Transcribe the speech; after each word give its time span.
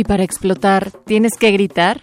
Y 0.00 0.04
para 0.04 0.24
explotar, 0.24 0.92
¿tienes 1.04 1.36
que 1.38 1.50
gritar? 1.50 2.00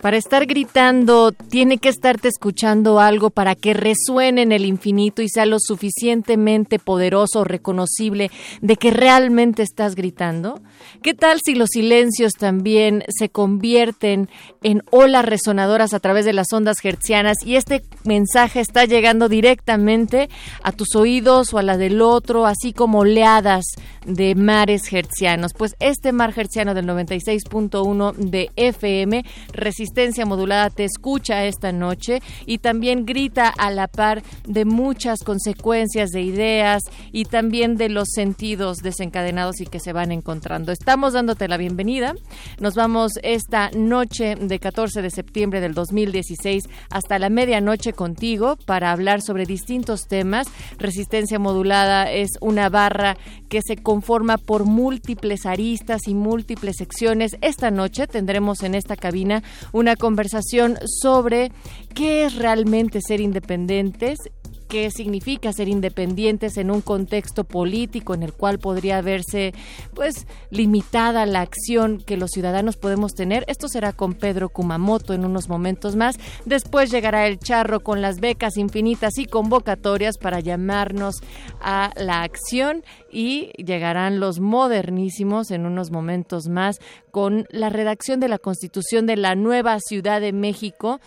Para 0.00 0.16
estar 0.16 0.46
gritando, 0.46 1.32
tiene 1.32 1.78
que 1.78 1.88
estarte 1.88 2.28
escuchando 2.28 3.00
algo 3.00 3.30
para 3.30 3.56
que 3.56 3.74
resuene 3.74 4.42
en 4.42 4.52
el 4.52 4.64
infinito 4.64 5.22
y 5.22 5.28
sea 5.28 5.44
lo 5.44 5.56
suficientemente 5.58 6.78
poderoso 6.78 7.40
o 7.40 7.44
reconocible 7.44 8.30
de 8.60 8.76
que 8.76 8.92
realmente 8.92 9.62
estás 9.62 9.96
gritando. 9.96 10.60
¿Qué 11.02 11.14
tal 11.14 11.40
si 11.44 11.56
los 11.56 11.70
silencios 11.72 12.34
también 12.34 13.02
se 13.08 13.28
convierten 13.28 14.28
en 14.62 14.82
olas 14.90 15.24
resonadoras 15.24 15.92
a 15.92 16.00
través 16.00 16.24
de 16.24 16.32
las 16.32 16.52
ondas 16.52 16.76
hertzianas 16.84 17.38
y 17.44 17.56
este 17.56 17.82
mensaje 18.04 18.60
está 18.60 18.84
llegando 18.84 19.28
directamente 19.28 20.28
a 20.62 20.70
tus 20.70 20.94
oídos 20.94 21.52
o 21.52 21.58
a 21.58 21.64
la 21.64 21.76
del 21.76 22.02
otro, 22.02 22.46
así 22.46 22.72
como 22.72 23.00
oleadas 23.00 23.64
de 24.06 24.36
mares 24.36 24.92
hertzianos? 24.92 25.54
Pues 25.54 25.74
este 25.80 26.12
mar 26.12 26.32
hertziano 26.36 26.74
del 26.74 26.86
96.1 26.86 28.14
de 28.14 28.50
FM 28.54 29.24
resiste 29.52 29.87
resistencia 29.88 30.26
modulada 30.26 30.68
te 30.68 30.84
escucha 30.84 31.46
esta 31.46 31.72
noche 31.72 32.20
y 32.44 32.58
también 32.58 33.06
grita 33.06 33.48
a 33.48 33.70
la 33.70 33.88
par 33.88 34.22
de 34.46 34.66
muchas 34.66 35.20
consecuencias 35.24 36.10
de 36.10 36.20
ideas 36.20 36.82
y 37.10 37.24
también 37.24 37.76
de 37.76 37.88
los 37.88 38.08
sentidos 38.14 38.78
desencadenados 38.78 39.62
y 39.62 39.66
que 39.66 39.80
se 39.80 39.94
van 39.94 40.12
encontrando. 40.12 40.72
Estamos 40.72 41.14
dándote 41.14 41.48
la 41.48 41.56
bienvenida. 41.56 42.14
Nos 42.60 42.74
vamos 42.74 43.12
esta 43.22 43.70
noche 43.70 44.34
de 44.34 44.58
14 44.58 45.00
de 45.00 45.10
septiembre 45.10 45.62
del 45.62 45.72
2016 45.72 46.64
hasta 46.90 47.18
la 47.18 47.30
medianoche 47.30 47.94
contigo 47.94 48.56
para 48.66 48.92
hablar 48.92 49.22
sobre 49.22 49.46
distintos 49.46 50.06
temas. 50.06 50.48
Resistencia 50.76 51.38
modulada 51.38 52.12
es 52.12 52.32
una 52.42 52.68
barra 52.68 53.16
que 53.48 53.60
se 53.62 53.76
conforma 53.76 54.38
por 54.38 54.64
múltiples 54.64 55.46
aristas 55.46 56.06
y 56.06 56.14
múltiples 56.14 56.76
secciones. 56.76 57.36
Esta 57.40 57.70
noche 57.70 58.06
tendremos 58.06 58.62
en 58.62 58.74
esta 58.74 58.96
cabina 58.96 59.42
una 59.72 59.96
conversación 59.96 60.78
sobre 61.02 61.50
qué 61.94 62.24
es 62.24 62.36
realmente 62.36 63.00
ser 63.00 63.20
independientes 63.20 64.18
qué 64.68 64.90
significa 64.90 65.52
ser 65.52 65.68
independientes 65.68 66.56
en 66.56 66.70
un 66.70 66.80
contexto 66.80 67.44
político 67.44 68.14
en 68.14 68.22
el 68.22 68.32
cual 68.32 68.58
podría 68.58 69.00
verse 69.00 69.54
pues 69.94 70.26
limitada 70.50 71.26
la 71.26 71.40
acción 71.40 71.98
que 71.98 72.16
los 72.16 72.30
ciudadanos 72.30 72.76
podemos 72.76 73.14
tener. 73.14 73.44
Esto 73.48 73.68
será 73.68 73.92
con 73.92 74.14
Pedro 74.14 74.50
Kumamoto 74.50 75.14
en 75.14 75.24
unos 75.24 75.48
momentos 75.48 75.96
más. 75.96 76.16
Después 76.44 76.90
llegará 76.90 77.26
el 77.26 77.38
charro 77.38 77.80
con 77.80 78.02
las 78.02 78.20
becas 78.20 78.56
infinitas 78.56 79.18
y 79.18 79.24
convocatorias 79.24 80.18
para 80.18 80.40
llamarnos 80.40 81.16
a 81.60 81.90
la 81.96 82.22
acción 82.22 82.84
y 83.10 83.50
llegarán 83.62 84.20
los 84.20 84.40
modernísimos 84.40 85.50
en 85.50 85.66
unos 85.66 85.90
momentos 85.90 86.48
más 86.48 86.78
con 87.10 87.46
la 87.50 87.70
redacción 87.70 88.20
de 88.20 88.28
la 88.28 88.38
Constitución 88.38 89.06
de 89.06 89.16
la 89.16 89.34
nueva 89.34 89.78
Ciudad 89.80 90.20
de 90.20 90.32
México 90.32 91.00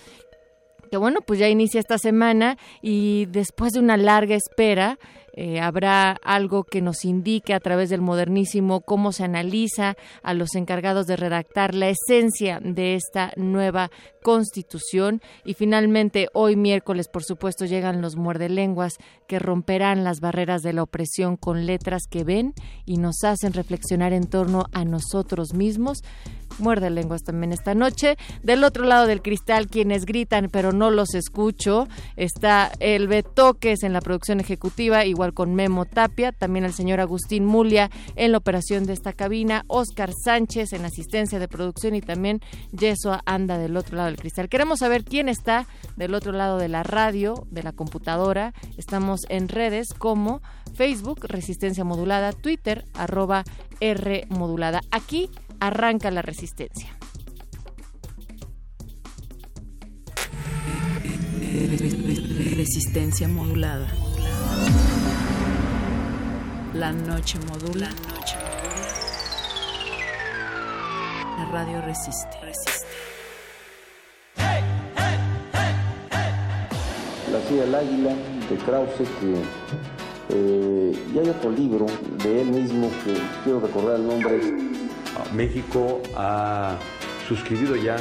que 0.91 0.97
bueno, 0.97 1.21
pues 1.25 1.39
ya 1.39 1.47
inicia 1.47 1.79
esta 1.79 1.97
semana 1.97 2.57
y 2.81 3.25
después 3.27 3.71
de 3.71 3.79
una 3.79 3.95
larga 3.95 4.35
espera, 4.35 4.99
eh, 5.33 5.61
habrá 5.61 6.11
algo 6.11 6.65
que 6.65 6.81
nos 6.81 7.05
indique 7.05 7.53
a 7.53 7.61
través 7.61 7.89
del 7.89 8.01
modernísimo 8.01 8.81
cómo 8.81 9.13
se 9.13 9.23
analiza 9.23 9.95
a 10.21 10.33
los 10.33 10.55
encargados 10.55 11.07
de 11.07 11.15
redactar 11.15 11.73
la 11.73 11.87
esencia 11.87 12.59
de 12.61 12.95
esta 12.95 13.31
nueva 13.37 13.89
constitución. 14.21 15.21
Y 15.45 15.53
finalmente 15.53 16.27
hoy 16.33 16.57
miércoles 16.57 17.07
por 17.07 17.23
supuesto 17.23 17.63
llegan 17.63 18.01
los 18.01 18.17
muerdelenguas 18.17 18.97
que 19.27 19.39
romperán 19.39 20.03
las 20.03 20.19
barreras 20.19 20.61
de 20.61 20.73
la 20.73 20.83
opresión 20.83 21.37
con 21.37 21.65
letras 21.65 22.03
que 22.09 22.25
ven 22.25 22.53
y 22.85 22.97
nos 22.97 23.23
hacen 23.23 23.53
reflexionar 23.53 24.11
en 24.11 24.27
torno 24.27 24.65
a 24.73 24.83
nosotros 24.83 25.53
mismos 25.53 25.99
muerde 26.61 26.89
lenguas 26.89 27.23
también 27.23 27.51
esta 27.51 27.73
noche. 27.75 28.17
Del 28.43 28.63
otro 28.63 28.85
lado 28.85 29.07
del 29.07 29.21
cristal, 29.21 29.67
quienes 29.67 30.05
gritan 30.05 30.49
pero 30.51 30.71
no 30.71 30.91
los 30.91 31.13
escucho, 31.13 31.87
está 32.15 32.71
el 32.79 33.07
Betoques 33.07 33.83
en 33.83 33.93
la 33.93 34.01
producción 34.01 34.39
ejecutiva, 34.39 35.05
igual 35.05 35.33
con 35.33 35.55
Memo 35.55 35.85
Tapia, 35.85 36.31
también 36.31 36.65
el 36.65 36.73
señor 36.73 36.99
Agustín 36.99 37.45
Mulia 37.45 37.89
en 38.15 38.31
la 38.31 38.37
operación 38.37 38.85
de 38.85 38.93
esta 38.93 39.13
cabina, 39.13 39.63
Oscar 39.67 40.11
Sánchez 40.13 40.73
en 40.73 40.85
asistencia 40.85 41.39
de 41.39 41.47
producción 41.47 41.95
y 41.95 42.01
también 42.01 42.41
Yesua 42.71 43.21
anda 43.25 43.57
del 43.57 43.77
otro 43.77 43.97
lado 43.97 44.07
del 44.07 44.17
cristal. 44.17 44.49
Queremos 44.49 44.79
saber 44.79 45.03
quién 45.03 45.29
está 45.29 45.65
del 45.95 46.13
otro 46.13 46.31
lado 46.31 46.57
de 46.57 46.67
la 46.67 46.83
radio, 46.83 47.47
de 47.49 47.63
la 47.63 47.71
computadora. 47.71 48.53
Estamos 48.77 49.21
en 49.29 49.49
redes 49.49 49.87
como 49.97 50.41
Facebook, 50.73 51.19
Resistencia 51.23 51.83
Modulada, 51.83 52.31
Twitter, 52.33 52.85
arroba 52.93 53.43
R 53.79 54.25
Modulada. 54.29 54.81
Aquí 54.91 55.29
arranca 55.61 56.09
la 56.09 56.23
resistencia. 56.23 56.89
Resistencia 62.55 63.27
modulada. 63.27 63.87
La 66.73 66.91
noche 66.91 67.37
modula. 67.47 67.89
La 71.37 71.45
radio 71.51 71.81
resiste. 71.81 72.37
La 77.31 77.39
ciudad 77.47 77.65
del 77.65 77.75
águila 77.75 78.15
de 78.49 78.57
Krause 78.65 79.07
que 79.19 79.35
eh, 80.33 80.93
y 81.13 81.19
hay 81.19 81.29
otro 81.29 81.51
libro 81.51 81.85
de 82.23 82.41
él 82.41 82.47
mismo 82.47 82.89
que 83.03 83.13
quiero 83.43 83.59
recordar 83.59 83.97
el 83.97 84.07
nombre 84.07 84.39
México 85.33 86.01
ha 86.15 86.77
suscribido 87.27 87.75
ya 87.75 87.95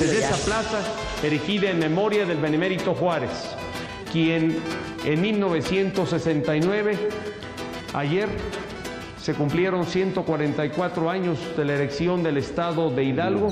desde 0.00 0.18
esa 0.18 0.36
plaza 0.44 0.82
erigida 1.22 1.70
en 1.70 1.78
memoria 1.78 2.24
del 2.24 2.38
benemérito 2.38 2.94
Juárez, 2.94 3.30
quien 4.12 4.58
en 5.04 5.20
1969, 5.20 6.98
ayer, 7.94 8.28
se 9.20 9.34
cumplieron 9.34 9.84
144 9.84 11.10
años 11.10 11.38
de 11.56 11.64
la 11.64 11.74
erección 11.74 12.22
del 12.22 12.38
Estado 12.38 12.90
de 12.90 13.04
Hidalgo. 13.04 13.50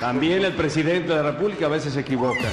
También 0.00 0.44
el 0.44 0.52
presidente 0.54 1.08
de 1.08 1.22
la 1.22 1.30
República 1.30 1.66
a 1.66 1.68
veces 1.68 1.92
se 1.94 2.00
equivoca. 2.00 2.48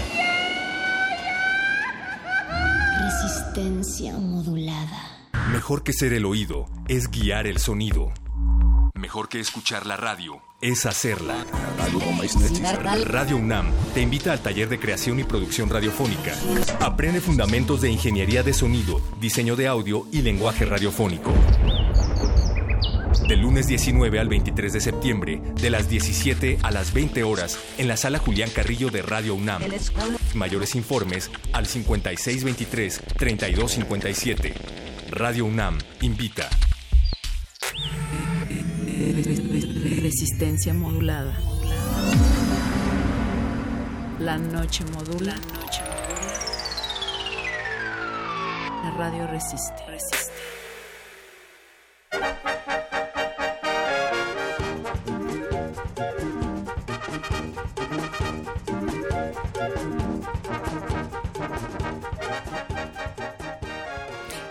Resistencia 3.07 4.17
modulada. 4.17 5.29
Mejor 5.53 5.81
que 5.81 5.93
ser 5.93 6.11
el 6.11 6.25
oído 6.25 6.65
es 6.89 7.09
guiar 7.09 7.47
el 7.47 7.57
sonido. 7.57 8.11
Mejor 8.95 9.29
que 9.29 9.39
escuchar 9.39 9.85
la 9.85 9.95
radio 9.95 10.41
es 10.59 10.85
hacerla. 10.85 11.45
Radio 13.05 13.37
UNAM 13.37 13.71
te 13.93 14.01
invita 14.01 14.33
al 14.33 14.41
taller 14.41 14.67
de 14.67 14.77
creación 14.77 15.21
y 15.21 15.23
producción 15.23 15.69
radiofónica. 15.69 16.33
Aprende 16.81 17.21
fundamentos 17.21 17.79
de 17.79 17.91
ingeniería 17.91 18.43
de 18.43 18.51
sonido, 18.51 18.99
diseño 19.21 19.55
de 19.55 19.69
audio 19.69 20.05
y 20.11 20.21
lenguaje 20.21 20.65
radiofónico. 20.65 21.31
Del 23.27 23.41
lunes 23.41 23.67
19 23.67 24.19
al 24.19 24.27
23 24.27 24.73
de 24.73 24.81
septiembre, 24.81 25.39
de 25.61 25.69
las 25.69 25.87
17 25.89 26.57
a 26.63 26.71
las 26.71 26.91
20 26.93 27.23
horas, 27.23 27.59
en 27.77 27.87
la 27.87 27.95
sala 27.97 28.17
Julián 28.19 28.49
Carrillo 28.49 28.89
de 28.89 29.01
Radio 29.01 29.35
UNAM. 29.35 29.61
Mayores 30.33 30.75
informes 30.75 31.31
al 31.53 31.65
5623-3257. 31.65 34.53
Radio 35.11 35.45
UNAM 35.45 35.77
invita. 36.01 36.49
Resistencia 40.01 40.73
modulada. 40.73 41.33
La 44.19 44.37
noche 44.37 44.83
modula. 44.93 45.35
La 48.83 48.91
radio 48.91 49.27
resiste. 49.27 49.73
resiste. 49.87 50.26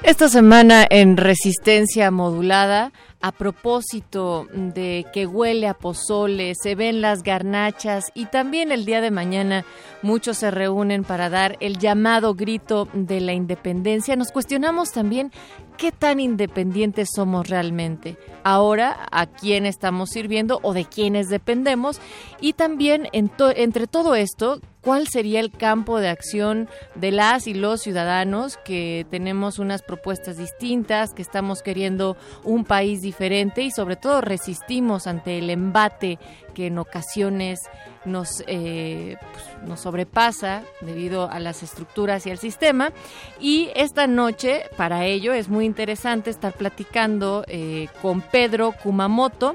Esta 0.06 0.28
semana 0.28 0.86
en 0.88 1.16
Resistencia 1.16 2.12
Modulada 2.12 2.92
a 3.20 3.32
propósito 3.32 4.46
de 4.52 5.04
que 5.12 5.26
huele 5.26 5.66
a 5.66 5.74
pozole, 5.74 6.52
se 6.54 6.76
ven 6.76 7.00
las 7.00 7.24
garnachas 7.24 8.12
y 8.14 8.26
también 8.26 8.70
el 8.70 8.84
día 8.84 9.00
de 9.00 9.10
mañana 9.10 9.64
muchos 10.02 10.36
se 10.36 10.52
reúnen 10.52 11.02
para 11.02 11.28
dar 11.28 11.56
el 11.58 11.78
llamado 11.78 12.36
grito 12.36 12.88
de 12.92 13.20
la 13.20 13.32
independencia. 13.32 14.14
Nos 14.14 14.30
cuestionamos 14.30 14.92
también 14.92 15.32
qué 15.76 15.92
tan 15.92 16.20
independientes 16.20 17.08
somos 17.14 17.48
realmente. 17.48 18.16
Ahora, 18.44 19.06
a 19.10 19.26
quién 19.26 19.66
estamos 19.66 20.10
sirviendo 20.10 20.60
o 20.62 20.72
de 20.72 20.84
quiénes 20.84 21.28
dependemos. 21.28 22.00
Y 22.40 22.54
también 22.54 23.08
entre 23.12 23.86
todo 23.86 24.14
esto, 24.14 24.60
cuál 24.80 25.08
sería 25.08 25.40
el 25.40 25.50
campo 25.50 25.98
de 25.98 26.08
acción 26.08 26.68
de 26.94 27.10
las 27.10 27.48
y 27.48 27.54
los 27.54 27.82
ciudadanos 27.82 28.56
que 28.64 29.04
tenemos 29.10 29.58
unas 29.58 29.82
propuestas 29.82 30.36
distintas, 30.36 31.12
que 31.12 31.22
estamos 31.22 31.62
queriendo 31.62 32.16
un 32.44 32.64
país 32.64 33.02
diferente 33.02 33.62
y 33.62 33.72
sobre 33.72 33.96
todo 33.96 34.20
resistimos 34.20 35.08
ante 35.08 35.38
el 35.38 35.50
embate 35.50 36.20
que 36.56 36.68
en 36.68 36.78
ocasiones 36.78 37.60
nos, 38.06 38.42
eh, 38.46 39.18
pues, 39.32 39.68
nos 39.68 39.80
sobrepasa 39.80 40.62
debido 40.80 41.30
a 41.30 41.38
las 41.38 41.62
estructuras 41.62 42.26
y 42.26 42.30
al 42.30 42.38
sistema. 42.38 42.92
Y 43.38 43.68
esta 43.76 44.06
noche, 44.06 44.62
para 44.78 45.04
ello, 45.04 45.34
es 45.34 45.50
muy 45.50 45.66
interesante 45.66 46.30
estar 46.30 46.54
platicando 46.54 47.44
eh, 47.46 47.88
con 48.00 48.22
Pedro 48.22 48.72
Kumamoto 48.82 49.54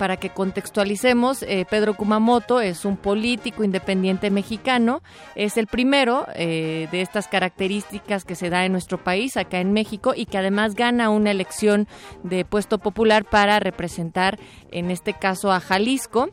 para 0.00 0.16
que 0.16 0.30
contextualicemos, 0.30 1.42
eh, 1.42 1.66
Pedro 1.68 1.94
Kumamoto 1.94 2.60
es 2.60 2.86
un 2.86 2.96
político 2.96 3.64
independiente 3.64 4.30
mexicano, 4.30 5.02
es 5.34 5.58
el 5.58 5.66
primero 5.66 6.26
de 6.34 6.88
estas 6.92 7.28
características 7.28 8.24
que 8.24 8.34
se 8.34 8.48
da 8.48 8.64
en 8.64 8.72
nuestro 8.72 8.96
país, 9.04 9.36
acá 9.36 9.60
en 9.60 9.74
México, 9.74 10.14
y 10.16 10.24
que 10.24 10.38
además 10.38 10.74
gana 10.74 11.10
una 11.10 11.30
elección 11.30 11.86
de 12.22 12.46
puesto 12.46 12.78
popular 12.78 13.26
para 13.26 13.60
representar, 13.60 14.38
en 14.70 14.90
este 14.90 15.12
caso, 15.12 15.52
a 15.52 15.60
Jalisco 15.60 16.30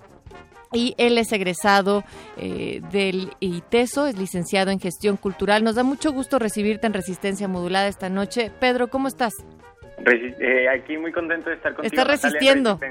y 0.74 0.96
él 0.98 1.18
es 1.18 1.32
egresado 1.32 2.04
eh, 2.38 2.82
del 2.92 3.32
ITESO, 3.40 4.08
es 4.08 4.18
licenciado 4.18 4.72
en 4.72 4.80
gestión 4.80 5.18
cultural. 5.18 5.64
Nos 5.64 5.76
da 5.76 5.84
mucho 5.84 6.12
gusto 6.12 6.40
recibirte 6.40 6.88
en 6.88 6.94
Resistencia 6.94 7.48
Modulada 7.48 7.88
esta 7.88 8.10
noche. 8.10 8.52
Pedro, 8.60 8.90
¿cómo 8.90 9.08
estás? 9.08 9.34
Eh, 10.06 10.70
aquí 10.70 10.98
muy 10.98 11.12
contento 11.12 11.50
de 11.50 11.56
estar 11.56 11.74
contigo. 11.74 12.02
Estás 12.02 12.08
resistiendo. 12.08 12.80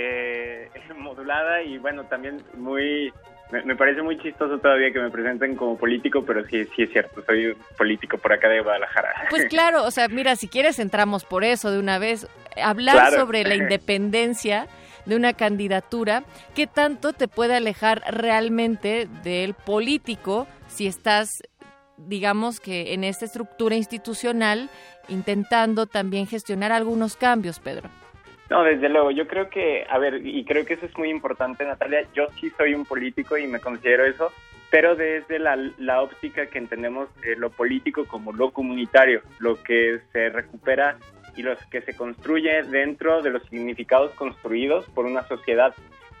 Eh, 0.00 0.68
modulada 0.96 1.60
y 1.62 1.78
bueno, 1.78 2.04
también 2.04 2.40
muy... 2.54 3.12
Me, 3.50 3.74
parece 3.74 4.02
muy 4.02 4.18
chistoso 4.18 4.58
todavía 4.58 4.92
que 4.92 5.00
me 5.00 5.10
presenten 5.10 5.56
como 5.56 5.78
político, 5.78 6.22
pero 6.22 6.44
sí, 6.44 6.66
sí 6.76 6.82
es 6.82 6.90
cierto, 6.90 7.24
soy 7.24 7.56
político 7.78 8.18
por 8.18 8.32
acá 8.34 8.46
de 8.46 8.60
Guadalajara. 8.60 9.26
Pues 9.30 9.44
claro, 9.48 9.84
o 9.84 9.90
sea, 9.90 10.06
mira, 10.08 10.36
si 10.36 10.48
quieres 10.48 10.78
entramos 10.78 11.24
por 11.24 11.44
eso 11.44 11.70
de 11.70 11.78
una 11.78 11.98
vez. 11.98 12.28
Hablar 12.62 13.12
sobre 13.12 13.44
la 13.44 13.54
independencia 13.54 14.66
de 15.06 15.16
una 15.16 15.32
candidatura, 15.32 16.24
¿qué 16.54 16.66
tanto 16.66 17.14
te 17.14 17.26
puede 17.26 17.54
alejar 17.56 18.02
realmente 18.10 19.08
del 19.24 19.54
político 19.54 20.46
si 20.68 20.86
estás, 20.86 21.42
digamos 21.98 22.60
que 22.60 22.94
en 22.94 23.04
esta 23.04 23.24
estructura 23.24 23.76
institucional, 23.76 24.70
intentando 25.08 25.86
también 25.86 26.26
gestionar 26.26 26.72
algunos 26.72 27.16
cambios, 27.16 27.60
Pedro? 27.60 27.88
No, 28.50 28.62
desde 28.62 28.88
luego, 28.88 29.10
yo 29.10 29.26
creo 29.26 29.50
que, 29.50 29.84
a 29.88 29.98
ver, 29.98 30.26
y 30.26 30.44
creo 30.44 30.64
que 30.64 30.74
eso 30.74 30.86
es 30.86 30.96
muy 30.96 31.10
importante, 31.10 31.66
Natalia, 31.66 32.06
yo 32.14 32.28
sí 32.40 32.50
soy 32.56 32.74
un 32.74 32.86
político 32.86 33.36
y 33.36 33.46
me 33.46 33.60
considero 33.60 34.06
eso, 34.06 34.32
pero 34.70 34.96
desde 34.96 35.38
la, 35.38 35.56
la 35.78 36.02
óptica 36.02 36.46
que 36.46 36.58
entendemos 36.58 37.08
eh, 37.22 37.34
lo 37.36 37.50
político 37.50 38.06
como 38.06 38.32
lo 38.32 38.50
comunitario, 38.50 39.20
lo 39.38 39.62
que 39.62 40.00
se 40.12 40.30
recupera 40.30 40.96
y 41.36 41.42
los 41.42 41.58
que 41.66 41.82
se 41.82 41.94
construye 41.94 42.62
dentro 42.64 43.22
de 43.22 43.30
los 43.30 43.42
significados 43.44 44.12
construidos 44.12 44.86
por 44.90 45.04
una 45.04 45.22
sociedad. 45.28 45.74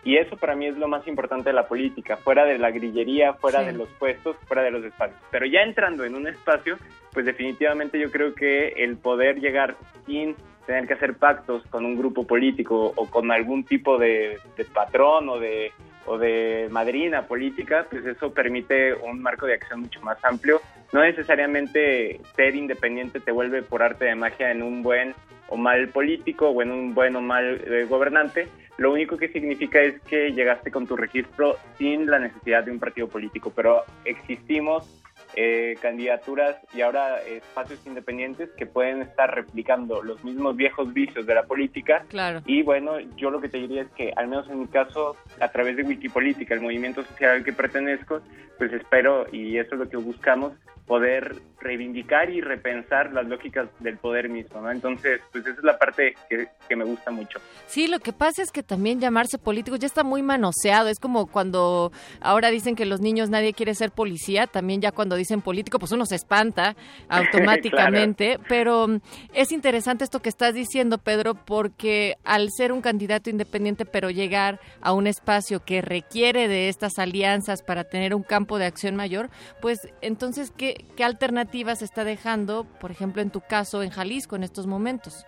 Y 0.08 0.16
eso 0.16 0.38
para 0.38 0.56
mí 0.56 0.64
es 0.64 0.78
lo 0.78 0.88
más 0.88 1.06
importante 1.06 1.50
de 1.50 1.52
la 1.52 1.68
política, 1.68 2.16
fuera 2.16 2.46
de 2.46 2.56
la 2.56 2.70
grillería, 2.70 3.34
fuera 3.34 3.60
de 3.60 3.74
los 3.74 3.90
puestos, 3.98 4.36
fuera 4.46 4.62
de 4.62 4.70
los 4.70 4.82
espacios. 4.82 5.20
Pero 5.30 5.44
ya 5.44 5.60
entrando 5.60 6.02
en 6.02 6.14
un 6.14 6.26
espacio, 6.26 6.78
pues 7.12 7.26
definitivamente 7.26 8.00
yo 8.00 8.10
creo 8.10 8.34
que 8.34 8.68
el 8.68 8.96
poder 8.96 9.38
llegar 9.38 9.76
sin 10.06 10.34
tener 10.64 10.86
que 10.86 10.94
hacer 10.94 11.18
pactos 11.18 11.62
con 11.66 11.84
un 11.84 11.94
grupo 11.94 12.26
político 12.26 12.90
o 12.96 13.10
con 13.10 13.30
algún 13.30 13.64
tipo 13.64 13.98
de, 13.98 14.38
de 14.56 14.64
patrón 14.64 15.28
o 15.28 15.38
de 15.38 15.72
o 16.06 16.16
de 16.16 16.68
madrina 16.70 17.26
política, 17.26 17.86
pues 17.90 18.06
eso 18.06 18.32
permite 18.32 18.94
un 18.94 19.20
marco 19.20 19.44
de 19.44 19.54
acción 19.54 19.80
mucho 19.80 20.00
más 20.00 20.16
amplio. 20.24 20.62
No 20.90 21.02
necesariamente 21.02 22.18
ser 22.34 22.56
independiente 22.56 23.20
te 23.20 23.30
vuelve 23.30 23.62
por 23.62 23.82
arte 23.82 24.06
de 24.06 24.14
magia 24.14 24.50
en 24.50 24.62
un 24.62 24.82
buen 24.82 25.14
o 25.48 25.58
mal 25.58 25.88
político 25.88 26.48
o 26.48 26.62
en 26.62 26.70
un 26.70 26.94
buen 26.94 27.14
o 27.14 27.20
mal 27.20 27.60
eh, 27.66 27.84
gobernante. 27.86 28.48
Lo 28.78 28.92
único 28.92 29.16
que 29.16 29.28
significa 29.28 29.80
es 29.80 30.00
que 30.02 30.32
llegaste 30.32 30.70
con 30.70 30.86
tu 30.86 30.96
registro 30.96 31.56
sin 31.76 32.06
la 32.06 32.20
necesidad 32.20 32.62
de 32.62 32.70
un 32.70 32.78
partido 32.78 33.08
político, 33.08 33.52
pero 33.54 33.82
existimos 34.04 35.02
eh, 35.34 35.76
candidaturas 35.80 36.56
y 36.74 36.80
ahora 36.80 37.20
espacios 37.22 37.80
independientes 37.86 38.50
que 38.56 38.66
pueden 38.66 39.02
estar 39.02 39.34
replicando 39.34 40.02
los 40.02 40.22
mismos 40.24 40.56
viejos 40.56 40.92
vicios 40.92 41.26
de 41.26 41.34
la 41.34 41.44
política. 41.44 42.04
Claro. 42.08 42.42
Y 42.46 42.62
bueno, 42.62 42.98
yo 43.16 43.30
lo 43.30 43.40
que 43.40 43.48
te 43.48 43.58
diría 43.58 43.82
es 43.82 43.90
que, 43.90 44.12
al 44.16 44.28
menos 44.28 44.48
en 44.48 44.60
mi 44.60 44.66
caso, 44.66 45.16
a 45.40 45.48
través 45.48 45.76
de 45.76 45.82
Wikipolítica, 45.82 46.54
el 46.54 46.60
movimiento 46.60 47.02
social 47.02 47.36
al 47.36 47.44
que 47.44 47.52
pertenezco, 47.52 48.20
pues 48.58 48.72
espero, 48.72 49.26
y 49.32 49.58
eso 49.58 49.74
es 49.74 49.80
lo 49.80 49.88
que 49.88 49.96
buscamos, 49.96 50.52
poder 50.88 51.36
reivindicar 51.60 52.30
y 52.30 52.40
repensar 52.40 53.12
las 53.12 53.26
lógicas 53.26 53.68
del 53.80 53.98
poder 53.98 54.28
mismo, 54.28 54.60
¿no? 54.60 54.70
Entonces, 54.70 55.20
pues 55.30 55.46
esa 55.46 55.58
es 55.58 55.64
la 55.64 55.78
parte 55.78 56.14
que, 56.30 56.48
que, 56.66 56.76
me 56.76 56.84
gusta 56.84 57.10
mucho. 57.10 57.40
Sí, 57.66 57.88
lo 57.88 57.98
que 57.98 58.12
pasa 58.12 58.42
es 58.42 58.50
que 58.50 58.62
también 58.62 58.98
llamarse 58.98 59.38
político 59.38 59.76
ya 59.76 59.86
está 59.86 60.02
muy 60.02 60.22
manoseado, 60.22 60.88
es 60.88 60.98
como 60.98 61.26
cuando 61.26 61.92
ahora 62.20 62.50
dicen 62.50 62.74
que 62.74 62.86
los 62.86 63.00
niños 63.00 63.28
nadie 63.28 63.52
quiere 63.52 63.74
ser 63.74 63.90
policía, 63.90 64.46
también 64.46 64.80
ya 64.80 64.90
cuando 64.90 65.14
dicen 65.18 65.42
político, 65.42 65.78
pues 65.78 65.92
uno 65.92 66.06
se 66.06 66.14
espanta 66.16 66.74
automáticamente, 67.08 68.38
pero 68.48 68.88
mm, 68.88 69.00
es 69.34 69.52
interesante 69.52 70.04
esto 70.04 70.20
que 70.20 70.30
estás 70.30 70.54
diciendo, 70.54 70.98
Pedro, 70.98 71.34
porque 71.34 72.16
al 72.24 72.48
ser 72.50 72.72
un 72.72 72.80
candidato 72.80 73.28
independiente, 73.28 73.84
pero 73.84 74.10
llegar 74.10 74.60
a 74.80 74.92
un 74.92 75.06
espacio 75.06 75.64
que 75.64 75.82
requiere 75.82 76.48
de 76.48 76.68
estas 76.68 76.98
alianzas 76.98 77.62
para 77.62 77.84
tener 77.84 78.14
un 78.14 78.22
campo 78.22 78.58
de 78.58 78.66
acción 78.66 78.96
mayor, 78.96 79.28
pues 79.60 79.78
entonces, 80.00 80.50
¿qué, 80.56 80.84
¿Qué 80.96 81.04
alternativas 81.04 81.82
está 81.82 82.04
dejando, 82.04 82.66
por 82.80 82.90
ejemplo, 82.90 83.22
en 83.22 83.30
tu 83.30 83.40
caso, 83.40 83.82
en 83.82 83.90
Jalisco 83.90 84.36
en 84.36 84.42
estos 84.42 84.66
momentos? 84.66 85.26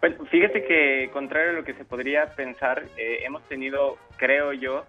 Bueno, 0.00 0.24
fíjate 0.26 0.64
que, 0.64 1.10
contrario 1.12 1.50
a 1.50 1.52
lo 1.54 1.64
que 1.64 1.74
se 1.74 1.84
podría 1.84 2.26
pensar, 2.36 2.84
eh, 2.96 3.24
hemos 3.24 3.42
tenido, 3.48 3.96
creo 4.16 4.52
yo, 4.52 4.84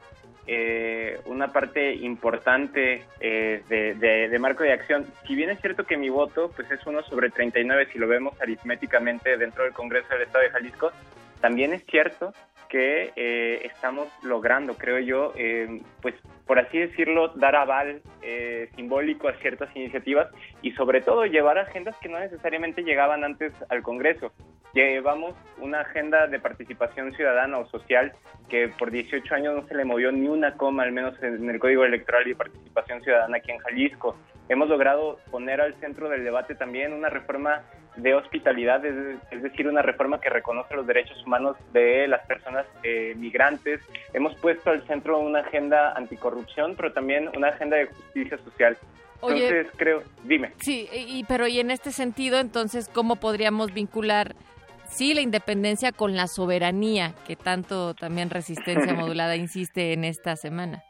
eh, 0.47 1.19
una 1.25 1.51
parte 1.51 1.93
importante 1.93 3.03
eh, 3.19 3.63
de, 3.67 4.27
de, 4.29 4.39
marco 4.39 4.63
de 4.63 4.71
acción. 4.71 5.05
Si 5.27 5.35
bien 5.35 5.49
es 5.49 5.59
cierto 5.59 5.85
que 5.85 5.97
mi 5.97 6.09
voto 6.09 6.51
pues 6.55 6.71
es 6.71 6.85
uno 6.85 7.03
sobre 7.03 7.29
39 7.29 7.89
si 7.91 7.99
lo 7.99 8.07
vemos 8.07 8.39
aritméticamente 8.41 9.37
dentro 9.37 9.63
del 9.63 9.73
Congreso 9.73 10.07
del 10.09 10.23
Estado 10.23 10.45
de 10.45 10.51
Jalisco, 10.51 10.91
también 11.41 11.73
es 11.73 11.85
cierto 11.85 12.33
que 12.67 13.12
eh, 13.15 13.62
estamos 13.65 14.07
logrando, 14.24 14.75
creo 14.77 15.00
yo, 15.00 15.33
eh, 15.36 15.81
pues 16.01 16.15
por 16.45 16.59
así 16.59 16.79
decirlo, 16.79 17.29
dar 17.36 17.55
aval 17.55 18.01
eh, 18.21 18.69
simbólico 18.75 19.27
a 19.27 19.33
ciertas 19.33 19.74
iniciativas 19.75 20.29
y 20.62 20.71
sobre 20.71 21.01
todo 21.01 21.25
llevar 21.25 21.57
agendas 21.57 21.95
que 21.97 22.07
no 22.09 22.19
necesariamente 22.19 22.83
llegaban 22.83 23.24
antes 23.24 23.53
al 23.69 23.83
Congreso. 23.83 24.31
Llevamos 24.74 25.36
una 25.57 25.81
agenda 25.81 26.27
de 26.27 26.39
participación 26.39 27.13
ciudadana 27.13 27.57
o 27.57 27.67
social 27.67 28.13
que 28.50 28.69
por 28.69 28.91
18 28.91 29.36
años 29.36 29.55
no 29.55 29.67
se 29.67 29.75
le 29.75 29.83
movió 29.83 30.12
ni 30.12 30.27
una 30.27 30.53
coma, 30.55 30.83
al 30.83 30.93
menos 30.93 31.21
en 31.21 31.50
el 31.50 31.59
Código 31.59 31.83
Electoral 31.83 32.27
y 32.27 32.33
Participación 32.33 33.01
Ciudadana 33.01 33.38
aquí 33.38 33.51
en 33.51 33.57
Jalisco. 33.59 34.15
Hemos 34.50 34.69
logrado 34.69 35.19
poner 35.29 35.59
al 35.59 35.74
centro 35.75 36.07
del 36.07 36.24
debate 36.24 36.55
también 36.55 36.93
una 36.93 37.09
reforma 37.09 37.63
de 37.97 38.13
hospitalidad, 38.13 38.83
es, 38.85 39.41
decir, 39.41 39.67
una 39.67 39.81
reforma 39.81 40.21
que 40.21 40.29
reconoce 40.29 40.75
los 40.75 40.85
derechos 40.85 41.21
humanos 41.25 41.57
de 41.73 42.07
las 42.07 42.25
personas 42.25 42.65
eh, 42.83 43.13
migrantes. 43.17 43.81
Hemos 44.13 44.35
puesto 44.35 44.69
al 44.69 44.85
centro 44.87 45.19
una 45.19 45.39
agenda 45.39 45.93
anticorrupción, 45.93 46.75
pero 46.75 46.93
también 46.93 47.29
una 47.35 47.49
agenda 47.49 47.77
de 47.77 47.87
justicia 47.87 48.37
social. 48.37 48.77
entonces 49.21 49.67
creo, 49.75 50.03
dime. 50.23 50.53
Sí, 50.59 50.87
y 50.91 51.23
pero 51.25 51.47
y 51.47 51.59
en 51.59 51.71
este 51.71 51.91
sentido, 51.91 52.39
entonces, 52.39 52.89
¿cómo 52.93 53.15
podríamos 53.17 53.73
vincular 53.73 54.35
sí 54.87 55.13
la 55.13 55.21
independencia 55.21 55.91
con 55.91 56.15
la 56.15 56.27
soberanía 56.27 57.13
que 57.25 57.35
tanto 57.35 57.93
también 57.93 58.29
Resistencia 58.29 58.93
Modulada 58.93 59.35
insiste 59.35 59.93
en 59.93 60.03
esta 60.03 60.35
semana? 60.35 60.83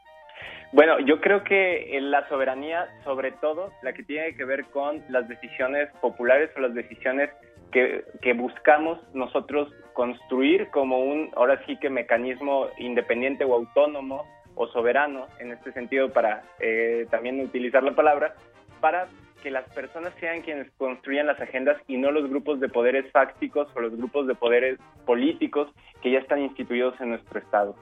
Bueno, 0.72 1.00
yo 1.00 1.20
creo 1.20 1.44
que 1.44 1.98
la 2.02 2.28
soberanía, 2.28 2.88
sobre 3.02 3.32
todo, 3.32 3.72
la 3.82 3.94
que 3.94 4.02
tiene 4.02 4.34
que 4.34 4.44
ver 4.44 4.66
con 4.66 5.02
las 5.08 5.26
decisiones 5.26 5.88
populares 6.02 6.50
o 6.56 6.60
las 6.60 6.74
decisiones 6.74 7.30
que, 7.72 8.04
que, 8.20 8.34
buscamos 8.34 8.98
nosotros 9.14 9.72
construir 9.94 10.68
como 10.68 11.00
un, 11.00 11.30
ahora 11.36 11.60
sí 11.66 11.76
que 11.78 11.88
mecanismo 11.88 12.68
independiente 12.78 13.44
o 13.44 13.54
autónomo 13.54 14.26
o 14.54 14.66
soberano, 14.68 15.26
en 15.38 15.52
este 15.52 15.72
sentido, 15.72 16.12
para 16.12 16.42
eh, 16.60 17.06
también 17.10 17.40
utilizar 17.40 17.82
la 17.82 17.94
palabra, 17.94 18.34
para 18.80 19.08
que 19.42 19.50
las 19.50 19.68
personas 19.70 20.12
sean 20.20 20.42
quienes 20.42 20.70
construyan 20.72 21.26
las 21.26 21.40
agendas 21.40 21.80
y 21.86 21.96
no 21.96 22.10
los 22.10 22.28
grupos 22.28 22.60
de 22.60 22.68
poderes 22.68 23.10
fácticos 23.12 23.68
o 23.74 23.80
los 23.80 23.96
grupos 23.96 24.26
de 24.26 24.34
poderes 24.34 24.78
políticos 25.06 25.68
que 26.02 26.10
ya 26.10 26.18
están 26.18 26.40
instituidos 26.40 27.00
en 27.00 27.10
nuestro 27.10 27.38
Estado. 27.38 27.74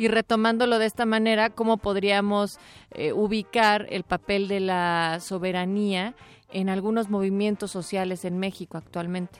Y 0.00 0.08
retomándolo 0.08 0.78
de 0.78 0.86
esta 0.86 1.04
manera, 1.04 1.50
¿cómo 1.50 1.76
podríamos 1.76 2.58
eh, 2.92 3.12
ubicar 3.12 3.84
el 3.90 4.02
papel 4.02 4.48
de 4.48 4.58
la 4.58 5.18
soberanía 5.20 6.14
en 6.50 6.70
algunos 6.70 7.10
movimientos 7.10 7.70
sociales 7.70 8.24
en 8.24 8.38
México 8.38 8.78
actualmente? 8.78 9.38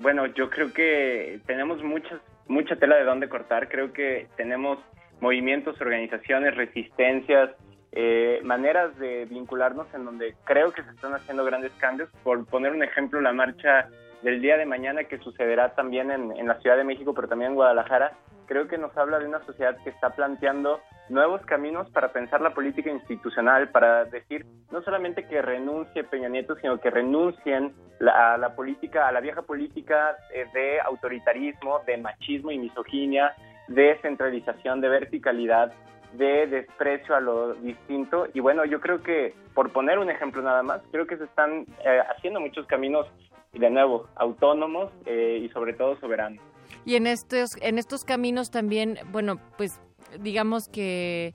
Bueno, 0.00 0.24
yo 0.24 0.48
creo 0.48 0.72
que 0.72 1.40
tenemos 1.44 1.82
muchas, 1.82 2.22
mucha 2.48 2.76
tela 2.76 2.96
de 2.96 3.04
dónde 3.04 3.28
cortar. 3.28 3.68
Creo 3.68 3.92
que 3.92 4.28
tenemos 4.38 4.78
movimientos, 5.20 5.78
organizaciones, 5.78 6.56
resistencias, 6.56 7.50
eh, 7.92 8.40
maneras 8.44 8.98
de 8.98 9.26
vincularnos 9.26 9.88
en 9.92 10.06
donde 10.06 10.34
creo 10.44 10.72
que 10.72 10.82
se 10.82 10.90
están 10.92 11.12
haciendo 11.12 11.44
grandes 11.44 11.72
cambios. 11.72 12.08
Por 12.22 12.46
poner 12.46 12.72
un 12.72 12.82
ejemplo, 12.82 13.20
la 13.20 13.34
marcha 13.34 13.90
del 14.22 14.40
día 14.40 14.56
de 14.56 14.64
mañana 14.64 15.04
que 15.04 15.18
sucederá 15.18 15.74
también 15.74 16.10
en 16.10 16.46
la 16.46 16.58
Ciudad 16.60 16.78
de 16.78 16.84
México, 16.84 17.12
pero 17.12 17.28
también 17.28 17.50
en 17.50 17.56
Guadalajara, 17.56 18.12
creo 18.46 18.68
que 18.68 18.78
nos 18.78 18.96
habla 18.96 19.18
de 19.18 19.26
una 19.26 19.44
sociedad 19.44 19.76
que 19.82 19.90
está 19.90 20.10
planteando 20.10 20.80
nuevos 21.08 21.40
caminos 21.42 21.90
para 21.90 22.12
pensar 22.12 22.40
la 22.40 22.54
política 22.54 22.90
institucional, 22.90 23.68
para 23.70 24.04
decir 24.04 24.44
no 24.70 24.82
solamente 24.82 25.26
que 25.26 25.42
renuncie 25.42 26.04
Peña 26.04 26.28
Nieto, 26.28 26.56
sino 26.56 26.80
que 26.80 26.90
renuncien 26.90 27.74
a 28.00 28.36
la 28.36 28.54
política, 28.54 29.08
a 29.08 29.12
la 29.12 29.20
vieja 29.20 29.42
política 29.42 30.16
eh, 30.34 30.46
de 30.52 30.80
autoritarismo, 30.80 31.80
de 31.86 31.96
machismo 31.98 32.50
y 32.50 32.58
misoginia, 32.58 33.34
de 33.68 33.98
centralización, 34.02 34.80
de 34.80 34.88
verticalidad, 34.88 35.72
de 36.14 36.46
desprecio 36.46 37.14
a 37.14 37.20
lo 37.20 37.54
distinto. 37.54 38.26
Y 38.34 38.40
bueno, 38.40 38.64
yo 38.64 38.80
creo 38.80 39.02
que, 39.02 39.34
por 39.54 39.72
poner 39.72 39.98
un 39.98 40.10
ejemplo 40.10 40.42
nada 40.42 40.62
más, 40.62 40.82
creo 40.90 41.06
que 41.06 41.16
se 41.16 41.24
están 41.24 41.66
eh, 41.84 42.00
haciendo 42.10 42.40
muchos 42.40 42.66
caminos, 42.66 43.06
de 43.52 43.70
nuevo, 43.70 44.08
autónomos 44.16 44.92
eh, 45.06 45.40
y 45.42 45.48
sobre 45.48 45.72
todo 45.72 45.96
soberanos. 45.98 46.42
Y 46.86 46.94
en 46.94 47.06
estos, 47.08 47.56
en 47.60 47.78
estos 47.78 48.04
caminos 48.04 48.50
también, 48.50 48.98
bueno, 49.10 49.40
pues 49.58 49.80
digamos 50.20 50.68
que 50.68 51.34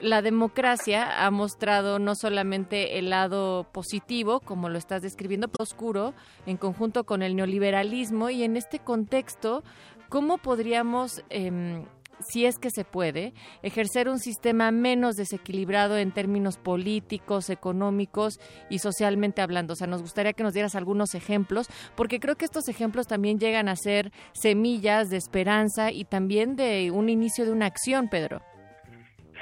la 0.00 0.20
democracia 0.20 1.24
ha 1.24 1.30
mostrado 1.30 1.98
no 1.98 2.14
solamente 2.14 2.98
el 2.98 3.08
lado 3.08 3.66
positivo, 3.72 4.40
como 4.40 4.68
lo 4.68 4.76
estás 4.76 5.00
describiendo, 5.00 5.48
pero 5.48 5.62
oscuro, 5.62 6.12
en 6.44 6.58
conjunto 6.58 7.04
con 7.04 7.22
el 7.22 7.36
neoliberalismo, 7.36 8.28
y 8.28 8.42
en 8.42 8.56
este 8.58 8.80
contexto, 8.80 9.64
¿cómo 10.10 10.36
podríamos 10.36 11.24
eh, 11.30 11.84
si 12.22 12.46
es 12.46 12.58
que 12.58 12.70
se 12.70 12.84
puede, 12.84 13.32
ejercer 13.62 14.08
un 14.08 14.18
sistema 14.18 14.70
menos 14.70 15.16
desequilibrado 15.16 15.98
en 15.98 16.12
términos 16.12 16.58
políticos, 16.58 17.50
económicos 17.50 18.38
y 18.70 18.78
socialmente 18.78 19.42
hablando. 19.42 19.74
O 19.74 19.76
sea, 19.76 19.86
nos 19.86 20.02
gustaría 20.02 20.32
que 20.32 20.42
nos 20.42 20.54
dieras 20.54 20.74
algunos 20.74 21.14
ejemplos, 21.14 21.68
porque 21.96 22.20
creo 22.20 22.36
que 22.36 22.44
estos 22.44 22.68
ejemplos 22.68 23.06
también 23.06 23.38
llegan 23.38 23.68
a 23.68 23.76
ser 23.76 24.10
semillas 24.32 25.10
de 25.10 25.16
esperanza 25.16 25.90
y 25.90 26.04
también 26.04 26.56
de 26.56 26.90
un 26.90 27.08
inicio 27.08 27.44
de 27.44 27.52
una 27.52 27.66
acción, 27.66 28.08
Pedro. 28.08 28.40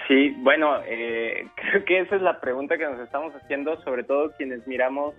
Sí, 0.09 0.35
bueno, 0.39 0.81
eh, 0.87 1.47
creo 1.57 1.85
que 1.85 2.01
esa 2.01 2.17
es 2.17 2.23
la 2.23 2.41
pregunta 2.41 2.77
que 2.77 2.85
nos 2.85 2.99
estamos 3.01 3.33
haciendo, 3.35 3.81
sobre 3.83 4.05
todo 4.05 4.33
quienes 4.37 4.67
miramos 4.67 5.15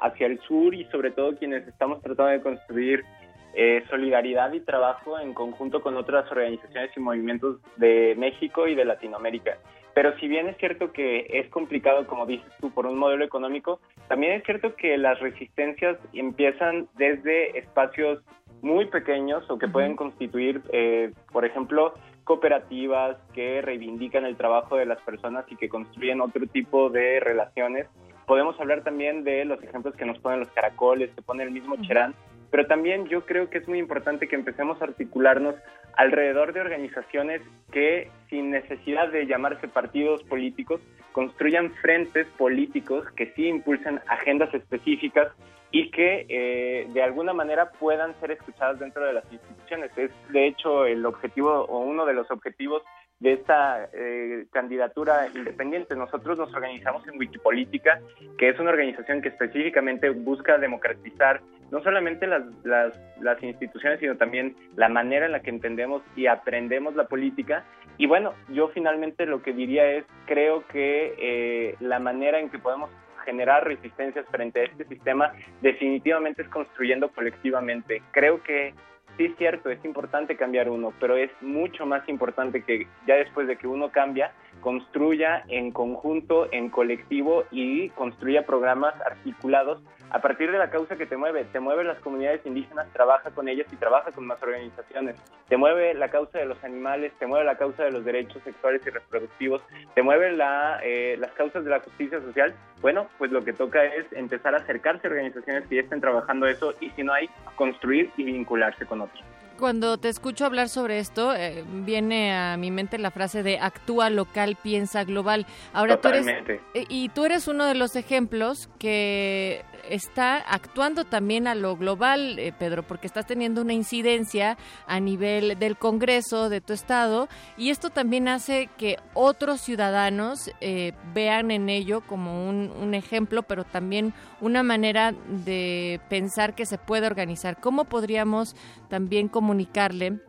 hacia 0.00 0.26
el 0.26 0.40
sur 0.40 0.74
y 0.74 0.84
sobre 0.86 1.10
todo 1.10 1.36
quienes 1.36 1.66
estamos 1.68 2.00
tratando 2.02 2.32
de 2.32 2.40
construir 2.40 3.04
eh, 3.54 3.82
solidaridad 3.90 4.52
y 4.52 4.60
trabajo 4.60 5.18
en 5.18 5.34
conjunto 5.34 5.82
con 5.82 5.96
otras 5.96 6.30
organizaciones 6.30 6.90
y 6.96 7.00
movimientos 7.00 7.58
de 7.76 8.14
México 8.16 8.66
y 8.68 8.74
de 8.74 8.84
Latinoamérica. 8.84 9.58
Pero 9.94 10.16
si 10.18 10.28
bien 10.28 10.48
es 10.48 10.56
cierto 10.58 10.92
que 10.92 11.26
es 11.28 11.48
complicado, 11.48 12.06
como 12.06 12.26
dices 12.26 12.50
tú, 12.60 12.70
por 12.70 12.86
un 12.86 12.98
modelo 12.98 13.24
económico, 13.24 13.80
también 14.08 14.34
es 14.34 14.44
cierto 14.44 14.76
que 14.76 14.96
las 14.96 15.18
resistencias 15.18 15.98
empiezan 16.12 16.88
desde 16.96 17.58
espacios 17.58 18.22
muy 18.62 18.86
pequeños 18.86 19.48
o 19.50 19.58
que 19.58 19.68
pueden 19.68 19.96
constituir, 19.96 20.62
eh, 20.72 21.12
por 21.32 21.44
ejemplo, 21.44 21.94
cooperativas 22.24 23.16
que 23.32 23.62
reivindican 23.62 24.24
el 24.24 24.36
trabajo 24.36 24.76
de 24.76 24.86
las 24.86 25.00
personas 25.00 25.44
y 25.50 25.56
que 25.56 25.68
construyen 25.68 26.20
otro 26.20 26.46
tipo 26.46 26.90
de 26.90 27.18
relaciones. 27.20 27.88
Podemos 28.26 28.58
hablar 28.60 28.84
también 28.84 29.24
de 29.24 29.44
los 29.44 29.60
ejemplos 29.62 29.96
que 29.96 30.04
nos 30.04 30.18
ponen 30.18 30.40
los 30.40 30.50
caracoles, 30.50 31.10
que 31.10 31.22
pone 31.22 31.42
el 31.42 31.50
mismo 31.50 31.76
Cherán, 31.82 32.14
pero 32.50 32.66
también 32.66 33.06
yo 33.06 33.24
creo 33.26 33.48
que 33.48 33.58
es 33.58 33.68
muy 33.68 33.78
importante 33.78 34.28
que 34.28 34.36
empecemos 34.36 34.80
a 34.80 34.86
articularnos 34.86 35.54
alrededor 35.96 36.52
de 36.52 36.60
organizaciones 36.60 37.42
que, 37.72 38.10
sin 38.28 38.50
necesidad 38.50 39.08
de 39.08 39.26
llamarse 39.26 39.68
partidos 39.68 40.22
políticos, 40.24 40.80
construyan 41.12 41.72
frentes 41.74 42.26
políticos 42.38 43.06
que 43.16 43.32
sí 43.34 43.46
impulsen 43.46 44.00
agendas 44.06 44.52
específicas 44.54 45.28
y 45.72 45.90
que 45.90 46.26
eh, 46.28 46.88
de 46.92 47.02
alguna 47.02 47.32
manera 47.32 47.70
puedan 47.72 48.18
ser 48.20 48.32
escuchadas 48.32 48.78
dentro 48.80 49.04
de 49.04 49.12
las 49.12 49.32
instituciones. 49.32 49.90
Es 49.96 50.10
de 50.30 50.46
hecho 50.46 50.84
el 50.86 51.04
objetivo 51.06 51.64
o 51.64 51.78
uno 51.80 52.06
de 52.06 52.14
los 52.14 52.30
objetivos 52.30 52.82
de 53.20 53.34
esta 53.34 53.88
eh, 53.92 54.46
candidatura 54.50 55.28
independiente. 55.34 55.94
Nosotros 55.94 56.38
nos 56.38 56.52
organizamos 56.54 57.06
en 57.06 57.18
Wikipolítica, 57.18 58.00
que 58.38 58.48
es 58.48 58.58
una 58.58 58.70
organización 58.70 59.20
que 59.20 59.28
específicamente 59.28 60.10
busca 60.10 60.58
democratizar 60.58 61.40
no 61.70 61.82
solamente 61.82 62.26
las, 62.26 62.42
las, 62.64 63.42
instituciones, 63.42 64.00
sino 64.00 64.16
también 64.16 64.56
la 64.74 64.88
manera 64.88 65.26
en 65.26 65.32
la 65.32 65.40
que 65.40 65.50
entendemos 65.50 66.02
y 66.16 66.26
aprendemos 66.26 66.96
la 66.96 67.04
política. 67.04 67.64
Y 67.96 68.06
bueno, 68.06 68.34
yo 68.48 68.68
finalmente 68.68 69.24
lo 69.24 69.40
que 69.42 69.52
diría 69.52 69.86
es, 69.92 70.04
creo 70.26 70.66
que 70.66 71.14
eh, 71.18 71.76
la 71.78 72.00
manera 72.00 72.40
en 72.40 72.50
que 72.50 72.58
podemos 72.58 72.90
generar 73.24 73.64
resistencias 73.64 74.26
frente 74.30 74.60
a 74.60 74.64
este 74.64 74.84
sistema 74.86 75.32
definitivamente 75.60 76.42
es 76.42 76.48
construyendo 76.48 77.10
colectivamente. 77.10 78.02
Creo 78.10 78.42
que 78.42 78.74
sí 79.20 79.26
es 79.26 79.36
cierto, 79.36 79.68
es 79.68 79.84
importante 79.84 80.34
cambiar 80.34 80.70
uno, 80.70 80.94
pero 80.98 81.14
es 81.14 81.30
mucho 81.42 81.84
más 81.84 82.08
importante 82.08 82.62
que 82.62 82.86
ya 83.06 83.16
después 83.16 83.46
de 83.46 83.56
que 83.56 83.66
uno 83.66 83.90
cambia, 83.90 84.32
construya 84.60 85.44
en 85.48 85.72
conjunto, 85.72 86.48
en 86.52 86.70
colectivo 86.70 87.44
y 87.50 87.88
construya 87.90 88.46
programas 88.46 88.94
articulados 89.04 89.82
a 90.10 90.20
partir 90.20 90.50
de 90.50 90.58
la 90.58 90.70
causa 90.70 90.96
que 90.96 91.06
te 91.06 91.16
mueve. 91.16 91.44
Te 91.44 91.60
mueve 91.60 91.84
las 91.84 91.98
comunidades 92.00 92.44
indígenas, 92.44 92.88
trabaja 92.92 93.30
con 93.30 93.48
ellas 93.48 93.66
y 93.72 93.76
trabaja 93.76 94.10
con 94.12 94.26
más 94.26 94.42
organizaciones. 94.42 95.16
Te 95.48 95.56
mueve 95.56 95.94
la 95.94 96.10
causa 96.10 96.38
de 96.38 96.46
los 96.46 96.62
animales, 96.64 97.12
te 97.18 97.26
mueve 97.26 97.44
la 97.44 97.56
causa 97.56 97.84
de 97.84 97.92
los 97.92 98.04
derechos 98.04 98.42
sexuales 98.42 98.82
y 98.86 98.90
reproductivos, 98.90 99.62
te 99.94 100.02
mueve 100.02 100.32
la, 100.32 100.80
eh, 100.82 101.16
las 101.18 101.30
causas 101.32 101.64
de 101.64 101.70
la 101.70 101.80
justicia 101.80 102.20
social. 102.20 102.54
Bueno, 102.80 103.08
pues 103.18 103.30
lo 103.30 103.44
que 103.44 103.52
toca 103.52 103.84
es 103.84 104.06
empezar 104.12 104.54
a 104.54 104.58
acercarse 104.58 105.06
a 105.06 105.10
organizaciones 105.10 105.66
que 105.68 105.76
ya 105.76 105.82
estén 105.82 106.00
trabajando 106.00 106.46
eso 106.46 106.74
y 106.80 106.90
si 106.90 107.02
no 107.02 107.12
hay, 107.12 107.28
construir 107.56 108.10
y 108.16 108.24
vincularse 108.24 108.86
con 108.86 109.02
otros. 109.02 109.24
Cuando 109.60 109.98
te 109.98 110.08
escucho 110.08 110.46
hablar 110.46 110.70
sobre 110.70 111.00
esto, 111.00 111.34
eh, 111.34 111.64
viene 111.84 112.34
a 112.34 112.56
mi 112.56 112.70
mente 112.70 112.96
la 112.96 113.10
frase 113.10 113.42
de 113.42 113.58
actúa 113.58 114.08
local, 114.08 114.56
piensa 114.60 115.04
global. 115.04 115.46
Ahora 115.74 115.96
Totalmente. 115.96 116.56
tú 116.56 116.62
eres 116.72 116.86
y 116.88 117.10
tú 117.10 117.26
eres 117.26 117.46
uno 117.46 117.66
de 117.66 117.74
los 117.74 117.94
ejemplos 117.94 118.70
que 118.78 119.62
está 119.90 120.36
actuando 120.36 121.04
también 121.04 121.46
a 121.46 121.54
lo 121.54 121.76
global, 121.76 122.38
eh, 122.38 122.52
Pedro, 122.58 122.82
porque 122.82 123.06
estás 123.06 123.26
teniendo 123.26 123.62
una 123.62 123.72
incidencia 123.72 124.56
a 124.86 125.00
nivel 125.00 125.58
del 125.58 125.76
Congreso 125.76 126.48
de 126.48 126.60
tu 126.60 126.72
estado 126.72 127.28
y 127.56 127.70
esto 127.70 127.90
también 127.90 128.28
hace 128.28 128.68
que 128.78 128.96
otros 129.14 129.60
ciudadanos 129.60 130.50
eh, 130.60 130.92
vean 131.12 131.50
en 131.50 131.68
ello 131.68 132.02
como 132.02 132.48
un, 132.48 132.70
un, 132.70 132.94
ejemplo, 132.94 133.42
pero 133.42 133.64
también 133.64 134.14
una 134.40 134.62
manera 134.62 135.12
de 135.12 136.00
pensar 136.08 136.54
que 136.54 136.66
se 136.66 136.78
puede 136.78 137.06
organizar. 137.06 137.60
¿Cómo 137.60 137.84
podríamos 137.84 138.54
también 138.88 139.28
comunicarle? 139.50 140.20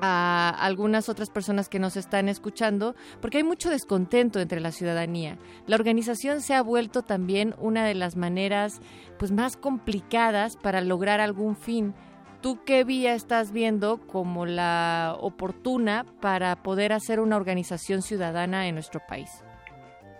a 0.00 0.50
algunas 0.50 1.08
otras 1.08 1.30
personas 1.30 1.68
que 1.68 1.78
nos 1.78 1.96
están 1.96 2.28
escuchando, 2.28 2.96
porque 3.20 3.38
hay 3.38 3.44
mucho 3.44 3.70
descontento 3.70 4.40
entre 4.40 4.60
la 4.60 4.72
ciudadanía. 4.72 5.38
La 5.68 5.76
organización 5.76 6.40
se 6.40 6.52
ha 6.52 6.62
vuelto 6.62 7.02
también 7.02 7.54
una 7.58 7.86
de 7.86 7.94
las 7.94 8.16
maneras 8.16 8.80
pues 9.20 9.30
más 9.30 9.56
complicadas 9.56 10.56
para 10.56 10.80
lograr 10.80 11.20
algún 11.20 11.54
fin. 11.54 11.94
¿Tú 12.42 12.58
qué 12.66 12.82
vía 12.82 13.14
estás 13.14 13.52
viendo 13.52 13.98
como 14.08 14.46
la 14.46 15.16
oportuna 15.20 16.04
para 16.20 16.56
poder 16.56 16.92
hacer 16.92 17.20
una 17.20 17.36
organización 17.36 18.02
ciudadana 18.02 18.66
en 18.66 18.74
nuestro 18.74 19.00
país? 19.08 19.30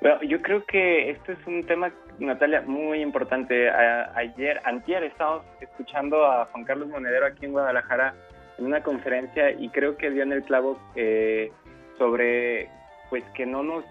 Bueno, 0.01 0.23
yo 0.23 0.41
creo 0.41 0.65
que 0.67 1.11
este 1.11 1.33
es 1.33 1.47
un 1.49 1.65
tema, 1.67 1.93
Natalia, 2.19 2.63
muy 2.63 3.01
importante. 3.01 3.71
ayer, 3.71 4.61
antier, 4.65 5.05
estábamos 5.05 5.45
escuchando 5.61 6.25
a 6.27 6.47
Juan 6.47 6.65
Carlos 6.65 6.89
Monedero 6.89 7.27
aquí 7.27 7.47
en 7.47 7.53
Guadalajara 7.53 8.15
en 8.59 8.67
una 8.67 8.83
conferencia 8.83 9.51
y 9.51 9.69
creo 9.69 9.97
que 9.97 10.11
dio 10.11 10.23
en 10.23 10.33
el 10.33 10.43
clavo 10.43 10.79
eh, 10.95 11.51
sobre 11.99 12.69
pues 13.11 13.25
que 13.35 13.47
no 13.47 13.63
nos 13.63 13.85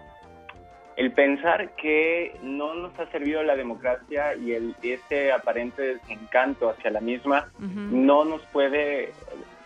el 0.96 1.10
pensar 1.12 1.70
que 1.74 2.36
no 2.42 2.74
nos 2.74 2.98
ha 2.98 3.10
servido 3.10 3.42
la 3.42 3.56
democracia 3.56 4.34
y 4.36 4.52
el 4.52 4.76
ese 4.80 5.32
aparente 5.32 5.82
desencanto 5.82 6.70
hacia 6.70 6.90
la 6.90 7.00
misma 7.00 7.50
no 7.58 8.24
nos 8.24 8.42
puede 8.46 9.12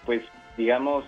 pues 0.06 0.22
digamos 0.56 1.04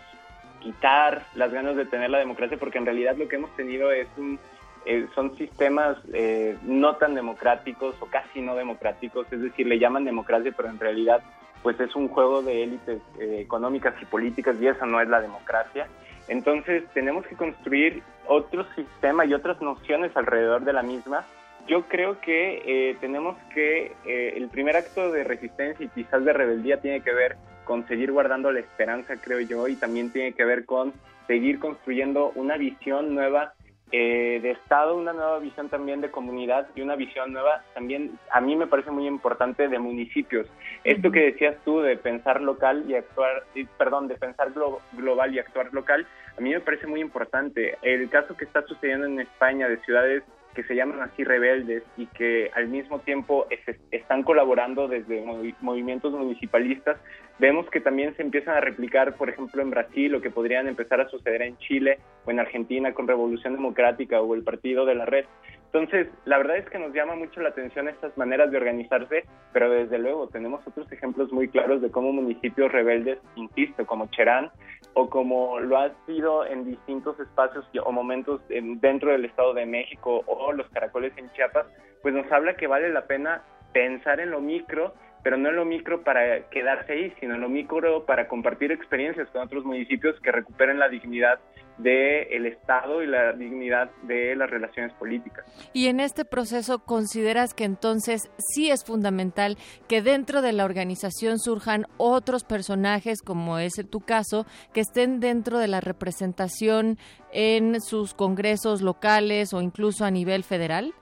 quitar 0.60 1.22
las 1.34 1.50
ganas 1.52 1.74
de 1.74 1.86
tener 1.86 2.10
la 2.10 2.18
democracia 2.18 2.58
porque 2.58 2.78
en 2.78 2.84
realidad 2.84 3.16
lo 3.16 3.28
que 3.28 3.36
hemos 3.36 3.54
tenido 3.56 3.90
es 3.92 4.08
un 4.18 4.38
eh, 4.86 5.06
son 5.14 5.36
sistemas 5.36 5.96
eh, 6.12 6.56
no 6.62 6.96
tan 6.96 7.14
democráticos 7.14 7.94
o 8.00 8.06
casi 8.06 8.40
no 8.40 8.54
democráticos, 8.54 9.26
es 9.32 9.40
decir, 9.40 9.66
le 9.66 9.78
llaman 9.78 10.04
democracia, 10.04 10.52
pero 10.56 10.68
en 10.68 10.78
realidad 10.78 11.22
pues 11.62 11.78
es 11.80 11.94
un 11.94 12.08
juego 12.08 12.42
de 12.42 12.62
élites 12.62 13.02
eh, 13.18 13.40
económicas 13.40 13.94
y 14.00 14.06
políticas 14.06 14.56
y 14.60 14.66
esa 14.66 14.86
no 14.86 15.00
es 15.00 15.08
la 15.08 15.20
democracia. 15.20 15.86
Entonces 16.28 16.84
tenemos 16.94 17.26
que 17.26 17.36
construir 17.36 18.02
otro 18.26 18.64
sistema 18.74 19.24
y 19.26 19.34
otras 19.34 19.60
nociones 19.60 20.16
alrededor 20.16 20.64
de 20.64 20.72
la 20.72 20.82
misma. 20.82 21.26
Yo 21.66 21.82
creo 21.88 22.20
que 22.20 22.62
eh, 22.64 22.96
tenemos 23.00 23.36
que, 23.52 23.92
eh, 24.06 24.34
el 24.36 24.48
primer 24.48 24.76
acto 24.76 25.10
de 25.12 25.24
resistencia 25.24 25.84
y 25.84 25.88
quizás 25.88 26.24
de 26.24 26.32
rebeldía 26.32 26.80
tiene 26.80 27.00
que 27.00 27.12
ver 27.12 27.36
con 27.64 27.86
seguir 27.86 28.10
guardando 28.10 28.50
la 28.50 28.60
esperanza, 28.60 29.16
creo 29.20 29.40
yo, 29.40 29.68
y 29.68 29.76
también 29.76 30.10
tiene 30.10 30.32
que 30.32 30.44
ver 30.44 30.64
con 30.64 30.92
seguir 31.26 31.60
construyendo 31.60 32.32
una 32.34 32.56
visión 32.56 33.14
nueva 33.14 33.52
eh, 33.92 34.38
de 34.40 34.52
Estado, 34.52 34.96
una 34.96 35.12
nueva 35.12 35.38
visión 35.38 35.68
también 35.68 36.00
de 36.00 36.10
comunidad 36.10 36.68
y 36.74 36.80
una 36.80 36.96
visión 36.96 37.32
nueva 37.32 37.64
también, 37.74 38.18
a 38.30 38.40
mí 38.40 38.54
me 38.56 38.66
parece 38.66 38.90
muy 38.90 39.06
importante, 39.06 39.68
de 39.68 39.78
municipios. 39.78 40.46
Esto 40.84 41.10
que 41.10 41.32
decías 41.32 41.56
tú 41.64 41.80
de 41.80 41.96
pensar 41.96 42.40
local 42.40 42.84
y 42.88 42.94
actuar, 42.94 43.44
perdón, 43.78 44.08
de 44.08 44.14
pensar 44.16 44.52
global 44.92 45.34
y 45.34 45.38
actuar 45.38 45.72
local, 45.72 46.06
a 46.36 46.40
mí 46.40 46.50
me 46.50 46.60
parece 46.60 46.86
muy 46.86 47.00
importante. 47.00 47.76
El 47.82 48.08
caso 48.08 48.36
que 48.36 48.44
está 48.44 48.62
sucediendo 48.62 49.06
en 49.06 49.20
España 49.20 49.68
de 49.68 49.78
ciudades 49.78 50.22
que 50.54 50.64
se 50.64 50.74
llaman 50.74 51.00
así 51.00 51.24
rebeldes 51.24 51.82
y 51.96 52.06
que 52.06 52.50
al 52.54 52.68
mismo 52.68 52.98
tiempo 53.00 53.46
están 53.90 54.22
colaborando 54.22 54.88
desde 54.88 55.24
movimientos 55.60 56.12
municipalistas, 56.12 56.98
vemos 57.38 57.68
que 57.70 57.80
también 57.80 58.14
se 58.16 58.22
empiezan 58.22 58.56
a 58.56 58.60
replicar, 58.60 59.14
por 59.14 59.30
ejemplo, 59.30 59.62
en 59.62 59.70
Brasil 59.70 60.14
o 60.14 60.20
que 60.20 60.30
podrían 60.30 60.68
empezar 60.68 61.00
a 61.00 61.08
suceder 61.08 61.42
en 61.42 61.56
Chile 61.58 61.98
o 62.24 62.30
en 62.30 62.40
Argentina 62.40 62.92
con 62.92 63.08
Revolución 63.08 63.54
Democrática 63.54 64.20
o 64.20 64.34
el 64.34 64.42
Partido 64.42 64.84
de 64.84 64.94
la 64.94 65.06
Red. 65.06 65.24
Entonces, 65.72 66.08
la 66.24 66.38
verdad 66.38 66.56
es 66.56 66.68
que 66.68 66.80
nos 66.80 66.92
llama 66.92 67.14
mucho 67.14 67.40
la 67.40 67.50
atención 67.50 67.88
estas 67.88 68.16
maneras 68.18 68.50
de 68.50 68.56
organizarse, 68.56 69.24
pero 69.52 69.70
desde 69.70 69.98
luego 69.98 70.26
tenemos 70.26 70.66
otros 70.66 70.90
ejemplos 70.90 71.30
muy 71.32 71.48
claros 71.48 71.80
de 71.80 71.92
cómo 71.92 72.12
municipios 72.12 72.72
rebeldes, 72.72 73.20
insisto, 73.36 73.86
como 73.86 74.08
Cherán, 74.10 74.50
o 74.94 75.08
como 75.08 75.60
lo 75.60 75.78
ha 75.78 75.92
sido 76.06 76.44
en 76.44 76.64
distintos 76.64 77.20
espacios 77.20 77.64
o 77.84 77.92
momentos 77.92 78.40
dentro 78.48 79.12
del 79.12 79.26
Estado 79.26 79.54
de 79.54 79.64
México 79.64 80.24
o 80.26 80.52
los 80.52 80.68
caracoles 80.70 81.12
en 81.16 81.30
Chiapas, 81.34 81.66
pues 82.02 82.14
nos 82.14 82.30
habla 82.32 82.54
que 82.54 82.66
vale 82.66 82.90
la 82.90 83.06
pena 83.06 83.44
pensar 83.72 84.18
en 84.18 84.32
lo 84.32 84.40
micro 84.40 84.92
pero 85.22 85.36
no 85.36 85.50
en 85.50 85.56
lo 85.56 85.64
micro 85.64 86.02
para 86.02 86.48
quedarse 86.48 86.92
ahí, 86.92 87.12
sino 87.20 87.34
en 87.34 87.42
lo 87.42 87.48
micro 87.48 88.04
para 88.06 88.28
compartir 88.28 88.72
experiencias 88.72 89.28
con 89.28 89.42
otros 89.42 89.64
municipios 89.64 90.18
que 90.20 90.32
recuperen 90.32 90.78
la 90.78 90.88
dignidad 90.88 91.38
del 91.82 92.46
Estado 92.46 93.02
y 93.02 93.06
la 93.06 93.32
dignidad 93.32 93.90
de 94.02 94.34
las 94.36 94.50
relaciones 94.50 94.92
políticas. 94.94 95.44
Y 95.72 95.86
en 95.86 96.00
este 96.00 96.24
proceso, 96.24 96.80
¿consideras 96.80 97.54
que 97.54 97.64
entonces 97.64 98.30
sí 98.38 98.70
es 98.70 98.84
fundamental 98.84 99.56
que 99.88 100.02
dentro 100.02 100.42
de 100.42 100.52
la 100.52 100.64
organización 100.64 101.38
surjan 101.38 101.86
otros 101.96 102.44
personajes, 102.44 103.22
como 103.22 103.58
es 103.58 103.72
tu 103.90 104.00
caso, 104.00 104.46
que 104.72 104.80
estén 104.80 105.20
dentro 105.20 105.58
de 105.58 105.68
la 105.68 105.80
representación 105.80 106.98
en 107.32 107.80
sus 107.80 108.14
congresos 108.14 108.82
locales 108.82 109.52
o 109.52 109.60
incluso 109.60 110.04
a 110.04 110.10
nivel 110.10 110.44
federal? 110.44 110.94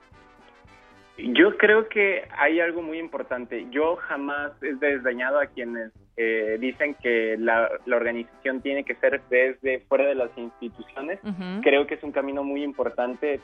Yo 1.33 1.57
creo 1.57 1.89
que 1.89 2.23
hay 2.37 2.59
algo 2.59 2.81
muy 2.81 2.99
importante. 2.99 3.67
Yo 3.71 3.95
jamás 3.97 4.51
he 4.61 4.75
desdañado 4.75 5.39
a 5.39 5.47
quienes 5.47 5.91
eh, 6.17 6.57
dicen 6.59 6.95
que 6.95 7.37
la, 7.37 7.69
organización 7.85 8.61
tiene 8.61 8.83
que 8.83 8.95
ser 8.95 9.21
desde 9.29 9.79
fuera 9.87 10.05
de 10.05 10.15
las 10.15 10.29
instituciones. 10.37 11.19
Creo 11.61 11.87
que 11.87 11.95
es 11.95 12.03
un 12.03 12.11
camino 12.11 12.43
muy 12.43 12.63
importante. 12.63 13.39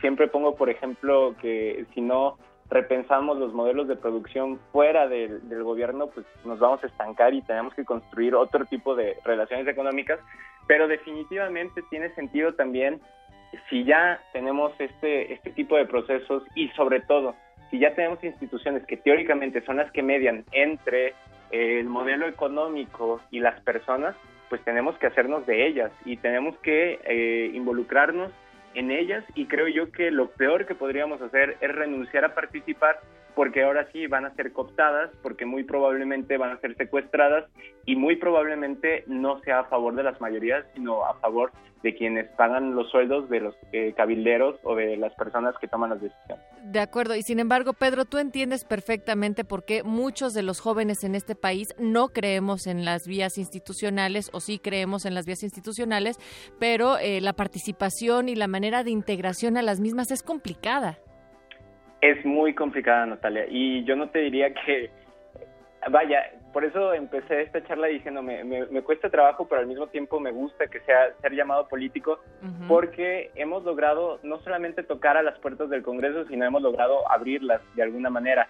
Siempre 0.00 0.28
pongo, 0.28 0.56
por 0.56 0.70
ejemplo, 0.70 1.34
que 1.40 1.86
si 1.94 2.00
no 2.00 2.38
repensamos 2.68 3.36
los 3.36 3.52
modelos 3.52 3.88
de 3.88 3.96
producción 3.96 4.60
fuera 4.70 5.08
del, 5.08 5.48
del 5.48 5.64
gobierno, 5.64 6.06
pues 6.08 6.24
nos 6.44 6.60
vamos 6.60 6.82
a 6.84 6.86
estancar 6.86 7.34
y 7.34 7.42
tenemos 7.42 7.74
que 7.74 7.84
construir 7.84 8.34
otro 8.34 8.64
tipo 8.64 8.94
de 8.94 9.16
relaciones 9.24 9.66
económicas. 9.66 10.20
Pero 10.66 10.86
definitivamente 10.86 11.82
tiene 11.90 12.14
sentido 12.14 12.54
también 12.54 13.00
si 13.68 13.84
ya 13.84 14.20
tenemos 14.32 14.72
este, 14.78 15.32
este 15.32 15.50
tipo 15.50 15.76
de 15.76 15.86
procesos 15.86 16.42
y 16.54 16.68
sobre 16.70 17.00
todo, 17.00 17.34
si 17.70 17.78
ya 17.78 17.94
tenemos 17.94 18.22
instituciones 18.24 18.84
que 18.86 18.96
teóricamente 18.96 19.62
son 19.62 19.76
las 19.76 19.90
que 19.92 20.02
median 20.02 20.44
entre 20.52 21.14
eh, 21.50 21.80
el 21.80 21.86
modelo 21.86 22.26
económico 22.26 23.20
y 23.30 23.40
las 23.40 23.60
personas, 23.60 24.16
pues 24.48 24.62
tenemos 24.64 24.96
que 24.98 25.06
hacernos 25.06 25.46
de 25.46 25.66
ellas 25.66 25.92
y 26.04 26.16
tenemos 26.16 26.58
que 26.58 26.98
eh, 27.04 27.50
involucrarnos 27.54 28.32
en 28.74 28.90
ellas 28.90 29.24
y 29.34 29.46
creo 29.46 29.68
yo 29.68 29.90
que 29.92 30.10
lo 30.10 30.30
peor 30.30 30.66
que 30.66 30.74
podríamos 30.74 31.20
hacer 31.22 31.56
es 31.60 31.74
renunciar 31.74 32.24
a 32.24 32.34
participar 32.34 33.00
porque 33.40 33.62
ahora 33.62 33.88
sí 33.90 34.06
van 34.06 34.26
a 34.26 34.34
ser 34.34 34.52
cooptadas, 34.52 35.08
porque 35.22 35.46
muy 35.46 35.64
probablemente 35.64 36.36
van 36.36 36.50
a 36.50 36.60
ser 36.60 36.76
secuestradas 36.76 37.46
y 37.86 37.96
muy 37.96 38.16
probablemente 38.16 39.02
no 39.06 39.40
sea 39.40 39.60
a 39.60 39.64
favor 39.64 39.94
de 39.94 40.02
las 40.02 40.20
mayorías, 40.20 40.66
sino 40.74 41.06
a 41.06 41.14
favor 41.20 41.50
de 41.82 41.94
quienes 41.94 42.28
pagan 42.32 42.74
los 42.74 42.90
sueldos 42.90 43.30
de 43.30 43.40
los 43.40 43.54
eh, 43.72 43.94
cabilderos 43.96 44.60
o 44.62 44.76
de 44.76 44.98
las 44.98 45.14
personas 45.14 45.54
que 45.58 45.68
toman 45.68 45.88
las 45.88 46.02
decisiones. 46.02 46.44
De 46.64 46.80
acuerdo, 46.80 47.16
y 47.16 47.22
sin 47.22 47.38
embargo, 47.38 47.72
Pedro, 47.72 48.04
tú 48.04 48.18
entiendes 48.18 48.66
perfectamente 48.66 49.46
por 49.46 49.64
qué 49.64 49.84
muchos 49.84 50.34
de 50.34 50.42
los 50.42 50.60
jóvenes 50.60 51.02
en 51.02 51.14
este 51.14 51.34
país 51.34 51.74
no 51.78 52.08
creemos 52.08 52.66
en 52.66 52.84
las 52.84 53.06
vías 53.06 53.38
institucionales 53.38 54.28
o 54.34 54.40
sí 54.40 54.58
creemos 54.58 55.06
en 55.06 55.14
las 55.14 55.24
vías 55.24 55.42
institucionales, 55.42 56.18
pero 56.58 56.98
eh, 56.98 57.22
la 57.22 57.32
participación 57.32 58.28
y 58.28 58.34
la 58.34 58.48
manera 58.48 58.84
de 58.84 58.90
integración 58.90 59.56
a 59.56 59.62
las 59.62 59.80
mismas 59.80 60.10
es 60.10 60.22
complicada. 60.22 60.98
Es 62.00 62.24
muy 62.24 62.54
complicada, 62.54 63.06
Natalia, 63.06 63.46
y 63.48 63.84
yo 63.84 63.94
no 63.94 64.08
te 64.08 64.20
diría 64.20 64.54
que, 64.54 64.90
vaya, 65.90 66.30
por 66.52 66.64
eso 66.64 66.94
empecé 66.94 67.42
esta 67.42 67.62
charla 67.64 67.88
diciendo, 67.88 68.22
me, 68.22 68.42
me, 68.42 68.82
cuesta 68.82 69.10
trabajo, 69.10 69.46
pero 69.46 69.60
al 69.60 69.66
mismo 69.66 69.86
tiempo 69.88 70.18
me 70.18 70.30
gusta 70.30 70.66
que 70.66 70.80
sea 70.80 71.12
ser 71.20 71.34
llamado 71.34 71.68
político, 71.68 72.20
porque 72.68 73.30
hemos 73.34 73.64
logrado 73.64 74.18
no 74.22 74.40
solamente 74.40 74.82
tocar 74.82 75.16
a 75.16 75.22
las 75.22 75.38
puertas 75.38 75.68
del 75.68 75.82
Congreso, 75.82 76.26
sino 76.26 76.44
hemos 76.44 76.62
logrado 76.62 77.10
abrirlas 77.10 77.60
de 77.74 77.82
alguna 77.82 78.10
manera. 78.10 78.48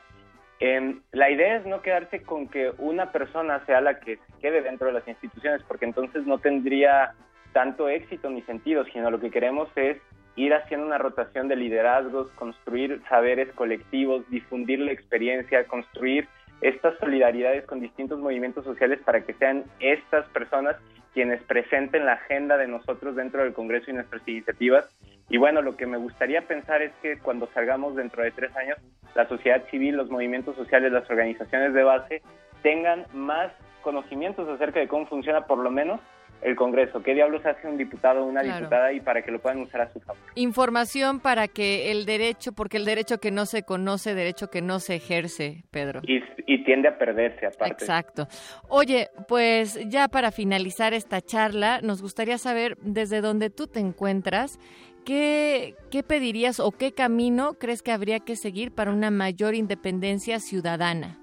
Em, 0.60 1.00
la 1.12 1.30
idea 1.30 1.56
es 1.56 1.66
no 1.66 1.80
quedarse 1.80 2.22
con 2.22 2.46
que 2.46 2.72
una 2.78 3.12
persona 3.12 3.64
sea 3.64 3.80
la 3.80 3.98
que 3.98 4.16
se 4.16 4.40
quede 4.40 4.62
dentro 4.62 4.88
de 4.88 4.92
las 4.92 5.08
instituciones, 5.08 5.62
porque 5.64 5.86
entonces 5.86 6.26
no 6.26 6.38
tendría 6.38 7.14
tanto 7.52 7.88
éxito 7.88 8.30
ni 8.30 8.42
sentido, 8.42 8.84
sino 8.92 9.10
lo 9.10 9.18
que 9.18 9.30
queremos 9.30 9.68
es 9.74 9.96
ir 10.36 10.54
haciendo 10.54 10.86
una 10.86 10.98
rotación 10.98 11.48
de 11.48 11.56
liderazgos, 11.56 12.30
construir 12.32 13.02
saberes 13.08 13.52
colectivos, 13.54 14.28
difundir 14.30 14.80
la 14.80 14.92
experiencia, 14.92 15.66
construir 15.66 16.28
estas 16.60 16.98
solidaridades 16.98 17.64
con 17.64 17.80
distintos 17.80 18.18
movimientos 18.18 18.64
sociales 18.64 19.00
para 19.04 19.22
que 19.22 19.34
sean 19.34 19.64
estas 19.80 20.28
personas 20.28 20.76
quienes 21.12 21.42
presenten 21.42 22.06
la 22.06 22.12
agenda 22.12 22.56
de 22.56 22.68
nosotros 22.68 23.16
dentro 23.16 23.42
del 23.42 23.52
Congreso 23.52 23.90
y 23.90 23.94
nuestras 23.94 24.26
iniciativas. 24.28 24.86
Y 25.28 25.38
bueno, 25.38 25.62
lo 25.62 25.76
que 25.76 25.86
me 25.86 25.96
gustaría 25.96 26.42
pensar 26.42 26.82
es 26.82 26.92
que 27.02 27.18
cuando 27.18 27.48
salgamos 27.52 27.96
dentro 27.96 28.22
de 28.22 28.30
tres 28.30 28.54
años, 28.56 28.78
la 29.14 29.26
sociedad 29.28 29.64
civil, 29.70 29.96
los 29.96 30.10
movimientos 30.10 30.56
sociales, 30.56 30.92
las 30.92 31.08
organizaciones 31.10 31.74
de 31.74 31.82
base 31.82 32.22
tengan 32.62 33.06
más 33.12 33.52
conocimientos 33.82 34.48
acerca 34.48 34.80
de 34.80 34.88
cómo 34.88 35.06
funciona 35.06 35.46
por 35.46 35.58
lo 35.58 35.70
menos 35.70 36.00
el 36.42 36.56
Congreso, 36.56 37.02
qué 37.02 37.14
diablos 37.14 37.44
hace 37.44 37.66
un 37.68 37.76
diputado 37.76 38.22
o 38.22 38.26
una 38.26 38.42
diputada 38.42 38.92
y 38.92 39.00
para 39.00 39.22
que 39.22 39.30
lo 39.30 39.40
puedan 39.40 39.60
usar 39.60 39.82
a 39.82 39.92
su 39.92 40.00
favor. 40.00 40.22
Información 40.34 41.20
para 41.20 41.48
que 41.48 41.90
el 41.90 42.06
derecho, 42.06 42.52
porque 42.52 42.76
el 42.76 42.84
derecho 42.84 43.18
que 43.18 43.30
no 43.30 43.46
se 43.46 43.62
conoce, 43.62 44.14
derecho 44.14 44.48
que 44.48 44.62
no 44.62 44.80
se 44.80 44.96
ejerce, 44.96 45.64
Pedro. 45.70 46.00
Y, 46.04 46.22
y 46.46 46.64
tiende 46.64 46.88
a 46.88 46.98
perderse 46.98 47.46
aparte. 47.46 47.72
Exacto. 47.72 48.26
Oye, 48.68 49.08
pues 49.28 49.78
ya 49.88 50.08
para 50.08 50.30
finalizar 50.30 50.94
esta 50.94 51.20
charla, 51.20 51.80
nos 51.82 52.02
gustaría 52.02 52.38
saber 52.38 52.76
desde 52.80 53.20
dónde 53.20 53.50
tú 53.50 53.66
te 53.66 53.80
encuentras 53.80 54.58
¿Qué, 55.04 55.76
¿Qué 55.90 56.02
pedirías 56.02 56.60
o 56.60 56.72
qué 56.72 56.92
camino 56.92 57.54
crees 57.54 57.82
que 57.82 57.92
habría 57.92 58.20
que 58.20 58.36
seguir 58.36 58.72
para 58.72 58.92
una 58.92 59.10
mayor 59.10 59.54
independencia 59.54 60.40
ciudadana? 60.40 61.18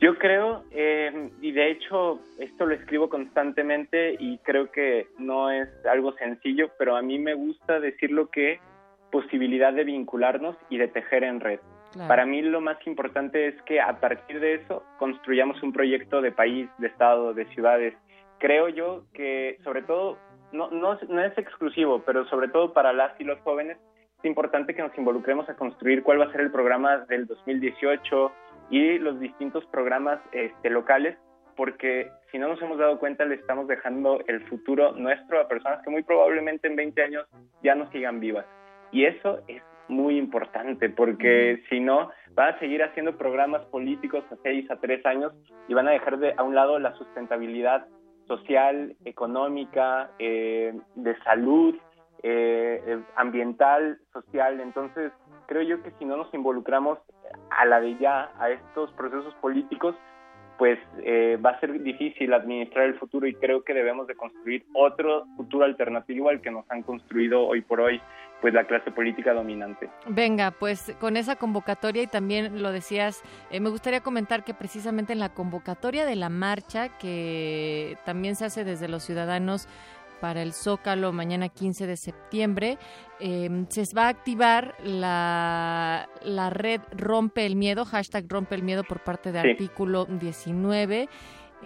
Yo 0.00 0.16
creo, 0.16 0.64
eh, 0.70 1.30
y 1.42 1.52
de 1.52 1.70
hecho 1.70 2.20
esto 2.38 2.64
lo 2.64 2.74
escribo 2.74 3.10
constantemente 3.10 4.16
y 4.18 4.38
creo 4.38 4.72
que 4.72 5.08
no 5.18 5.50
es 5.50 5.68
algo 5.84 6.12
sencillo, 6.12 6.70
pero 6.78 6.96
a 6.96 7.02
mí 7.02 7.18
me 7.18 7.34
gusta 7.34 7.80
decirlo 7.80 8.30
que 8.30 8.60
posibilidad 9.12 9.74
de 9.74 9.84
vincularnos 9.84 10.56
y 10.70 10.78
de 10.78 10.88
tejer 10.88 11.24
en 11.24 11.40
red. 11.40 11.60
Para 12.08 12.24
mí 12.24 12.40
lo 12.40 12.62
más 12.62 12.78
importante 12.86 13.48
es 13.48 13.60
que 13.62 13.78
a 13.78 14.00
partir 14.00 14.40
de 14.40 14.54
eso 14.54 14.82
construyamos 14.98 15.62
un 15.62 15.72
proyecto 15.72 16.22
de 16.22 16.32
país, 16.32 16.70
de 16.78 16.86
estado, 16.86 17.34
de 17.34 17.44
ciudades. 17.46 17.94
Creo 18.38 18.70
yo 18.70 19.04
que 19.12 19.58
sobre 19.64 19.82
todo 19.82 20.16
no, 20.50 20.70
no, 20.70 20.98
no 21.08 21.22
es 21.22 21.36
exclusivo, 21.36 22.02
pero 22.06 22.24
sobre 22.28 22.48
todo 22.48 22.72
para 22.72 22.94
las 22.94 23.20
y 23.20 23.24
los 23.24 23.38
jóvenes, 23.40 23.76
es 24.18 24.24
importante 24.24 24.74
que 24.74 24.82
nos 24.82 24.96
involucremos 24.96 25.48
a 25.48 25.56
construir 25.56 26.02
cuál 26.02 26.20
va 26.20 26.24
a 26.26 26.32
ser 26.32 26.42
el 26.42 26.50
programa 26.50 26.98
del 27.08 27.26
2018 27.26 28.32
y 28.70 28.98
los 28.98 29.18
distintos 29.18 29.64
programas 29.66 30.20
este, 30.32 30.70
locales, 30.70 31.18
porque 31.56 32.10
si 32.30 32.38
no 32.38 32.48
nos 32.48 32.62
hemos 32.62 32.78
dado 32.78 32.98
cuenta 32.98 33.24
le 33.24 33.34
estamos 33.34 33.66
dejando 33.66 34.20
el 34.26 34.40
futuro 34.46 34.92
nuestro 34.92 35.40
a 35.40 35.48
personas 35.48 35.82
que 35.84 35.90
muy 35.90 36.02
probablemente 36.02 36.68
en 36.68 36.76
20 36.76 37.02
años 37.02 37.26
ya 37.62 37.74
no 37.74 37.90
sigan 37.90 38.20
vivas. 38.20 38.46
Y 38.92 39.04
eso 39.04 39.40
es 39.48 39.62
muy 39.88 40.16
importante, 40.16 40.88
porque 40.88 41.62
si 41.68 41.80
no, 41.80 42.10
van 42.34 42.54
a 42.54 42.58
seguir 42.60 42.82
haciendo 42.82 43.18
programas 43.18 43.64
políticos 43.66 44.24
a 44.30 44.36
6 44.42 44.70
a 44.70 44.76
3 44.76 45.04
años 45.06 45.32
y 45.68 45.74
van 45.74 45.88
a 45.88 45.90
dejar 45.90 46.18
de, 46.18 46.32
a 46.36 46.42
un 46.42 46.54
lado 46.54 46.78
la 46.78 46.94
sustentabilidad 46.94 47.86
social, 48.26 48.96
económica, 49.04 50.12
eh, 50.20 50.72
de 50.94 51.18
salud, 51.24 51.74
eh, 52.22 52.82
eh, 52.86 53.00
ambiental, 53.16 53.98
social. 54.12 54.60
Entonces, 54.60 55.10
creo 55.50 55.62
yo 55.62 55.82
que 55.82 55.90
si 55.98 56.04
no 56.04 56.16
nos 56.16 56.32
involucramos 56.32 56.98
a 57.50 57.64
la 57.66 57.80
de 57.80 57.98
ya 57.98 58.30
a 58.38 58.50
estos 58.50 58.92
procesos 58.92 59.34
políticos, 59.40 59.96
pues 60.58 60.78
va 61.44 61.50
a 61.50 61.60
ser 61.60 61.82
difícil 61.82 62.32
administrar 62.34 62.84
el 62.84 62.98
futuro 62.98 63.26
y 63.26 63.34
creo 63.34 63.64
que 63.64 63.74
debemos 63.74 64.06
de 64.06 64.14
construir 64.14 64.64
otro 64.74 65.26
futuro 65.36 65.64
alternativo 65.64 66.28
al 66.28 66.40
que 66.40 66.50
nos 66.50 66.70
han 66.70 66.82
construido 66.82 67.46
hoy 67.46 67.62
por 67.62 67.80
hoy 67.80 68.00
pues 68.40 68.54
la 68.54 68.64
clase 68.64 68.90
política 68.90 69.32
dominante. 69.32 69.90
Venga, 70.06 70.50
pues 70.52 70.94
con 71.00 71.16
esa 71.16 71.36
convocatoria 71.36 72.02
y 72.02 72.06
también 72.06 72.62
lo 72.62 72.72
decías, 72.72 73.22
eh, 73.50 73.60
me 73.60 73.70
gustaría 73.70 74.00
comentar 74.02 74.44
que 74.44 74.54
precisamente 74.54 75.12
en 75.12 75.18
la 75.18 75.34
convocatoria 75.34 76.06
de 76.06 76.16
la 76.16 76.28
marcha 76.28 76.96
que 76.98 77.96
también 78.04 78.36
se 78.36 78.46
hace 78.46 78.64
desde 78.64 78.88
los 78.88 79.02
ciudadanos 79.02 79.68
para 80.20 80.42
el 80.42 80.52
Zócalo 80.52 81.12
mañana 81.12 81.48
15 81.48 81.86
de 81.86 81.96
septiembre, 81.96 82.78
em, 83.18 83.66
se 83.68 83.84
va 83.96 84.06
a 84.06 84.08
activar 84.08 84.76
la, 84.82 86.08
la 86.22 86.50
red 86.50 86.80
Rompe 86.92 87.46
el 87.46 87.56
Miedo, 87.56 87.84
hashtag 87.84 88.26
Rompe 88.28 88.54
el 88.54 88.62
Miedo 88.62 88.84
por 88.84 89.02
parte 89.02 89.32
de 89.32 89.40
Artículo 89.40 90.06
19 90.06 91.08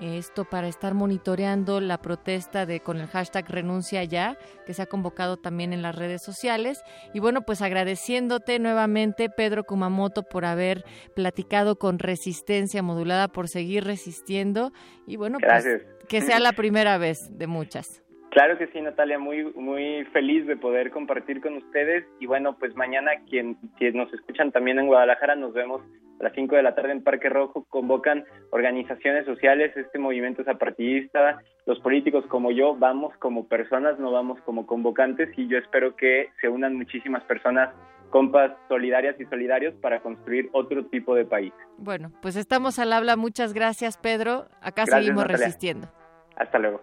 esto 0.00 0.44
para 0.44 0.68
estar 0.68 0.94
monitoreando 0.94 1.80
la 1.80 1.98
protesta 1.98 2.66
de 2.66 2.80
con 2.80 3.00
el 3.00 3.06
hashtag 3.06 3.48
renuncia 3.48 4.02
ya, 4.04 4.36
que 4.66 4.74
se 4.74 4.82
ha 4.82 4.86
convocado 4.86 5.36
también 5.36 5.72
en 5.72 5.82
las 5.82 5.94
redes 5.94 6.22
sociales. 6.22 6.82
Y 7.12 7.20
bueno, 7.20 7.42
pues 7.42 7.62
agradeciéndote 7.62 8.58
nuevamente, 8.58 9.30
Pedro 9.30 9.64
Kumamoto, 9.64 10.24
por 10.24 10.44
haber 10.44 10.84
platicado 11.14 11.76
con 11.76 11.98
Resistencia 11.98 12.82
Modulada, 12.82 13.28
por 13.28 13.48
seguir 13.48 13.84
resistiendo. 13.84 14.72
Y 15.06 15.16
bueno, 15.16 15.38
pues 15.40 15.64
que 16.08 16.20
sea 16.22 16.40
la 16.40 16.52
primera 16.52 16.98
vez 16.98 17.30
de 17.38 17.46
muchas. 17.46 18.03
Claro 18.34 18.58
que 18.58 18.66
sí, 18.66 18.80
Natalia, 18.80 19.16
muy 19.16 19.44
muy 19.54 20.04
feliz 20.06 20.44
de 20.48 20.56
poder 20.56 20.90
compartir 20.90 21.40
con 21.40 21.56
ustedes 21.56 22.04
y 22.18 22.26
bueno, 22.26 22.58
pues 22.58 22.74
mañana 22.74 23.12
quien, 23.30 23.54
quien 23.78 23.96
nos 23.96 24.12
escuchan 24.12 24.50
también 24.50 24.80
en 24.80 24.88
Guadalajara, 24.88 25.36
nos 25.36 25.52
vemos 25.54 25.82
a 26.18 26.24
las 26.24 26.32
5 26.32 26.56
de 26.56 26.62
la 26.64 26.74
tarde 26.74 26.90
en 26.90 27.04
Parque 27.04 27.28
Rojo, 27.28 27.64
convocan 27.70 28.24
organizaciones 28.50 29.24
sociales, 29.24 29.76
este 29.76 30.00
movimiento 30.00 30.42
es 30.42 30.48
apartidista, 30.48 31.38
los 31.64 31.78
políticos 31.78 32.24
como 32.26 32.50
yo 32.50 32.74
vamos 32.74 33.16
como 33.18 33.46
personas, 33.46 34.00
no 34.00 34.10
vamos 34.10 34.40
como 34.40 34.66
convocantes 34.66 35.28
y 35.38 35.46
yo 35.46 35.56
espero 35.56 35.94
que 35.94 36.30
se 36.40 36.48
unan 36.48 36.74
muchísimas 36.74 37.22
personas 37.24 37.72
compas 38.10 38.50
solidarias 38.66 39.14
y 39.20 39.26
solidarios 39.26 39.74
para 39.74 40.00
construir 40.00 40.48
otro 40.50 40.86
tipo 40.86 41.14
de 41.14 41.24
país. 41.24 41.52
Bueno, 41.78 42.10
pues 42.20 42.34
estamos 42.34 42.80
al 42.80 42.92
habla, 42.92 43.14
muchas 43.14 43.54
gracias 43.54 43.96
Pedro, 43.96 44.48
acá 44.60 44.86
seguimos 44.86 45.24
resistiendo. 45.28 45.86
Hasta 46.36 46.58
luego. 46.58 46.82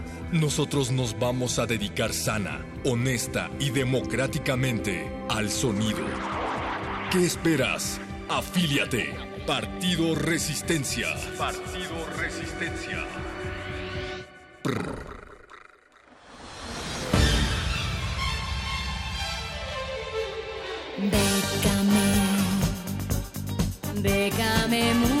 Nosotros 0.31 0.91
nos 0.91 1.19
vamos 1.19 1.59
a 1.59 1.65
dedicar 1.65 2.13
sana, 2.13 2.65
honesta 2.85 3.51
y 3.59 3.69
democráticamente 3.69 5.11
al 5.27 5.49
sonido. 5.49 6.05
¿Qué 7.11 7.25
esperas? 7.25 7.99
Afíliate. 8.29 9.13
Partido 9.45 10.15
Resistencia. 10.15 11.07
Partido 11.37 12.07
Resistencia. 12.17 13.05
Bécame. 20.97 22.07
Bécame 24.01 24.93
mucho. 24.93 25.20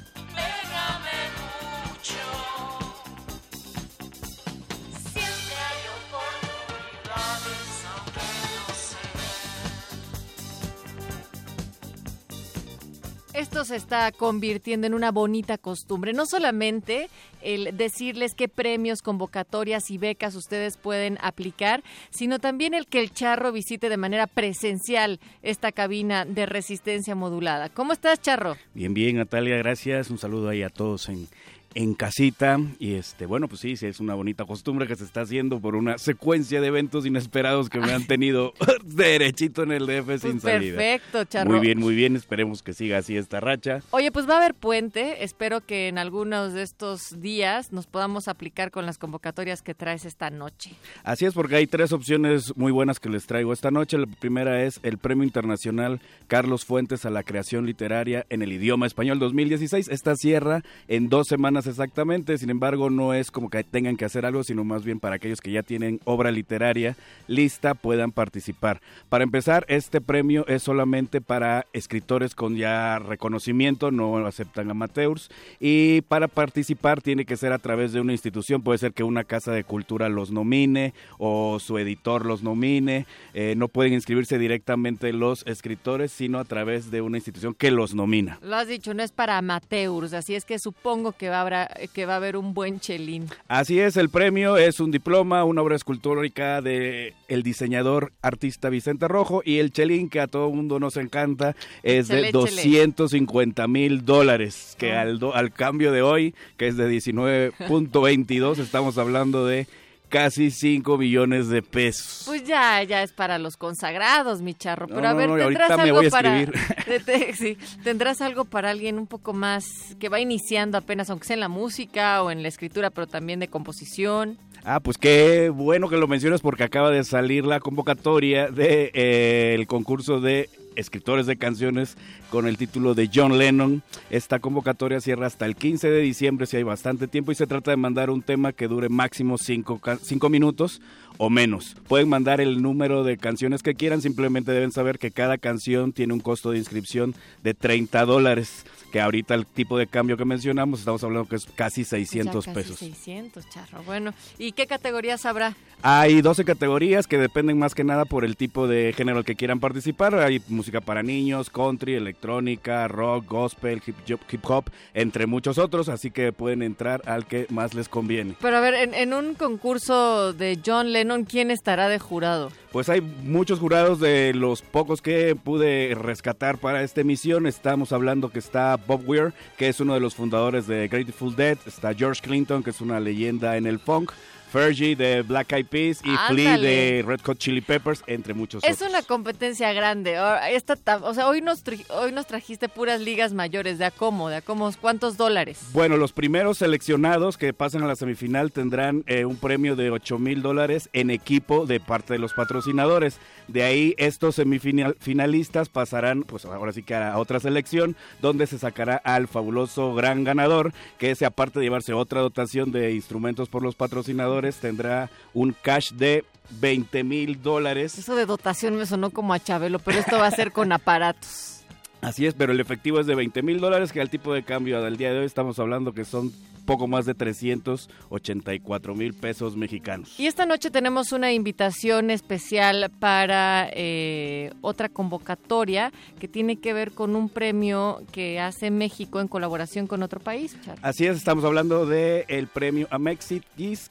Esto 13.41 13.65
se 13.65 13.75
está 13.75 14.11
convirtiendo 14.11 14.85
en 14.85 14.93
una 14.93 15.11
bonita 15.11 15.57
costumbre. 15.57 16.13
No 16.13 16.27
solamente 16.27 17.09
el 17.41 17.75
decirles 17.75 18.35
qué 18.35 18.47
premios, 18.47 19.01
convocatorias 19.01 19.89
y 19.89 19.97
becas 19.97 20.35
ustedes 20.35 20.77
pueden 20.77 21.17
aplicar, 21.21 21.83
sino 22.11 22.37
también 22.37 22.75
el 22.75 22.85
que 22.85 22.99
el 22.99 23.11
charro 23.11 23.51
visite 23.51 23.89
de 23.89 23.97
manera 23.97 24.27
presencial 24.27 25.19
esta 25.41 25.71
cabina 25.71 26.23
de 26.23 26.45
resistencia 26.45 27.15
modulada. 27.15 27.69
¿Cómo 27.69 27.93
estás, 27.93 28.21
charro? 28.21 28.57
Bien, 28.75 28.93
bien, 28.93 29.15
Natalia, 29.15 29.57
gracias. 29.57 30.11
Un 30.11 30.19
saludo 30.19 30.49
ahí 30.49 30.61
a 30.61 30.69
todos 30.69 31.09
en, 31.09 31.27
en 31.73 31.93
casita 31.93 32.59
y 32.79 32.95
este 32.95 33.25
bueno 33.25 33.47
pues 33.47 33.61
sí, 33.61 33.77
sí 33.77 33.85
es 33.87 33.99
una 33.99 34.13
bonita 34.13 34.45
costumbre 34.45 34.87
que 34.87 34.95
se 34.95 35.03
está 35.03 35.21
haciendo 35.21 35.59
por 35.59 35.75
una 35.75 35.97
secuencia 35.97 36.61
de 36.61 36.67
eventos 36.67 37.05
inesperados 37.05 37.69
que 37.69 37.79
me 37.79 37.93
han 37.93 38.05
tenido 38.05 38.53
derechito 38.83 39.63
en 39.63 39.71
el 39.71 39.85
DF 39.85 40.05
Pues 40.05 40.21
sin 40.21 40.39
salida. 40.39 40.77
perfecto, 40.77 41.23
Charro. 41.25 41.49
Muy 41.51 41.59
bien, 41.59 41.79
muy 41.79 41.95
bien, 41.95 42.15
esperemos 42.15 42.63
que 42.63 42.73
siga 42.73 42.97
así 42.97 43.15
esta 43.17 43.39
racha. 43.39 43.81
Oye, 43.91 44.11
pues 44.11 44.27
va 44.29 44.35
a 44.35 44.37
haber 44.37 44.53
puente. 44.53 45.23
Espero 45.23 45.61
que 45.61 45.87
en 45.87 45.97
algunos 45.97 46.53
de 46.53 46.63
estos 46.63 47.21
días 47.21 47.71
nos 47.71 47.87
podamos 47.87 48.27
aplicar 48.27 48.71
con 48.71 48.85
las 48.85 48.97
convocatorias 48.97 49.61
que 49.61 49.73
traes 49.73 50.05
esta 50.05 50.29
noche. 50.29 50.71
Así 51.03 51.25
es, 51.25 51.33
porque 51.33 51.55
hay 51.55 51.67
tres 51.67 51.91
opciones 51.91 52.55
muy 52.55 52.71
buenas 52.71 52.99
que 52.99 53.09
les 53.09 53.25
traigo 53.25 53.53
esta 53.53 53.71
noche. 53.71 53.97
La 53.97 54.07
primera 54.07 54.63
es 54.63 54.79
el 54.83 54.97
Premio 54.97 55.23
Internacional 55.23 56.01
Carlos 56.27 56.65
Fuentes 56.65 57.05
a 57.05 57.09
la 57.09 57.23
Creación 57.23 57.65
Literaria 57.65 58.25
en 58.29 58.41
el 58.41 58.51
Idioma 58.51 58.87
Español 58.87 59.19
2016. 59.19 59.87
Esta 59.89 60.15
cierra 60.15 60.61
en 60.87 61.09
dos 61.09 61.27
semanas 61.27 61.60
exactamente, 61.67 62.37
sin 62.37 62.49
embargo 62.49 62.89
no 62.89 63.13
es 63.13 63.31
como 63.31 63.49
que 63.49 63.63
tengan 63.63 63.97
que 63.97 64.05
hacer 64.05 64.25
algo, 64.25 64.43
sino 64.43 64.63
más 64.63 64.83
bien 64.83 64.99
para 64.99 65.15
aquellos 65.15 65.41
que 65.41 65.51
ya 65.51 65.63
tienen 65.63 65.99
obra 66.05 66.31
literaria 66.31 66.95
lista 67.27 67.73
puedan 67.73 68.11
participar. 68.11 68.81
Para 69.09 69.23
empezar, 69.23 69.65
este 69.67 70.01
premio 70.01 70.45
es 70.47 70.63
solamente 70.63 71.21
para 71.21 71.65
escritores 71.73 72.35
con 72.35 72.55
ya 72.55 72.99
reconocimiento, 72.99 73.91
no 73.91 74.17
aceptan 74.25 74.69
amateurs, 74.69 75.29
y 75.59 76.01
para 76.01 76.27
participar 76.27 77.01
tiene 77.01 77.25
que 77.25 77.37
ser 77.37 77.53
a 77.53 77.59
través 77.59 77.93
de 77.93 78.01
una 78.01 78.11
institución, 78.11 78.61
puede 78.61 78.79
ser 78.79 78.93
que 78.93 79.03
una 79.03 79.23
casa 79.23 79.51
de 79.51 79.63
cultura 79.63 80.09
los 80.09 80.31
nomine 80.31 80.93
o 81.17 81.59
su 81.59 81.77
editor 81.77 82.25
los 82.25 82.43
nomine, 82.43 83.05
eh, 83.33 83.55
no 83.57 83.67
pueden 83.67 83.93
inscribirse 83.93 84.37
directamente 84.37 85.13
los 85.13 85.45
escritores, 85.47 86.11
sino 86.11 86.39
a 86.39 86.45
través 86.45 86.91
de 86.91 87.01
una 87.01 87.17
institución 87.17 87.53
que 87.53 87.71
los 87.71 87.93
nomina. 87.93 88.39
Lo 88.41 88.55
has 88.55 88.67
dicho, 88.67 88.93
no 88.93 89.03
es 89.03 89.11
para 89.11 89.37
amateurs, 89.37 90.13
así 90.13 90.35
es 90.35 90.45
que 90.45 90.59
supongo 90.59 91.13
que 91.13 91.29
va 91.29 91.37
a 91.37 91.41
haber, 91.41 91.50
que 91.93 92.05
va 92.05 92.13
a 92.13 92.17
haber 92.17 92.37
un 92.37 92.53
buen 92.53 92.79
chelín. 92.79 93.27
Así 93.47 93.79
es, 93.79 93.97
el 93.97 94.09
premio 94.09 94.57
es 94.57 94.79
un 94.79 94.91
diploma, 94.91 95.43
una 95.43 95.61
obra 95.61 95.75
escultórica 95.75 96.61
de 96.61 97.13
el 97.27 97.43
diseñador 97.43 98.11
artista 98.21 98.69
Vicente 98.69 99.07
Rojo 99.07 99.41
y 99.45 99.59
el 99.59 99.71
chelín 99.71 100.09
que 100.09 100.19
a 100.19 100.27
todo 100.27 100.49
mundo 100.49 100.79
nos 100.79 100.97
encanta 100.97 101.55
es 101.83 102.05
Échale, 102.09 102.21
de 102.23 102.27
échale. 102.29 102.41
250 102.41 103.67
mil 103.67 104.05
dólares, 104.05 104.75
que 104.77 104.91
Ah. 104.93 105.01
al, 105.01 105.19
do- 105.19 105.35
al 105.35 105.51
cambio 105.51 105.91
de 105.91 106.01
hoy, 106.01 106.33
que 106.57 106.67
es 106.67 106.77
de 106.77 106.87
19.22, 106.89 108.59
estamos 108.59 108.97
hablando 108.97 109.45
de 109.45 109.67
casi 110.11 110.51
5 110.51 110.97
millones 110.97 111.47
de 111.47 111.63
pesos. 111.63 112.23
Pues 112.25 112.43
ya, 112.43 112.83
ya 112.83 113.01
es 113.01 113.13
para 113.13 113.39
los 113.39 113.57
consagrados, 113.57 114.41
mi 114.41 114.53
charro. 114.53 114.85
No, 114.87 114.95
Pero 114.95 115.07
a 115.07 115.13
ver, 115.13 115.29
no, 115.29 115.37
tendrás 115.37 115.77
me 115.77 115.83
algo 115.83 115.97
voy 115.97 116.07
a 116.07 116.09
para. 116.11 116.45
sí, 117.33 117.57
tendrás 117.83 118.21
algo 118.21 118.45
para 118.45 118.69
alguien 118.69 118.99
un 118.99 119.07
poco 119.07 119.33
más 119.33 119.95
que 119.99 120.09
va 120.09 120.19
iniciando 120.19 120.77
apenas, 120.77 121.09
aunque 121.09 121.25
sea 121.25 121.33
en 121.33 121.39
la 121.39 121.47
música 121.47 122.21
o 122.21 122.29
en 122.29 122.43
la 122.43 122.49
escritura, 122.49 122.91
pero 122.91 123.07
también 123.07 123.39
de 123.39 123.47
composición. 123.47 124.37
Ah, 124.63 124.79
pues 124.79 124.97
qué 124.97 125.49
bueno 125.49 125.89
que 125.89 125.97
lo 125.97 126.07
mencionas 126.07 126.41
porque 126.41 126.63
acaba 126.63 126.91
de 126.91 127.03
salir 127.03 127.45
la 127.45 127.59
convocatoria 127.59 128.47
del 128.47 128.55
de, 128.55 128.91
eh, 128.93 129.55
el 129.55 129.65
concurso 129.65 130.19
de 130.19 130.49
escritores 130.75 131.25
de 131.25 131.37
canciones 131.37 131.97
con 132.29 132.47
el 132.47 132.57
título 132.57 132.93
de 132.93 133.09
John 133.13 133.37
Lennon. 133.37 133.83
Esta 134.09 134.39
convocatoria 134.39 135.01
cierra 135.01 135.27
hasta 135.27 135.45
el 135.45 135.55
15 135.55 135.89
de 135.89 135.99
diciembre, 135.99 136.45
si 136.45 136.57
hay 136.57 136.63
bastante 136.63 137.07
tiempo, 137.07 137.31
y 137.31 137.35
se 137.35 137.47
trata 137.47 137.71
de 137.71 137.77
mandar 137.77 138.09
un 138.09 138.21
tema 138.21 138.53
que 138.53 138.67
dure 138.67 138.89
máximo 138.89 139.37
5 139.37 140.29
minutos 140.29 140.81
o 141.17 141.29
menos. 141.29 141.75
Pueden 141.87 142.09
mandar 142.09 142.41
el 142.41 142.61
número 142.61 143.03
de 143.03 143.17
canciones 143.17 143.63
que 143.63 143.75
quieran, 143.75 144.01
simplemente 144.01 144.51
deben 144.51 144.71
saber 144.71 144.97
que 144.97 145.11
cada 145.11 145.37
canción 145.37 145.93
tiene 145.93 146.13
un 146.13 146.19
costo 146.19 146.51
de 146.51 146.57
inscripción 146.57 147.13
de 147.43 147.53
30 147.53 148.05
dólares, 148.05 148.65
que 148.91 149.01
ahorita 149.01 149.33
el 149.33 149.45
tipo 149.45 149.77
de 149.77 149.87
cambio 149.87 150.17
que 150.17 150.25
mencionamos, 150.25 150.79
estamos 150.79 151.03
hablando 151.03 151.27
que 151.27 151.37
es 151.37 151.45
casi 151.55 151.83
600 151.83 152.45
Ya 152.45 152.53
casi 152.53 152.63
pesos. 152.63 152.79
600, 152.79 153.49
charro. 153.49 153.83
Bueno, 153.83 154.13
¿y 154.37 154.51
qué 154.51 154.67
categorías 154.67 155.25
habrá? 155.25 155.55
Hay 155.83 156.21
12 156.21 156.45
categorías 156.45 157.07
que 157.07 157.17
dependen 157.17 157.57
más 157.57 157.73
que 157.73 157.83
nada 157.83 158.05
por 158.05 158.23
el 158.23 158.37
tipo 158.37 158.67
de 158.67 158.93
género 158.95 159.19
al 159.19 159.25
que 159.25 159.35
quieran 159.35 159.59
participar. 159.59 160.13
Hay 160.15 160.39
música 160.47 160.79
para 160.79 161.01
niños, 161.01 161.49
country, 161.49 161.95
electrónica, 161.95 162.87
rock, 162.87 163.25
gospel, 163.27 163.81
hip 163.85 163.95
hop, 164.11 164.19
hip 164.31 164.45
hop 164.47 164.65
entre 164.93 165.25
muchos 165.25 165.57
otros, 165.57 165.89
así 165.89 166.11
que 166.11 166.33
pueden 166.33 166.61
entrar 166.61 167.01
al 167.05 167.25
que 167.25 167.47
más 167.49 167.73
les 167.73 167.89
conviene. 167.89 168.35
Pero 168.39 168.57
a 168.57 168.59
ver, 168.59 168.75
en, 168.75 168.93
en 168.93 169.13
un 169.13 169.33
concurso 169.33 170.33
de 170.33 170.59
John 170.63 170.91
Lennon, 170.91 171.23
¿quién 171.23 171.49
estará 171.49 171.87
de 171.87 171.97
jurado? 171.97 172.51
Pues 172.71 172.87
hay 172.87 173.01
muchos 173.01 173.59
jurados 173.59 173.99
de 173.99 174.33
los 174.33 174.61
pocos 174.61 175.01
que 175.01 175.35
pude 175.35 175.93
rescatar 175.93 176.57
para 176.57 176.83
esta 176.83 177.01
emisión. 177.01 177.45
Estamos 177.45 177.91
hablando 177.91 178.29
que 178.29 178.39
está 178.39 178.77
Bob 178.87 179.07
Weir, 179.07 179.33
que 179.57 179.69
es 179.69 179.79
uno 179.79 179.93
de 179.93 179.99
los 179.99 180.15
fundadores 180.15 180.67
de 180.67 180.87
Grateful 180.87 181.35
Dead. 181.35 181.57
Está 181.65 181.93
George 181.93 182.21
Clinton, 182.21 182.63
que 182.63 182.69
es 182.71 182.81
una 182.81 182.99
leyenda 182.99 183.57
en 183.57 183.65
el 183.65 183.79
funk. 183.79 184.11
Fergie 184.51 184.95
de 184.95 185.21
Black 185.21 185.53
Eyed 185.53 185.65
Peas 185.67 185.99
y 186.03 186.09
Flea 186.27 186.53
Ándale. 186.55 186.67
de 186.67 187.03
Red 187.07 187.21
Hot 187.25 187.37
Chili 187.37 187.61
Peppers, 187.61 188.03
entre 188.07 188.33
muchos 188.33 188.63
Es 188.63 188.75
otros. 188.75 188.89
una 188.89 189.01
competencia 189.01 189.71
grande. 189.73 190.17
Esta 190.51 190.75
ta- 190.75 190.97
o 190.97 191.13
sea, 191.13 191.27
hoy 191.27 191.41
nos, 191.41 191.63
hoy 191.89 192.11
nos 192.11 192.27
trajiste 192.27 192.67
puras 192.69 192.99
ligas 193.01 193.33
mayores. 193.33 193.77
¿De 193.77 193.85
a 193.85 193.91
cómo? 193.91 194.29
¿De 194.29 194.37
a 194.37 194.41
cómo? 194.41 194.69
¿Cuántos 194.81 195.15
dólares? 195.17 195.59
Bueno, 195.73 195.95
los 195.97 196.11
primeros 196.11 196.57
seleccionados 196.57 197.37
que 197.37 197.53
pasan 197.53 197.83
a 197.83 197.87
la 197.87 197.95
semifinal 197.95 198.51
tendrán 198.51 199.03
eh, 199.07 199.23
un 199.25 199.37
premio 199.37 199.75
de 199.75 199.89
8 199.91 200.19
mil 200.19 200.41
dólares 200.41 200.89
en 200.93 201.09
equipo 201.11 201.65
de 201.65 201.79
parte 201.79 202.13
de 202.13 202.19
los 202.19 202.33
patrocinadores. 202.33 203.19
De 203.47 203.63
ahí 203.63 203.95
estos 203.97 204.35
semifinalistas 204.35 205.69
pasarán, 205.69 206.23
pues 206.23 206.45
ahora 206.45 206.73
sí 206.73 206.83
que 206.83 206.95
a 206.95 207.17
otra 207.17 207.39
selección, 207.39 207.95
donde 208.21 208.47
se 208.47 208.57
sacará 208.59 208.95
al 209.03 209.27
fabuloso 209.27 209.93
gran 209.93 210.23
ganador, 210.23 210.73
que 210.97 211.11
ese 211.11 211.25
aparte 211.25 211.59
de 211.59 211.65
llevarse 211.65 211.93
otra 211.93 212.21
dotación 212.21 212.71
de 212.71 212.91
instrumentos 212.93 213.49
por 213.49 213.63
los 213.63 213.75
patrocinadores, 213.75 214.40
tendrá 214.49 215.09
un 215.33 215.55
cash 215.61 215.91
de 215.91 216.25
20 216.59 217.03
mil 217.03 217.41
dólares. 217.41 217.97
Eso 217.97 218.15
de 218.15 218.25
dotación 218.25 218.75
me 218.75 218.85
sonó 218.85 219.11
como 219.11 219.33
a 219.33 219.39
Chabelo, 219.39 219.79
pero 219.79 219.99
esto 219.99 220.17
va 220.17 220.27
a 220.27 220.31
ser 220.31 220.51
con 220.51 220.71
aparatos. 220.71 221.60
Así 222.01 222.25
es, 222.25 222.33
pero 222.33 222.51
el 222.51 222.59
efectivo 222.59 222.99
es 222.99 223.05
de 223.05 223.15
20 223.15 223.43
mil 223.43 223.59
dólares, 223.59 223.91
que 223.91 224.01
al 224.01 224.09
tipo 224.09 224.33
de 224.33 224.43
cambio 224.43 224.81
del 224.81 224.97
día 224.97 225.13
de 225.13 225.19
hoy 225.19 225.25
estamos 225.25 225.59
hablando 225.59 225.93
que 225.93 226.03
son 226.03 226.31
poco 226.65 226.87
más 226.87 227.05
de 227.05 227.13
384 227.13 228.95
mil 228.95 229.13
pesos 229.13 229.55
mexicanos. 229.55 230.19
Y 230.19 230.27
esta 230.27 230.45
noche 230.45 230.71
tenemos 230.71 231.11
una 231.11 231.31
invitación 231.31 232.09
especial 232.09 232.91
para 232.99 233.69
eh, 233.73 234.51
otra 234.61 234.89
convocatoria 234.89 235.91
que 236.19 236.27
tiene 236.27 236.57
que 236.57 236.73
ver 236.73 236.91
con 236.91 237.15
un 237.15 237.29
premio 237.29 238.01
que 238.11 238.39
hace 238.39 238.71
México 238.71 239.19
en 239.19 239.27
colaboración 239.27 239.87
con 239.87 240.03
otro 240.03 240.19
país. 240.19 240.55
Char. 240.63 240.77
Así 240.81 241.05
es, 241.05 241.17
estamos 241.17 241.43
hablando 241.43 241.85
del 241.85 242.25
el 242.27 242.47
premio 242.47 242.87
Amexit 242.89 243.43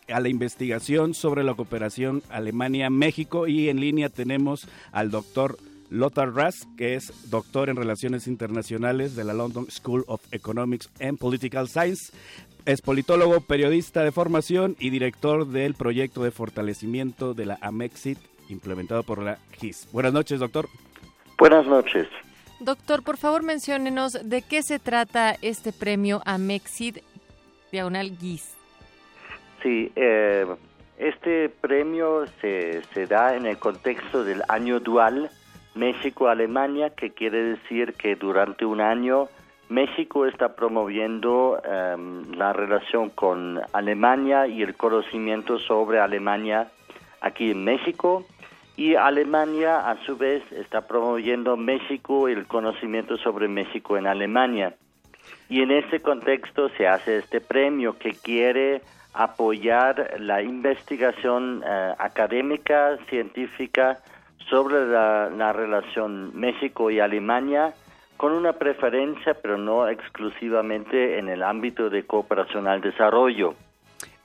a 0.09 0.21
la 0.21 0.29
investigación 0.29 1.15
sobre 1.15 1.45
la 1.45 1.55
cooperación 1.55 2.23
Alemania-México 2.31 3.47
y 3.47 3.69
en 3.69 3.81
línea 3.81 4.09
tenemos 4.09 4.67
al 4.93 5.11
doctor 5.11 5.59
Lothar 5.91 6.33
Ras, 6.33 6.67
que 6.79 6.95
es 6.95 7.31
doctor 7.31 7.69
en 7.69 7.77
Relaciones 7.77 8.27
Internacionales 8.27 9.17
de 9.17 9.25
la 9.25 9.35
London 9.35 9.67
School 9.71 10.05
of 10.07 10.23
Economics 10.33 10.89
and 11.01 11.19
Political 11.19 11.69
Science. 11.69 12.13
Es 12.65 12.81
politólogo, 12.81 13.41
periodista 13.41 14.05
de 14.05 14.13
formación 14.13 14.77
y 14.79 14.91
director 14.91 15.47
del 15.47 15.75
proyecto 15.75 16.23
de 16.23 16.31
fortalecimiento 16.31 17.35
de 17.35 17.47
la 17.47 17.59
Amexit 17.61 18.19
implementado 18.49 19.03
por 19.03 19.23
la 19.23 19.39
GIS. 19.59 19.89
Buenas 19.93 20.13
noches, 20.13 20.41
doctor. 20.41 20.69
Buenas 21.39 21.67
noches. 21.67 22.09
Doctor, 22.61 23.03
por 23.03 23.17
favor, 23.17 23.43
menciónenos 23.43 24.19
de 24.29 24.43
qué 24.43 24.63
se 24.63 24.79
trata 24.79 25.35
este 25.41 25.73
premio 25.73 26.21
Amexid 26.25 26.99
Diagonal 27.73 28.17
GIS. 28.19 28.55
Sí, 29.63 29.91
eh, 29.97 30.47
este 30.99 31.49
premio 31.49 32.27
se, 32.41 32.83
se 32.93 33.07
da 33.07 33.35
en 33.35 33.47
el 33.47 33.59
contexto 33.59 34.25
del 34.25 34.43
año 34.49 34.81
dual 34.81 35.31
México-Alemania, 35.75 36.91
que 36.91 37.11
quiere 37.11 37.43
decir 37.43 37.95
que 37.95 38.17
durante 38.17 38.65
un 38.65 38.81
año 38.81 39.29
México 39.69 40.27
está 40.27 40.57
promoviendo 40.57 41.61
em, 41.65 42.33
la 42.33 42.53
relación 42.53 43.11
con 43.11 43.61
Alemania 43.73 44.49
y 44.49 44.63
el 44.63 44.75
conocimiento 44.77 45.59
sobre 45.61 46.01
Alemania 46.01 46.69
aquí 47.21 47.53
en 47.53 47.65
México 47.65 48.27
y 48.77 48.95
Alemania 48.95 49.91
a 49.91 49.97
su 50.07 50.17
vez 50.17 50.43
está 50.53 50.87
promoviendo 50.87 51.57
México 51.57 52.29
y 52.29 52.33
el 52.33 52.47
conocimiento 52.47 53.17
sobre 53.19 53.47
México 53.47 53.97
en 53.97 54.07
Alemania. 54.07 54.75
Y 55.49 55.61
en 55.63 55.71
ese 55.71 56.01
contexto 56.01 56.71
se 56.71 56.89
hace 56.89 57.19
este 57.19 57.41
premio 57.41 57.99
que 57.99 58.13
quiere 58.13 58.81
apoyar 59.13 60.17
la 60.19 60.43
investigación 60.43 61.63
eh, 61.63 61.95
académica, 61.99 62.97
científica 63.09 63.99
sobre 64.51 64.87
la, 64.87 65.31
la 65.31 65.53
relación 65.53 66.39
México 66.39 66.91
y 66.91 67.01
Alemania 67.01 67.73
con 68.17 68.33
una 68.33 68.53
preferencia, 68.53 69.33
pero 69.41 69.57
no 69.57 69.89
exclusivamente 69.89 71.19
en 71.19 71.31
el 71.31 71.43
ámbito 71.43 71.89
de 71.89 72.05
cooperación 72.05 72.69
al 72.69 72.83
desarrollo. 72.83 73.55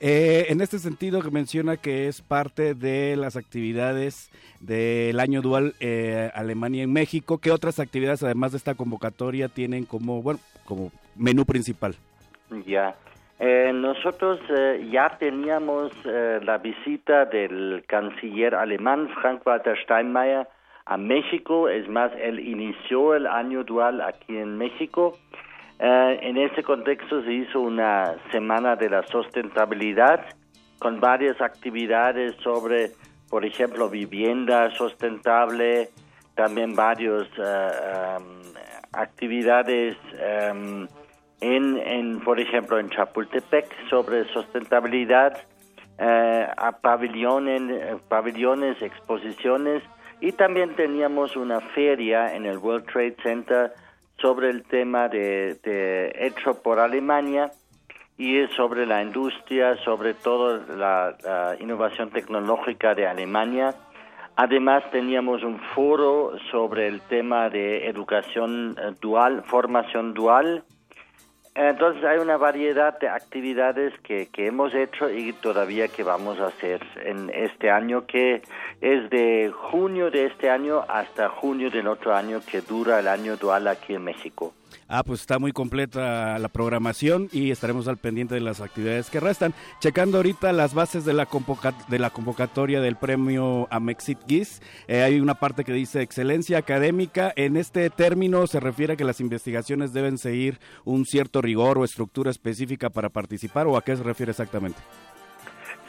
Eh, 0.02 0.48
en 0.50 0.60
este 0.60 0.80
sentido 0.80 1.22
que 1.22 1.32
menciona 1.32 1.78
que 1.78 2.10
es 2.10 2.22
parte 2.22 2.74
de 2.74 3.16
las 3.16 3.38
actividades 3.38 4.30
del 4.60 5.20
año 5.22 5.42
dual 5.42 5.74
eh, 5.80 6.30
Alemania 6.36 6.84
en 6.84 6.92
México, 6.92 7.38
¿qué 7.38 7.52
otras 7.52 7.80
actividades 7.80 8.22
además 8.22 8.52
de 8.52 8.58
esta 8.58 8.76
convocatoria 8.76 9.48
tienen 9.48 9.86
como 9.86 10.22
bueno 10.22 10.42
como 10.66 10.92
menú 11.16 11.46
principal? 11.46 11.96
Ya, 12.66 12.96
Eh, 13.38 13.72
nosotros 13.74 14.40
eh, 14.50 14.88
ya 14.90 15.18
teníamos 15.20 15.92
eh, 16.06 16.40
la 16.42 16.58
visita 16.58 17.26
del 17.26 17.84
canciller 17.86 18.56
alemán 18.56 19.10
Frank-Walter 19.22 19.78
Steinmeier 19.84 20.48
a 20.86 20.96
México, 20.98 21.68
es 21.68 21.90
más, 21.90 22.12
él 22.18 22.40
inició 22.40 23.14
el 23.16 23.28
año 23.28 23.64
dual 23.64 24.02
aquí 24.02 24.38
en 24.38 24.58
México. 24.58 25.18
en 25.80 26.38
ese 26.38 26.64
contexto 26.64 27.24
se 27.24 27.34
hizo 27.34 27.60
una 27.60 28.16
semana 28.32 28.76
de 28.76 28.90
la 28.90 29.02
sustentabilidad 29.08 30.24
con 30.80 31.02
varias 31.02 31.42
actividades 31.42 32.36
sobre, 32.44 32.92
por 33.30 33.44
ejemplo, 33.44 33.90
vivienda 33.90 34.70
sustentable, 34.76 35.90
también 36.36 36.76
varias 36.76 37.28
actividades 38.94 39.98
um, 40.54 40.88
en, 41.42 41.78
en, 41.78 42.20
por 42.22 42.40
ejemplo, 42.40 42.80
en 42.80 42.90
Chapultepec 42.90 43.68
sobre 43.90 44.26
sustentabilidad, 44.34 45.38
eh, 45.98 46.48
a 46.58 46.74
pabellones, 46.74 48.02
pabellones, 48.10 48.82
exposiciones 48.82 49.82
y 50.20 50.32
también 50.34 50.76
teníamos 50.76 51.36
una 51.36 51.62
feria 51.62 52.36
en 52.36 52.46
el 52.46 52.58
World 52.58 52.86
Trade 52.92 53.16
Center 53.24 53.74
sobre 54.18 54.50
el 54.50 54.64
tema 54.64 55.08
de, 55.08 55.58
hecho 56.16 56.62
por 56.62 56.80
Alemania 56.80 57.52
y 58.18 58.46
sobre 58.56 58.86
la 58.86 59.02
industria, 59.02 59.76
sobre 59.84 60.14
todo 60.14 60.64
la, 60.76 61.56
innovación 61.60 62.10
tecnológica 62.10 62.96
de 62.96 63.08
Alemania. 63.08 63.76
Además 64.38 64.84
teníamos 64.92 65.44
un 65.44 65.60
foro 65.74 66.34
sobre 66.52 66.88
el 66.88 67.02
tema 67.02 67.50
de 67.50 67.88
educación 67.88 68.76
eh, 68.78 68.92
dual, 69.00 69.44
formación 69.44 70.14
dual, 70.14 70.66
entonces 71.56 72.04
hay 72.04 72.18
una 72.18 72.36
variedad 72.36 73.00
de 73.00 73.08
actividades 73.08 73.94
que, 74.04 74.28
que 74.28 74.48
hemos 74.48 74.74
hecho 74.74 75.10
y 75.10 75.32
todavía 75.32 75.88
que 75.88 76.04
vamos 76.04 76.38
a 76.40 76.48
hacer 76.48 76.82
en 77.04 77.32
este 77.34 77.72
año, 77.72 78.06
que 78.06 78.42
es 78.82 79.10
de 79.10 79.52
junio 79.54 80.12
de 80.12 80.26
este 80.26 80.50
año 80.50 80.84
hasta 80.90 81.30
junio 81.30 81.70
del 81.70 81.88
otro 81.88 82.14
año, 82.14 82.42
que 82.46 82.60
dura 82.60 83.00
el 83.00 83.08
año 83.08 83.38
dual 83.38 83.68
aquí 83.70 83.96
en 83.96 84.04
México. 84.04 84.54
Ah, 84.88 85.04
pues 85.04 85.22
está 85.22 85.40
muy 85.40 85.52
completa 85.52 86.38
la 86.40 86.50
programación 86.50 87.30
y 87.32 87.52
estaremos 87.52 87.88
al 87.88 87.98
pendiente 87.98 88.36
de 88.36 88.42
las 88.42 88.62
actividades 88.62 89.10
que 89.10 89.20
restan. 89.20 89.54
Checando 89.80 90.18
ahorita 90.18 90.54
las 90.54 90.74
bases 90.74 91.06
de 91.06 91.14
la, 91.14 91.28
de 91.88 92.00
la 92.00 92.10
convocatoria 92.10 92.82
del 92.82 92.96
premio 92.96 93.68
Amexit 93.72 94.20
GIS, 94.28 94.62
eh, 94.88 95.02
hay 95.02 95.20
una 95.20 95.36
parte 95.36 95.64
que 95.64 95.74
dice 95.74 96.02
excelencia 96.02 96.58
académica. 96.58 97.34
En 97.36 97.58
este 97.58 97.90
término 97.90 98.48
se 98.48 98.60
refiere 98.60 98.94
a 98.94 98.96
que 98.96 99.04
las 99.04 99.20
investigaciones 99.20 99.94
deben 99.94 100.18
seguir 100.18 100.60
un 100.84 101.06
cierto 101.06 101.42
rigor 101.42 101.78
o 101.78 101.84
estructura 101.84 102.32
específica 102.32 102.90
para 102.90 103.10
participar 103.10 103.68
o 103.68 103.78
a 103.78 103.84
qué 103.84 103.96
se 103.96 104.04
refiere 104.04 104.32
exactamente. 104.32 104.80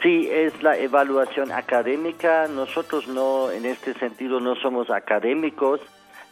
Sí, 0.01 0.29
es 0.31 0.61
la 0.61 0.77
evaluación 0.77 1.51
académica. 1.51 2.47
Nosotros 2.47 3.07
no, 3.07 3.51
en 3.51 3.65
este 3.65 3.93
sentido, 3.95 4.39
no 4.39 4.55
somos 4.55 4.89
académicos 4.91 5.81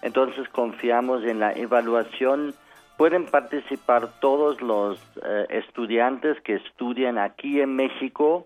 entonces 0.05 0.47
confiamos 0.49 1.23
en 1.23 1.39
la 1.39 1.51
evaluación. 1.51 2.53
Pueden 2.95 3.25
participar 3.25 4.07
todos 4.21 4.61
los 4.61 4.99
eh, 5.25 5.47
estudiantes 5.49 6.39
que 6.41 6.53
estudian 6.53 7.17
aquí 7.17 7.59
en 7.59 7.75
México, 7.75 8.45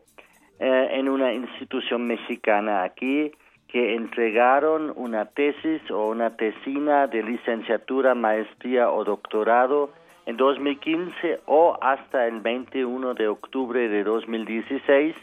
eh, 0.57 0.87
en 0.93 1.09
una 1.09 1.33
institución 1.33 2.07
mexicana 2.07 2.83
aquí, 2.83 3.33
que 3.67 3.95
entregaron 3.95 4.93
una 4.95 5.25
tesis 5.25 5.81
o 5.91 6.07
una 6.07 6.37
tesina 6.37 7.07
de 7.07 7.23
licenciatura, 7.23 8.15
maestría 8.15 8.89
o 8.89 9.03
doctorado 9.03 9.91
en 10.25 10.37
2015 10.37 11.41
o 11.45 11.77
hasta 11.81 12.25
el 12.25 12.39
21 12.39 13.15
de 13.15 13.27
octubre 13.27 13.89
de 13.89 14.03
2016. 14.05 15.13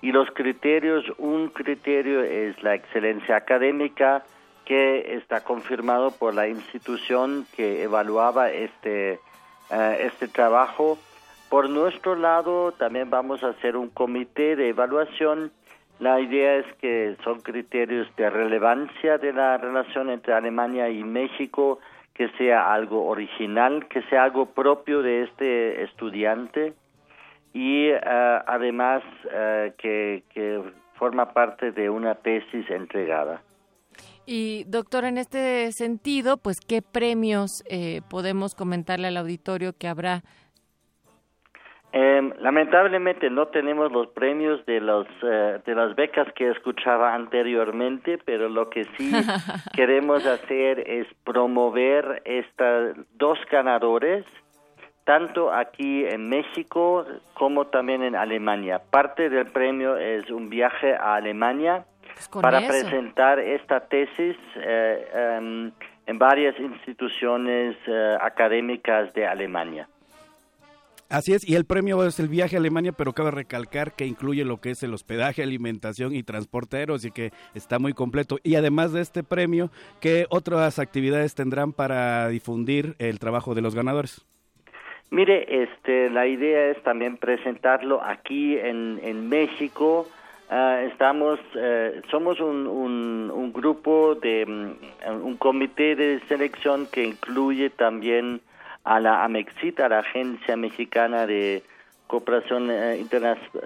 Y 0.00 0.12
los 0.12 0.30
criterios, 0.30 1.04
un 1.18 1.48
criterio 1.48 2.22
es 2.22 2.60
la 2.62 2.74
excelencia 2.74 3.36
académica, 3.36 4.24
que 4.68 5.14
está 5.14 5.40
confirmado 5.40 6.10
por 6.10 6.34
la 6.34 6.46
institución 6.46 7.46
que 7.56 7.82
evaluaba 7.82 8.50
este, 8.50 9.18
eh, 9.70 9.98
este 10.02 10.28
trabajo. 10.28 10.98
Por 11.48 11.70
nuestro 11.70 12.14
lado, 12.14 12.72
también 12.72 13.08
vamos 13.08 13.42
a 13.42 13.48
hacer 13.48 13.78
un 13.78 13.88
comité 13.88 14.56
de 14.56 14.68
evaluación. 14.68 15.52
La 16.00 16.20
idea 16.20 16.56
es 16.56 16.66
que 16.82 17.16
son 17.24 17.40
criterios 17.40 18.14
de 18.16 18.28
relevancia 18.28 19.16
de 19.16 19.32
la 19.32 19.56
relación 19.56 20.10
entre 20.10 20.34
Alemania 20.34 20.90
y 20.90 21.02
México, 21.02 21.78
que 22.12 22.28
sea 22.36 22.70
algo 22.70 23.06
original, 23.06 23.88
que 23.88 24.02
sea 24.02 24.24
algo 24.24 24.50
propio 24.52 25.00
de 25.00 25.22
este 25.22 25.82
estudiante 25.84 26.74
y 27.54 27.86
eh, 27.86 28.00
además 28.04 29.02
eh, 29.32 29.72
que, 29.78 30.24
que 30.28 30.60
forma 30.98 31.32
parte 31.32 31.72
de 31.72 31.88
una 31.88 32.16
tesis 32.16 32.68
entregada. 32.68 33.40
Y 34.30 34.64
doctor, 34.64 35.06
en 35.06 35.16
este 35.16 35.72
sentido, 35.72 36.36
pues, 36.36 36.60
¿qué 36.60 36.82
premios 36.82 37.64
eh, 37.66 38.02
podemos 38.10 38.54
comentarle 38.54 39.06
al 39.08 39.16
auditorio 39.16 39.72
que 39.72 39.88
habrá? 39.88 40.22
Em, 41.92 42.34
lamentablemente 42.38 43.30
no 43.30 43.48
tenemos 43.48 43.90
los 43.90 44.08
premios 44.08 44.66
de 44.66 44.80
los 44.80 45.06
eh, 45.22 45.60
de 45.64 45.74
las 45.74 45.96
becas 45.96 46.30
que 46.34 46.50
escuchaba 46.50 47.14
anteriormente, 47.14 48.18
pero 48.22 48.50
lo 48.50 48.68
que 48.68 48.84
sí 48.98 49.10
queremos 49.74 50.26
hacer 50.26 50.80
es 50.86 51.06
promover 51.24 52.20
estas 52.26 52.96
dos 53.14 53.38
ganadores 53.50 54.26
tanto 55.04 55.50
aquí 55.54 56.04
en 56.04 56.28
México 56.28 57.06
como 57.32 57.68
también 57.68 58.02
en 58.02 58.14
Alemania. 58.14 58.82
Parte 58.90 59.30
del 59.30 59.46
premio 59.46 59.96
es 59.96 60.30
un 60.30 60.50
viaje 60.50 60.94
a 60.94 61.14
Alemania 61.14 61.86
pues 62.18 62.42
para 62.42 62.58
presentar 62.66 63.38
esta 63.38 63.80
tesis 63.80 64.36
eh, 64.56 65.36
em, 65.38 65.70
en 66.06 66.18
varias 66.18 66.58
instituciones 66.58 67.76
eh, 67.86 68.16
académicas 68.20 69.12
de 69.14 69.26
Alemania. 69.26 69.88
Así 71.10 71.32
es, 71.32 71.48
y 71.48 71.54
el 71.54 71.64
premio 71.64 72.04
es 72.04 72.20
el 72.20 72.28
viaje 72.28 72.56
a 72.56 72.58
Alemania, 72.58 72.92
pero 72.92 73.14
cabe 73.14 73.30
recalcar 73.30 73.92
que 73.92 74.04
incluye 74.04 74.44
lo 74.44 74.58
que 74.58 74.70
es 74.70 74.82
el 74.82 74.92
hospedaje, 74.92 75.42
alimentación 75.42 76.14
y 76.14 76.22
transporte 76.22 76.76
aéreo, 76.76 76.96
así 76.96 77.10
que 77.10 77.30
está 77.54 77.78
muy 77.78 77.94
completo. 77.94 78.36
Y 78.42 78.56
además 78.56 78.92
de 78.92 79.00
este 79.00 79.22
premio, 79.22 79.70
¿qué 80.02 80.26
otras 80.28 80.78
actividades 80.78 81.34
tendrán 81.34 81.72
para 81.72 82.28
difundir 82.28 82.94
el 82.98 83.18
trabajo 83.20 83.54
de 83.54 83.62
los 83.62 83.74
ganadores? 83.74 84.26
Mire, 85.10 85.62
este, 85.62 86.10
la 86.10 86.26
idea 86.26 86.72
es 86.72 86.82
también 86.82 87.16
presentarlo 87.16 88.02
aquí 88.04 88.58
en, 88.58 89.00
en 89.02 89.30
México, 89.30 90.06
Ah, 90.50 90.80
estamos, 90.82 91.38
eh, 91.56 92.00
somos 92.10 92.40
un, 92.40 92.66
un, 92.66 93.52
grupo 93.52 94.14
de 94.14 94.46
mm, 94.46 95.22
un 95.22 95.36
comité 95.36 95.94
de 95.94 96.20
selección 96.26 96.86
que 96.86 97.04
incluye 97.04 97.68
también 97.68 98.40
a 98.84 98.98
la 98.98 99.24
AMEXIT, 99.24 99.78
a 99.80 99.90
la 99.90 99.98
Agencia 99.98 100.56
Mexicana 100.56 101.26
de 101.26 101.62
Cooperación 102.06 102.70
eh, 102.70 103.04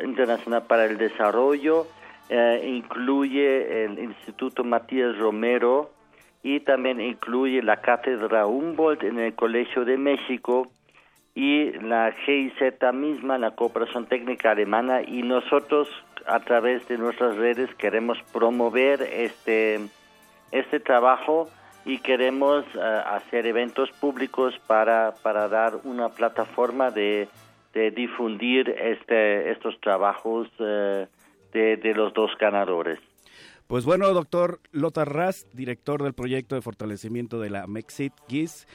Internacional 0.03 0.64
para 0.66 0.87
el 0.87 0.99
Desarrollo, 0.99 1.87
eh, 2.29 2.64
incluye 2.66 3.85
el 3.85 4.01
Instituto 4.01 4.64
Matías 4.64 5.16
Romero 5.18 5.92
y 6.42 6.59
también 6.61 7.01
incluye 7.01 7.62
la 7.62 7.77
Cátedra 7.77 8.47
Humboldt 8.47 9.05
en 9.05 9.21
el 9.21 9.35
Colegio 9.35 9.85
de 9.85 9.97
México 9.99 10.73
y 11.37 11.71
la 11.79 12.11
GIZ 12.11 12.92
misma, 12.92 13.38
la 13.38 13.53
Cooperación 13.53 14.07
Técnica 14.07 14.51
Alemana, 14.51 15.03
y 15.03 15.23
nosotros 15.23 15.88
a 16.27 16.41
través 16.41 16.87
de 16.89 16.99
nuestras 16.99 17.37
redes 17.37 17.75
queremos 17.77 18.19
promover 18.33 19.03
este, 19.03 19.81
este 20.51 20.81
trabajo 20.81 21.49
y 21.85 21.99
queremos 21.99 22.65
eh, 22.75 22.81
hacer 22.81 23.47
eventos 23.47 23.91
públicos 23.93 24.55
para, 24.67 25.15
para 25.23 25.49
dar 25.49 25.81
una 25.85 26.09
plataforma 26.11 26.91
de, 26.91 27.29
de 27.75 27.91
difundir 27.91 28.71
este, 28.71 29.51
estos 29.51 29.81
trabajos 29.81 30.49
eh, 30.59 31.07
de, 31.53 31.77
de 31.77 31.95
los 31.95 32.13
dos 32.15 32.31
ganadores. 32.39 32.99
Pues 33.67 33.85
bueno, 33.85 34.13
doctor 34.13 34.61
Lothar 34.71 35.15
Rast, 35.15 35.49
director 35.55 36.03
del 36.03 36.13
proyecto 36.13 36.55
de 36.55 36.61
fortalecimiento 36.61 37.41
de 37.41 37.51
la 37.51 37.67
Mexit 37.67 38.13
GIS, 38.29 38.67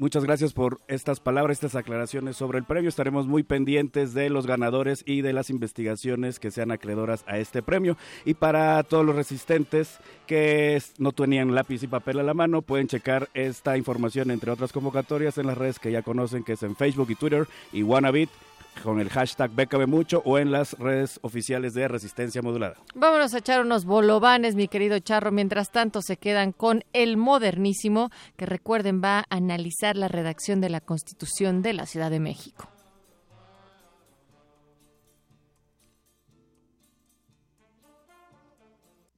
Muchas 0.00 0.24
gracias 0.24 0.54
por 0.54 0.80
estas 0.88 1.20
palabras, 1.20 1.58
estas 1.58 1.74
aclaraciones 1.74 2.34
sobre 2.34 2.56
el 2.56 2.64
premio. 2.64 2.88
Estaremos 2.88 3.26
muy 3.26 3.42
pendientes 3.42 4.14
de 4.14 4.30
los 4.30 4.46
ganadores 4.46 5.02
y 5.04 5.20
de 5.20 5.34
las 5.34 5.50
investigaciones 5.50 6.40
que 6.40 6.50
sean 6.50 6.70
acreedoras 6.70 7.22
a 7.26 7.36
este 7.36 7.60
premio. 7.60 7.98
Y 8.24 8.32
para 8.32 8.82
todos 8.82 9.04
los 9.04 9.14
resistentes 9.14 9.98
que 10.26 10.82
no 10.96 11.12
tenían 11.12 11.54
lápiz 11.54 11.82
y 11.82 11.86
papel 11.86 12.18
a 12.18 12.22
la 12.22 12.32
mano, 12.32 12.62
pueden 12.62 12.88
checar 12.88 13.28
esta 13.34 13.76
información, 13.76 14.30
entre 14.30 14.50
otras 14.50 14.72
convocatorias, 14.72 15.36
en 15.36 15.48
las 15.48 15.58
redes 15.58 15.78
que 15.78 15.92
ya 15.92 16.00
conocen, 16.00 16.44
que 16.44 16.54
es 16.54 16.62
en 16.62 16.76
Facebook 16.76 17.10
y 17.10 17.16
Twitter 17.16 17.46
y 17.70 17.82
Wanabit 17.82 18.30
con 18.82 19.00
el 19.00 19.08
hashtag 19.08 19.50
Bécame 19.50 19.86
Mucho 19.86 20.22
o 20.24 20.38
en 20.38 20.52
las 20.52 20.72
redes 20.78 21.18
oficiales 21.22 21.74
de 21.74 21.88
Resistencia 21.88 22.42
Modulada. 22.42 22.76
Vámonos 22.94 23.34
a 23.34 23.38
echar 23.38 23.60
unos 23.60 23.84
bolovanes, 23.84 24.54
mi 24.54 24.68
querido 24.68 24.98
Charro. 24.98 25.32
Mientras 25.32 25.70
tanto, 25.70 26.02
se 26.02 26.16
quedan 26.16 26.52
con 26.52 26.84
El 26.92 27.16
Modernísimo, 27.16 28.10
que 28.36 28.46
recuerden 28.46 29.00
va 29.02 29.20
a 29.20 29.24
analizar 29.30 29.96
la 29.96 30.08
redacción 30.08 30.60
de 30.60 30.70
la 30.70 30.80
Constitución 30.80 31.62
de 31.62 31.72
la 31.72 31.86
Ciudad 31.86 32.10
de 32.10 32.20
México. 32.20 32.68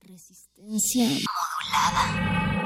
Resistencia 0.01 1.05
modulada. 1.05 2.62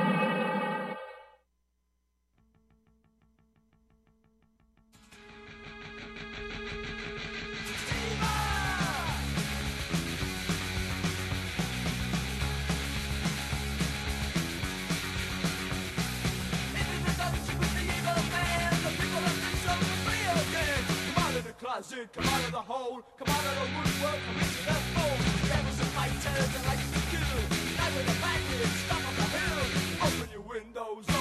Closet, 21.77 22.11
come 22.11 22.25
out 22.25 22.45
of 22.45 22.53
the 22.53 22.57
hole, 22.57 23.03
come 23.19 23.29
out 23.29 23.45
of 23.45 23.55
the 23.55 23.67
woodwork, 23.77 24.21
come 24.25 24.37
into 24.41 24.63
the 24.65 24.77
fold. 24.97 25.21
Devils 25.47 25.81
and 25.81 25.91
fighters 25.93 26.49
that 26.53 26.65
like 26.65 26.81
to 26.81 27.01
kill. 27.13 27.37
Night 27.77 27.93
with 27.97 28.09
a 28.09 28.21
bandit, 28.23 28.71
stop 28.81 29.05
on 29.09 29.15
the 29.21 29.27
hill. 29.37 29.61
Open 30.07 30.29
your 30.33 30.41
windows, 30.41 31.16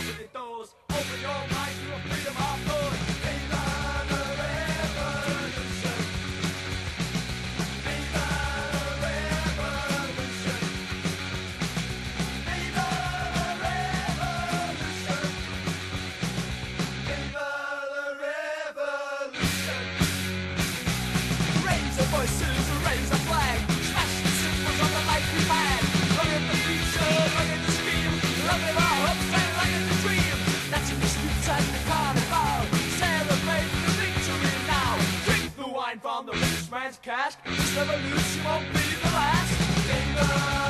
This 37.04 37.78
revolution 37.78 38.44
won't 38.46 38.74
be 38.74 38.80
the 38.80 39.10
last. 39.12 39.52
Viva 39.86 40.65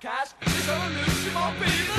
cash. 0.00 0.30
It's 0.42 0.50
a 0.50 0.62
solution, 0.62 1.34
my 1.34 1.52
baby. 1.58 1.93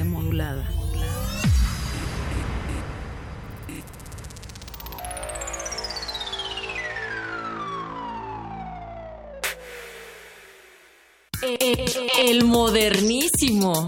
Modulada. 0.00 0.66
El 12.18 12.44
modernísimo. 12.44 13.86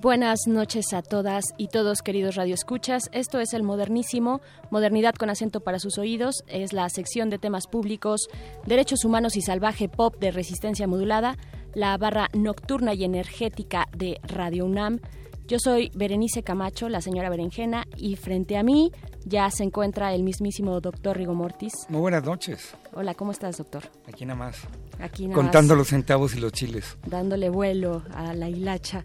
Buenas 0.00 0.46
noches 0.46 0.94
a 0.94 1.02
todas 1.02 1.44
y 1.58 1.68
todos, 1.68 2.00
queridos 2.00 2.34
radioescuchas. 2.34 3.10
Esto 3.12 3.38
es 3.38 3.52
el 3.52 3.62
Modernísimo, 3.62 4.40
Modernidad 4.70 5.14
con 5.14 5.28
acento 5.28 5.60
para 5.60 5.78
sus 5.78 5.98
oídos. 5.98 6.36
Es 6.46 6.72
la 6.72 6.88
sección 6.88 7.28
de 7.28 7.38
temas 7.38 7.66
públicos, 7.66 8.28
derechos 8.66 9.04
humanos 9.04 9.36
y 9.36 9.42
salvaje 9.42 9.88
pop 9.88 10.16
de 10.18 10.30
resistencia 10.30 10.86
modulada, 10.86 11.36
la 11.74 11.96
barra 11.98 12.28
nocturna 12.32 12.94
y 12.94 13.04
energética 13.04 13.88
de 13.94 14.18
Radio 14.22 14.64
UNAM. 14.64 15.00
Yo 15.46 15.58
soy 15.58 15.90
Berenice 15.94 16.42
Camacho, 16.42 16.88
la 16.88 17.00
señora 17.00 17.28
Berenjena, 17.28 17.84
y 17.96 18.14
frente 18.16 18.56
a 18.56 18.62
mí 18.62 18.92
ya 19.24 19.50
se 19.50 19.64
encuentra 19.64 20.14
el 20.14 20.22
mismísimo 20.22 20.80
doctor 20.80 21.16
Rigo 21.16 21.34
Mortis. 21.34 21.72
Muy 21.88 22.00
buenas 22.00 22.24
noches. 22.24 22.74
Hola, 22.92 23.14
¿cómo 23.14 23.32
estás, 23.32 23.58
doctor? 23.58 23.82
Aquí 24.06 24.24
nada 24.24 24.38
más. 24.38 24.58
Aquí 25.00 25.24
nada 25.24 25.34
Contando 25.34 25.74
más, 25.74 25.78
los 25.78 25.88
centavos 25.88 26.34
y 26.36 26.40
los 26.40 26.52
chiles. 26.52 26.96
dándole 27.04 27.50
vuelo 27.50 28.04
a 28.14 28.32
la 28.32 28.48
hilacha. 28.48 29.04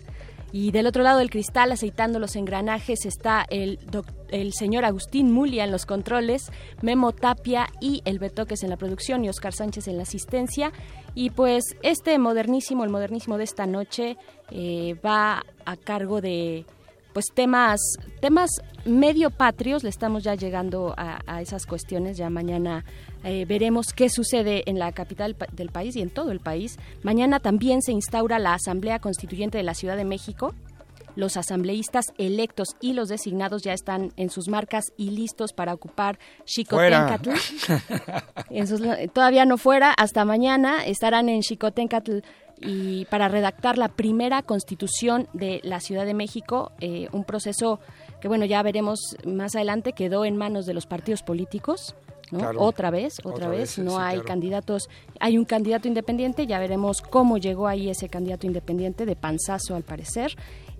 Y 0.52 0.72
del 0.72 0.88
otro 0.88 1.04
lado 1.04 1.20
del 1.20 1.30
cristal, 1.30 1.72
aceitando 1.72 2.20
los 2.20 2.36
engranajes, 2.36 3.06
está 3.06 3.46
el, 3.50 3.80
el 4.30 4.54
señor 4.54 4.86
Agustín 4.86 5.32
Mulia 5.32 5.66
en 5.66 5.72
los 5.72 5.86
controles, 5.86 6.52
Memo 6.82 7.12
Tapia 7.12 7.68
y 7.82 8.02
el 8.06 8.20
Betoques 8.20 8.64
en 8.64 8.70
la 8.70 8.78
producción 8.78 9.26
y 9.26 9.30
Oscar 9.30 9.54
Sánchez 9.54 9.88
en 9.88 9.98
la 9.98 10.04
asistencia. 10.04 10.72
Y 11.14 11.32
pues 11.32 11.64
este 11.82 12.18
modernísimo, 12.20 12.84
el 12.84 12.90
modernísimo 12.90 13.38
de 13.38 13.44
esta 13.44 13.66
noche, 13.66 14.18
eh, 14.52 14.96
va 15.06 15.44
a 15.66 15.76
cargo 15.78 16.22
de 16.22 16.66
pues 17.16 17.28
temas 17.34 17.80
temas 18.20 18.50
medio 18.84 19.30
patrios 19.32 19.84
le 19.84 19.90
estamos 19.90 20.22
ya 20.24 20.36
llegando 20.36 20.94
a, 20.98 21.22
a 21.26 21.42
esas 21.42 21.66
cuestiones 21.66 22.18
ya 22.18 22.30
mañana 22.30 22.84
eh, 23.24 23.46
veremos 23.48 23.88
qué 23.96 24.10
sucede 24.10 24.64
en 24.70 24.78
la 24.80 24.92
capital 24.92 25.34
del 25.54 25.70
país 25.70 25.96
y 25.96 26.02
en 26.02 26.10
todo 26.10 26.32
el 26.32 26.42
país. 26.42 26.78
Mañana 27.04 27.40
también 27.40 27.82
se 27.82 27.94
instaura 27.94 28.38
la 28.38 28.54
asamblea 28.54 29.00
constituyente 29.00 29.58
de 29.58 29.64
la 29.64 29.74
Ciudad 29.76 29.96
de 29.96 30.04
México. 30.06 30.54
Los 31.16 31.38
asambleístas 31.38 32.08
electos 32.18 32.76
y 32.82 32.92
los 32.92 33.08
designados 33.08 33.64
ya 33.64 33.72
están 33.72 34.12
en 34.18 34.30
sus 34.30 34.50
marcas 34.50 34.84
y 34.98 35.12
listos 35.12 35.54
para 35.54 35.74
ocupar 35.74 36.20
Xicoténcatl. 36.46 37.30
En 38.50 38.68
sus- 38.68 38.82
todavía 39.14 39.46
no 39.46 39.58
fuera, 39.58 39.92
hasta 39.92 40.26
mañana 40.26 40.86
estarán 40.86 41.30
en 41.30 41.42
Xicoténcatl 41.42 42.20
y 42.62 43.06
para 43.06 43.28
redactar 43.28 43.78
la 43.78 43.90
primera 43.90 44.42
constitución 44.42 45.28
de 45.34 45.60
la 45.64 45.80
Ciudad 45.80 46.06
de 46.06 46.14
México, 46.14 46.72
eh, 46.80 47.10
un 47.12 47.24
proceso 47.24 47.80
que 48.22 48.28
bueno 48.28 48.46
ya 48.46 48.64
veremos 48.64 49.18
más 49.26 49.56
adelante 49.56 49.94
quedó 49.94 50.26
en 50.26 50.38
manos 50.38 50.66
de 50.66 50.74
los 50.74 50.86
partidos 50.86 51.22
políticos. 51.24 51.96
¿no? 52.32 52.40
Claro. 52.40 52.62
Otra 52.62 52.90
vez, 52.90 53.20
otra, 53.20 53.32
Otra 53.32 53.48
vez, 53.50 53.78
no 53.78 53.92
sí, 53.92 53.98
hay 54.00 54.16
claro. 54.16 54.28
candidatos, 54.28 54.90
hay 55.20 55.38
un 55.38 55.46
candidato 55.46 55.88
independiente, 55.88 56.48
ya 56.48 56.58
veremos 56.58 57.04
cómo 57.04 57.38
llegó 57.38 57.68
ahí 57.68 57.90
ese 57.90 58.10
candidato 58.10 58.48
independiente 58.48 59.06
de 59.06 59.16
panzazo 59.16 59.76
al 59.76 59.84
parecer. 59.84 60.36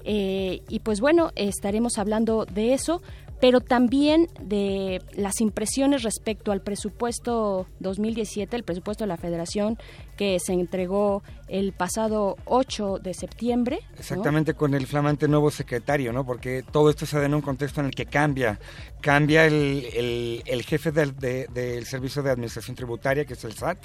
Eh, 0.06 0.62
y 0.70 0.80
pues 0.80 1.02
bueno, 1.02 1.32
estaremos 1.36 1.98
hablando 1.98 2.46
de 2.46 2.74
eso, 2.74 3.02
pero 3.46 3.62
también 3.62 4.28
de 4.42 5.04
las 5.14 5.40
impresiones 5.40 6.02
respecto 6.02 6.52
al 6.52 6.62
presupuesto 6.62 7.68
2017, 7.80 8.56
el 8.56 8.64
presupuesto 8.64 9.04
de 9.04 9.08
la 9.08 9.18
Federación 9.18 9.78
que 10.18 10.40
se 10.40 10.54
entregó 10.54 11.22
el 11.48 11.72
pasado 11.72 12.38
8 12.46 12.98
de 13.04 13.14
septiembre. 13.14 13.82
Exactamente 14.00 14.56
con 14.56 14.74
el 14.74 14.88
flamante 14.88 15.28
nuevo 15.28 15.52
secretario, 15.52 16.12
¿no? 16.12 16.26
Porque 16.26 16.64
todo 16.72 16.90
esto 16.90 17.06
se 17.06 17.20
da 17.20 17.28
en 17.28 17.36
un 17.36 17.42
contexto 17.42 17.82
en 17.82 17.86
el 17.86 17.94
que 17.94 18.08
cambia, 18.08 18.60
cambia 19.00 19.46
el, 19.46 20.64
jefe 20.68 20.92
del, 20.92 21.16
de- 21.16 21.46
del 21.54 21.86
Servicio 21.86 22.24
de 22.24 22.32
Administración 22.32 22.76
Tributaria, 22.76 23.26
que 23.26 23.34
es 23.34 23.44
el 23.44 23.54
SAT, 23.54 23.78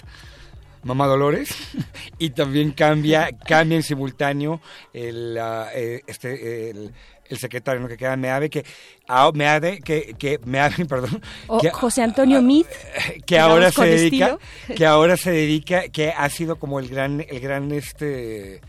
Mamá 0.84 1.06
Dolores, 1.06 1.50
y 2.18 2.30
también 2.30 2.72
cambia, 2.72 3.28
cambia 3.46 3.76
en 3.76 3.82
simultáneo 3.82 4.62
el, 4.94 5.36
eh, 5.74 6.00
este, 6.06 6.70
el, 6.70 6.94
el 7.30 7.38
secretario, 7.38 7.80
¿no? 7.80 7.88
Que 7.88 7.96
queda 7.96 8.16
Meave, 8.16 8.50
que, 8.50 8.64
Meave, 9.34 9.80
que, 9.80 10.14
que 10.18 10.38
Meave, 10.44 10.84
perdón, 10.88 11.22
O 11.46 11.58
que, 11.58 11.70
José 11.70 12.02
Antonio 12.02 12.42
Meade, 12.42 12.68
que 13.26 13.38
ahora 13.38 13.70
se 13.70 13.86
dedica 13.86 14.26
estilo. 14.26 14.40
que 14.76 14.86
ahora 14.86 15.16
se 15.16 15.30
dedica 15.30 15.88
que 15.88 16.10
ha 16.10 16.28
sido 16.28 16.56
como 16.56 16.80
el 16.80 16.88
gran 16.88 17.24
el 17.28 17.40
gran 17.40 17.70
este 17.72 18.60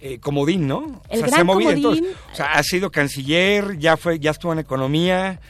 eh, 0.00 0.18
comodín 0.20 0.66
no 0.66 1.00
El 1.08 1.20
se 1.20 1.26
gran 1.26 1.40
ha 1.40 1.44
movido 1.44 1.72
comodín. 1.72 2.06
o 2.32 2.34
sea 2.34 2.52
ha 2.52 2.62
sido 2.62 2.90
canciller 2.90 3.78
ya 3.78 3.96
fue 3.96 4.18
ya 4.18 4.32
estuvo 4.32 4.52
en 4.52 4.58
economía 4.58 5.40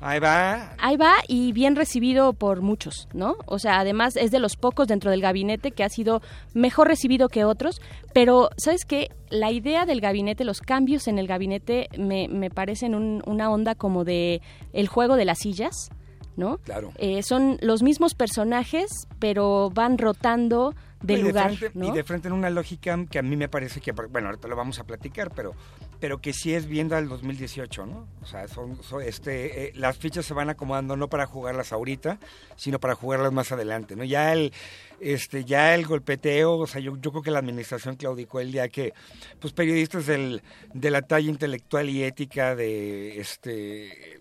ahí 0.00 0.20
va 0.20 0.74
Ahí 0.78 0.96
va 0.96 1.14
y 1.26 1.52
bien 1.52 1.76
recibido 1.76 2.32
por 2.32 2.60
muchos, 2.62 3.08
¿no? 3.12 3.36
O 3.46 3.58
sea, 3.58 3.80
además 3.80 4.16
es 4.16 4.30
de 4.30 4.38
los 4.38 4.56
pocos 4.56 4.86
dentro 4.88 5.10
del 5.10 5.20
gabinete 5.20 5.72
que 5.72 5.84
ha 5.84 5.88
sido 5.88 6.22
mejor 6.54 6.88
recibido 6.88 7.28
que 7.28 7.44
otros, 7.44 7.80
pero 8.12 8.50
¿sabes 8.56 8.84
qué? 8.84 9.08
La 9.30 9.50
idea 9.50 9.86
del 9.86 10.00
gabinete, 10.00 10.44
los 10.44 10.60
cambios 10.60 11.08
en 11.08 11.18
el 11.18 11.26
gabinete 11.26 11.88
me, 11.98 12.28
me 12.28 12.50
parecen 12.50 12.94
un- 12.94 13.22
una 13.26 13.50
onda 13.50 13.74
como 13.74 14.04
de 14.04 14.40
el 14.72 14.88
juego 14.88 15.16
de 15.16 15.24
las 15.24 15.38
sillas, 15.38 15.90
¿no? 16.36 16.58
Claro. 16.58 16.92
Eh, 16.98 17.22
son 17.22 17.58
los 17.60 17.82
mismos 17.82 18.14
personajes, 18.14 18.88
pero 19.18 19.70
van 19.74 19.98
rotando 19.98 20.74
de 21.02 21.14
y 21.14 21.22
lugar, 21.22 21.56
frente, 21.56 21.78
¿no? 21.78 21.86
y 21.86 21.90
de 21.92 22.04
frente 22.04 22.28
en 22.28 22.34
una 22.34 22.50
lógica 22.50 22.98
que 23.10 23.18
a 23.18 23.22
mí 23.22 23.36
me 23.36 23.48
parece 23.48 23.80
que 23.80 23.92
bueno 23.92 24.28
ahorita 24.28 24.48
lo 24.48 24.56
vamos 24.56 24.78
a 24.80 24.84
platicar 24.84 25.30
pero 25.34 25.54
pero 26.00 26.20
que 26.20 26.32
sí 26.32 26.54
es 26.54 26.66
viendo 26.66 26.96
al 26.96 27.08
2018 27.08 27.86
no 27.86 28.08
o 28.20 28.26
sea 28.26 28.48
son, 28.48 28.82
son, 28.82 29.02
este 29.02 29.68
eh, 29.68 29.72
las 29.76 29.96
fichas 29.96 30.26
se 30.26 30.34
van 30.34 30.50
acomodando 30.50 30.96
no 30.96 31.08
para 31.08 31.26
jugarlas 31.26 31.72
ahorita 31.72 32.18
sino 32.56 32.80
para 32.80 32.94
jugarlas 32.94 33.32
más 33.32 33.52
adelante 33.52 33.94
no 33.94 34.04
ya 34.04 34.32
el 34.32 34.52
este 35.00 35.44
ya 35.44 35.74
el 35.74 35.86
golpeteo 35.86 36.56
o 36.56 36.66
sea 36.66 36.80
yo, 36.80 36.96
yo 36.96 37.12
creo 37.12 37.22
que 37.22 37.30
la 37.30 37.38
administración 37.38 37.94
claudicó 37.94 38.40
el 38.40 38.50
día 38.50 38.68
que 38.68 38.92
pues 39.38 39.52
periodistas 39.52 40.06
del, 40.06 40.42
de 40.74 40.90
la 40.90 41.02
talla 41.02 41.28
intelectual 41.28 41.88
y 41.88 42.02
ética 42.02 42.56
de 42.56 43.20
este 43.20 44.17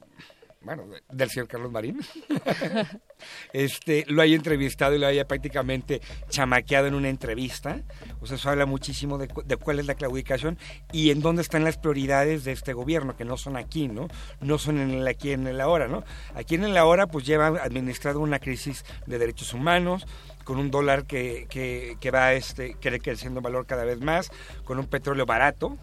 bueno, 0.68 0.86
de- 0.88 1.02
del 1.10 1.30
señor 1.30 1.48
Carlos 1.48 1.72
Marín, 1.72 2.00
este, 3.54 4.04
lo 4.08 4.22
haya 4.22 4.36
entrevistado 4.36 4.96
y 4.96 5.00
lo 5.00 5.08
haya 5.08 5.26
prácticamente 5.28 6.02
chamaqueado 6.30 6.88
en 6.88 6.94
una 6.94 7.08
entrevista. 7.10 7.82
O 8.20 8.26
sea, 8.28 8.36
eso 8.36 8.50
habla 8.50 8.66
muchísimo 8.66 9.18
de, 9.18 9.30
de 9.46 9.58
cuál 9.58 9.80
es 9.80 9.86
la 9.86 9.96
claudicación 9.96 10.58
y 10.92 11.12
en 11.12 11.22
dónde 11.22 11.42
están 11.42 11.64
las 11.64 11.78
prioridades 11.78 12.44
de 12.44 12.52
este 12.52 12.74
gobierno, 12.74 13.16
que 13.16 13.26
no 13.26 13.38
son 13.38 13.56
aquí, 13.56 13.88
¿no? 13.88 14.08
No 14.42 14.58
son 14.58 14.78
en 14.80 14.92
el 14.92 15.08
aquí, 15.08 15.32
en 15.32 15.48
el 15.48 15.62
ahora, 15.62 15.88
¿no? 15.88 16.04
Aquí 16.36 16.56
en 16.56 16.66
el 16.66 16.76
ahora, 16.78 17.08
pues 17.08 17.26
lleva 17.26 17.48
administrado 17.48 18.20
una 18.20 18.40
crisis 18.40 18.84
de 19.06 19.18
derechos 19.20 19.54
humanos, 19.54 20.06
con 20.44 20.58
un 20.60 20.70
dólar 20.70 21.06
que, 21.06 21.48
que, 21.50 21.98
que 22.00 22.12
va 22.12 22.34
este, 22.34 22.76
creciendo 22.76 23.40
en 23.40 23.44
valor 23.44 23.66
cada 23.66 23.84
vez 23.86 24.00
más, 24.02 24.32
con 24.66 24.80
un 24.80 24.88
petróleo 24.88 25.26
barato, 25.26 25.78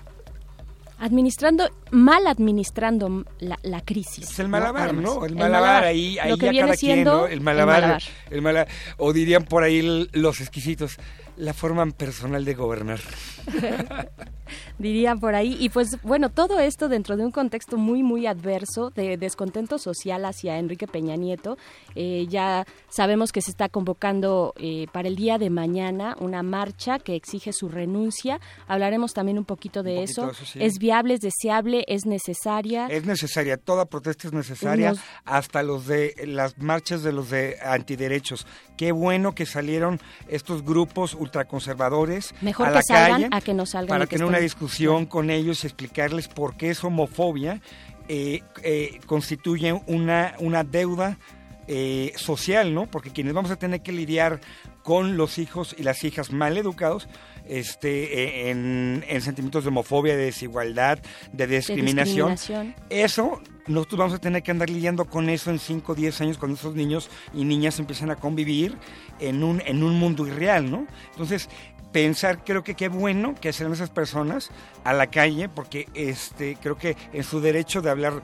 Administrando, 0.98 1.68
mal 1.90 2.26
administrando 2.26 3.24
la, 3.40 3.58
la 3.62 3.80
crisis. 3.80 4.30
Es 4.30 4.38
el 4.38 4.48
malabar, 4.48 4.84
Además, 4.90 5.04
¿no? 5.04 5.24
El 5.26 5.34
malabar, 5.34 5.84
ahí, 5.84 6.18
ahí 6.18 6.30
Lo 6.30 6.38
que 6.38 6.46
ya 6.46 6.50
viene 6.52 6.66
cada 6.68 6.76
quien, 6.78 7.04
¿no? 7.04 7.26
El 7.26 7.40
malabar, 7.40 7.76
el 7.76 7.82
malabar. 7.82 8.02
el 8.30 8.42
mala- 8.42 8.66
o 8.96 9.12
dirían 9.12 9.44
por 9.44 9.62
ahí 9.64 9.78
el- 9.80 10.08
los 10.12 10.40
exquisitos, 10.40 10.96
la 11.36 11.52
forma 11.52 11.84
personal 11.90 12.44
de 12.44 12.54
gobernar. 12.54 13.00
dirían 14.78 15.20
por 15.20 15.34
ahí. 15.34 15.56
Y 15.60 15.68
pues 15.68 16.00
bueno, 16.02 16.30
todo 16.30 16.60
esto 16.60 16.88
dentro 16.88 17.16
de 17.16 17.24
un 17.24 17.30
contexto 17.30 17.76
muy, 17.76 18.02
muy 18.02 18.26
adverso 18.26 18.90
de 18.90 19.16
descontento 19.16 19.78
social 19.78 20.24
hacia 20.24 20.58
Enrique 20.58 20.86
Peña 20.86 21.16
Nieto. 21.16 21.56
Eh, 21.94 22.26
ya 22.28 22.66
sabemos 22.88 23.32
que 23.32 23.40
se 23.40 23.50
está 23.50 23.68
convocando 23.68 24.52
eh, 24.56 24.86
para 24.92 25.08
el 25.08 25.16
día 25.16 25.38
de 25.38 25.50
mañana 25.50 26.16
una 26.20 26.42
marcha 26.42 26.98
que 26.98 27.14
exige 27.14 27.52
su 27.52 27.68
renuncia. 27.68 28.40
Hablaremos 28.66 29.12
también 29.12 29.38
un 29.38 29.44
poquito 29.44 29.82
de 29.82 29.96
poquito 29.96 30.30
eso. 30.30 30.44
sí. 30.44 30.58
Es 30.62 30.78
viable, 30.78 31.14
es 31.14 31.20
deseable, 31.20 31.84
es 31.88 32.06
necesaria. 32.06 32.86
Es 32.86 33.04
necesaria, 33.04 33.56
toda 33.56 33.86
protesta 33.86 34.28
es 34.28 34.32
necesaria, 34.32 34.94
hasta 35.24 35.62
los 35.62 35.86
de 35.86 36.14
las 36.26 36.58
marchas 36.58 37.02
de 37.02 37.12
los 37.12 37.30
de 37.30 37.58
antiderechos. 37.62 38.46
Qué 38.76 38.92
bueno 38.92 39.34
que 39.34 39.46
salieron 39.46 40.00
estos 40.28 40.64
grupos 40.64 41.14
ultraconservadores 41.14 42.34
Mejor 42.40 42.66
a 42.66 42.70
que 42.70 42.74
la 42.74 42.82
salgan 42.82 43.22
calle 43.22 43.28
a 43.36 43.40
que 43.40 43.54
no 43.54 43.66
salgan 43.66 43.88
para 43.88 44.06
tener 44.06 44.24
una 44.24 44.38
discusión 44.38 45.06
con 45.06 45.30
ellos 45.30 45.64
y 45.64 45.66
explicarles 45.66 46.28
por 46.28 46.56
qué 46.56 46.70
es 46.70 46.84
homofobia 46.84 47.60
eh, 48.08 48.42
eh, 48.62 49.00
constituye 49.06 49.72
una, 49.86 50.34
una 50.38 50.62
deuda 50.62 51.18
eh, 51.66 52.12
social, 52.16 52.74
¿no? 52.74 52.86
Porque 52.86 53.10
quienes 53.10 53.32
vamos 53.32 53.50
a 53.50 53.56
tener 53.56 53.80
que 53.80 53.92
lidiar 53.92 54.40
con 54.82 55.16
los 55.16 55.38
hijos 55.38 55.74
y 55.78 55.82
las 55.82 56.04
hijas 56.04 56.30
mal 56.30 56.58
educados 56.58 57.08
este, 57.46 58.50
en, 58.50 59.02
en 59.08 59.20
sentimientos 59.22 59.64
de 59.64 59.68
homofobia, 59.68 60.14
de 60.16 60.26
desigualdad, 60.26 60.98
de 61.32 61.46
discriminación. 61.46 62.32
discriminación. 62.32 62.74
Eso, 62.90 63.40
nosotros 63.66 63.98
vamos 63.98 64.14
a 64.14 64.18
tener 64.18 64.42
que 64.42 64.50
andar 64.50 64.68
lidiando 64.68 65.06
con 65.06 65.30
eso 65.30 65.50
en 65.50 65.58
5 65.58 65.92
o 65.92 65.94
10 65.94 66.20
años 66.20 66.38
cuando 66.38 66.58
esos 66.58 66.74
niños 66.74 67.08
y 67.32 67.44
niñas 67.44 67.78
empiezan 67.78 68.10
a 68.10 68.16
convivir 68.16 68.76
en 69.18 69.42
un, 69.42 69.62
en 69.64 69.82
un 69.82 69.98
mundo 69.98 70.26
irreal, 70.26 70.70
¿no? 70.70 70.86
Entonces, 71.12 71.48
pensar, 71.94 72.42
creo 72.44 72.64
que 72.64 72.74
qué 72.74 72.88
bueno 72.88 73.36
que 73.40 73.52
sean 73.52 73.72
esas 73.72 73.88
personas 73.88 74.50
a 74.82 74.92
la 74.92 75.06
calle, 75.06 75.48
porque 75.48 75.86
este, 75.94 76.56
creo 76.60 76.76
que 76.76 76.96
en 77.12 77.22
su 77.22 77.40
derecho 77.40 77.82
de 77.82 77.90
hablar, 77.90 78.14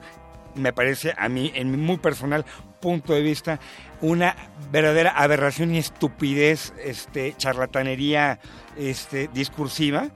me 0.57 0.73
parece 0.73 1.15
a 1.17 1.29
mí, 1.29 1.53
en 1.55 1.71
mi 1.71 1.77
muy 1.77 1.97
personal 1.99 2.45
punto 2.81 3.13
de 3.15 3.23
vista, 3.23 3.61
una 4.01 4.35
verdadera 4.73 5.11
aberración 5.13 5.73
y 5.73 5.79
estupidez, 5.79 6.73
este, 6.85 7.35
charlatanería 7.37 8.41
este, 8.77 9.29
discursiva, 9.29 10.09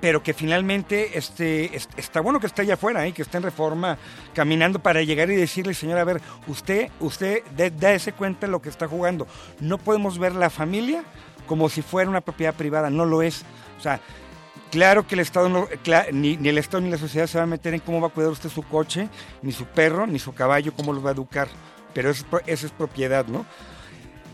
pero 0.00 0.22
que 0.22 0.32
finalmente 0.32 1.18
este, 1.18 1.74
es- 1.76 1.88
está 1.96 2.20
bueno 2.20 2.38
que 2.38 2.46
esté 2.46 2.62
allá 2.62 2.74
afuera 2.74 3.06
y 3.08 3.12
que 3.12 3.22
esté 3.22 3.38
en 3.38 3.42
reforma 3.42 3.98
caminando 4.34 4.78
para 4.78 5.02
llegar 5.02 5.28
y 5.30 5.36
decirle, 5.36 5.74
señor, 5.74 5.98
a 5.98 6.04
ver, 6.04 6.20
usted, 6.46 6.88
usted, 7.00 7.42
dé- 7.56 7.70
dése 7.72 8.12
cuenta 8.12 8.46
de 8.46 8.52
lo 8.52 8.62
que 8.62 8.68
está 8.68 8.86
jugando. 8.86 9.26
No 9.60 9.78
podemos 9.78 10.16
ver 10.18 10.34
la 10.36 10.48
familia 10.48 11.02
como 11.50 11.68
si 11.68 11.82
fuera 11.82 12.08
una 12.08 12.20
propiedad 12.20 12.54
privada, 12.54 12.90
no 12.90 13.04
lo 13.04 13.22
es. 13.22 13.42
O 13.76 13.82
sea, 13.82 14.00
Claro 14.70 15.04
que 15.04 15.16
el 15.16 15.20
Estado 15.20 15.48
no, 15.48 15.66
ni, 16.12 16.36
ni 16.36 16.48
el 16.48 16.56
Estado 16.56 16.80
ni 16.80 16.90
la 16.90 16.96
sociedad 16.96 17.26
se 17.26 17.38
va 17.38 17.42
a 17.42 17.46
meter 17.48 17.74
en 17.74 17.80
cómo 17.80 18.00
va 18.00 18.06
a 18.06 18.10
cuidar 18.10 18.30
usted 18.30 18.48
su 18.48 18.62
coche, 18.62 19.08
ni 19.42 19.50
su 19.50 19.64
perro, 19.64 20.06
ni 20.06 20.20
su 20.20 20.32
caballo, 20.32 20.72
cómo 20.72 20.92
los 20.92 21.04
va 21.04 21.08
a 21.08 21.12
educar. 21.12 21.48
Pero 21.92 22.10
eso, 22.10 22.24
eso 22.46 22.66
es 22.66 22.72
propiedad, 22.72 23.26
¿no? 23.26 23.44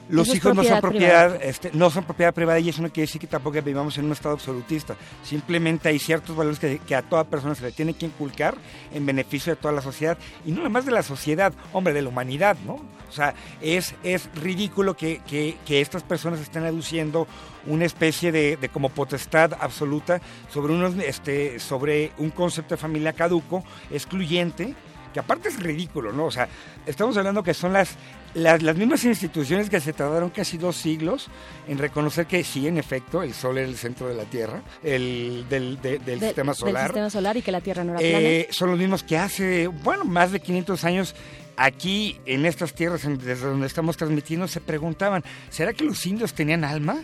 Los 0.08 0.28
hijos 0.34 0.54
no 0.54 0.62
son 0.62 0.80
propiedad 0.80 1.26
propiedad, 1.28 1.42
este, 1.48 1.70
no 1.72 1.90
son 1.90 2.04
propiedad 2.04 2.32
privada 2.32 2.58
y 2.60 2.68
eso 2.68 2.80
no 2.82 2.88
quiere 2.90 3.06
decir 3.06 3.20
que 3.20 3.26
tampoco 3.26 3.60
vivamos 3.62 3.98
en 3.98 4.04
un 4.06 4.12
estado 4.12 4.34
absolutista. 4.34 4.94
Simplemente 5.24 5.88
hay 5.88 5.98
ciertos 5.98 6.36
valores 6.36 6.58
que, 6.60 6.78
que 6.78 6.94
a 6.94 7.02
toda 7.02 7.24
persona 7.24 7.54
se 7.54 7.62
le 7.62 7.72
tiene 7.72 7.94
que 7.94 8.06
inculcar 8.06 8.54
en 8.92 9.04
beneficio 9.04 9.54
de 9.54 9.60
toda 9.60 9.72
la 9.74 9.82
sociedad 9.82 10.16
y 10.44 10.50
no 10.52 10.58
nada 10.58 10.68
más 10.68 10.86
de 10.86 10.92
la 10.92 11.02
sociedad, 11.02 11.52
hombre, 11.72 11.92
de 11.92 12.02
la 12.02 12.08
humanidad, 12.08 12.56
¿no? 12.64 12.74
O 13.08 13.12
sea, 13.12 13.34
es, 13.60 13.94
es 14.02 14.28
ridículo 14.34 14.96
que, 14.96 15.20
que- 15.26 15.56
que 15.64 15.80
estas 15.80 16.02
personas 16.02 16.40
estén 16.40 16.64
aduciendo 16.64 17.26
una 17.66 17.84
especie 17.84 18.30
de, 18.32 18.56
de 18.56 18.68
como 18.68 18.88
potestad 18.90 19.52
absoluta 19.60 20.20
sobre, 20.52 20.72
unos, 20.72 20.94
este, 20.96 21.58
sobre 21.60 22.12
un 22.18 22.30
concepto 22.30 22.74
de 22.74 22.80
familia 22.80 23.12
caduco, 23.12 23.64
excluyente, 23.90 24.74
que 25.14 25.20
aparte 25.20 25.48
es 25.48 25.58
ridículo, 25.62 26.12
¿no? 26.12 26.26
O 26.26 26.30
sea, 26.30 26.48
estamos 26.84 27.16
hablando 27.16 27.42
que 27.42 27.54
son 27.54 27.72
las, 27.72 27.96
las, 28.36 28.62
las 28.62 28.76
mismas 28.76 29.04
instituciones 29.04 29.68
que 29.70 29.80
se 29.80 29.92
tardaron 29.92 30.30
casi 30.30 30.58
dos 30.58 30.76
siglos 30.76 31.28
en 31.66 31.78
reconocer 31.78 32.26
que 32.26 32.44
sí, 32.44 32.68
en 32.68 32.78
efecto, 32.78 33.22
el 33.22 33.34
Sol 33.34 33.58
era 33.58 33.66
el 33.68 33.76
centro 33.76 34.08
de 34.08 34.14
la 34.14 34.24
Tierra, 34.24 34.62
el 34.82 35.46
del, 35.48 35.80
de- 35.82 35.98
del 35.98 36.20
De- 36.20 36.26
sistema 36.26 36.54
solar. 36.54 36.74
Del 36.74 36.86
sistema 36.88 37.10
solar 37.10 37.36
y 37.36 37.42
que 37.42 37.50
la 37.52 37.60
Tierra 37.60 37.82
no 37.84 37.92
era 37.98 38.00
Eh, 38.02 38.42
plana. 38.44 38.52
son 38.52 38.70
los 38.70 38.78
mismos 38.78 39.02
que 39.02 39.18
hace, 39.18 39.66
bueno, 39.66 40.04
más 40.04 40.32
de 40.32 40.40
500 40.40 40.84
años 40.84 41.14
aquí 41.56 42.18
en 42.26 42.44
estas 42.46 42.74
tierras 42.74 43.02
desde 43.02 43.46
donde 43.46 43.66
estamos 43.66 43.96
transmitiendo 43.96 44.46
se 44.46 44.60
preguntaban, 44.60 45.24
¿será 45.48 45.72
que 45.72 45.84
los 45.84 46.04
indios 46.06 46.34
tenían 46.34 46.64
alma? 46.64 46.98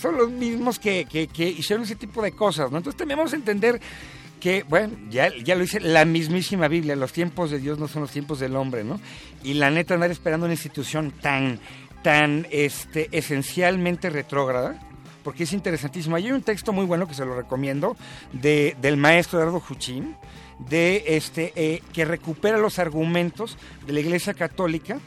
Son 0.00 0.16
los 0.16 0.28
mismos 0.30 0.80
que, 0.80 1.04
que- 1.04 1.28
que 1.28 1.48
hicieron 1.48 1.84
ese 1.84 1.94
tipo 1.94 2.20
de 2.20 2.32
cosas, 2.32 2.70
¿no? 2.72 2.78
Entonces 2.78 2.98
también 2.98 3.16
vamos 3.18 3.32
a 3.32 3.36
entender 3.36 3.80
que, 4.44 4.62
bueno, 4.68 4.94
ya, 5.08 5.30
lo 5.30 5.60
dice 5.62 5.80
la 5.80 6.04
mismísima 6.04 6.68
Biblia, 6.68 6.94
los 6.96 7.14
tiempos 7.14 7.50
de 7.50 7.58
Dios 7.58 7.78
no 7.78 7.88
son 7.88 8.02
los 8.02 8.10
tiempos 8.10 8.40
del 8.40 8.56
hombre, 8.56 8.84
¿no? 8.84 9.00
Y 9.42 9.54
la 9.54 9.70
neta 9.70 9.94
andar 9.94 10.10
esperando 10.10 10.44
una 10.44 10.52
institución 10.52 11.12
tan, 11.12 11.58
tan 12.02 12.46
este, 12.50 13.08
esencialmente 13.10 14.10
retrógrada, 14.10 14.78
porque 15.22 15.44
es 15.44 15.54
interesantísimo. 15.54 16.16
Hay 16.16 16.30
un 16.30 16.42
texto 16.42 16.74
muy 16.74 16.84
bueno 16.84 17.08
que 17.08 17.14
se 17.14 17.24
lo 17.24 17.34
recomiendo 17.34 17.96
de, 18.34 18.76
del 18.82 18.98
maestro 18.98 19.38
Eduardo 19.38 19.60
Juchín, 19.60 20.14
de 20.58 21.02
este, 21.06 21.54
eh, 21.56 21.80
que 21.94 22.04
recupera 22.04 22.58
los 22.58 22.78
argumentos 22.78 23.56
de 23.86 23.94
la 23.94 24.00
Iglesia 24.00 24.34
Católica 24.34 24.98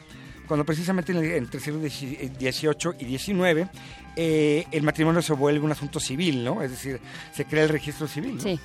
cuando 0.47 0.65
precisamente 0.65 1.11
entre 1.11 1.59
el 1.59 1.63
siglo 1.63 1.79
XVIII 1.79 3.05
y 3.05 3.17
XIX 3.19 3.69
eh, 4.15 4.65
el 4.71 4.81
matrimonio 4.81 5.21
se 5.21 5.33
vuelve 5.33 5.63
un 5.63 5.73
asunto 5.73 5.99
civil, 5.99 6.43
¿no? 6.43 6.63
Es 6.63 6.71
decir, 6.71 6.99
se 7.35 7.45
crea 7.45 7.65
el 7.65 7.69
registro 7.69 8.07
civil. 8.07 8.37
¿no? 8.37 8.41
Sí. 8.41 8.59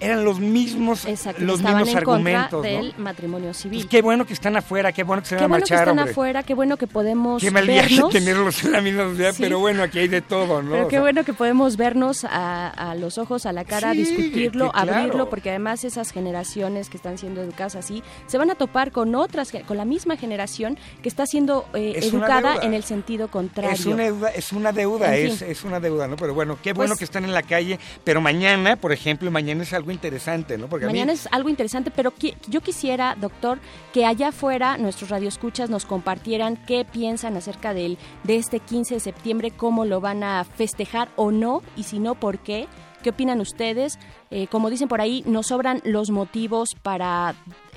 Eran 0.00 0.24
los 0.24 0.38
mismos, 0.38 1.04
Exacto, 1.06 1.42
los 1.44 1.58
estaban 1.60 1.82
mismos 1.82 1.98
en 1.98 2.04
contra 2.04 2.42
argumentos, 2.44 2.52
¿no? 2.52 2.62
del 2.62 2.94
matrimonio 2.98 3.54
civil. 3.54 3.80
Pues 3.80 3.90
qué 3.90 4.00
bueno 4.02 4.26
que 4.26 4.32
están 4.32 4.56
afuera, 4.56 4.92
qué 4.92 5.02
bueno 5.02 5.22
que 5.22 5.28
se 5.28 5.34
van 5.34 5.40
Qué 5.40 5.44
a 5.44 5.48
bueno 5.48 5.64
que 5.66 5.72
marchar, 5.72 5.88
están 5.88 5.98
hombre. 5.98 6.12
afuera, 6.12 6.42
qué 6.44 6.54
bueno 6.54 6.76
que 6.76 6.86
podemos 6.86 7.42
Qué 7.42 7.50
mal 7.50 7.66
viaje 7.66 8.00
tenerlos 8.12 8.62
en 8.64 8.72
la 8.72 8.80
misma 8.80 9.04
sociedad, 9.04 9.32
Sí. 9.34 9.42
pero 9.42 9.58
bueno, 9.58 9.82
aquí 9.82 9.98
hay 9.98 10.08
de 10.08 10.20
todo, 10.22 10.62
¿no? 10.62 10.70
Pero 10.70 10.84
O 10.84 10.88
qué 10.88 10.94
sea, 10.96 11.00
bueno 11.00 11.24
que 11.24 11.32
podemos 11.32 11.76
vernos 11.76 12.24
a, 12.24 12.68
a 12.68 12.94
los 12.94 13.18
ojos, 13.18 13.44
a 13.46 13.52
la 13.52 13.64
cara, 13.64 13.92
Sí, 13.92 13.98
discutirlo, 13.98 14.66
que 14.66 14.72
claro. 14.72 14.94
abrirlo, 14.94 15.30
porque 15.30 15.50
además 15.50 15.82
esas 15.84 16.12
generaciones 16.12 16.88
que 16.90 16.96
están 16.96 17.18
siendo 17.18 17.42
educadas 17.42 17.74
así 17.76 18.02
se 18.26 18.38
van 18.38 18.50
a 18.50 18.54
topar 18.54 18.92
con 18.92 19.14
otras, 19.14 19.52
con 19.66 19.76
la 19.76 19.84
misma 19.84 20.16
generación 20.16 20.78
que 21.02 21.08
está 21.08 21.26
siendo 21.26 21.66
eh, 21.74 21.94
Es 21.96 22.06
educada 22.12 22.56
en 22.62 22.74
el 22.74 22.84
sentido 22.84 23.28
contrario. 23.28 23.72
Es 23.72 23.84
una 23.86 24.04
deuda, 24.04 24.28
es 24.30 24.52
una 24.52 24.72
deuda, 24.72 25.16
En 25.16 25.26
es, 25.26 25.42
es 25.42 25.64
una 25.64 25.80
deuda, 25.80 26.06
¿no? 26.06 26.16
Pero 26.16 26.34
bueno, 26.34 26.56
qué 26.62 26.72
bueno 26.72 26.90
Pues- 26.90 26.98
que 27.00 27.04
están 27.04 27.24
en 27.24 27.32
la 27.34 27.42
calle, 27.42 27.78
pero 28.04 28.20
mañana, 28.20 28.76
por 28.76 28.92
ejemplo, 28.92 29.30
mañana 29.30 29.62
es 29.64 29.72
algo 29.72 29.87
interesante, 29.92 30.56
¿no? 30.58 30.68
Mañana 30.68 31.12
es 31.12 31.28
algo 31.32 31.48
interesante, 31.48 31.90
pero 31.90 32.12
qui- 32.14 32.34
yo 32.48 32.60
quisiera, 32.60 33.16
doctor, 33.20 33.58
que 33.92 34.06
allá 34.06 34.28
afuera 34.28 34.78
nuestros 34.78 35.10
radioescuchas 35.10 35.70
nos 35.70 35.84
compartieran 35.86 36.56
qué 36.66 36.84
piensan 36.84 37.36
acerca 37.36 37.74
del, 37.74 37.98
de 38.24 38.36
este 38.36 38.60
15 38.60 38.94
de 38.94 39.00
septiembre, 39.00 39.50
cómo 39.50 39.84
lo 39.84 40.00
van 40.00 40.22
a 40.22 40.44
festejar 40.44 41.08
o 41.16 41.30
no, 41.30 41.62
y 41.76 41.84
si 41.84 41.98
no, 41.98 42.14
por 42.14 42.38
qué. 42.38 42.66
¿Qué 43.02 43.10
opinan 43.10 43.40
ustedes? 43.40 43.96
Eh, 44.32 44.48
como 44.48 44.70
dicen 44.70 44.88
por 44.88 45.00
ahí, 45.00 45.22
nos 45.24 45.46
sobran 45.46 45.80
los 45.84 46.10
motivos 46.10 46.70
para 46.82 47.34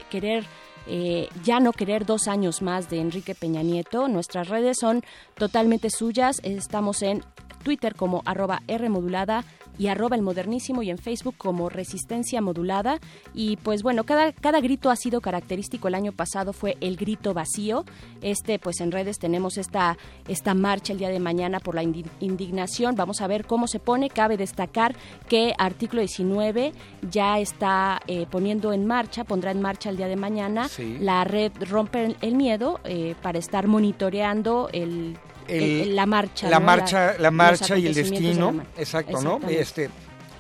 querer 0.10 0.46
eh, 0.88 1.30
ya 1.44 1.60
no 1.60 1.74
querer 1.74 2.08
dos 2.08 2.28
años 2.28 2.64
más 2.64 2.90
de 2.90 3.00
Enrique 3.00 3.36
Peña 3.36 3.62
Nieto. 3.62 4.08
Nuestras 4.08 4.50
redes 4.50 4.78
son 4.82 5.04
totalmente 5.36 5.92
suyas. 5.92 6.38
Estamos 6.44 7.04
en 7.04 7.24
Twitter 7.64 7.94
como 7.96 8.24
arroba 8.26 8.62
Rmodulada 8.68 9.46
y 9.82 9.88
arroba 9.88 10.16
el 10.16 10.22
modernísimo 10.22 10.84
y 10.84 10.92
en 10.92 11.00
Facebook 11.00 11.34
como 11.38 11.68
Resistencia 11.70 12.40
Modulada. 12.40 13.00
Y 13.34 13.56
pues 13.58 13.82
bueno, 13.82 14.04
cada, 14.04 14.32
cada 14.32 14.60
grito 14.62 14.92
ha 14.92 14.96
sido 14.96 15.22
característico. 15.22 15.88
El 15.88 15.96
año 15.96 16.12
pasado 16.12 16.54
fue 16.54 16.78
el 16.82 16.98
grito 16.98 17.34
vacío. 17.34 17.84
Este, 18.22 18.60
pues 18.60 18.80
en 18.80 18.92
redes 18.92 19.18
tenemos 19.18 19.58
esta, 19.58 19.98
esta 20.28 20.54
marcha 20.54 20.94
el 20.94 21.00
día 21.00 21.10
de 21.10 21.20
mañana 21.20 21.60
por 21.60 21.74
la 21.74 21.82
indi- 21.84 22.06
indignación. 22.20 22.96
Vamos 22.96 23.22
a 23.22 23.28
ver 23.28 23.48
cómo 23.48 23.66
se 23.68 23.80
pone. 23.80 24.10
Cabe 24.12 24.38
destacar 24.38 24.96
que 25.28 25.54
artículo 25.58 26.02
19 26.02 26.74
ya 27.10 27.40
está 27.40 28.02
eh, 28.06 28.28
poniendo 28.30 28.74
en 28.74 28.86
marcha, 28.86 29.24
pondrá 29.24 29.50
en 29.50 29.62
marcha 29.62 29.90
el 29.90 29.98
día 29.98 30.08
de 30.08 30.16
mañana 30.16 30.68
Sí. 30.68 30.98
la 31.00 31.24
red 31.24 31.52
Romper 31.70 32.16
el 32.22 32.36
Miedo 32.36 32.80
eh, 32.84 33.16
para 33.24 33.40
estar 33.40 33.66
monitoreando 33.68 34.70
el, 34.74 35.18
El- 35.48 35.64
el- 35.82 35.96
la 35.96 36.06
marcha. 36.06 36.50
la 36.50 36.60
¿no? 36.60 36.66
marcha, 36.66 37.14
la, 37.18 37.30
los 37.30 37.34
marcha 37.34 37.78
y 37.78 37.88
el 37.88 37.94
de 37.94 38.04
destino, 38.04 38.46
la 38.48 38.52
mar- 38.54 38.66
exacto, 38.78 39.22
¿no? 39.22 39.40
Este, 39.50 39.90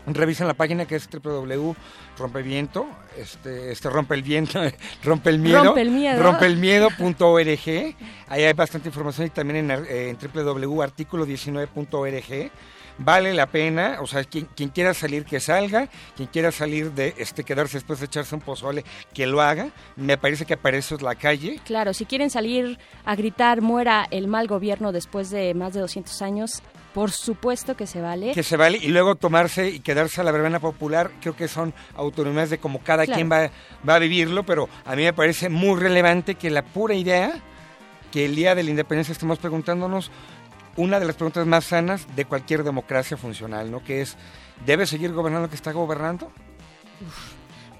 revisen 0.07 0.47
la 0.47 0.53
página 0.53 0.85
que 0.85 0.95
es 0.95 1.07
www.rompeviento, 1.11 2.87
este, 3.17 3.71
este 3.71 3.89
rompe 3.89 4.15
el 4.15 4.23
viento, 4.23 4.59
rompe 5.03 5.29
el 5.29 5.39
miedo, 5.39 5.63
Rompe 5.63 5.81
el 5.81 5.91
miedo. 5.91 6.21
rompelmiedo.org, 6.23 7.95
ahí 8.27 8.43
hay 8.43 8.53
bastante 8.53 8.89
información 8.89 9.27
y 9.27 9.29
también 9.29 9.69
en, 9.71 9.85
eh, 9.87 10.09
en 10.09 10.17
www.articulo19.org. 10.17 12.51
Vale 12.97 13.33
la 13.33 13.47
pena, 13.47 13.97
o 14.01 14.07
sea, 14.07 14.23
quien, 14.23 14.45
quien 14.55 14.69
quiera 14.69 14.93
salir 14.93 15.25
que 15.25 15.39
salga, 15.39 15.87
quien 16.15 16.27
quiera 16.27 16.51
salir 16.51 16.91
de 16.91 17.13
este 17.17 17.43
quedarse 17.43 17.77
después 17.77 17.99
de 17.99 18.05
echarse 18.05 18.35
un 18.35 18.41
pozole, 18.41 18.83
que 19.13 19.25
lo 19.25 19.41
haga. 19.41 19.69
Me 19.95 20.17
parece 20.17 20.45
que 20.45 20.57
para 20.57 20.77
eso 20.77 20.95
es 20.95 21.01
la 21.01 21.15
calle. 21.15 21.59
Claro, 21.65 21.93
si 21.93 22.05
quieren 22.05 22.29
salir 22.29 22.77
a 23.05 23.15
gritar 23.15 23.61
muera 23.61 24.07
el 24.11 24.27
mal 24.27 24.47
gobierno 24.47 24.91
después 24.91 25.29
de 25.29 25.53
más 25.53 25.73
de 25.73 25.79
200 25.81 26.21
años, 26.21 26.61
por 26.93 27.11
supuesto 27.11 27.75
que 27.77 27.87
se 27.87 28.01
vale. 28.01 28.33
que 28.33 28.43
se 28.43 28.57
vale 28.57 28.77
y 28.77 28.89
luego 28.89 29.15
tomarse 29.15 29.69
y 29.69 29.79
quedarse 29.79 30.19
a 30.19 30.25
la 30.25 30.31
verbena 30.33 30.59
popular 30.59 31.09
creo 31.21 31.35
que 31.37 31.47
son 31.47 31.73
autonomías 31.95 32.49
de 32.49 32.57
como 32.57 32.79
cada 32.83 33.05
Claro. 33.05 33.15
quien 33.17 33.31
va, 33.31 33.49
va 33.87 33.95
a 33.95 33.99
vivirlo 33.99 34.43
pero 34.45 34.67
a 34.83 34.93
mí 34.97 35.03
me 35.03 35.13
parece 35.13 35.47
muy 35.47 35.79
relevante 35.79 36.35
que 36.35 36.49
la 36.49 36.63
pura 36.65 36.93
idea 36.93 37.31
que 38.11 38.25
el 38.25 38.35
día 38.35 38.55
de 38.55 38.63
la 38.63 38.71
independencia 38.71 39.13
estemos 39.13 39.39
preguntándonos 39.39 40.11
una 40.77 40.99
de 40.99 41.05
las 41.05 41.15
preguntas 41.15 41.45
más 41.45 41.65
sanas 41.65 42.07
de 42.15 42.25
cualquier 42.25 42.63
democracia 42.63 43.17
funcional 43.17 43.71
no 43.71 43.83
que 43.83 44.01
es 44.01 44.17
debe 44.65 44.85
seguir 44.85 45.13
gobernando 45.13 45.45
el 45.45 45.49
que 45.49 45.55
está 45.55 45.71
gobernando 45.71 46.31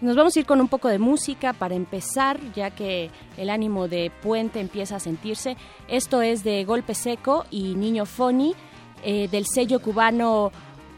Nos 0.02 0.16
vamos 0.16 0.36
a 0.36 0.40
ir 0.40 0.48
con 0.48 0.60
un 0.60 0.68
poco 0.68 0.88
de 0.88 0.98
música 0.98 1.54
para 1.54 1.76
empezar, 1.76 2.40
ya 2.56 2.72
que 2.72 3.12
el 3.38 3.52
ánimo 3.52 3.88
de 3.88 4.12
Puente 4.24 4.60
empieza 4.60 4.96
a 4.96 5.00
sentirse. 5.00 5.58
Esto 5.88 6.24
es 6.24 6.44
de 6.44 6.66
Golpe 6.66 6.96
Seco 6.96 7.46
y 7.52 7.76
Niño 7.76 8.08
Foni, 8.08 8.56
eh, 9.04 9.28
del 9.28 9.46
sello 9.46 9.80
cubano 9.80 10.52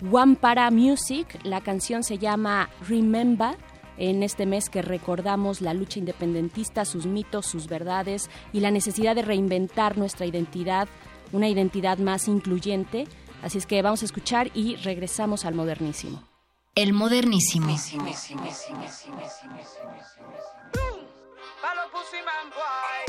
Wampara 0.10 0.72
Music. 0.72 1.38
La 1.44 1.60
canción 1.60 2.04
se 2.04 2.18
llama 2.18 2.70
Remember. 2.88 3.58
En 3.98 4.24
este 4.24 4.46
mes 4.46 4.70
que 4.70 4.82
recordamos 4.82 5.60
la 5.60 5.74
lucha 5.74 6.00
independentista, 6.00 6.86
sus 6.86 7.06
mitos, 7.06 7.46
sus 7.46 7.68
verdades 7.68 8.30
y 8.54 8.62
la 8.62 8.72
necesidad 8.72 9.16
de 9.16 9.22
reinventar 9.22 9.98
nuestra 9.98 10.26
identidad, 10.26 10.88
una 11.34 11.50
identidad 11.50 11.98
más 11.98 12.30
incluyente. 12.30 13.08
Así 13.42 13.58
es 13.58 13.66
que 13.66 13.82
vamos 13.82 14.02
a 14.04 14.06
escuchar 14.06 14.50
y 14.54 14.78
regresamos 14.78 15.44
al 15.44 15.56
modernísimo. 15.56 16.24
El 16.76 16.94
modernísimo. 16.94 17.68
Pa' 21.62 21.76
los 21.76 21.92
Pussyman 21.92 22.50
Boy. 22.50 23.04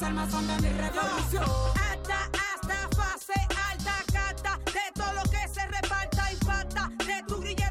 Mis 0.00 0.30
son 0.30 0.46
de 0.46 0.54
mi 0.62 0.68
revolución. 0.68 1.44
Hasta, 1.74 2.30
hasta 2.32 2.96
fase 2.96 3.32
alta, 3.68 3.96
cata. 4.12 4.60
De 4.66 4.92
todo 4.94 5.12
lo 5.12 5.22
que 5.24 5.48
se 5.48 5.66
reparta, 5.66 6.32
impacta. 6.32 6.88
De 7.04 7.24
tu 7.26 7.40
grillete 7.40 7.67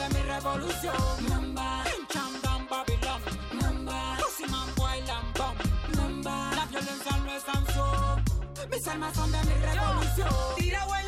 de 0.00 0.08
mi 0.14 0.22
revolución. 0.22 0.94
Mamba, 1.28 1.84
pincham 1.84 2.32
down 2.42 2.66
Babylon. 2.68 3.20
Mamba, 3.52 4.16
pussy 4.18 4.46
man 4.50 4.68
bailan 4.76 5.26
bomb. 5.36 5.58
Mamba, 5.96 6.50
la 6.56 6.64
violencia 6.66 7.16
no 7.24 7.30
es 7.36 7.42
sanción. 7.42 8.24
Mis 8.70 8.88
armas 8.88 9.14
son 9.14 9.30
de 9.32 9.38
mi 9.44 9.54
revolución. 9.68 10.34
Tirado 10.56 10.94
en 10.96 11.06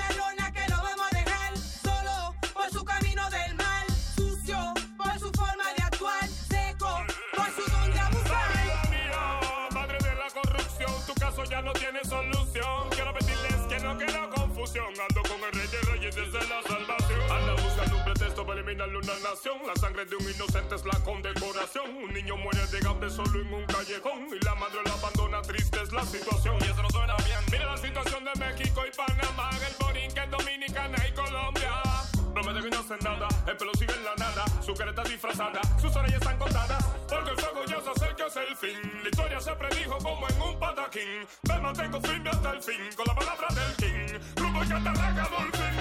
una 19.03 19.31
nación. 19.31 19.59
La 19.67 19.75
sangre 19.77 20.05
de 20.05 20.17
un 20.17 20.23
inocente 20.23 20.75
es 20.75 20.85
la 20.85 20.99
condecoración. 21.05 21.97
Un 21.97 22.13
niño 22.13 22.37
muere 22.37 22.67
de 22.67 22.89
hambre 22.89 23.11
solo 23.11 23.41
en 23.41 23.53
un 23.53 23.65
callejón. 23.67 24.29
Y 24.33 24.45
la 24.45 24.55
madre 24.55 24.81
lo 24.85 24.93
abandona, 24.93 25.43
triste 25.43 25.83
es 25.83 25.93
la 25.93 26.05
situación. 26.05 26.57
Y 26.61 26.65
eso 26.65 26.83
no 26.83 26.91
suena 26.91 27.17
bien. 27.17 27.41
Mira 27.51 27.67
la 27.67 27.77
situación 27.77 28.25
de 28.25 28.33
México 28.39 28.83
y 28.87 28.97
Panamá, 28.97 29.51
el 29.67 29.75
Borinquen, 29.79 30.31
Dominicana 30.31 30.97
y 31.07 31.13
Colombia. 31.13 31.83
Promete 32.33 32.63
que 32.63 32.71
no 32.71 32.81
hacen 32.81 32.99
nada, 33.05 33.29
el 33.47 33.57
pelo 33.59 33.73
sigue 33.75 33.93
en 33.93 34.05
la 34.05 34.15
nada, 34.17 34.45
su 34.63 34.73
cara 34.73 34.89
está 34.89 35.03
disfrazada, 35.05 35.61
sus 35.79 35.95
orejas 35.95 36.23
están 36.23 36.39
contadas, 36.39 36.83
porque 37.07 37.31
el 37.31 37.37
fuego 37.37 37.65
ya 37.67 37.81
se 37.83 37.91
acerca 37.91 38.25
hacia 38.25 38.43
el 38.45 38.57
fin. 38.57 39.01
La 39.03 39.09
historia 39.11 39.39
se 39.39 39.53
predijo 39.53 39.99
como 39.99 40.27
en 40.27 40.41
un 40.41 40.59
pataquín, 40.59 41.27
me 41.43 41.59
mantengo 41.59 42.01
firme 42.01 42.31
hasta 42.31 42.53
el 42.53 42.63
fin, 42.63 42.89
con 42.97 43.07
la 43.07 43.15
palabra 43.15 43.49
del 43.49 43.77
king, 43.77 44.19
rumbo 44.37 44.61
que 44.61 44.73
atarraga 44.73 45.29
Dolphin. 45.29 45.73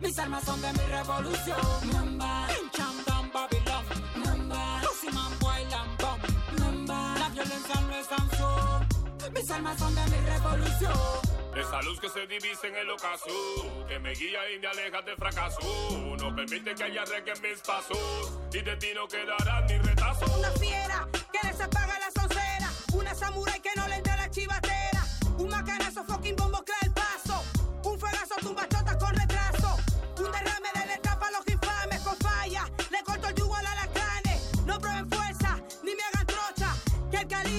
Mis 0.00 0.18
armas 0.18 0.42
son 0.44 0.60
de 0.62 0.72
mi 0.72 0.84
revolución. 0.86 1.58
Remember, 1.82 2.26
pincham 2.48 3.04
down 3.04 3.30
Babylon. 3.32 3.84
Remember, 4.14 4.80
pussy 4.82 5.12
man 5.12 5.32
bailan 5.40 5.96
bomb. 5.98 6.20
Remember, 6.52 7.18
la 7.18 7.28
violencia 7.28 7.80
no 7.82 7.94
es 7.94 8.06
sanción. 8.06 8.88
Mis 9.34 9.50
armas 9.50 9.78
son 9.78 9.94
de 9.94 10.04
mi 10.06 10.16
revolución. 10.26 10.92
Esa 11.54 11.82
luz 11.82 12.00
que 12.00 12.08
se 12.08 12.26
divisa 12.26 12.66
en 12.66 12.76
el 12.76 12.90
ocaso, 12.90 13.26
que 13.86 13.98
me 13.98 14.14
guía 14.14 14.38
y 14.54 14.58
me 14.58 14.68
aleja 14.68 15.02
del 15.02 15.16
fracaso. 15.16 15.58
No 16.18 16.34
permite 16.34 16.74
que 16.74 16.84
haya 16.84 17.04
en 17.04 17.42
mis 17.42 17.60
pasos, 17.60 18.32
y 18.52 18.62
de 18.62 18.76
ti 18.76 18.88
no 18.94 19.06
quedará 19.06 19.60
ni 19.66 19.76
retazo. 19.78 20.24
Una 20.38 20.50
fiera 20.52 21.06
que 21.12 21.46
les 21.46 21.60
apaga 21.60 21.98
la 21.98 22.10
soncera, 22.20 22.70
una 22.94 23.14
samurai 23.14 23.60
que 23.60 23.70
no 23.76 23.86
le 23.88 23.96
entra 23.96 24.16
la 24.16 24.30
chivatera, 24.30 25.04
un 25.38 25.48
macanazo 25.50 26.04
fucking 26.04 26.36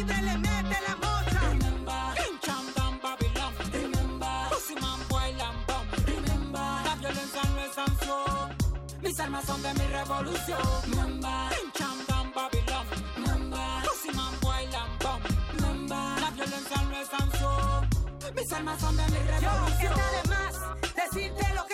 que 0.06 0.14
el 0.14 0.18
calibre 0.18 0.22
le 0.22 0.38
mete 0.38 0.78
la 0.88 0.96
mocha. 0.96 1.40
Remember, 1.50 2.16
pincham 2.18 2.74
down 2.76 3.00
Babylon. 3.02 3.54
Remember, 3.72 4.50
pussy 4.50 4.76
man 4.76 5.00
bailan 5.10 5.56
bomb. 5.68 5.88
Remember, 6.06 6.86
la 6.86 6.96
violencia 6.96 7.42
no 7.54 7.62
es 7.62 7.74
sanción. 7.76 8.56
Mis 9.02 9.20
armas 9.20 9.46
son 9.46 9.62
de 9.62 9.74
mi 9.74 9.86
revolución. 9.88 10.60
Remember, 10.90 11.50
pincham 11.56 11.98
down 12.08 12.32
Babylon. 12.34 12.86
Remember, 13.16 13.84
pussy 13.86 14.12
man 14.16 14.34
bailan 14.42 14.90
bomb. 15.00 15.22
Remember, 15.54 16.22
la 16.22 16.30
violencia 16.32 16.82
no 16.90 16.96
es 17.02 17.08
sanción. 17.08 17.90
Mis 18.36 18.52
armas 18.54 18.80
son 18.80 18.96
de 18.98 19.04
mi 19.10 19.18
Yo, 19.18 19.50
revolución. 19.50 19.94
está 19.94 20.12
de 20.12 20.30
más 20.30 20.54
decirte 20.96 21.54
lo 21.54 21.66
que 21.66 21.71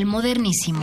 El 0.00 0.06
modernísimo. 0.06 0.80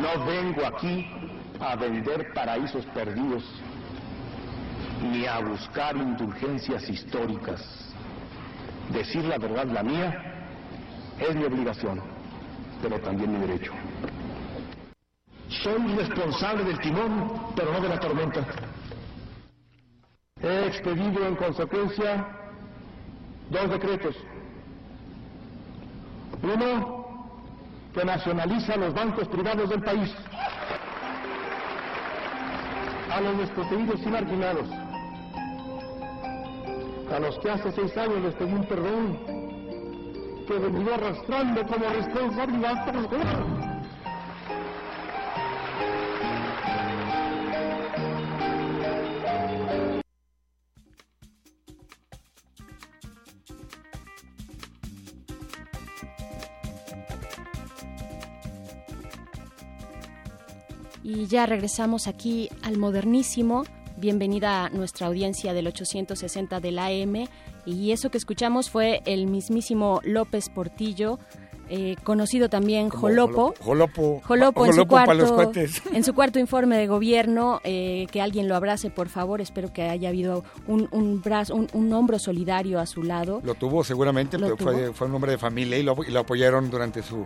No 0.00 0.24
vengo 0.24 0.66
aquí 0.66 1.04
a 1.58 1.74
vender 1.74 2.32
paraísos 2.32 2.84
perdidos 2.94 3.42
ni 5.02 5.26
a 5.26 5.40
buscar 5.40 5.96
indulgencias 5.96 6.88
históricas. 6.88 7.60
Decir 8.92 9.24
la 9.24 9.38
verdad, 9.38 9.66
la 9.66 9.82
mía, 9.82 10.46
es 11.18 11.34
mi 11.34 11.42
obligación, 11.42 12.00
pero 12.80 13.00
también 13.00 13.32
mi 13.32 13.48
derecho. 13.48 13.72
Soy 15.48 15.92
responsable 15.96 16.62
del 16.62 16.78
timón, 16.78 17.52
pero 17.56 17.72
no 17.72 17.80
de 17.80 17.88
la 17.88 17.98
tormenta. 17.98 18.46
He 20.40 20.66
expedido 20.68 21.26
en 21.26 21.34
consecuencia 21.34 22.28
dos 23.50 23.70
decretos. 23.70 24.14
Uno, 26.54 27.06
que 27.92 28.04
nacionaliza 28.04 28.76
los 28.76 28.94
bancos 28.94 29.28
privados 29.28 29.68
del 29.68 29.82
país. 29.82 30.14
A 33.12 33.20
los 33.20 33.38
desprotegidos 33.38 34.00
y 34.02 34.08
marginados. 34.08 34.68
A 37.14 37.18
los 37.20 37.38
que 37.38 37.50
hace 37.50 37.72
seis 37.72 37.96
años 37.96 38.22
les 38.22 38.34
pedí 38.34 38.52
un 38.52 38.64
perdón 38.64 39.18
que 40.46 40.58
venía 40.58 40.94
arrastrando 40.94 41.66
como 41.66 41.88
responsabilidad 41.88 42.84
por 42.86 42.96
ya 61.28 61.44
regresamos 61.44 62.06
aquí 62.06 62.48
al 62.62 62.78
modernísimo. 62.78 63.64
Bienvenida 63.98 64.64
a 64.64 64.70
nuestra 64.70 65.08
audiencia 65.08 65.52
del 65.52 65.66
860 65.66 66.60
del 66.60 66.78
AM. 66.78 67.28
Y 67.66 67.92
eso 67.92 68.10
que 68.10 68.16
escuchamos 68.16 68.70
fue 68.70 69.02
el 69.04 69.26
mismísimo 69.26 70.00
López 70.04 70.48
Portillo 70.48 71.18
eh, 71.70 71.96
conocido 72.04 72.48
también 72.48 72.88
Jolopo. 72.88 73.54
Jolopo. 73.60 74.20
Jolopo, 74.24 74.64
en, 74.66 74.72
su 74.72 74.76
Jolopo 74.86 74.88
cuarto, 74.90 75.52
en 75.92 76.04
su 76.04 76.14
cuarto 76.14 76.38
informe 76.38 76.76
de 76.76 76.86
gobierno, 76.86 77.60
eh, 77.64 78.06
que 78.10 78.20
alguien 78.20 78.48
lo 78.48 78.56
abrace, 78.56 78.90
por 78.90 79.08
favor. 79.08 79.40
Espero 79.40 79.72
que 79.72 79.82
haya 79.82 80.08
habido 80.08 80.44
un, 80.66 80.88
un 80.92 81.20
brazo, 81.22 81.54
un, 81.54 81.68
un 81.72 81.92
hombro 81.92 82.18
solidario 82.18 82.80
a 82.80 82.86
su 82.86 83.02
lado. 83.02 83.40
Lo 83.44 83.54
tuvo 83.54 83.84
seguramente, 83.84 84.38
Lo 84.38 84.46
pero 84.46 84.56
fue, 84.56 84.82
tuvo. 84.84 84.92
fue 84.94 85.06
un 85.06 85.14
hombre 85.14 85.32
de 85.32 85.38
familia 85.38 85.78
y 85.78 85.82
lo, 85.82 85.96
y 86.06 86.10
lo 86.10 86.20
apoyaron 86.20 86.70
durante 86.70 87.02
su, 87.02 87.24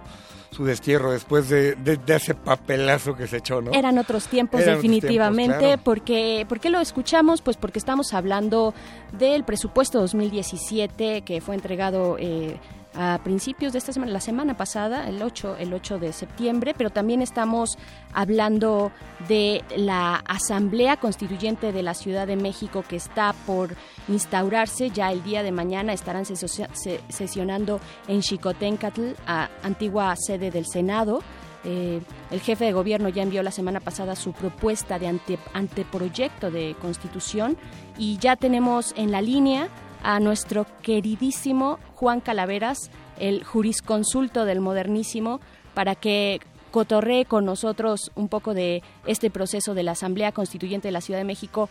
su 0.51 0.65
destierro 0.65 1.13
después 1.13 1.49
de, 1.49 1.75
de- 1.77 1.97
de 1.97 2.17
ese 2.17 2.35
papelazo 2.35 3.15
que 3.15 3.27
se 3.27 3.39
echó, 3.39 3.61
¿no? 3.63 3.73
Eran 3.73 3.99
otros 3.99 4.27
tiempos, 4.27 4.61
Eran 4.61 4.75
otros 4.75 4.83
definitivamente. 4.83 5.59
tiempos, 5.59 5.67
claro. 5.69 5.83
porque, 5.85 6.47
¿Por 6.49 6.61
qué 6.61 6.71
lo 6.71 6.81
escuchamos? 6.81 7.43
Pues 7.43 7.57
porque 7.57 7.79
estamos 7.79 8.13
hablando 8.13 8.75
del 9.19 9.45
presupuesto 9.45 10.01
2017 10.01 11.23
que 11.23 11.41
fue 11.41 11.55
entregado 11.55 12.17
eh, 12.19 12.57
a 12.95 13.21
principios 13.25 13.73
de 13.73 13.79
esta 13.79 13.93
semana, 13.93 14.13
la 14.13 14.21
semana 14.21 14.57
pasada, 14.57 15.09
el 15.09 15.23
8, 15.23 15.57
el 15.59 15.73
8 15.73 15.99
de 15.99 16.13
septiembre, 16.13 16.75
pero 16.77 16.91
también 16.91 17.23
estamos 17.23 17.79
hablando 18.13 18.93
de 19.29 19.63
la 19.77 20.17
Asamblea 20.27 20.97
Constituyente 20.99 21.73
de 21.73 21.83
la 21.83 21.95
Ciudad 21.95 22.27
de 22.27 22.37
México 22.37 22.85
que 22.87 22.97
está 22.97 23.33
por 23.47 23.75
instaurarse 24.09 24.91
ya 24.91 25.11
el 25.11 25.23
día 25.23 25.43
de 25.43 25.53
mañana. 25.53 25.93
Estarán 25.93 26.25
sesionando 26.27 27.81
en 28.09 28.23
Xicoténcatl, 28.23 29.13
a 29.27 29.49
antigua 29.63 30.15
sede 30.17 30.51
del 30.51 30.67
Senado. 30.67 31.23
Eh, 31.65 32.01
el 32.33 32.41
jefe 32.41 32.65
de 32.65 32.73
gobierno 32.73 33.09
ya 33.09 33.23
envió 33.23 33.43
la 33.43 33.53
semana 33.53 33.79
pasada 33.79 34.17
su 34.17 34.33
propuesta 34.33 34.99
de 34.99 35.07
ante- 35.07 35.39
anteproyecto 35.55 36.51
de 36.51 36.75
constitución 36.81 37.57
y 37.97 38.17
ya 38.19 38.35
tenemos 38.35 38.93
en 38.97 39.13
la 39.13 39.23
línea 39.23 39.69
a 40.03 40.19
nuestro 40.19 40.67
queridísimo 40.83 41.79
Juan 42.03 42.19
Calaveras, 42.21 42.91
el 43.21 43.45
jurisconsulto 43.45 44.45
del 44.45 44.61
modernísimo, 44.61 45.41
para 45.73 45.95
que 45.95 46.41
cotorree 46.73 47.27
con 47.27 47.45
nosotros 47.45 48.11
un 48.17 48.27
poco 48.29 48.55
de 48.55 48.83
este 49.07 49.31
proceso 49.31 49.73
de 49.73 49.85
la 49.85 49.93
Asamblea 49.93 50.33
Constituyente 50.33 50.89
de 50.89 50.93
la 50.93 51.01
Ciudad 51.01 51.21
de 51.21 51.25
México. 51.25 51.71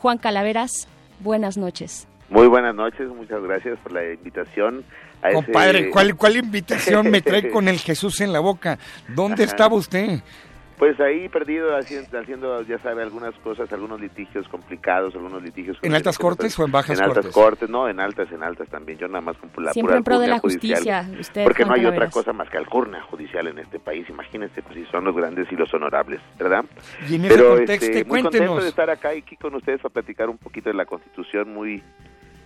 Juan 0.00 0.18
Calaveras, 0.18 0.88
buenas 1.20 1.56
noches. 1.56 2.08
Muy 2.28 2.48
buenas 2.48 2.74
noches, 2.74 3.06
muchas 3.06 3.40
gracias 3.40 3.78
por 3.78 3.92
la 3.92 4.02
invitación. 4.12 4.82
A 5.22 5.28
ese- 5.30 5.44
Compadre, 5.44 5.90
¿cuál, 5.90 6.16
¿cuál 6.16 6.36
invitación 6.38 7.08
me 7.08 7.20
trae 7.22 7.48
con 7.52 7.68
el 7.68 7.78
Jesús 7.78 8.20
en 8.20 8.32
la 8.32 8.40
boca? 8.40 8.80
¿Dónde 9.14 9.44
Ajá. 9.44 9.52
estaba 9.52 9.76
usted? 9.76 10.22
Pues 10.78 10.98
ahí 11.00 11.28
perdido 11.28 11.76
haciendo, 11.76 12.18
haciendo, 12.18 12.62
ya 12.62 12.78
sabe, 12.78 13.02
algunas 13.02 13.34
cosas, 13.40 13.72
algunos 13.72 14.00
litigios 14.00 14.48
complicados, 14.48 15.12
algunos 15.16 15.42
litigios... 15.42 15.76
¿En 15.82 15.92
altas 15.94 16.16
cortes 16.18 16.56
o 16.58 16.64
en 16.64 16.70
bajas 16.70 16.96
En 16.96 17.04
altas 17.04 17.16
cortes? 17.26 17.34
cortes, 17.34 17.68
no, 17.68 17.88
en 17.88 17.98
altas, 17.98 18.30
en 18.30 18.44
altas 18.44 18.68
también. 18.68 18.96
Yo 18.96 19.08
nada 19.08 19.20
más 19.20 19.36
con 19.38 19.64
la 19.64 19.72
Siempre 19.72 19.90
pura 19.90 19.98
en 19.98 20.04
pro 20.04 20.18
de 20.20 20.28
la 20.28 20.38
judicial, 20.38 20.78
justicia, 20.78 21.08
usted, 21.18 21.44
Porque 21.44 21.64
no 21.64 21.72
hay 21.72 21.84
otra 21.84 22.08
cosa 22.10 22.32
más 22.32 22.48
que 22.48 22.58
alcurnia 22.58 23.02
judicial 23.02 23.48
en 23.48 23.58
este 23.58 23.80
país. 23.80 24.08
Imagínense, 24.08 24.62
pues 24.62 24.76
si 24.76 24.84
son 24.86 25.04
los 25.04 25.16
grandes 25.16 25.50
y 25.50 25.56
los 25.56 25.72
honorables, 25.74 26.20
¿verdad? 26.38 26.64
Y 27.08 27.16
en 27.16 27.24
ese 27.24 27.34
Pero 27.34 27.56
contexto, 27.56 27.86
este, 27.86 28.04
muy 28.04 28.22
cuéntenos. 28.22 28.48
contento 28.48 28.62
de 28.62 28.68
estar 28.68 28.90
acá 28.90 29.14
y 29.14 29.18
aquí 29.18 29.36
con 29.36 29.54
ustedes 29.56 29.80
para 29.80 29.94
platicar 29.94 30.28
un 30.28 30.38
poquito 30.38 30.70
de 30.70 30.74
la 30.76 30.86
Constitución, 30.86 31.52
muy 31.52 31.82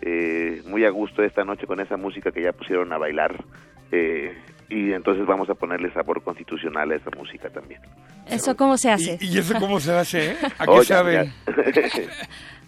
eh, 0.01 0.63
muy 0.67 0.85
a 0.85 0.91
gusto 0.91 1.23
esta 1.23 1.45
noche 1.45 1.67
con 1.67 1.81
esa 1.81 1.97
música 1.99 2.33
que 2.33 2.43
ya 2.43 2.53
pusieron 2.53 2.93
a 2.93 2.99
bailar. 2.99 3.45
eh, 3.93 4.35
y 4.73 4.93
entonces 4.93 5.27
vamos 5.27 5.51
a 5.51 5.55
ponerle 5.55 5.93
sabor 5.93 6.23
constitucional 6.23 6.91
a 6.91 6.97
esa 6.97 7.11
música 7.17 7.51
también. 7.51 7.81
¿Eso 8.27 8.57
cómo 8.57 8.79
se 8.79 8.91
hace? 8.91 9.19
¿Y 9.21 9.39
eso 9.39 9.55
cómo 9.59 9.79
se 9.81 9.93
hace? 9.93 10.31
eh? 10.33 10.37
¿A 10.59 10.65
qué 10.65 10.71
Oh, 10.73 10.83
ya, 10.83 10.85
sabe? 10.97 11.13
ya. 11.47 12.03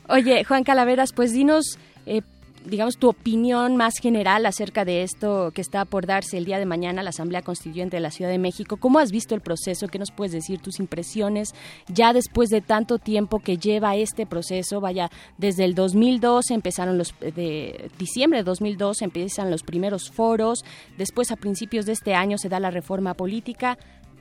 Oye, 0.14 0.44
Juan 0.44 0.64
Calaveras, 0.64 1.12
pues 1.14 1.32
dinos, 1.32 1.78
eh, 2.07 2.20
digamos, 2.64 2.96
tu 2.96 3.08
opinión 3.08 3.76
más 3.76 3.94
general 3.98 4.46
acerca 4.46 4.84
de 4.84 5.02
esto 5.02 5.52
que 5.54 5.60
está 5.60 5.84
por 5.84 6.06
darse 6.06 6.38
el 6.38 6.44
día 6.44 6.58
de 6.58 6.66
mañana, 6.66 7.02
la 7.02 7.10
Asamblea 7.10 7.42
Constituyente 7.42 7.96
de 7.96 8.00
la 8.00 8.10
Ciudad 8.10 8.30
de 8.30 8.38
México. 8.38 8.76
¿Cómo 8.76 8.98
has 8.98 9.10
visto 9.10 9.34
el 9.34 9.40
proceso? 9.40 9.88
¿Qué 9.88 9.98
nos 9.98 10.10
puedes 10.10 10.32
decir? 10.32 10.60
Tus 10.60 10.80
impresiones 10.80 11.54
ya 11.88 12.12
después 12.12 12.50
de 12.50 12.60
tanto 12.60 12.98
tiempo 12.98 13.40
que 13.40 13.58
lleva 13.58 13.96
este 13.96 14.26
proceso. 14.26 14.80
Vaya, 14.80 15.10
desde 15.38 15.64
el 15.64 15.74
2002 15.74 16.50
empezaron 16.50 16.98
los, 16.98 17.14
de 17.20 17.90
diciembre 17.98 18.40
de 18.40 18.44
2002 18.44 19.02
empiezan 19.02 19.50
los 19.50 19.62
primeros 19.62 20.10
foros. 20.10 20.64
Después, 20.96 21.30
a 21.30 21.36
principios 21.36 21.86
de 21.86 21.92
este 21.92 22.14
año, 22.14 22.38
se 22.38 22.48
da 22.48 22.60
la 22.60 22.70
reforma 22.70 23.14
política. 23.14 23.78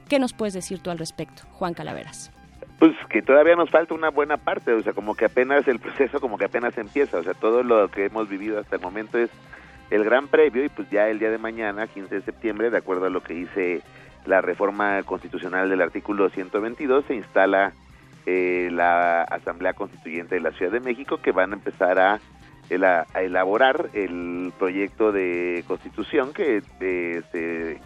¿Qué 0.09 0.19
nos 0.19 0.33
puedes 0.33 0.53
decir 0.53 0.79
tú 0.79 0.89
al 0.89 0.99
respecto, 0.99 1.43
Juan 1.53 1.73
Calaveras? 1.73 2.31
Pues 2.79 2.93
que 3.09 3.21
todavía 3.21 3.55
nos 3.55 3.69
falta 3.69 3.93
una 3.93 4.09
buena 4.09 4.37
parte, 4.37 4.73
o 4.73 4.81
sea, 4.81 4.93
como 4.93 5.15
que 5.15 5.25
apenas 5.25 5.67
el 5.67 5.79
proceso 5.79 6.19
como 6.19 6.37
que 6.37 6.45
apenas 6.45 6.77
empieza, 6.77 7.17
o 7.17 7.23
sea, 7.23 7.33
todo 7.33 7.63
lo 7.63 7.89
que 7.89 8.05
hemos 8.05 8.27
vivido 8.27 8.59
hasta 8.59 8.75
el 8.75 8.81
momento 8.81 9.17
es 9.17 9.29
el 9.89 10.03
gran 10.03 10.27
previo 10.27 10.65
y 10.65 10.69
pues 10.69 10.89
ya 10.89 11.07
el 11.07 11.19
día 11.19 11.29
de 11.29 11.37
mañana, 11.37 11.87
15 11.87 12.15
de 12.15 12.21
septiembre, 12.21 12.69
de 12.69 12.77
acuerdo 12.77 13.05
a 13.05 13.09
lo 13.09 13.21
que 13.21 13.33
dice 13.33 13.81
la 14.25 14.41
reforma 14.41 15.03
constitucional 15.03 15.69
del 15.69 15.81
artículo 15.81 16.29
122, 16.29 17.05
se 17.05 17.15
instala 17.15 17.73
eh, 18.25 18.69
la 18.71 19.21
Asamblea 19.23 19.73
Constituyente 19.73 20.35
de 20.35 20.41
la 20.41 20.51
Ciudad 20.51 20.71
de 20.71 20.79
México 20.79 21.17
que 21.17 21.31
van 21.31 21.51
a 21.51 21.55
empezar 21.55 21.99
a, 21.99 22.19
a 23.13 23.21
elaborar 23.21 23.89
el 23.93 24.53
proyecto 24.57 25.11
de 25.11 25.63
constitución 25.67 26.33
que 26.33 26.63
eh, 26.79 27.21
se 27.31 27.81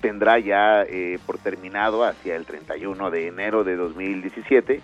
tendrá 0.00 0.38
ya 0.38 0.82
eh, 0.82 1.18
por 1.26 1.38
terminado 1.38 2.04
hacia 2.04 2.36
el 2.36 2.46
31 2.46 3.10
de 3.10 3.28
enero 3.28 3.64
de 3.64 3.76
2017 3.76 4.80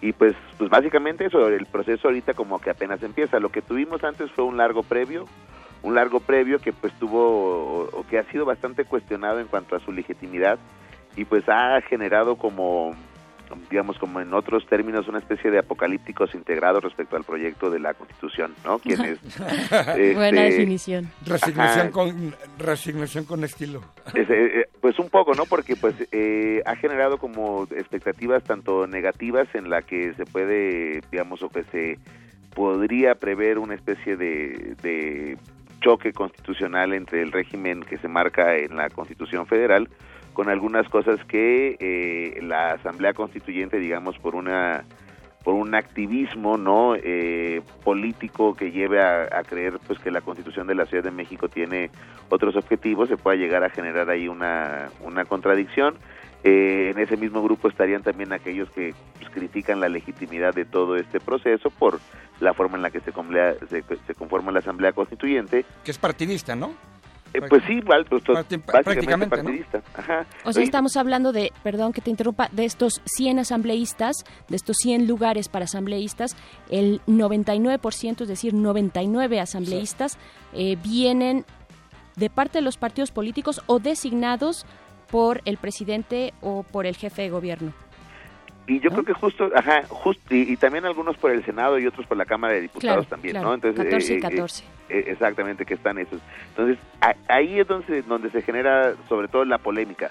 y 0.00 0.12
pues 0.12 0.34
pues 0.56 0.70
básicamente 0.70 1.26
eso 1.26 1.48
el 1.48 1.66
proceso 1.66 2.08
ahorita 2.08 2.34
como 2.34 2.60
que 2.60 2.70
apenas 2.70 3.02
empieza. 3.02 3.40
Lo 3.40 3.50
que 3.50 3.62
tuvimos 3.62 4.04
antes 4.04 4.30
fue 4.32 4.44
un 4.44 4.56
largo 4.56 4.82
previo 4.82 5.26
un 5.82 5.94
largo 5.94 6.20
previo 6.20 6.58
que 6.58 6.72
pues 6.72 6.92
tuvo 6.94 7.20
o, 7.20 8.00
o 8.00 8.06
que 8.08 8.18
ha 8.18 8.24
sido 8.24 8.44
bastante 8.44 8.84
cuestionado 8.84 9.40
en 9.40 9.46
cuanto 9.46 9.76
a 9.76 9.80
su 9.80 9.92
legitimidad 9.92 10.58
y 11.16 11.24
pues 11.24 11.48
ha 11.48 11.80
generado 11.82 12.36
como 12.36 12.94
digamos 13.70 13.98
como 13.98 14.20
en 14.20 14.32
otros 14.34 14.66
términos 14.66 15.08
una 15.08 15.18
especie 15.18 15.50
de 15.50 15.58
apocalípticos 15.58 16.34
integrados 16.34 16.82
respecto 16.82 17.16
al 17.16 17.24
proyecto 17.24 17.70
de 17.70 17.78
la 17.78 17.94
Constitución, 17.94 18.54
¿no? 18.64 18.78
Quienes 18.78 19.18
Buena 19.78 20.46
este, 20.46 20.60
definición. 20.60 21.10
Resignación 21.24 21.86
Ajá. 21.86 21.90
con, 21.90 22.34
resignación 22.58 23.24
con 23.24 23.44
estilo. 23.44 23.82
Es, 24.14 24.28
eh, 24.30 24.60
eh, 24.60 24.64
pues 24.80 24.98
un 24.98 25.10
poco, 25.10 25.34
¿no? 25.34 25.44
Porque 25.46 25.76
pues 25.76 25.94
eh, 26.12 26.62
ha 26.66 26.76
generado 26.76 27.18
como 27.18 27.64
expectativas 27.70 28.42
tanto 28.44 28.86
negativas 28.86 29.48
en 29.54 29.70
la 29.70 29.82
que 29.82 30.14
se 30.14 30.24
puede, 30.24 31.00
digamos, 31.10 31.42
o 31.42 31.48
que 31.48 31.64
se 31.64 31.98
podría 32.54 33.14
prever 33.14 33.58
una 33.58 33.74
especie 33.74 34.16
de, 34.16 34.74
de 34.82 35.38
choque 35.80 36.12
constitucional 36.12 36.92
entre 36.92 37.22
el 37.22 37.32
régimen 37.32 37.82
que 37.82 37.98
se 37.98 38.08
marca 38.08 38.56
en 38.56 38.76
la 38.76 38.90
Constitución 38.90 39.46
Federal 39.46 39.88
con 40.38 40.48
algunas 40.48 40.88
cosas 40.88 41.18
que 41.24 41.76
eh, 41.80 42.40
la 42.44 42.74
Asamblea 42.74 43.12
Constituyente, 43.12 43.80
digamos, 43.80 44.16
por 44.20 44.36
una 44.36 44.84
por 45.42 45.54
un 45.54 45.74
activismo 45.74 46.56
no 46.56 46.94
Eh, 46.94 47.60
político 47.82 48.54
que 48.54 48.70
lleve 48.70 49.02
a, 49.02 49.42
creer 49.42 49.80
pues 49.84 49.98
que 49.98 50.12
la 50.12 50.20
Constitución 50.20 50.68
de 50.68 50.76
la 50.76 50.86
Ciudad 50.86 51.02
de 51.02 51.10
México 51.10 51.48
tiene 51.48 51.90
otros 52.28 52.54
objetivos 52.54 53.08
se 53.08 53.16
pueda 53.16 53.36
llegar 53.36 53.64
a 53.64 53.70
generar 53.70 54.10
ahí 54.10 54.28
una 54.28 54.90
una 55.00 55.24
contradicción. 55.24 55.96
Eh, 56.44 56.92
en 56.92 57.00
ese 57.00 57.16
mismo 57.16 57.42
grupo 57.42 57.66
estarían 57.66 58.04
también 58.04 58.32
aquellos 58.32 58.70
que 58.70 58.94
pues, 59.18 59.28
critican 59.30 59.80
la 59.80 59.88
legitimidad 59.88 60.54
de 60.54 60.64
todo 60.64 60.94
este 60.94 61.18
proceso 61.18 61.68
por 61.70 61.98
la 62.38 62.54
forma 62.54 62.76
en 62.76 62.82
la 62.82 62.90
que 62.90 63.00
se, 63.00 63.10
se, 63.10 63.82
se 64.06 64.14
conforma 64.14 64.52
la 64.52 64.60
Asamblea 64.60 64.92
Constituyente. 64.92 65.64
Que 65.82 65.90
es 65.90 65.98
partidista, 65.98 66.54
¿no? 66.54 66.74
Eh, 67.34 67.40
pues 67.48 67.62
sí, 67.66 67.74
igual, 67.74 68.04
pues, 68.06 68.22
Parti- 68.24 68.56
básicamente 68.56 68.82
prácticamente, 68.82 69.36
¿no? 69.36 69.42
partidista. 69.42 69.82
Ajá. 69.94 70.26
O 70.44 70.52
sea, 70.52 70.60
Oye, 70.60 70.64
estamos 70.64 70.96
hablando 70.96 71.32
de, 71.32 71.52
perdón 71.62 71.92
que 71.92 72.00
te 72.00 72.10
interrumpa, 72.10 72.48
de 72.52 72.64
estos 72.64 73.00
100 73.04 73.40
asambleístas, 73.40 74.16
de 74.48 74.56
estos 74.56 74.76
100 74.78 75.06
lugares 75.06 75.48
para 75.48 75.66
asambleístas, 75.66 76.36
el 76.70 77.00
99%, 77.06 78.22
es 78.22 78.28
decir, 78.28 78.54
99 78.54 79.40
asambleístas, 79.40 80.18
eh, 80.54 80.76
vienen 80.82 81.44
de 82.16 82.30
parte 82.30 82.58
de 82.58 82.62
los 82.62 82.76
partidos 82.76 83.10
políticos 83.10 83.62
o 83.66 83.78
designados 83.78 84.66
por 85.10 85.40
el 85.44 85.56
presidente 85.56 86.34
o 86.40 86.62
por 86.64 86.86
el 86.86 86.96
jefe 86.96 87.22
de 87.22 87.30
gobierno. 87.30 87.72
Y 88.68 88.80
yo 88.80 88.90
creo 88.90 89.02
que 89.02 89.14
justo, 89.14 89.50
ajá, 89.54 89.82
justo, 89.88 90.34
y, 90.34 90.52
y 90.52 90.56
también 90.58 90.84
algunos 90.84 91.16
por 91.16 91.30
el 91.30 91.42
Senado 91.44 91.78
y 91.78 91.86
otros 91.86 92.06
por 92.06 92.18
la 92.18 92.26
Cámara 92.26 92.52
de 92.54 92.60
Diputados 92.60 93.06
Claro, 93.06 93.08
también, 93.08 93.32
claro, 93.32 93.48
¿no? 93.48 93.54
Entonces, 93.54 93.82
14 93.82 94.12
y 94.12 94.14
eh, 94.14 94.18
eh, 94.18 94.20
14. 94.20 94.64
eh, 94.90 95.04
exactamente, 95.08 95.64
que 95.64 95.72
están 95.74 95.96
esos. 95.98 96.20
Entonces, 96.50 96.78
a- 97.00 97.14
ahí 97.28 97.58
es 97.58 97.66
donde, 97.66 98.02
donde 98.02 98.30
se 98.30 98.42
genera 98.42 98.94
sobre 99.08 99.28
todo 99.28 99.44
la 99.46 99.56
polémica. 99.58 100.10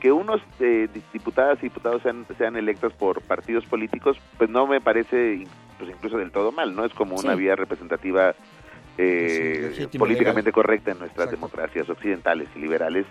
Que 0.00 0.10
unos 0.10 0.40
eh, 0.58 0.88
di- 0.92 1.02
diputadas 1.12 1.58
y 1.58 1.62
diputados 1.64 2.00
sean, 2.02 2.24
sean 2.38 2.56
electos 2.56 2.94
por 2.94 3.20
partidos 3.20 3.66
políticos, 3.66 4.16
pues 4.38 4.48
no 4.48 4.66
me 4.66 4.80
parece 4.80 5.34
in- 5.34 5.48
pues 5.76 5.90
incluso 5.90 6.16
del 6.16 6.30
todo 6.32 6.50
mal, 6.50 6.74
¿no? 6.74 6.86
Es 6.86 6.94
como 6.94 7.14
una 7.16 7.34
Sí. 7.34 7.40
vía 7.40 7.56
representativa 7.56 8.34
eh, 8.96 9.72
Sí, 9.90 9.98
políticamente 9.98 10.48
legal. 10.48 10.52
correcta 10.54 10.90
en 10.92 10.98
nuestras 10.98 11.30
democracias 11.30 11.88
occidentales 11.88 12.48
y 12.56 12.58
liberales. 12.58 13.06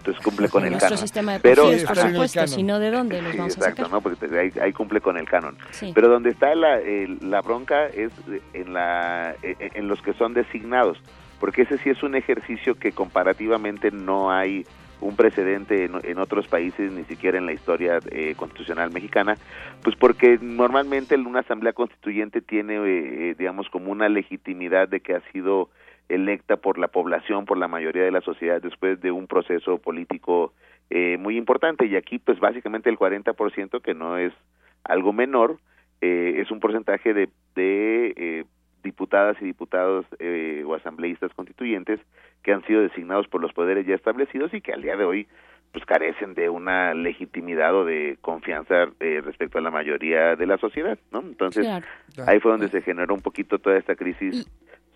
Entonces 0.00 0.22
cumple 0.24 0.48
con 0.48 0.64
el 0.64 0.78
canon. 0.78 0.96
sistema 0.96 1.32
de 1.34 1.40
Pero, 1.40 1.64
por 1.86 1.96
supuesto, 1.96 2.46
si 2.46 2.62
no, 2.62 2.78
¿de 2.80 2.90
dónde 2.90 3.20
los 3.20 3.32
Sí, 3.32 3.38
vamos 3.38 3.54
a 3.54 3.58
exacto, 3.58 3.82
sacar? 3.82 3.92
¿no? 3.92 4.00
Porque 4.00 4.26
te- 4.26 4.38
ahí, 4.38 4.50
ahí 4.62 4.72
cumple 4.72 5.02
con 5.02 5.18
el 5.18 5.26
canon. 5.28 5.58
Sí. 5.72 5.92
Pero 5.94 6.08
donde 6.08 6.30
está 6.30 6.54
la, 6.54 6.78
el- 6.78 7.18
la 7.20 7.42
bronca 7.42 7.86
es 7.86 8.10
en, 8.54 8.72
la, 8.72 9.34
en, 9.42 9.56
en 9.74 9.88
los 9.88 10.00
que 10.00 10.14
son 10.14 10.32
designados. 10.34 10.98
porque 11.38 11.62
ese 11.62 11.76
sí 11.78 11.88
es 11.90 12.02
un 12.02 12.14
ejercicio 12.14 12.74
que 12.78 12.92
comparativamente 12.92 13.90
no 13.90 14.30
hay 14.30 14.66
un 15.02 15.16
precedente 15.16 15.84
en, 15.86 15.92
en 16.02 16.18
otros 16.18 16.46
países, 16.48 16.92
ni 16.92 17.04
siquiera 17.04 17.38
en 17.38 17.46
la 17.46 17.52
historia 17.54 17.98
eh, 18.10 18.34
constitucional 18.36 18.90
mexicana, 18.92 19.36
pues 19.82 19.96
porque 19.96 20.38
normalmente 20.42 21.14
una 21.16 21.40
asamblea 21.40 21.72
constituyente 21.72 22.42
tiene, 22.42 22.74
eh, 22.76 23.34
digamos, 23.38 23.68
como 23.70 23.90
una 23.90 24.08
legitimidad 24.10 24.88
de 24.88 25.00
que 25.00 25.14
ha 25.14 25.22
sido 25.32 25.70
electa 26.10 26.56
por 26.56 26.78
la 26.78 26.88
población, 26.88 27.44
por 27.44 27.56
la 27.58 27.68
mayoría 27.68 28.02
de 28.02 28.10
la 28.10 28.20
sociedad, 28.20 28.60
después 28.60 29.00
de 29.00 29.10
un 29.10 29.26
proceso 29.26 29.78
político 29.78 30.52
eh, 30.90 31.16
muy 31.18 31.36
importante. 31.36 31.86
Y 31.86 31.96
aquí, 31.96 32.18
pues 32.18 32.38
básicamente 32.38 32.90
el 32.90 32.98
40%, 32.98 33.80
que 33.80 33.94
no 33.94 34.18
es 34.18 34.32
algo 34.84 35.12
menor, 35.12 35.58
eh, 36.00 36.36
es 36.38 36.50
un 36.50 36.60
porcentaje 36.60 37.14
de, 37.14 37.28
de 37.54 38.14
eh, 38.16 38.44
diputadas 38.82 39.36
y 39.40 39.44
diputados 39.44 40.06
eh, 40.18 40.64
o 40.66 40.74
asambleístas 40.74 41.32
constituyentes 41.34 42.00
que 42.42 42.52
han 42.52 42.64
sido 42.66 42.80
designados 42.82 43.28
por 43.28 43.40
los 43.40 43.52
poderes 43.52 43.86
ya 43.86 43.94
establecidos 43.94 44.52
y 44.54 44.60
que 44.60 44.72
al 44.72 44.82
día 44.82 44.96
de 44.96 45.04
hoy 45.04 45.28
pues 45.72 45.84
carecen 45.84 46.34
de 46.34 46.48
una 46.48 46.94
legitimidad 46.94 47.74
o 47.74 47.84
de 47.84 48.18
confianza 48.20 48.88
eh, 48.98 49.20
respecto 49.24 49.58
a 49.58 49.60
la 49.60 49.70
mayoría 49.70 50.34
de 50.34 50.46
la 50.46 50.58
sociedad, 50.58 50.98
¿no? 51.12 51.20
Entonces 51.20 51.64
Claro. 51.64 51.86
ahí 52.26 52.40
fue 52.40 52.50
donde 52.50 52.68
se 52.68 52.82
generó 52.82 53.14
un 53.14 53.20
poquito 53.20 53.58
toda 53.60 53.76
esta 53.76 53.94
crisis 53.94 54.50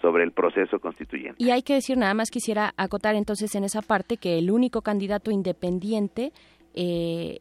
sobre 0.04 0.22
el 0.22 0.32
proceso 0.32 0.78
constituyente. 0.80 1.42
Y 1.42 1.50
hay 1.50 1.62
que 1.62 1.72
decir, 1.72 1.96
nada 1.96 2.12
más 2.12 2.30
quisiera 2.30 2.74
acotar 2.76 3.14
entonces 3.14 3.54
en 3.54 3.64
esa 3.64 3.80
parte 3.80 4.18
que 4.18 4.36
el 4.38 4.50
único 4.50 4.82
candidato 4.82 5.30
independiente, 5.30 6.32
eh, 6.74 7.40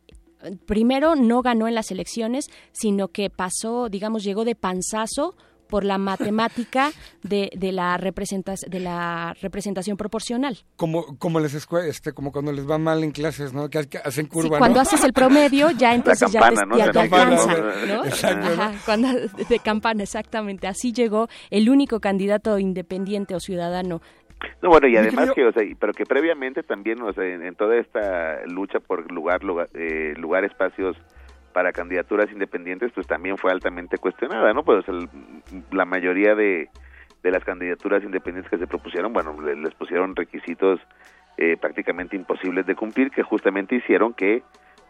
primero 0.66 1.16
no 1.16 1.42
ganó 1.42 1.68
en 1.68 1.76
las 1.76 1.92
elecciones, 1.92 2.50
sino 2.72 3.10
que 3.10 3.30
pasó, 3.30 3.90
digamos, 3.90 4.24
llegó 4.24 4.46
de 4.46 4.56
panzazo 4.56 5.36
por 5.74 5.86
la 5.86 5.98
matemática 5.98 6.92
de, 7.24 7.50
de 7.56 7.72
la 7.72 7.98
representación 7.98 8.70
de 8.70 8.80
la 8.80 9.34
representación 9.42 9.98
proporcional. 9.98 10.56
Como, 10.76 11.18
como 11.18 11.40
les 11.40 11.56
escue- 11.56 11.88
este, 11.88 12.12
como 12.14 12.32
cuando 12.32 12.52
les 12.52 12.70
va 12.70 12.78
mal 12.78 13.04
en 13.04 13.10
clases, 13.10 13.54
¿no? 13.56 13.72
Que, 13.72 13.90
que 13.90 13.98
hacen 13.98 14.26
Sí, 14.26 14.30
curva, 14.30 14.60
cuando 14.60 14.76
¿no? 14.76 14.82
haces 14.82 15.04
el 15.04 15.14
promedio, 15.14 15.72
ya 15.72 15.96
entonces 16.00 16.32
ya 16.32 16.40
te, 16.42 16.46
campana, 16.56 16.66
¿no? 16.70 16.78
ya 16.78 16.92
te 16.92 17.00
alcanza, 17.00 17.58
¿no? 17.58 17.86
¿no? 17.96 18.06
Exacto, 18.06 18.56
¿no? 18.56 18.62
Ajá, 18.62 18.72
cuando, 18.86 19.08
de 19.50 19.60
campana, 19.66 20.04
exactamente. 20.04 20.68
Así 20.68 20.94
llegó 20.94 21.28
el 21.50 21.68
único 21.72 22.00
candidato 22.00 22.60
independiente 22.60 23.34
o 23.34 23.40
ciudadano. 23.40 24.00
No, 24.62 24.70
bueno, 24.70 24.88
y 24.88 24.96
además 24.98 25.32
que, 25.34 25.44
o 25.46 25.52
sea, 25.54 25.64
pero 25.80 25.92
que 25.94 26.04
previamente 26.06 26.62
también, 26.62 27.02
o 27.02 27.12
sea, 27.14 27.24
en, 27.24 27.44
en 27.44 27.56
toda 27.56 27.78
esta 27.78 28.46
lucha 28.46 28.80
por 28.80 29.12
lugar, 29.12 29.44
lugar, 29.44 29.70
eh, 29.74 30.14
lugar 30.18 30.44
espacios 30.44 30.96
para 31.54 31.72
candidaturas 31.72 32.32
independientes, 32.32 32.92
pues 32.94 33.08
también 33.08 33.38
fue 33.38 33.52
altamente 33.52 33.98
cuestionada, 34.00 34.54
¿no? 34.54 34.64
Pues 34.64 34.88
el- 34.90 35.08
la 35.72 35.86
mayoría 35.86 36.36
de, 36.36 36.70
de 37.24 37.32
las 37.32 37.44
candidaturas 37.44 38.04
independientes 38.04 38.50
que 38.52 38.58
se 38.58 38.68
propusieron, 38.68 39.14
bueno, 39.14 39.40
le- 39.42 39.56
les 39.56 39.74
pusieron 39.76 40.16
requisitos 40.16 40.80
eh, 41.38 41.58
prácticamente 41.58 42.16
imposibles 42.16 42.66
de 42.68 42.76
cumplir, 42.76 43.10
que 43.10 43.24
justamente 43.24 43.76
hicieron 43.76 44.14
que 44.14 44.44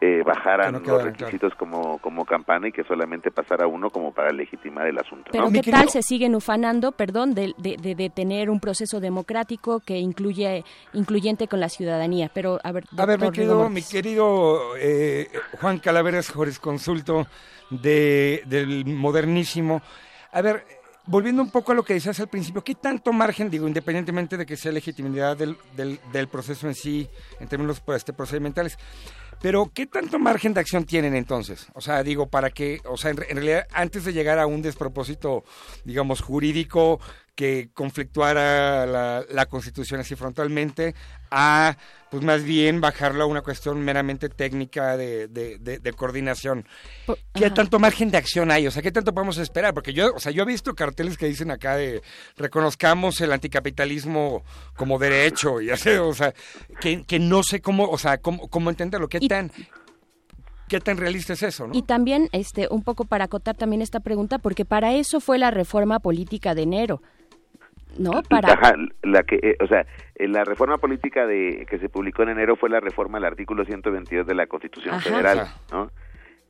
eh, 0.06 0.22
bajaran 0.26 0.74
no 0.74 0.80
los 0.80 1.04
requisitos 1.04 1.54
como, 1.56 1.98
como 2.00 2.26
campana 2.26 2.68
y 2.68 2.72
que 2.74 2.84
solamente 2.84 3.32
pasara 3.32 3.68
uno 3.68 3.90
como 3.90 4.12
para 4.14 4.32
legitimar 4.32 4.86
el 4.88 4.98
asunto. 5.00 5.30
Pero 5.32 5.50
¿no? 5.50 5.62
¿qué 5.62 5.72
tal 5.72 5.88
se 5.90 6.02
siguen 6.02 6.36
ufanando, 6.36 6.92
perdón, 6.92 7.34
de, 7.34 7.54
de, 7.58 7.78
de- 7.78 7.96
de 7.96 8.10
tener 8.10 8.50
un 8.50 8.60
proceso 8.60 9.00
democrático 9.00 9.80
que 9.80 9.98
incluye 10.00 10.66
incluyente 10.92 11.48
con 11.48 11.60
la 11.62 11.70
ciudadanía? 11.70 12.30
Pero, 12.34 12.60
a 12.64 12.72
ver, 12.74 12.84
A 12.98 13.06
ver, 13.06 13.20
mi 13.20 13.32
querido, 13.32 13.70
mi 13.70 13.82
querido 13.82 14.76
eh, 14.78 15.30
Juan 15.62 15.80
Calaveras, 15.80 16.30
jurisconsulto 16.32 17.26
de, 17.70 18.44
del 18.46 18.86
modernísimo. 18.86 19.82
A 20.34 20.42
ver, 20.42 20.66
volviendo 21.06 21.42
un 21.42 21.50
poco 21.52 21.72
a 21.72 21.76
lo 21.76 21.84
que 21.84 21.94
decías 21.94 22.20
al 22.20 22.28
principio, 22.28 22.62
¿qué 22.64 22.76
tanto 22.76 23.14
margen, 23.14 23.50
digo, 23.50 23.68
independientemente 23.68 24.36
de 24.38 24.46
que 24.46 24.58
sea 24.58 24.72
legitimidad 24.72 25.38
del, 25.38 25.56
del, 25.76 26.00
del 26.12 26.28
proceso 26.28 26.68
en 26.68 26.76
sí, 26.76 27.08
en 27.40 27.48
términos 27.48 27.80
pues, 27.80 27.98
este, 28.00 28.14
procedimentales, 28.14 28.78
pero 29.44 29.70
¿qué 29.74 29.86
tanto 29.88 30.20
margen 30.20 30.54
de 30.54 30.62
acción 30.62 30.86
tienen 30.86 31.18
entonces? 31.18 31.68
O 31.74 31.82
sea, 31.82 32.02
digo, 32.02 32.28
para 32.28 32.52
que, 32.52 32.80
o 32.86 32.96
sea, 32.96 33.12
en, 33.12 33.18
en 33.28 33.36
realidad, 33.36 33.68
antes 33.74 34.06
de 34.06 34.14
llegar 34.14 34.40
a 34.40 34.48
un 34.48 34.62
despropósito, 34.62 35.44
digamos, 35.84 36.22
jurídico 36.22 37.02
que 37.36 37.70
conflictuara 37.74 38.86
la, 38.86 39.24
la 39.30 39.46
Constitución 39.48 40.00
así 40.00 40.16
frontalmente, 40.16 40.94
a, 41.32 41.76
pues 42.12 42.22
más 42.24 42.44
bien 42.44 42.80
bajarlo 42.80 43.24
a 43.24 43.26
una 43.26 43.42
cuestión 43.42 43.80
meramente 43.82 44.30
técnica 44.30 44.96
de, 44.98 45.28
de, 45.28 45.58
de- 45.58 45.80
de 45.80 45.94
coordinación. 45.94 46.68
¿Qué 47.34 47.50
tanto 47.50 47.80
margen 47.80 48.12
de 48.12 48.18
acción 48.18 48.52
hay? 48.52 48.68
O 48.68 48.72
sea, 48.72 48.84
¿qué 48.84 48.92
tanto 48.92 49.14
podemos 49.16 49.40
esperar? 49.40 49.74
Porque 49.74 49.94
yo, 49.94 50.14
o 50.14 50.20
sea, 50.20 50.32
yo 50.32 50.44
he 50.44 50.46
visto 50.46 50.76
carteles 50.76 51.18
que 51.18 51.26
dicen 51.26 51.50
acá 51.50 51.76
de 51.76 52.04
reconozcamos 52.38 53.20
el 53.22 53.32
anticapitalismo 53.34 54.44
como 54.76 55.00
derecho 55.00 55.60
y 55.60 55.72
así, 55.72 55.90
o 55.90 56.14
sea, 56.14 56.34
que, 56.82 57.04
que 57.04 57.18
no 57.18 57.42
sé 57.42 57.62
cómo, 57.62 57.86
o 57.90 57.98
sea, 57.98 58.20
cómo, 58.20 58.48
cómo 58.48 58.70
entenderlo, 58.70 59.10
qué 59.10 59.20
tan, 59.22 59.52
qué 60.68 60.80
tan 60.80 60.98
realista 60.98 61.34
es 61.34 61.42
eso, 61.44 61.66
¿no? 61.68 61.74
Y 61.76 61.82
también, 61.82 62.30
este, 62.32 62.68
un 62.70 62.84
poco 62.84 63.06
para 63.06 63.26
acotar 63.26 63.56
también 63.58 63.82
esta 63.82 64.00
pregunta, 64.02 64.38
porque 64.38 64.66
para 64.66 64.94
eso 64.94 65.20
fue 65.20 65.40
la 65.40 65.50
reforma 65.50 66.00
política 66.00 66.54
de 66.56 66.62
enero, 66.62 67.02
¿no? 67.98 68.22
Para 68.24 68.54
Ajá, 68.54 68.76
la 69.02 69.24
que, 69.24 69.36
eh, 69.42 69.58
o 69.62 69.68
sea, 69.68 69.86
eh, 70.16 70.28
la 70.28 70.44
reforma 70.44 70.78
política 70.78 71.26
de 71.26 71.66
que 71.70 71.80
se 71.80 71.90
publicó 71.90 72.24
en 72.24 72.30
enero 72.30 72.56
fue 72.56 72.70
la 72.70 72.80
reforma 72.80 73.18
al 73.18 73.26
artículo 73.26 73.66
122 73.66 74.26
de 74.26 74.36
la 74.36 74.48
Constitución 74.48 74.96
Ajá. 74.96 75.10
Federal. 75.10 75.48
¿no? 75.72 75.92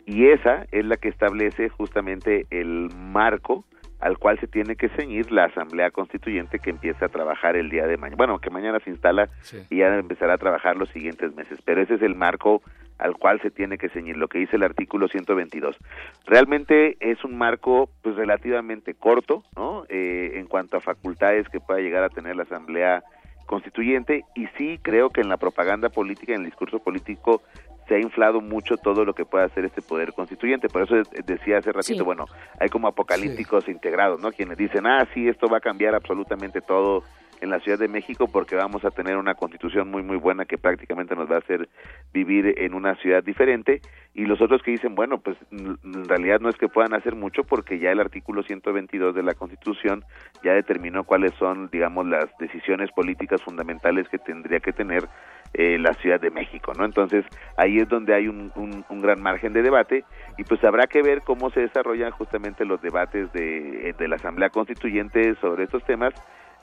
Y 0.05 0.27
esa 0.27 0.65
es 0.71 0.85
la 0.85 0.97
que 0.97 1.09
establece 1.09 1.69
justamente 1.69 2.45
el 2.49 2.89
marco 2.95 3.65
al 4.03 4.17
cual 4.17 4.37
se 4.39 4.47
tiene 4.47 4.75
que 4.75 4.89
ceñir 4.89 5.31
la 5.31 5.45
Asamblea 5.45 5.89
Constituyente 5.89 6.59
que 6.59 6.71
empieza 6.71 7.05
a 7.05 7.09
trabajar 7.09 7.55
el 7.55 7.69
día 7.69 7.87
de 7.87 7.95
mañana. 7.95 8.17
Bueno, 8.17 8.39
que 8.39 8.49
mañana 8.49 8.79
se 8.83 8.89
instala 8.89 9.29
y 9.69 9.77
ya 9.77 9.95
empezará 9.95 10.33
a 10.33 10.37
trabajar 10.37 10.75
los 10.75 10.89
siguientes 10.89 11.33
meses, 11.35 11.57
pero 11.63 11.81
ese 11.81 11.93
es 11.93 12.01
el 12.01 12.13
marco 12.13 12.61
al 12.99 13.17
cual 13.17 13.41
se 13.41 13.51
tiene 13.51 13.77
que 13.77 13.89
ceñir, 13.89 14.17
lo 14.17 14.27
que 14.27 14.39
dice 14.39 14.55
el 14.55 14.63
artículo 14.63 15.07
122. 15.07 15.77
Realmente 16.25 16.97
es 16.99 17.23
un 17.23 17.37
marco 17.37 17.89
pues 18.01 18.15
relativamente 18.15 18.93
corto, 18.93 19.43
¿no? 19.55 19.83
Eh, 19.89 20.33
en 20.35 20.47
cuanto 20.47 20.77
a 20.77 20.81
facultades 20.81 21.47
que 21.49 21.59
pueda 21.59 21.79
llegar 21.81 22.03
a 22.03 22.09
tener 22.09 22.35
la 22.35 22.43
Asamblea 22.43 23.03
Constituyente 23.45 24.23
y 24.35 24.47
sí 24.57 24.79
creo 24.81 25.09
que 25.09 25.21
en 25.21 25.27
la 25.29 25.37
propaganda 25.37 25.89
política, 25.89 26.33
en 26.33 26.39
el 26.39 26.45
discurso 26.45 26.79
político 26.79 27.41
se 27.89 27.95
ha 27.95 27.99
inflado 27.99 28.39
mucho 28.39 28.77
todo 28.77 29.03
lo 29.03 29.13
que 29.13 29.25
puede 29.25 29.43
hacer 29.43 29.65
este 29.65 29.81
poder 29.81 30.13
constituyente. 30.13 30.69
Por 30.69 30.83
eso 30.83 30.95
decía 31.25 31.57
hace 31.57 31.73
ratito, 31.73 31.99
Sí. 31.99 32.03
bueno, 32.05 32.25
hay 32.57 32.69
como 32.69 32.87
apocalípticos 32.87 33.67
integrados, 33.67 34.21
¿no? 34.21 34.31
Quienes 34.31 34.57
dicen, 34.57 34.87
ah, 34.87 35.05
sí, 35.13 35.27
esto 35.27 35.47
va 35.49 35.57
a 35.57 35.61
cambiar 35.61 35.93
absolutamente 35.93 36.61
todo 36.61 37.03
en 37.41 37.49
la 37.49 37.59
Ciudad 37.59 37.77
de 37.79 37.87
México 37.87 38.27
porque 38.27 38.55
vamos 38.55 38.85
a 38.85 38.91
tener 38.91 39.17
una 39.17 39.35
constitución 39.35 39.89
muy, 39.91 40.01
muy 40.03 40.17
buena 40.17 40.45
que 40.45 40.57
prácticamente 40.57 41.15
nos 41.15 41.29
va 41.29 41.35
a 41.35 41.39
hacer 41.39 41.69
vivir 42.13 42.53
en 42.57 42.73
una 42.73 42.95
ciudad 42.95 43.23
diferente. 43.23 43.81
Y 44.13 44.25
los 44.25 44.39
otros 44.41 44.61
que 44.61 44.71
dicen, 44.71 44.95
bueno, 44.95 45.19
pues 45.19 45.35
en 45.51 46.07
realidad 46.07 46.39
no 46.39 46.49
es 46.49 46.57
que 46.57 46.67
puedan 46.69 46.93
hacer 46.93 47.15
mucho 47.15 47.43
porque 47.43 47.79
ya 47.79 47.91
el 47.91 47.99
artículo 47.99 48.43
122 48.43 49.15
de 49.15 49.23
la 49.23 49.33
Constitución 49.33 50.03
ya 50.43 50.53
determinó 50.53 51.03
cuáles 51.03 51.33
son, 51.35 51.69
digamos, 51.71 52.05
las 52.07 52.29
decisiones 52.37 52.91
políticas 52.91 53.41
fundamentales 53.41 54.07
que 54.09 54.19
tendría 54.19 54.59
que 54.59 54.71
tener 54.71 55.07
eh, 55.55 55.77
la 55.79 55.93
Ciudad 55.95 56.19
de 56.21 56.31
México, 56.31 56.73
¿no? 56.77 56.85
Entonces 56.85 57.25
ahí 57.57 57.77
es 57.77 57.87
donde 57.89 58.13
hay 58.15 58.27
un, 58.27 58.51
un- 58.55 58.85
un 58.89 59.01
gran 59.01 59.21
margen 59.21 59.53
de 59.53 59.61
debate 59.61 60.03
y 60.37 60.43
pues 60.43 60.63
habrá 60.63 60.87
que 60.87 61.01
ver 61.01 61.21
cómo 61.21 61.49
se 61.51 61.61
desarrollan 61.61 62.11
justamente 62.11 62.65
los 62.65 62.81
debates 62.81 63.31
de, 63.33 63.93
de 63.97 64.07
la 64.07 64.15
Asamblea 64.15 64.49
Constituyente 64.49 65.35
sobre 65.41 65.63
estos 65.65 65.83
temas, 65.85 66.13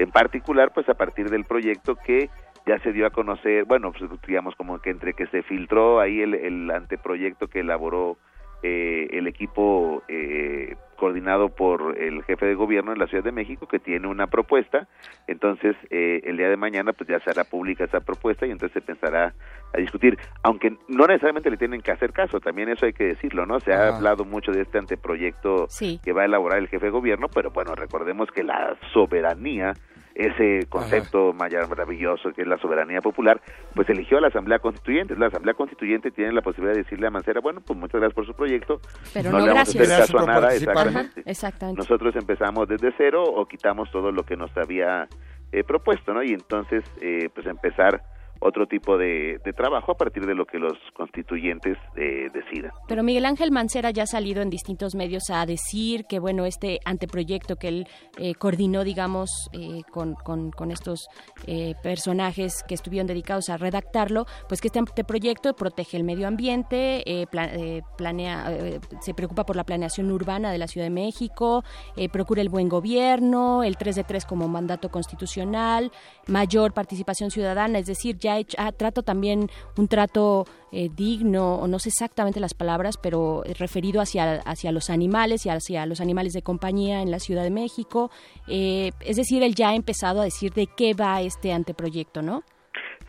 en 0.01 0.11
particular 0.11 0.73
pues 0.73 0.89
a 0.89 0.95
partir 0.95 1.29
del 1.29 1.45
proyecto 1.45 1.95
que 1.95 2.31
ya 2.67 2.79
se 2.79 2.93
dio 2.93 3.07
a 3.07 3.11
conocer, 3.11 3.65
bueno, 3.65 3.93
pues, 3.93 4.11
digamos 4.27 4.55
como 4.55 4.81
que 4.81 4.91
entre 4.91 5.13
que 5.15 5.27
se 5.27 5.43
filtró 5.43 6.01
ahí 6.01 6.21
el, 6.21 6.35
el 6.35 6.71
anteproyecto 6.71 7.49
que 7.49 7.61
elaboró 7.61 8.17
eh, 8.63 9.09
el 9.13 9.27
equipo 9.27 10.03
eh, 10.09 10.77
coordinado 10.97 11.49
por 11.49 11.99
el 11.99 12.23
jefe 12.25 12.45
de 12.45 12.55
gobierno 12.55 12.93
en 12.93 12.99
la 12.99 13.07
Ciudad 13.07 13.25
de 13.25 13.33
México 13.33 13.67
que 13.67 13.79
tiene 13.79 14.07
una 14.07 14.27
propuesta, 14.27 14.87
entonces 15.27 15.75
eh, 15.89 16.21
el 16.25 16.37
día 16.37 16.51
de 16.51 16.59
mañana 16.59 16.93
pues 16.93 17.09
ya 17.09 17.19
se 17.21 17.31
hará 17.31 17.45
pública 17.45 17.85
esa 17.85 18.01
propuesta 18.01 18.47
y 18.47 18.51
entonces 18.51 18.75
se 18.75 18.83
pensará 18.83 19.33
a 19.73 19.79
discutir, 19.79 20.19
aunque 20.43 20.77
no 20.89 21.07
necesariamente 21.07 21.51
le 21.51 21.57
tienen 21.57 21.81
que 21.81 21.91
hacer 21.91 22.13
caso, 22.13 22.39
también 22.39 22.69
eso 22.69 22.85
hay 22.85 22.93
que 22.93 23.05
decirlo, 23.05 23.47
¿no? 23.47 23.61
Se 23.61 23.73
ha 23.73 23.97
hablado 23.97 24.27
mucho 24.27 24.53
de 24.53 24.61
este 24.61 24.77
anteproyecto 24.77 25.67
Sí. 25.71 25.99
que 26.05 26.13
va 26.13 26.23
a 26.23 26.27
elaborar 26.27 26.59
el 26.59 26.69
jefe 26.69 26.85
de 26.87 26.93
gobierno, 26.93 27.29
pero 27.35 27.51
bueno, 27.51 27.75
recordemos 27.75 28.31
que 28.31 28.43
la 28.43 28.77
soberanía 28.93 29.73
ese 30.15 30.67
concepto 30.69 31.33
maya- 31.33 31.67
maravilloso 31.69 32.33
que 32.33 32.43
es 32.43 32.49
la 32.49 32.59
soberanía 32.59 33.01
popular, 33.01 33.41
pues 33.75 33.89
eligió 33.89 34.19
a 34.19 34.21
la 34.21 34.29
Asamblea 34.29 34.59
Constituyente. 34.59 35.17
La 35.17 35.27
Asamblea 35.27 35.55
Constituyente 35.55 36.11
tiene 36.11 36.33
la 36.33 36.43
posibilidad 36.43 36.75
de 36.75 36.83
decirle 36.83 37.07
a 37.07 37.11
Mancera, 37.11 37.41
bueno, 37.41 37.61
pues 37.61 37.79
muchas 37.79 38.01
gracias 38.01 38.15
por 38.15 38.27
su 38.27 38.35
proyecto, 38.35 38.81
Pero 39.15 39.31
no, 39.31 39.39
no 39.39 39.47
le 39.47 39.53
vamos 39.53 39.69
a 39.69 39.73
gracias. 39.79 39.91
hacer 40.01 40.15
caso 40.17 40.19
a 40.19 40.27
nada, 40.33 40.55
exactamente. 40.55 41.21
Ajá, 41.21 41.31
exactamente. 41.31 41.79
Nosotros 41.81 42.17
empezamos 42.17 42.69
desde 42.69 42.93
cero 42.97 43.23
o 43.25 43.47
quitamos 43.47 43.91
todo 43.91 44.11
lo 44.13 44.25
que 44.25 44.37
nos 44.37 44.55
había 44.57 45.09
eh, 45.53 45.65
propuesto, 45.65 46.13
¿no? 46.15 46.23
Y 46.23 46.33
entonces, 46.33 46.85
eh, 47.01 47.29
pues 47.35 47.47
empezar 47.47 48.03
otro 48.41 48.67
tipo 48.67 48.97
de, 48.99 49.39
trabajo 49.57 49.93
a 49.93 49.97
partir 49.97 50.25
de 50.27 50.35
lo 50.35 50.47
que 50.47 50.59
los 50.59 50.79
constituyentes 50.95 51.77
eh, 51.97 52.29
decidan. 52.33 52.73
Pero 52.89 53.03
Miguel 53.03 53.27
Ángel 53.27 53.51
Mancera 53.51 53.91
ya 53.91 54.05
ha 54.05 54.07
salido 54.07 54.43
en 54.43 54.49
distintos 54.49 54.95
medios 54.95 55.25
a 55.31 55.45
decir 55.45 56.05
que, 56.09 56.19
bueno, 56.19 56.47
este 56.47 56.81
anteproyecto 56.85 57.57
que 57.57 57.69
él 57.69 57.89
eh, 58.19 58.35
coordinó, 58.35 58.85
digamos, 58.85 59.31
eh, 59.53 59.83
con, 59.91 60.15
con, 60.15 60.71
estos 60.71 61.09
eh, 61.47 61.75
personajes 61.83 62.63
que 62.67 62.75
estuvieron 62.75 63.07
dedicados 63.07 63.49
a 63.49 63.57
redactarlo, 63.57 64.27
pues 64.49 64.61
que 64.61 64.69
este 64.69 64.79
anteproyecto 64.79 65.55
protege 65.55 65.97
el 65.97 66.05
medio 66.05 66.29
ambiente, 66.29 67.03
eh, 67.11 67.27
eh, 67.33 67.83
planea, 67.97 68.79
se 69.01 69.15
preocupa 69.15 69.45
por 69.45 69.57
la 69.57 69.65
planeación 69.65 70.11
urbana 70.11 70.53
de 70.53 70.59
la 70.59 70.69
Ciudad 70.69 70.87
de 70.87 70.91
México, 70.91 71.65
procura 72.13 72.43
el 72.43 72.49
buen 72.49 72.69
gobierno, 72.69 73.63
el 73.63 73.77
3 73.77 73.97
de 73.97 74.05
3 74.05 74.25
como 74.25 74.49
mandato 74.49 74.91
constitucional, 74.91 75.91
mayor 76.27 76.73
participación 76.73 77.31
ciudadana, 77.31 77.79
es 77.79 77.87
decir, 77.87 78.19
ya 78.19 78.30
ha 78.31 78.39
hecho- 78.39 78.57
ha 78.59 78.73
trato 78.73 79.03
también 79.03 79.49
un 79.77 79.89
trato 79.89 80.47
eh, 80.73 80.89
digno, 80.95 81.57
o 81.57 81.67
no 81.67 81.79
sé 81.81 81.89
exactamente 81.89 82.39
las 82.39 82.55
palabras, 82.55 82.97
pero 82.97 83.43
referido 83.59 84.01
hacia, 84.01 84.35
hacia 84.47 84.71
los 84.71 84.89
animales 84.89 85.45
y 85.45 85.49
hacia 85.49 85.85
los 85.85 86.01
animales 86.01 86.33
de 86.33 86.43
compañía 86.43 87.03
en 87.03 87.11
la 87.11 87.19
Ciudad 87.19 87.43
de 87.43 87.51
México. 87.51 88.11
Eh, 88.49 88.91
es 89.01 89.17
decir, 89.17 89.43
él 89.43 89.55
ya 89.55 89.71
ha 89.71 89.75
empezado 89.75 90.21
a 90.21 90.25
decir 90.25 90.53
de 90.53 90.69
qué 90.77 90.95
va 90.95 91.21
este 91.23 91.53
anteproyecto, 91.53 92.23
¿no? 92.23 92.43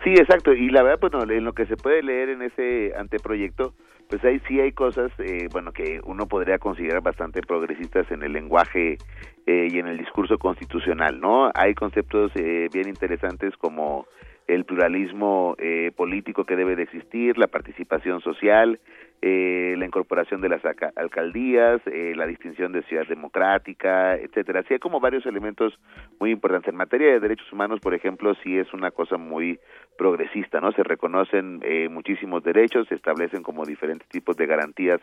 Sí, 0.03 0.09
exacto. 0.09 0.53
Y 0.53 0.69
la 0.71 0.81
verdad, 0.81 0.99
pues 0.99 1.13
no, 1.13 1.21
en 1.31 1.43
lo 1.43 1.53
que 1.53 1.67
se 1.67 1.77
puede 1.77 2.01
leer 2.01 2.29
en 2.29 2.41
ese 2.41 2.93
anteproyecto, 2.97 3.75
pues 4.09 4.23
ahí 4.25 4.41
sí 4.47 4.59
hay 4.59 4.71
cosas, 4.71 5.11
eh, 5.19 5.47
bueno, 5.51 5.71
que 5.71 6.01
uno 6.03 6.25
podría 6.25 6.57
considerar 6.57 7.01
bastante 7.01 7.41
progresistas 7.41 8.09
en 8.11 8.23
el 8.23 8.33
lenguaje 8.33 8.97
eh, 9.45 9.67
y 9.71 9.77
en 9.77 9.87
el 9.87 9.97
discurso 9.99 10.37
constitucional, 10.37 11.19
¿no? 11.21 11.51
Hay 11.53 11.75
conceptos 11.75 12.31
eh, 12.35 12.67
bien 12.73 12.89
interesantes 12.89 13.55
como 13.57 14.07
el 14.47 14.65
pluralismo 14.65 15.55
eh, 15.59 15.91
político 15.95 16.45
que 16.45 16.55
debe 16.55 16.75
de 16.75 16.83
existir, 16.83 17.37
la 17.37 17.47
participación 17.47 18.21
social, 18.21 18.79
eh, 19.23 19.75
la 19.77 19.85
incorporación 19.85 20.41
de 20.41 20.49
las 20.49 20.65
alca- 20.65 20.91
alcaldías, 20.95 21.79
eh, 21.85 22.13
la 22.15 22.25
distinción 22.25 22.71
de 22.71 22.81
ciudad 22.83 23.05
democrática, 23.07 24.15
etcétera. 24.15 24.63
Sí 24.63 24.73
hay 24.73 24.79
como 24.79 24.99
varios 24.99 25.25
elementos 25.27 25.79
muy 26.19 26.31
importantes. 26.31 26.69
En 26.69 26.75
materia 26.77 27.11
de 27.11 27.19
derechos 27.19 27.51
humanos, 27.53 27.79
por 27.79 27.93
ejemplo, 27.93 28.33
sí 28.43 28.57
es 28.57 28.73
una 28.73 28.89
cosa 28.89 29.17
muy 29.17 29.59
progresista, 29.95 30.59
¿no? 30.59 30.71
Se 30.71 30.81
reconocen 30.81 31.59
eh, 31.63 31.87
muchísimos 31.87 32.43
derechos, 32.43 32.87
se 32.87 32.95
establecen 32.95 33.43
como 33.43 33.63
diferentes 33.63 34.07
tipos 34.09 34.35
de 34.37 34.47
garantías 34.47 34.99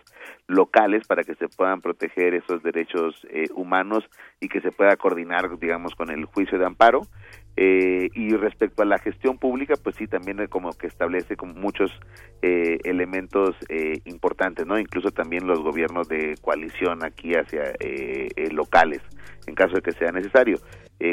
locales 0.48 1.06
para 1.06 1.22
que 1.22 1.36
se 1.36 1.46
puedan 1.48 1.80
proteger 1.80 2.34
esos 2.34 2.60
derechos 2.64 3.24
eh, 3.30 3.44
humanos 3.54 4.04
y 4.40 4.48
que 4.48 4.60
se 4.60 4.72
pueda 4.72 4.96
coordinar, 4.96 5.56
digamos, 5.60 5.94
con 5.94 6.10
el 6.10 6.24
juicio 6.24 6.58
de 6.58 6.66
amparo. 6.66 7.02
Eh, 7.60 8.10
y 8.14 8.30
respecto 8.36 8.82
a 8.82 8.86
la 8.86 8.98
gestión 8.98 9.36
pública, 9.36 9.74
pues 9.82 9.96
sí, 9.96 10.06
también 10.06 10.38
eh, 10.38 10.46
como 10.46 10.70
que 10.74 10.86
establece 10.86 11.34
como 11.36 11.54
muchos 11.54 11.90
eh, 12.40 12.78
elementos 12.84 13.56
eh, 13.68 13.98
importantes, 14.04 14.64
¿no? 14.64 14.78
Incluso 14.78 15.10
también 15.10 15.44
los 15.48 15.60
gobiernos 15.60 16.08
de 16.08 16.36
coalición 16.40 17.04
aquí 17.04 17.34
hacia 17.34 17.62
eh, 17.80 18.28
eh, 18.36 18.52
locales, 18.52 19.02
en 19.48 19.56
caso 19.56 19.74
de 19.74 19.82
que 19.82 19.90
sea 19.92 20.12
necesario. 20.12 20.58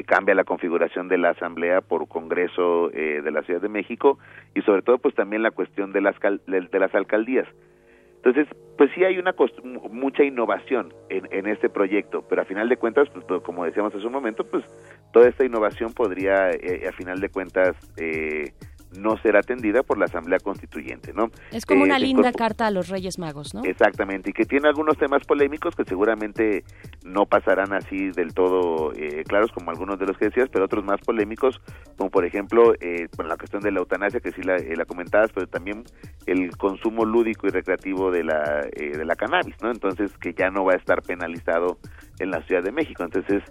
Cambia 0.08 0.34
la 0.34 0.43
configuración 0.43 1.08
de 1.08 1.18
la 1.20 1.30
Asamblea 1.30 1.82
por 1.82 2.08
Congreso 2.08 2.89
de 2.89 3.32
la 3.32 3.43
Ciudad 3.43 3.62
de 3.62 3.70
México 3.70 4.18
y 4.56 4.62
sobre 4.64 4.82
todo 4.82 4.98
pues 4.98 5.14
también 5.14 5.43
la 5.43 5.52
cuestión 5.52 5.91
de 5.93 6.02
las, 6.02 6.18
cal- 6.18 6.41
de 6.48 6.80
las 6.80 6.93
alcaldías. 6.96 7.48
Entonces, 8.26 8.51
pues 8.76 8.89
sí 8.95 9.03
hay 9.03 9.19
una 9.19 9.36
mucha 9.91 10.23
innovación 10.23 10.91
en, 11.09 11.28
en 11.32 11.45
este 11.45 11.69
proyecto, 11.69 12.26
pero 12.28 12.41
a 12.41 12.45
final 12.45 12.67
de 12.67 12.76
cuentas, 12.76 13.07
pues, 13.13 13.23
pues, 13.28 13.43
como 13.43 13.63
decíamos 13.65 13.93
hace 13.93 14.05
un 14.05 14.13
momento, 14.13 14.43
pues 14.43 14.65
toda 15.13 15.30
esta 15.30 15.45
innovación 15.45 15.93
podría, 15.93 16.49
eh, 16.49 16.88
a 16.89 16.91
final 16.91 17.19
de 17.19 17.30
cuentas, 17.30 17.76
eh, 17.97 18.51
no 18.98 19.18
ser 19.18 19.36
atendida 19.38 19.84
por 19.84 19.98
la 19.98 20.06
Asamblea 20.06 20.39
Constituyente, 20.39 21.14
¿no? 21.14 21.30
Es 21.52 21.66
como 21.66 21.82
Eh, 21.82 21.84
una 21.86 21.96
se 22.00 22.06
linda 22.06 22.30
incorpora- 22.30 22.38
carta 22.38 22.68
a 22.68 22.72
los 22.72 22.89
Reyes 22.89 23.20
Magos, 23.20 23.54
¿no? 23.54 23.64
Exactamente, 23.64 24.30
y 24.30 24.34
que 24.34 24.46
tiene 24.46 24.68
algunos 24.68 24.98
temas 24.98 25.26
polémicos 25.26 25.76
que 25.76 25.84
seguramente 25.86 26.64
no 27.04 27.26
pasarán 27.26 27.74
así 27.74 28.10
del 28.12 28.34
todo 28.34 28.93
eh, 28.93 29.24
claros 29.28 29.52
como 29.52 29.72
algunos 29.72 30.00
de 30.00 30.06
los 30.06 30.18
que 30.18 30.26
decías, 30.26 30.50
pero 30.52 30.66
otros 30.66 30.84
más 30.86 31.00
polémicos, 31.02 31.62
como 31.98 32.10
por 32.10 32.26
ejemplo 32.26 32.74
eh, 32.80 33.08
bueno, 33.16 33.30
la 33.30 33.38
cuestión 33.38 33.62
de 33.62 33.72
la 33.72 33.80
eutanasia, 33.80 34.20
que 34.20 34.32
sí 34.32 34.41
la, 34.41 34.56
eh, 34.58 34.76
la 34.76 34.86
comentabas, 34.86 35.32
pero 35.34 35.48
también 35.48 35.84
el 36.26 36.56
consumo 36.58 37.06
lúdico 37.06 37.48
y 37.48 37.52
recreativo 37.52 38.12
de 38.12 38.24
la, 38.24 38.62
eh, 38.74 38.98
de 38.98 39.06
la 39.06 39.16
cannabis, 39.16 39.56
¿no? 39.62 39.72
Entonces, 39.72 40.12
que 40.18 40.34
ya 40.34 40.50
no 40.50 40.66
va 40.66 40.74
a 40.74 40.78
estar 40.78 41.02
penalizado 41.02 41.78
en 42.20 42.32
la 42.32 42.41
Ciudad 42.43 42.64
de 42.64 42.72
México. 42.72 43.04
Entonces, 43.04 43.43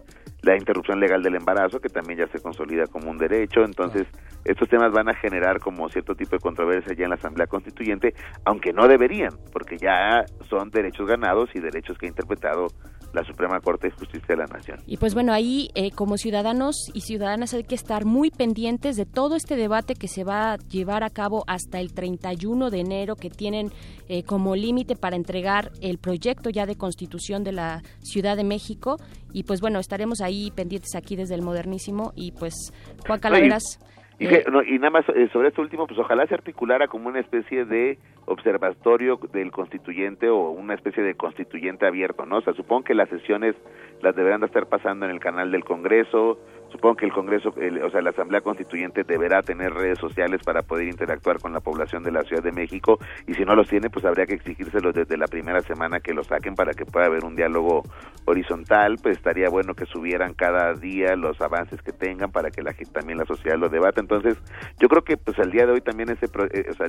la 0.45 0.57
interrupción 0.57 1.01
legal 1.01 1.23
del 1.23 1.37
embarazo, 1.37 1.81
que 1.81 1.89
también 1.89 2.21
ya 2.21 2.27
se 2.29 2.41
consolida 2.41 2.87
como 2.87 3.11
un 3.11 3.19
derecho. 3.19 3.65
Entonces, 3.65 4.07
estos 4.45 4.69
temas 4.69 4.93
van 4.93 5.09
a 5.09 5.15
generar 5.15 5.59
como 5.61 5.89
cierto 5.89 6.15
tipo 6.15 6.37
de 6.37 6.41
controversia 6.41 6.95
ya 6.95 7.05
en 7.05 7.11
la 7.11 7.17
Asamblea 7.17 7.47
Constituyente, 7.47 8.15
aunque 8.45 8.73
no 8.73 8.87
deberían, 8.87 9.31
porque 9.53 9.77
ya 9.79 10.25
son 10.49 10.71
derechos 10.71 11.07
ganados 11.07 11.51
y 11.55 11.61
derechos 11.61 11.97
que 11.99 12.07
ha 12.07 12.09
interpretado 12.09 12.69
la 13.15 13.25
Suprema 13.25 13.61
Corte 13.61 13.89
de 13.89 13.95
Justicia 13.95 14.27
de 14.29 14.37
la 14.37 14.47
Nación. 14.47 14.81
Y 14.87 14.97
pues 14.97 15.15
bueno, 15.15 15.33
ahí 15.33 15.71
eh, 15.75 15.93
como 15.93 16.19
ciudadanos 16.19 16.91
y 16.93 17.03
ciudadanas 17.03 17.55
hay 17.55 17.63
que 17.63 17.77
estar 17.77 18.05
muy 18.05 18.31
pendientes 18.31 18.97
de 18.97 19.07
todo 19.07 19.37
este 19.37 19.57
debate 19.57 19.95
que 19.95 20.09
se 20.09 20.25
va 20.25 20.55
a 20.55 20.57
llevar 20.59 21.05
a 21.05 21.11
cabo 21.11 21.45
hasta 21.47 21.81
el 21.81 21.95
31 21.95 22.71
de 22.71 22.81
enero, 22.81 23.15
que 23.15 23.31
tienen 23.31 23.71
eh, 24.09 24.25
como 24.25 24.57
límite 24.57 24.97
para 24.97 25.17
entregar 25.17 25.71
el 25.81 25.99
proyecto 25.99 26.51
ya 26.51 26.67
de 26.67 26.77
constitución 26.77 27.45
de 27.45 27.53
la 27.53 27.83
Ciudad 28.01 28.37
de 28.37 28.45
México. 28.45 28.97
Y 29.35 29.43
pues 29.43 29.61
bueno, 29.61 29.81
estaremos 29.81 30.23
ahí 30.23 30.51
pendientes 30.55 30.95
aquí 30.95 31.17
desde 31.17 31.35
el 31.35 31.43
Modernísimo. 31.43 32.13
Y 32.17 32.33
pues 32.33 32.55
Juan 33.07 33.21
Calaveras... 33.21 33.79
Y, 34.17 34.27
eh, 34.27 34.45
no, 34.49 34.63
y 34.63 34.79
nada 34.79 34.91
más 34.91 35.05
eh, 35.09 35.29
sobre 35.33 35.49
esto 35.49 35.61
último, 35.61 35.89
pues 35.89 35.99
ojalá 35.99 36.25
se 36.29 36.35
articulara 36.35 36.87
como 36.87 37.09
una 37.09 37.19
especie 37.19 37.65
de 37.65 37.99
observatorio 38.27 39.19
del 39.33 39.51
constituyente 39.51 40.29
o 40.29 40.51
una 40.51 40.75
especie 40.75 41.03
de 41.03 41.17
constituyente 41.17 41.85
abierto, 41.85 42.25
¿no? 42.25 42.39
O 42.39 42.41
sea, 42.41 42.55
supongo 42.55 42.85
que 42.85 42.95
las 42.95 43.09
sesiones 43.09 43.57
las 44.03 44.15
deberán 44.15 44.41
de 44.41 44.47
estar 44.47 44.67
pasando 44.67 45.05
en 45.05 45.11
el 45.11 45.19
canal 45.19 45.51
del 45.51 45.65
Congreso, 45.65 46.39
supongo 46.75 46.97
que 46.97 47.07
el 47.07 47.13
Congreso, 47.13 47.55
el- 47.57 47.81
o 47.85 47.91
sea, 47.91 48.03
la 48.03 48.11
Asamblea 48.11 48.41
Constituyente 48.41 49.05
deberá 49.05 49.43
tener 49.43 49.73
redes 49.73 49.99
sociales 50.01 50.41
para 50.45 50.63
poder 50.63 50.89
interactuar 50.89 51.39
con 51.39 51.53
la 51.53 51.61
población 51.61 52.03
de 52.03 52.11
la 52.11 52.23
Ciudad 52.25 52.43
de 52.43 52.51
México 52.51 52.99
y 53.29 53.35
si 53.35 53.45
no 53.45 53.55
los 53.55 53.69
tiene, 53.69 53.91
pues 53.91 54.05
habría 54.05 54.27
que 54.27 54.35
exigírselos 54.35 54.93
desde 54.93 55.17
la 55.17 55.27
primera 55.29 55.61
semana 55.63 56.01
que 56.01 56.13
los 56.13 56.27
saquen 56.27 56.57
para 56.57 56.73
que 56.75 56.85
pueda 56.85 57.07
haber 57.07 57.25
un 57.25 57.37
diálogo 57.37 57.85
horizontal, 58.27 58.97
pues 59.03 59.17
estaría 59.19 59.49
bueno 59.49 59.75
que 59.75 59.87
subieran 59.87 60.35
cada 60.35 60.75
día 60.75 61.15
los 61.15 61.41
avances 61.41 61.81
que 61.83 61.93
tengan 61.93 62.33
para 62.33 62.51
que 62.51 62.63
la 62.63 62.73
gente, 62.73 62.93
también 62.93 63.19
la 63.19 63.25
sociedad 63.25 63.57
lo 63.59 63.69
debata. 63.69 64.01
Entonces, 64.01 64.37
yo 64.81 64.89
creo 64.89 65.03
que 65.05 65.17
pues 65.17 65.39
al 65.39 65.51
día 65.51 65.67
de 65.67 65.73
hoy 65.73 65.81
también 65.81 66.11
ese, 66.11 66.27
pro- 66.29 66.47
eh, 66.47 66.67
o 66.71 66.75
sea, 66.75 66.87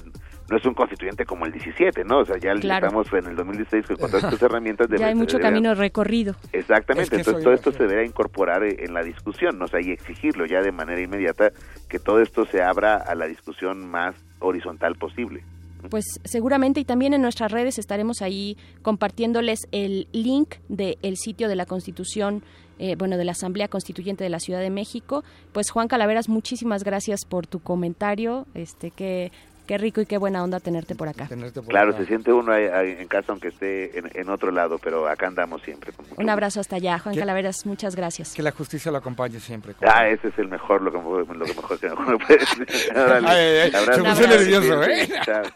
no 0.49 0.57
es 0.57 0.65
un 0.65 0.73
constituyente 0.73 1.25
como 1.25 1.45
el 1.45 1.51
17, 1.51 2.03
¿no? 2.05 2.19
O 2.19 2.25
sea, 2.25 2.37
ya 2.37 2.53
Claro. 2.55 2.87
estamos 2.87 3.11
en 3.13 3.25
el 3.27 3.35
2016 3.35 3.85
con 3.99 4.09
todas 4.09 4.23
estas 4.23 4.41
herramientas 4.49 4.89
de 4.89 4.97
ya 4.97 5.07
hay 5.07 5.15
mucho 5.15 5.39
camino 5.39 5.75
recorrido. 5.75 6.35
Exactamente, 6.53 7.03
Es 7.03 7.09
que 7.09 7.15
entonces 7.17 7.43
todo 7.43 7.53
esto 7.53 7.71
se 7.71 7.83
deberá 7.83 8.03
incorporar 8.05 8.63
eh, 8.63 8.77
en 8.79 8.93
la 8.93 9.03
discusión, 9.03 9.59
¿no? 9.59 9.67
Y 9.81 9.91
exigirlo 9.91 10.45
ya 10.45 10.61
de 10.61 10.71
manera 10.71 11.01
inmediata 11.01 11.51
que 11.89 11.99
todo 11.99 12.21
esto 12.21 12.45
se 12.45 12.61
abra 12.61 12.97
a 12.97 13.15
la 13.15 13.27
discusión 13.27 13.89
más 13.89 14.15
horizontal 14.39 14.95
posible. 14.95 15.43
Pues 15.89 16.05
seguramente 16.23 16.79
y 16.79 16.85
también 16.85 17.13
en 17.13 17.21
nuestras 17.21 17.51
redes 17.51 17.77
estaremos 17.77 18.21
ahí 18.21 18.57
compartiéndoles 18.81 19.67
el 19.71 20.07
link 20.11 20.55
del 20.67 21.17
sitio 21.17 21.47
de 21.47 21.55
la 21.55 21.65
Constitución, 21.65 22.43
eh, 22.79 22.95
bueno, 22.95 23.17
de 23.17 23.25
la 23.25 23.33
Asamblea 23.33 23.67
Constituyente 23.67 24.23
de 24.23 24.29
la 24.29 24.39
Ciudad 24.39 24.61
de 24.61 24.69
México. 24.69 25.23
Pues 25.51 25.69
Juan 25.69 25.87
Calaveras, 25.87 26.27
muchísimas 26.27 26.83
gracias 26.83 27.25
por 27.25 27.45
tu 27.47 27.59
comentario, 27.59 28.47
este 28.53 28.91
que 28.91 29.31
qué 29.65 29.77
rico 29.77 30.01
y 30.01 30.05
qué 30.05 30.17
buena 30.17 30.43
onda 30.43 30.59
tenerte 30.59 30.95
por 30.95 31.07
acá. 31.07 31.27
Claro, 31.67 31.95
se 31.97 32.05
siente 32.05 32.31
uno 32.31 32.51
ahí- 32.51 32.65
ahí 32.67 32.91
en 32.99 33.07
casa 33.07 33.31
aunque 33.31 33.49
esté 33.49 33.97
en, 33.97 34.09
en 34.13 34.29
otro 34.29 34.51
lado, 34.51 34.77
pero 34.79 35.07
acá 35.07 35.27
andamos 35.27 35.61
siempre. 35.63 35.91
con 35.93 36.05
mucho 36.07 36.21
Un 36.21 36.29
abrazo 36.29 36.59
hasta 36.59 36.75
allá, 36.77 36.99
Juan. 36.99 37.15
Calaveras, 37.15 37.65
muchas 37.65 37.95
gracias. 37.95 38.33
Que 38.33 38.43
la 38.43 38.51
justicia 38.51 38.91
lo 38.91 38.97
acompañe 38.97 39.39
siempre. 39.39 39.73
Ah, 39.81 40.07
ese 40.07 40.27
es 40.29 40.37
el 40.39 40.47
mejor, 40.47 40.81
lo 40.81 40.91
que, 40.91 40.97
lo 40.97 41.45
mejor 41.45 41.79
que 41.79 41.87
uno 41.87 42.17
puede 42.17 42.39
Ay, 42.95 43.23
ay, 43.25 43.57
ay, 43.63 43.71
abrazo. 43.75 44.03
se 44.03 44.09
puso 44.09 44.27
nervioso, 44.27 44.83
¿eh? 44.83 45.09
Chao. 45.23 45.43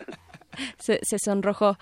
Se, 0.77 0.99
se 1.03 1.17
sonrojó. 1.23 1.77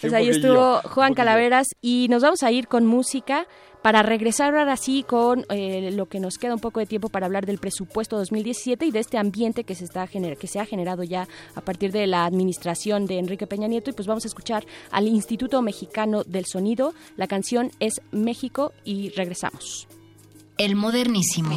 Pues 0.00 0.12
ahí 0.12 0.28
estuvo 0.28 0.80
Juan. 0.80 1.14
Calaveras 1.14 1.68
y 1.80 2.08
nos 2.10 2.22
vamos 2.22 2.42
a 2.42 2.50
ir 2.50 2.66
con 2.66 2.84
música 2.84 3.46
para 3.82 4.02
regresar 4.02 4.54
ahora 4.56 4.76
sí 4.76 5.04
con 5.06 5.44
eh, 5.50 5.90
lo 5.92 6.06
que 6.06 6.20
nos 6.20 6.36
queda 6.38 6.54
un 6.54 6.60
poco 6.60 6.80
de 6.80 6.86
tiempo 6.86 7.08
para 7.08 7.26
hablar 7.26 7.46
del 7.46 7.58
presupuesto 7.58 8.16
2017 8.18 8.86
y 8.86 8.90
de 8.90 8.98
este 8.98 9.18
ambiente 9.18 9.64
que 9.64 9.74
se 9.74 9.84
está 9.84 10.06
gener- 10.06 10.36
que 10.36 10.46
se 10.46 10.60
ha 10.60 10.66
generado 10.66 11.02
ya 11.04 11.28
a 11.54 11.60
partir 11.60 11.92
de 11.92 12.06
la 12.06 12.24
administración 12.24 13.06
de 13.06 13.18
Enrique 13.18 13.46
Peña 13.46 13.68
Nieto 13.68 13.90
y 13.90 13.92
pues 13.92 14.06
vamos 14.08 14.24
a 14.24 14.28
escuchar 14.28 14.66
al 14.90 15.06
Instituto 15.08 15.62
Mexicano 15.62 16.24
del 16.24 16.44
Sonido. 16.46 16.92
La 17.16 17.26
canción 17.26 17.70
es 17.80 18.00
México 18.10 18.72
y 18.84 19.10
regresamos. 19.10 19.86
El 20.58 20.74
modernísimo. 20.74 21.50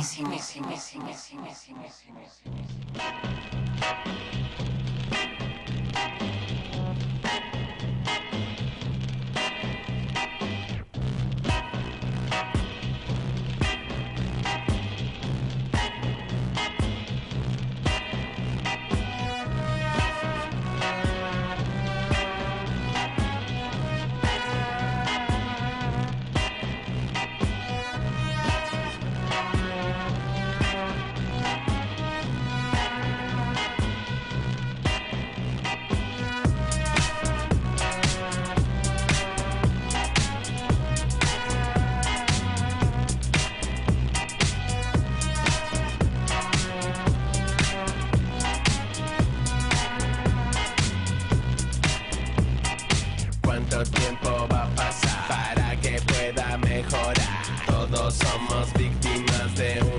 Somos 58.11 58.73
víctimas 58.73 59.55
de 59.55 59.79
un 59.81 59.90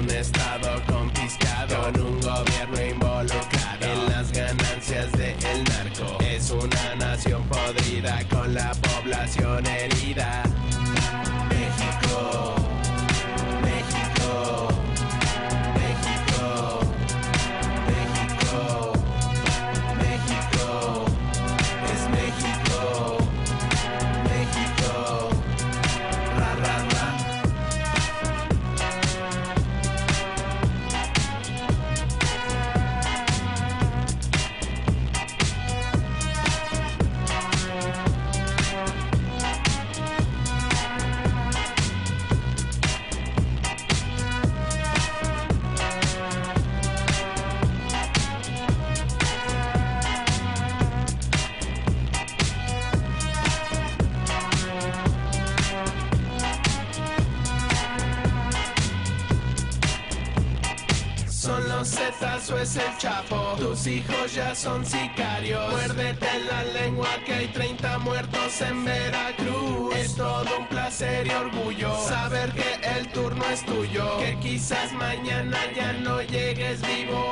quizás 74.52 74.92
mañana 74.92 75.56
ya 75.74 75.94
no 75.94 76.20
llegues 76.20 76.82
vivo 76.82 77.31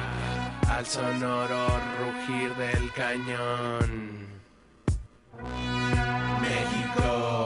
al 0.77 0.85
sonoro 0.85 1.79
rugir 1.99 2.55
del 2.55 2.91
cañón. 2.93 4.27
México, 6.41 7.40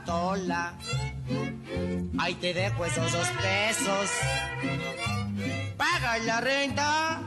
Mira, 0.00 0.12
Bartola, 0.12 0.74
ahí 2.18 2.34
te 2.34 2.54
dejo 2.54 2.84
esos 2.84 3.12
dos 3.12 3.28
pesos. 3.42 4.10
Paga 5.76 6.18
la 6.18 6.40
renta, 6.40 7.20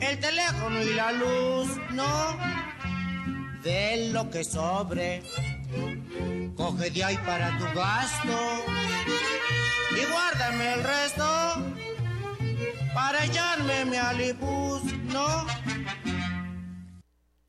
el 0.00 0.20
teléfono 0.20 0.82
y 0.82 0.94
la 0.94 1.12
luz, 1.12 1.68
¿no? 1.92 2.38
De 3.62 4.10
lo 4.12 4.30
que 4.30 4.44
sobre, 4.44 5.22
coge 6.56 6.90
de 6.90 7.04
ahí 7.04 7.16
para 7.18 7.58
tu 7.58 7.64
gasto 7.74 8.64
y 9.96 10.10
guárdame 10.10 10.74
el 10.74 10.84
resto 10.84 11.24
para 12.94 13.24
echarme 13.24 13.84
mi 13.84 13.96
alibus, 13.96 14.82
¿no? 15.12 15.46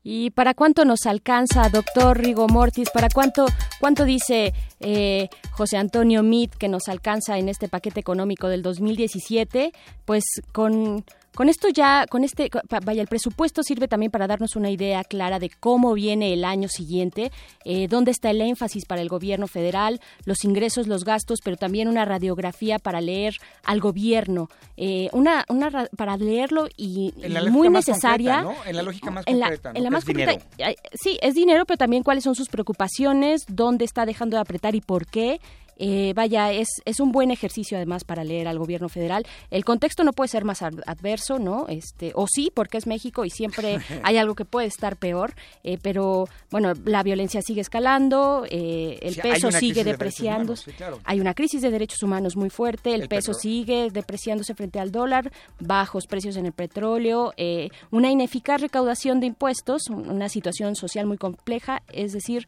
¿Y 0.02 0.30
para 0.30 0.54
cuánto 0.54 0.84
nos 0.84 1.04
alcanza, 1.04 1.68
doctor 1.68 2.18
Rigo 2.18 2.48
Mortis? 2.48 2.88
¿Para 2.90 3.08
cuánto, 3.08 3.46
cuánto 3.80 4.04
dice 4.04 4.54
eh, 4.80 5.28
José 5.50 5.76
Antonio 5.76 6.22
Meade 6.22 6.56
que 6.58 6.68
nos 6.68 6.88
alcanza 6.88 7.38
en 7.38 7.50
este 7.50 7.68
paquete 7.68 8.00
económico 8.00 8.48
del 8.48 8.62
2017? 8.62 9.72
Pues 10.06 10.24
con, 10.52 11.04
con 11.34 11.48
esto 11.48 11.68
ya, 11.68 12.06
con 12.10 12.24
este, 12.24 12.50
vaya, 12.84 13.02
el 13.02 13.08
presupuesto 13.08 13.62
sirve 13.62 13.88
también 13.88 14.10
para 14.10 14.26
darnos 14.26 14.56
una 14.56 14.70
idea 14.70 15.04
clara 15.04 15.38
de 15.38 15.48
cómo 15.48 15.94
viene 15.94 16.32
el 16.32 16.44
año 16.44 16.68
siguiente, 16.68 17.30
eh, 17.64 17.86
dónde 17.88 18.10
está 18.10 18.30
el 18.30 18.40
énfasis 18.40 18.84
para 18.84 19.00
el 19.00 19.08
gobierno 19.08 19.46
federal, 19.46 20.00
los 20.24 20.44
ingresos, 20.44 20.86
los 20.86 21.04
gastos, 21.04 21.38
pero 21.44 21.56
también 21.56 21.88
una 21.88 22.04
radiografía 22.04 22.78
para 22.78 23.00
leer 23.00 23.34
al 23.64 23.80
gobierno, 23.80 24.48
eh, 24.76 25.08
una, 25.12 25.44
una 25.48 25.70
ra- 25.70 25.88
para 25.96 26.16
leerlo 26.16 26.66
y, 26.76 27.12
muy 27.50 27.68
necesaria. 27.68 28.42
concreta, 28.42 28.62
¿no? 28.64 28.68
En 28.70 28.76
la 28.76 28.82
lógica 28.82 29.10
más 29.10 29.24
en 29.26 29.38
la- 29.38 29.46
concreta, 29.46 29.72
¿no? 29.72 29.78
en 29.78 29.84
la 29.84 29.90
más 29.90 30.04
concreta, 30.04 30.44
ay, 30.64 30.74
Sí, 31.00 31.18
es 31.22 31.34
dinero, 31.34 31.64
pero 31.66 31.78
también 31.78 32.02
cuáles 32.02 32.24
son 32.24 32.34
sus 32.34 32.48
preocupaciones, 32.48 33.44
dónde 33.48 33.84
está 33.84 34.04
dejando 34.04 34.36
de 34.36 34.40
apretar 34.42 34.74
y 34.74 34.80
por 34.80 35.06
qué. 35.06 35.40
Eh, 35.82 36.12
vaya, 36.14 36.52
es, 36.52 36.68
es 36.84 37.00
un 37.00 37.10
buen 37.10 37.30
ejercicio 37.30 37.78
además 37.78 38.04
para 38.04 38.22
leer 38.22 38.46
al 38.48 38.58
gobierno 38.58 38.90
federal. 38.90 39.26
El 39.50 39.64
contexto 39.64 40.04
no 40.04 40.12
puede 40.12 40.28
ser 40.28 40.44
más 40.44 40.60
ad- 40.60 40.82
adverso, 40.86 41.38
¿no? 41.38 41.64
Este, 41.68 42.12
o 42.14 42.26
sí, 42.28 42.52
porque 42.54 42.76
es 42.76 42.86
México 42.86 43.24
y 43.24 43.30
siempre 43.30 43.78
hay 44.02 44.18
algo 44.18 44.34
que 44.34 44.44
puede 44.44 44.66
estar 44.66 44.96
peor, 44.96 45.32
eh, 45.64 45.78
pero 45.80 46.28
bueno, 46.50 46.74
la 46.84 47.02
violencia 47.02 47.40
sigue 47.40 47.62
escalando, 47.62 48.44
eh, 48.50 48.98
el 49.00 49.14
Sí, 49.14 49.20
peso 49.22 49.50
sigue 49.50 49.82
de 49.84 49.92
depreciándose. 49.92 50.34
humanos, 50.36 50.60
sí, 50.66 50.72
claro. 50.72 50.98
Hay 51.04 51.18
una 51.18 51.32
crisis 51.32 51.62
de 51.62 51.70
derechos 51.70 52.02
humanos 52.02 52.36
muy 52.36 52.50
fuerte, 52.50 52.94
el, 52.94 53.02
El 53.02 53.08
peso 53.08 53.32
sigue 53.32 53.88
depreciándose 53.90 54.54
frente 54.54 54.80
al 54.80 54.92
dólar, 54.92 55.32
bajos 55.60 56.06
precios 56.06 56.36
en 56.36 56.44
el 56.44 56.52
petróleo, 56.52 57.32
eh, 57.38 57.70
una 57.90 58.10
ineficaz 58.10 58.60
recaudación 58.60 59.18
de 59.20 59.26
impuestos, 59.28 59.88
un- 59.88 60.10
una 60.10 60.28
situación 60.28 60.76
social 60.76 61.06
muy 61.06 61.16
compleja, 61.16 61.82
es 61.90 62.12
decir, 62.12 62.46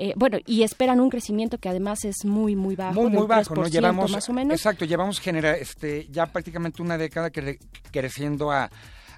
eh, 0.00 0.12
bueno, 0.16 0.38
y 0.46 0.62
esperan 0.62 0.98
un 1.00 1.10
crecimiento 1.10 1.58
que 1.58 1.68
además 1.68 2.04
es 2.04 2.24
muy, 2.24 2.56
muy 2.56 2.74
bajo, 2.76 2.94
muy, 3.00 3.10
muy 3.10 3.26
bajo, 3.26 3.54
¿no? 3.54 3.62
3% 3.64 3.70
Llevamos, 3.70 4.10
más 4.10 4.28
o 4.28 4.32
menos. 4.32 4.54
exacto, 4.54 4.84
llevamos 4.84 5.20
genera, 5.20 5.56
este, 5.56 6.06
ya 6.10 6.26
prácticamente 6.26 6.80
una 6.82 6.96
década 6.96 7.30
cre- 7.30 7.58
creciendo 7.92 8.50
a, 8.50 8.70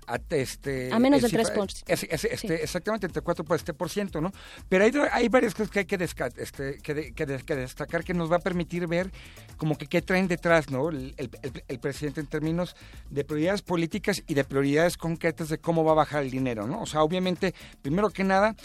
a, 0.09 0.18
este, 0.30 0.92
A 0.92 0.98
menos 0.98 1.22
del 1.22 1.30
cifra- 1.30 1.44
3%. 1.54 1.84
es- 1.86 2.02
es- 2.02 2.24
este, 2.24 2.36
Sí. 2.36 2.46
Exactamente, 2.54 3.06
entre 3.06 3.22
4 3.22 3.44
por 3.44 3.54
este 3.56 3.72
por 3.72 3.88
ciento, 3.88 4.20
¿no? 4.20 4.32
Pero 4.68 4.84
hay, 4.84 4.90
hay 5.12 5.28
varias 5.28 5.54
cosas 5.54 5.70
que 5.70 5.78
hay 5.78 5.84
que, 5.84 5.96
desca- 5.98 6.32
este, 6.36 6.78
que, 6.78 6.94
de- 6.94 7.12
que 7.12 7.24
de- 7.26 7.38
que 7.44 7.54
destacar 7.54 8.02
que 8.02 8.12
nos 8.12 8.30
va 8.30 8.36
a 8.36 8.40
permitir 8.40 8.88
ver 8.88 9.10
como 9.56 9.78
que 9.78 9.86
qué 9.86 10.02
traen 10.02 10.26
detrás, 10.26 10.68
¿no? 10.70 10.88
El, 10.88 11.14
el- 11.16 11.30
el- 11.42 11.64
el 11.68 11.78
presidente 11.78 12.20
en 12.20 12.26
términos 12.26 12.74
de 13.10 13.24
prioridades 13.24 13.62
políticas 13.62 14.22
y 14.26 14.34
de 14.34 14.42
prioridades 14.42 14.96
concretas 14.96 15.48
de 15.48 15.59
cómo 15.59 15.84
va 15.84 15.92
a 15.92 15.94
bajar 15.94 16.24
el 16.24 16.30
dinero, 16.32 16.66
¿no? 16.66 16.82
O 16.82 16.86
sea, 16.86 17.02
obviamente, 17.04 17.54
primero 17.80 18.10
que 18.10 18.24
nada, 18.24 18.56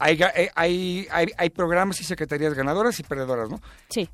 hay, 0.00 0.20
eh, 0.34 0.50
hay, 0.54 1.06
hay, 1.10 1.26
hay 1.36 1.50
programas 1.50 2.00
y 2.00 2.04
secretarías 2.04 2.54
ganadoras 2.54 2.98
y 3.00 3.02
perdedoras, 3.02 3.50
¿no? 3.50 3.60
Sí. 3.88 4.08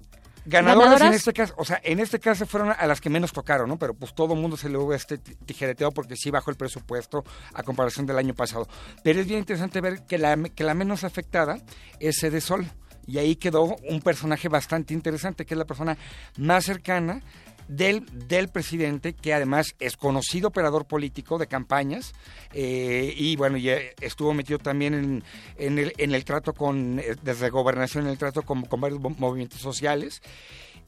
Ganadoras, 0.46 1.00
en 1.00 1.14
este 1.14 1.32
caso, 1.32 1.54
o 1.56 1.64
sea, 1.64 1.80
en 1.82 2.00
este 2.00 2.20
caso 2.20 2.44
fueron 2.46 2.74
a 2.78 2.86
las 2.86 3.00
que 3.00 3.08
menos 3.08 3.32
tocaron, 3.32 3.66
¿no? 3.66 3.78
Pero 3.78 3.94
pues 3.94 4.14
todo 4.14 4.34
el 4.34 4.40
mundo 4.40 4.58
se 4.58 4.68
le 4.68 4.76
hubo 4.76 4.92
este 4.92 5.16
ti- 5.16 5.34
tijereteo 5.46 5.90
porque 5.90 6.16
sí 6.16 6.30
bajó 6.30 6.50
el 6.50 6.56
presupuesto 6.58 7.24
a 7.54 7.62
comparación 7.62 8.04
del 8.04 8.18
año 8.18 8.34
pasado. 8.34 8.68
Pero 9.02 9.20
es 9.20 9.26
bien 9.26 9.38
interesante 9.38 9.80
ver 9.80 10.02
que 10.04 10.18
la, 10.18 10.36
que 10.36 10.62
la 10.64 10.74
menos 10.74 11.02
afectada 11.02 11.58
es 11.98 12.16
Sede 12.18 12.42
Sol. 12.42 12.66
Y 13.06 13.16
ahí 13.18 13.36
quedó 13.36 13.76
un 13.88 14.00
personaje 14.02 14.48
bastante 14.48 14.92
interesante, 14.92 15.46
que 15.46 15.54
es 15.54 15.58
la 15.58 15.64
persona 15.66 15.96
más 16.36 16.64
cercana 16.66 17.22
del, 17.68 18.04
del 18.28 18.48
presidente, 18.48 19.12
que 19.14 19.32
además 19.34 19.74
es 19.78 19.96
conocido 19.96 20.48
operador 20.48 20.84
político 20.86 21.38
de 21.38 21.46
campañas, 21.46 22.12
eh, 22.52 23.12
y 23.16 23.36
bueno, 23.36 23.56
ya 23.56 23.76
estuvo 24.00 24.34
metido 24.34 24.58
también 24.58 24.94
en, 24.94 25.24
en, 25.58 25.78
el, 25.78 25.92
en 25.98 26.14
el 26.14 26.24
trato 26.24 26.52
con, 26.52 26.98
eh, 26.98 27.16
desde 27.22 27.50
gobernación, 27.50 28.04
en 28.04 28.10
el 28.10 28.18
trato 28.18 28.42
con, 28.42 28.62
con 28.64 28.80
varios 28.80 29.00
mo- 29.00 29.14
movimientos 29.18 29.60
sociales. 29.60 30.20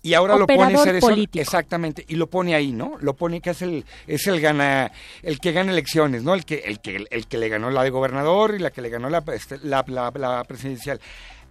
Y 0.02 0.14
ahora 0.14 0.36
lo 0.36 0.46
pone 0.46 0.76
Sol, 0.76 1.00
político. 1.00 1.42
exactamente, 1.42 2.04
y 2.06 2.14
lo 2.14 2.28
pone 2.28 2.54
ahí, 2.54 2.70
¿no? 2.70 2.96
Lo 3.00 3.14
pone 3.14 3.40
que 3.40 3.50
es 3.50 3.62
el, 3.62 3.84
es 4.06 4.26
el 4.28 4.40
gana, 4.40 4.92
el 5.22 5.40
que 5.40 5.50
gana 5.50 5.72
elecciones, 5.72 6.22
¿no? 6.22 6.34
El 6.34 6.44
que, 6.44 6.56
el 6.66 6.80
que, 6.80 7.06
el 7.10 7.26
que 7.26 7.38
le 7.38 7.48
ganó 7.48 7.70
la 7.70 7.82
de 7.82 7.90
gobernador 7.90 8.54
y 8.54 8.60
la 8.60 8.70
que 8.70 8.82
le 8.82 8.90
ganó 8.90 9.10
la, 9.10 9.24
este, 9.34 9.58
la, 9.64 9.84
la- 9.88 10.12
la 10.14 10.44
presidencial. 10.44 11.00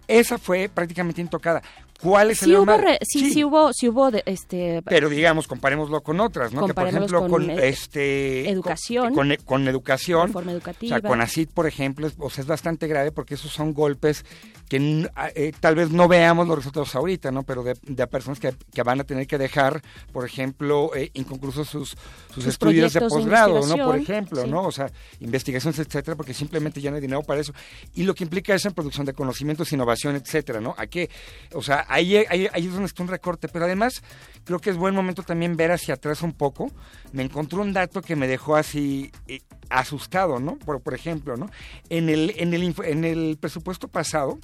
Esa 0.08 0.38
fue 0.38 0.70
prácticamente 0.72 1.20
intocada. 1.20 1.60
¿Cuál 2.02 2.30
es 2.30 2.38
Sí 2.40 2.50
el 2.50 2.58
hubo, 2.58 2.76
re- 2.76 2.98
sí, 3.02 3.30
sí 3.32 3.42
hubo, 3.44 3.72
sí 3.72 3.88
hubo 3.88 4.10
de- 4.10 4.22
este, 4.26 4.82
Pero 4.84 5.08
digamos, 5.08 5.46
comparémoslo 5.46 6.02
con 6.02 6.20
otras, 6.20 6.52
¿no? 6.52 6.66
Que 6.66 6.74
por 6.74 6.88
ejemplo 6.88 7.26
con, 7.28 7.50
eh, 7.50 7.68
este 7.68 8.48
educación. 8.50 9.14
con, 9.14 9.28
con, 9.28 9.36
con 9.44 9.68
educación, 9.68 10.28
Reforma 10.28 10.52
o 10.52 10.54
educativa. 10.54 11.00
sea, 11.00 11.08
con 11.08 11.20
ACID, 11.20 11.48
por 11.54 11.66
ejemplo, 11.66 12.06
es, 12.06 12.14
o 12.18 12.28
sea, 12.30 12.42
es 12.42 12.48
bastante 12.48 12.86
grave 12.86 13.12
porque 13.12 13.34
esos 13.34 13.50
son 13.52 13.72
golpes 13.72 14.24
que 14.68 15.08
eh, 15.36 15.52
tal 15.60 15.76
vez 15.76 15.90
no 15.90 16.08
veamos 16.08 16.48
los 16.48 16.56
resultados 16.58 16.94
ahorita, 16.96 17.30
¿no? 17.30 17.44
Pero 17.44 17.62
de, 17.62 17.76
de 17.82 18.06
personas 18.08 18.40
que, 18.40 18.52
que 18.74 18.82
van 18.82 19.00
a 19.00 19.04
tener 19.04 19.26
que 19.28 19.38
dejar, 19.38 19.80
por 20.12 20.24
ejemplo, 20.26 20.90
eh, 20.96 21.10
inconclusos 21.14 21.68
sus, 21.68 21.90
sus, 21.90 21.98
Sus 22.34 22.46
estudios 22.46 22.92
de 22.92 23.00
posgrado, 23.02 23.64
¿no? 23.64 23.76
Por 23.86 23.96
ejemplo, 23.96 24.42
sí. 24.42 24.48
¿no? 24.50 24.62
O 24.64 24.72
sea, 24.72 24.90
investigaciones, 25.20 25.78
etcétera, 25.78 26.16
porque 26.16 26.34
simplemente 26.34 26.80
ya 26.80 26.90
no 26.90 26.96
hay 26.96 27.00
dinero 27.02 27.22
para 27.22 27.40
eso. 27.40 27.52
Y 27.94 28.02
lo 28.02 28.14
que 28.14 28.24
implica 28.24 28.54
eso 28.54 28.66
en 28.68 28.74
producción 28.74 29.06
de 29.06 29.12
conocimientos, 29.12 29.72
innovación, 29.72 30.16
etcétera, 30.16 30.60
¿no? 30.60 30.74
¿A 30.76 30.86
qué? 30.88 31.10
O 31.54 31.62
sea, 31.62 31.85
ahí, 31.88 32.16
ahí, 32.16 32.48
ahí 32.52 32.66
es 32.66 32.72
donde 32.72 32.86
está 32.86 33.02
un 33.02 33.08
recorte, 33.08 33.48
pero 33.48 33.64
además 33.64 34.02
creo 34.44 34.58
que 34.58 34.70
es 34.70 34.76
buen 34.76 34.94
momento 34.94 35.22
también 35.22 35.56
ver 35.56 35.72
hacia 35.72 35.94
atrás 35.94 36.22
un 36.22 36.32
poco. 36.32 36.70
Me 37.12 37.22
encontré 37.22 37.58
un 37.58 37.72
dato 37.72 38.02
que 38.02 38.16
me 38.16 38.26
dejó 38.26 38.56
así 38.56 39.10
eh, 39.28 39.40
asustado, 39.68 40.38
¿no? 40.38 40.56
Por, 40.58 40.80
por 40.80 40.94
ejemplo, 40.94 41.36
¿no? 41.36 41.50
En 41.88 42.08
el, 42.08 42.34
en 42.36 42.54
el, 42.54 42.74
en 42.84 43.04
el 43.04 43.38
presupuesto 43.40 43.88
pasado, 43.88 44.38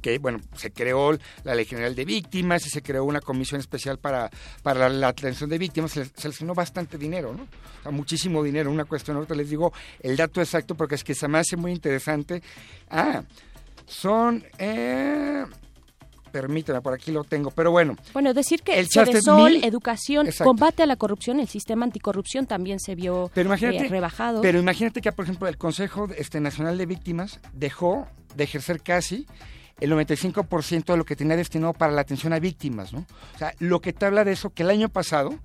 que 0.00 0.18
bueno, 0.18 0.40
se 0.56 0.70
creó 0.70 1.18
la 1.44 1.54
Ley 1.54 1.64
General 1.64 1.94
de 1.94 2.04
Víctimas 2.04 2.66
y 2.66 2.70
se 2.70 2.82
creó 2.82 3.04
una 3.04 3.20
comisión 3.20 3.60
especial 3.60 3.98
para, 3.98 4.30
para 4.62 4.88
la 4.88 5.08
atención 5.08 5.50
de 5.50 5.58
víctimas, 5.58 5.92
se, 5.92 6.06
se 6.06 6.28
asignó 6.28 6.54
bastante 6.54 6.96
dinero, 6.96 7.34
¿no? 7.34 7.42
O 7.42 7.82
sea, 7.82 7.92
muchísimo 7.92 8.42
dinero, 8.42 8.70
una 8.70 8.84
cuestión, 8.84 9.16
ahorita 9.16 9.34
les 9.34 9.50
digo 9.50 9.72
el 10.00 10.16
dato 10.16 10.40
exacto 10.40 10.74
porque 10.76 10.94
es 10.94 11.04
que 11.04 11.14
se 11.14 11.28
me 11.28 11.38
hace 11.38 11.56
muy 11.56 11.72
interesante. 11.72 12.42
Ah, 12.90 13.22
son... 13.86 14.44
Eh, 14.58 15.44
permíteme, 16.32 16.80
por 16.80 16.94
aquí 16.94 17.12
lo 17.12 17.22
tengo, 17.24 17.50
pero 17.50 17.70
bueno. 17.70 17.96
Bueno, 18.12 18.34
decir 18.34 18.62
que 18.62 18.80
El 18.80 18.88
Sol, 18.88 19.52
mil- 19.52 19.64
educación, 19.64 20.26
Exacto. 20.26 20.44
combate 20.50 20.82
a 20.82 20.86
la 20.86 20.96
corrupción, 20.96 21.38
el 21.38 21.48
sistema 21.48 21.84
anticorrupción 21.84 22.46
también 22.46 22.80
se 22.80 22.94
vio 22.94 23.30
Pero 23.34 23.46
imagínate, 23.48 23.86
eh, 23.86 23.88
rebajado. 23.88 24.40
Pero 24.40 24.58
imagínate 24.58 25.00
que, 25.00 25.12
por 25.12 25.24
ejemplo, 25.26 25.46
el 25.46 25.58
Consejo 25.58 26.08
este, 26.16 26.40
Nacional 26.40 26.78
de 26.78 26.86
Víctimas 26.86 27.38
dejó 27.52 28.08
de 28.34 28.44
ejercer 28.44 28.80
casi 28.82 29.26
el 29.80 29.90
95% 29.92 30.92
de 30.92 30.96
lo 30.96 31.04
que 31.04 31.16
tenía 31.16 31.36
destinado 31.36 31.72
para 31.72 31.92
la 31.92 32.00
atención 32.00 32.32
a 32.32 32.38
víctimas, 32.38 32.92
¿no? 32.92 33.04
O 33.34 33.38
sea, 33.38 33.52
lo 33.58 33.80
que 33.80 33.92
te 33.92 34.06
habla 34.06 34.24
de 34.24 34.32
eso, 34.32 34.50
que 34.50 34.62
el 34.62 34.70
año 34.70 34.88
pasado 34.88 35.38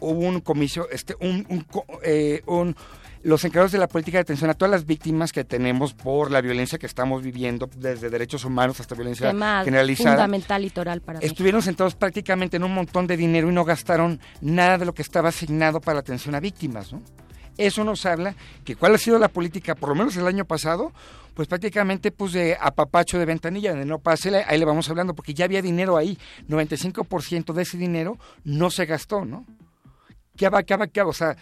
hubo 0.00 0.18
un 0.26 0.40
comicio, 0.40 0.88
este, 0.90 1.14
un, 1.20 1.46
un 1.48 1.64
eh, 2.02 2.42
un- 2.46 2.74
los 3.22 3.44
encargados 3.44 3.72
de 3.72 3.78
la 3.78 3.88
política 3.88 4.18
de 4.18 4.22
atención 4.22 4.50
a 4.50 4.54
todas 4.54 4.70
las 4.70 4.86
víctimas 4.86 5.32
que 5.32 5.44
tenemos 5.44 5.94
por 5.94 6.30
la 6.30 6.40
violencia 6.40 6.78
que 6.78 6.86
estamos 6.86 7.22
viviendo, 7.22 7.68
desde 7.76 8.10
derechos 8.10 8.44
humanos 8.44 8.80
hasta 8.80 8.94
violencia 8.94 9.28
tema 9.30 9.62
generalizada. 9.64 10.16
fundamental 10.16 10.62
litoral 10.62 11.00
para 11.00 11.18
México. 11.18 11.32
Estuvieron 11.32 11.62
sentados 11.62 11.94
prácticamente 11.94 12.56
en 12.56 12.64
un 12.64 12.74
montón 12.74 13.06
de 13.06 13.16
dinero 13.16 13.50
y 13.50 13.54
no 13.54 13.64
gastaron 13.64 14.20
nada 14.40 14.78
de 14.78 14.86
lo 14.86 14.94
que 14.94 15.02
estaba 15.02 15.28
asignado 15.28 15.80
para 15.80 15.94
la 15.94 16.00
atención 16.00 16.34
a 16.34 16.40
víctimas, 16.40 16.92
¿no? 16.92 17.02
Eso 17.58 17.84
nos 17.84 18.06
habla 18.06 18.34
que 18.64 18.76
cuál 18.76 18.94
ha 18.94 18.98
sido 18.98 19.18
la 19.18 19.28
política, 19.28 19.74
por 19.74 19.90
lo 19.90 19.94
menos 19.94 20.16
el 20.16 20.26
año 20.26 20.46
pasado, 20.46 20.92
pues 21.34 21.48
prácticamente 21.48 22.10
pues 22.10 22.32
de 22.32 22.56
apapacho 22.58 23.18
de 23.18 23.26
ventanilla, 23.26 23.74
de 23.74 23.84
no 23.84 23.98
pásele, 23.98 24.44
ahí 24.46 24.58
le 24.58 24.64
vamos 24.64 24.88
hablando, 24.88 25.14
porque 25.14 25.34
ya 25.34 25.44
había 25.44 25.60
dinero 25.60 25.96
ahí, 25.96 26.18
95% 26.48 27.52
de 27.52 27.62
ese 27.62 27.76
dinero 27.76 28.18
no 28.44 28.70
se 28.70 28.86
gastó, 28.86 29.24
¿no? 29.24 29.44
¿Qué 30.36 30.48
va, 30.48 30.62
qué 30.62 30.76
va, 30.76 30.86
qué 30.86 31.02
va? 31.02 31.10
O 31.10 31.12
sea, 31.12 31.36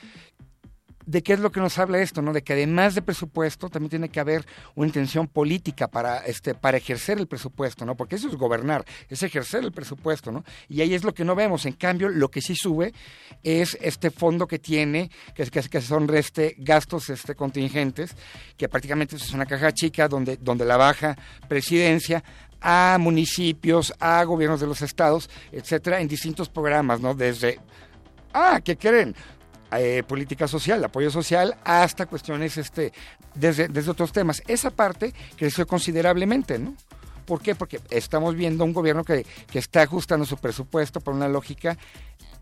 ¿de 1.11 1.23
qué 1.25 1.33
es 1.33 1.41
lo 1.41 1.51
que 1.51 1.59
nos 1.59 1.77
habla 1.79 2.01
esto, 2.01 2.23
no? 2.23 2.33
De 2.33 2.43
que 2.43 2.53
además 2.53 2.95
de 2.95 3.03
presupuesto 3.03 3.69
también 3.69 3.91
tiene 3.91 4.09
que 4.09 4.21
haber 4.21 4.47
una 4.77 4.87
intención 4.87 5.27
política 5.27 5.89
para 5.89 6.19
este 6.19 6.55
para 6.55 6.77
ejercer 6.77 7.19
el 7.19 7.27
presupuesto, 7.27 7.85
¿no? 7.85 7.97
Porque 7.97 8.15
eso 8.15 8.29
es 8.29 8.37
gobernar, 8.37 8.85
es 9.09 9.23
ejercer 9.25 9.65
el 9.65 9.73
presupuesto, 9.73 10.31
¿no? 10.31 10.45
Y 10.69 10.83
ahí 10.83 10.95
es 10.95 11.03
lo 11.03 11.13
que 11.13 11.25
no 11.25 11.35
vemos. 11.35 11.67
En 11.67 11.73
cambio, 11.73 12.09
lo 12.09 12.31
que 12.31 12.41
sí 12.41 12.55
sube 12.55 12.95
es 13.43 13.77
este 13.81 14.11
fondo 14.11 14.47
que 14.47 14.61
tiene, 14.61 15.11
que, 15.35 15.45
que, 15.47 15.63
que 15.63 15.81
son 15.81 16.09
este 16.15 16.55
gastos 16.59 17.11
este 17.11 17.35
contingentes, 17.35 18.15
que 18.57 18.69
prácticamente 18.69 19.17
es 19.17 19.33
una 19.33 19.47
caja 19.47 19.73
chica 19.73 20.07
donde 20.07 20.37
donde 20.37 20.65
la 20.65 20.77
baja 20.77 21.17
presidencia 21.49 22.23
a 22.61 22.99
municipios, 23.01 23.93
a 23.99 24.23
gobiernos 24.23 24.61
de 24.61 24.67
los 24.69 24.81
estados, 24.83 25.29
etcétera, 25.51 26.01
en 26.01 26.07
distintos 26.07 26.49
programas, 26.49 27.01
¿no? 27.01 27.15
Desde 27.15 27.59
ah, 28.33 28.61
¿qué 28.63 28.77
quieren? 28.77 29.17
Eh, 29.79 30.03
política 30.05 30.49
social, 30.49 30.83
apoyo 30.85 31.11
social, 31.13 31.57
hasta 31.65 32.07
cuestiones 32.07 32.57
este, 32.59 32.93
desde, 33.35 33.69
desde 33.69 33.91
otros 33.93 34.11
temas. 34.11 34.43
Esa 34.49 34.71
parte 34.71 35.15
creció 35.37 35.65
considerablemente, 35.67 36.59
¿no? 36.59 36.75
¿Por 37.25 37.41
qué? 37.41 37.55
Porque 37.55 37.79
estamos 37.91 38.35
viendo 38.35 38.65
un 38.65 38.73
gobierno 38.73 39.05
que, 39.05 39.25
que 39.49 39.61
está 39.61 39.83
ajustando 39.83 40.27
su 40.27 40.37
presupuesto 40.39 41.01
por 41.01 41.15
una 41.15 41.29
lógica 41.29 41.79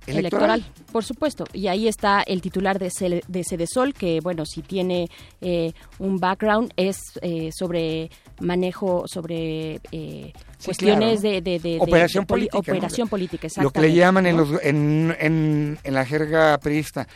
electoral. 0.07 0.65
por 0.91 1.05
supuesto. 1.05 1.45
Y 1.53 1.67
ahí 1.67 1.87
está 1.87 2.23
el 2.23 2.41
titular 2.41 2.79
de, 2.79 2.89
Cele- 2.91 3.23
de 3.29 3.45
Cedesol, 3.45 3.93
que, 3.93 4.21
bueno, 4.21 4.47
si 4.47 4.63
tiene 4.63 5.11
eh, 5.43 5.73
un 5.99 6.19
background, 6.19 6.73
es 6.77 6.97
eh, 7.21 7.51
sobre 7.53 8.11
manejo, 8.41 9.07
sobre 9.09 9.81
eh, 9.93 10.33
Sí, 10.59 10.65
cuestiones 10.67 11.21
claro. 11.21 11.35
de, 11.37 11.41
de- 11.43 11.59
de- 11.59 11.79
operación 11.81 12.23
de 12.25 12.27
política. 12.27 12.59
Operación 12.59 13.09
política, 13.09 13.49
Lo 13.61 13.71
que 13.71 13.81
le 13.81 13.89
exactamente, 13.89 13.97
llaman 13.97 14.27
en, 14.27 14.37
los, 14.37 14.49
en, 14.65 15.17
en, 15.21 15.79
en 15.85 15.95
la 15.95 16.05
jerga 16.05 16.59
priista 16.59 17.07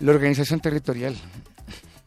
la 0.00 0.12
organización 0.12 0.60
territorial. 0.60 1.14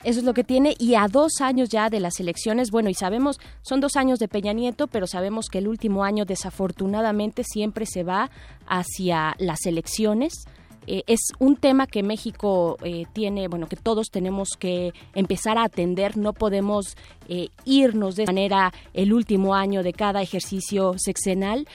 Eso 0.04 0.20
es 0.20 0.26
lo 0.26 0.34
que 0.34 0.46
tiene 0.46 0.76
y 0.80 0.96
a 0.96 1.08
dos 1.10 1.42
años 1.42 1.68
ya 1.68 1.90
de 1.90 2.00
las 2.00 2.22
elecciones, 2.22 2.72
bueno, 2.72 2.90
y 2.90 2.94
sabemos, 2.94 3.38
son 3.64 3.82
dos 3.82 3.98
años 3.98 4.18
de 4.18 4.30
Peña 4.30 4.54
Nieto, 4.54 4.88
pero 4.88 5.08
sabemos 5.08 5.48
que 5.52 5.58
el 5.58 5.68
último 5.68 6.06
año 6.06 6.24
desafortunadamente 6.24 7.44
siempre 7.44 7.86
se 7.86 8.04
va 8.04 8.30
hacia 8.66 9.36
las 9.40 9.66
elecciones. 9.66 10.46
Eh, 10.92 11.04
es 11.06 11.20
un 11.38 11.56
tema 11.56 11.86
que 11.86 12.02
México 12.02 12.76
eh, 12.82 13.06
tiene, 13.14 13.48
bueno, 13.48 13.68
que 13.68 13.76
todos 13.76 14.10
tenemos 14.10 14.50
que 14.58 14.92
empezar 15.14 15.60
a 15.60 15.66
atender. 15.66 16.18
No 16.18 16.34
podemos 16.34 16.98
eh, 17.28 17.50
irnos 17.64 18.16
de 18.16 18.26
manera 18.26 18.74
el 18.96 19.14
último 19.14 19.54
año 19.54 19.84
de 19.84 19.94
cada 19.94 20.24
ejercicio 20.24 20.96
sexenal 20.98 21.68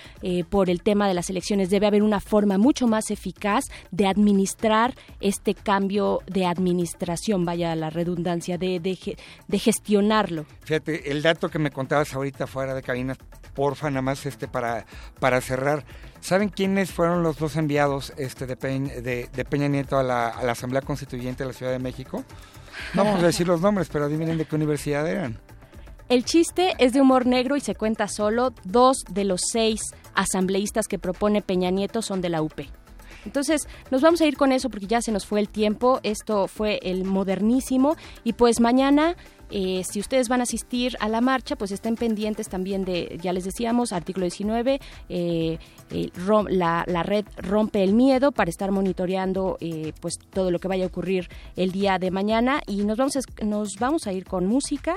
por 0.51 0.69
el 0.69 0.83
tema 0.83 1.07
de 1.07 1.15
las 1.15 1.31
elecciones. 1.31 1.71
Debe 1.71 1.87
haber 1.87 2.03
una 2.03 2.19
forma 2.19 2.59
mucho 2.59 2.89
más 2.89 3.13
eficaz 3.13 3.65
de 3.93 4.09
administrar 4.09 4.95
este 5.21 5.55
cambio 5.55 6.21
de 6.27 6.47
administración, 6.47 7.45
vaya 7.45 7.77
la 7.77 7.91
redundancia, 7.91 8.59
de, 8.59 8.81
de, 8.81 9.17
de 9.47 9.59
gestionarlo. 9.59 10.45
Fíjate, 10.65 11.13
el 11.13 11.23
dato 11.23 11.49
que 11.51 11.61
me 11.61 11.71
contabas 11.71 12.15
ahorita 12.15 12.49
fuera 12.49 12.75
de 12.75 12.83
cabina, 12.83 13.17
porfa, 13.55 13.91
nada 13.91 14.03
más 14.03 14.27
este 14.27 14.49
para, 14.49 14.87
para 15.21 15.41
cerrar. 15.41 15.85
¿Saben 16.25 16.49
quiénes 16.49 16.91
fueron 16.91 17.23
los 17.23 17.37
dos 17.37 17.55
enviados 17.57 18.15
este, 18.17 18.47
de, 18.47 18.57
Peña, 18.57 18.95
de, 18.95 19.29
de 19.31 19.45
Peña 19.45 19.69
Nieto 19.69 19.99
a 19.99 20.03
la, 20.03 20.29
a 20.29 20.43
la 20.43 20.53
Asamblea 20.53 20.81
Constituyente 20.81 21.43
de 21.43 21.49
la 21.49 21.53
Ciudad 21.53 21.71
de 21.71 21.79
México? 21.79 22.25
No 22.95 23.05
vamos 23.05 23.23
a 23.23 23.27
decir 23.27 23.47
los 23.47 23.61
nombres, 23.61 23.91
pero 23.93 24.07
adivinen 24.07 24.39
de 24.39 24.47
qué 24.47 24.57
universidad 24.57 25.07
eran. 25.07 25.39
El 26.09 26.25
chiste 26.25 26.73
es 26.79 26.95
de 26.95 27.03
humor 27.03 27.27
negro 27.27 27.57
y 27.57 27.61
se 27.61 27.75
cuenta 27.75 28.09
solo. 28.09 28.55
Dos 28.65 29.05
de 29.11 29.25
los 29.25 29.43
seis 29.53 29.83
asambleístas 30.15 30.89
que 30.89 30.99
propone 30.99 31.43
Peña 31.43 31.69
Nieto 31.69 32.01
son 32.01 32.23
de 32.23 32.31
la 32.31 32.41
UP. 32.41 32.59
Entonces, 33.27 33.69
nos 33.91 34.01
vamos 34.01 34.23
a 34.23 34.27
ir 34.27 34.39
con 34.39 34.51
eso 34.51 34.71
porque 34.71 34.87
ya 34.87 35.03
se 35.03 35.13
nos 35.13 35.27
fue 35.27 35.41
el 35.41 35.51
tiempo. 35.51 36.01
Esto 36.05 36.49
fue 36.49 36.81
el 36.85 37.05
modernísimo. 37.05 37.97
Y 38.23 38.33
pues 38.33 38.61
mañana, 38.61 39.15
eh, 39.57 39.85
si 39.89 40.01
ustedes 40.01 40.29
van 40.29 40.41
a 40.41 40.43
asistir 40.43 40.97
a 40.99 41.09
la 41.09 41.21
marcha, 41.21 41.55
pues 41.55 41.71
estén 41.71 41.95
pendientes 41.95 42.49
también 42.49 42.85
de, 42.85 43.21
ya 43.23 43.33
les 43.33 43.45
decíamos, 43.45 43.93
artículo 43.93 44.25
19, 44.25 44.81
eh, 45.09 45.59
eh, 45.91 46.11
la, 46.49 46.85
red 47.05 47.25
rompe 47.37 47.85
el 47.85 47.95
miedo 47.95 48.33
para 48.33 48.51
estar 48.51 48.73
monitoreando 48.73 49.57
pues 50.01 50.15
todo 50.33 50.51
lo 50.51 50.59
que 50.59 50.67
vaya 50.67 50.83
a 50.83 50.89
ocurrir 50.89 51.29
el 51.55 51.71
día 51.71 52.01
de 52.01 52.11
mañana 52.11 52.63
y 52.67 52.85
nos 52.85 52.99
vamos 52.99 53.17
a, 53.17 53.45
nos 53.45 53.77
vamos 53.79 54.09
a 54.09 54.13
ir 54.13 54.25
con 54.25 54.45
música. 54.47 54.97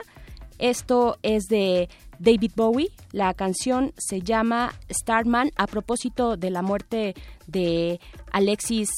Esto 0.57 1.19
es 1.21 1.43
de 1.49 1.87
David 2.17 2.53
Bowie. 2.55 2.89
La 3.11 3.35
canción 3.35 3.93
se 3.95 4.21
llama 4.21 4.73
Starman 4.89 5.51
a 5.55 5.67
propósito 5.67 6.35
de 6.35 6.49
la 6.49 6.63
muerte 6.63 7.13
de 7.45 7.99
Alexis 8.31 8.89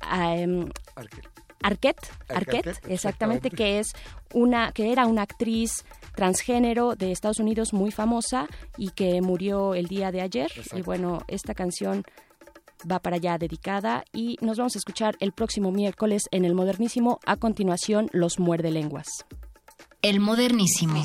Argel. 0.00 1.37
Arquette, 1.62 2.10
Arquette, 2.28 2.78
exactamente, 2.88 3.50
que 3.50 3.78
es 3.78 3.88
una, 4.32 4.72
que 4.72 4.92
era 4.92 5.06
una 5.06 5.22
actriz 5.22 5.84
transgénero 6.14 6.94
de 6.94 7.12
Estados 7.12 7.38
Unidos 7.38 7.72
muy 7.72 7.90
famosa 7.90 8.46
y 8.76 8.90
que 8.90 9.20
murió 9.22 9.74
el 9.74 9.86
día 9.86 10.10
de 10.12 10.20
ayer. 10.20 10.50
Y 10.74 10.82
bueno, 10.82 11.20
esta 11.28 11.54
canción 11.54 12.04
va 12.90 13.00
para 13.00 13.16
allá 13.16 13.38
dedicada 13.38 14.04
y 14.12 14.36
nos 14.40 14.58
vamos 14.58 14.76
a 14.76 14.78
escuchar 14.78 15.16
el 15.20 15.32
próximo 15.32 15.72
miércoles 15.72 16.22
en 16.30 16.44
el 16.44 16.54
Modernísimo. 16.54 17.20
A 17.26 17.36
continuación, 17.36 18.08
Los 18.12 18.38
Muerde 18.38 18.70
Lenguas. 18.70 19.06
El 20.02 20.20
Modernísimo. 20.20 21.02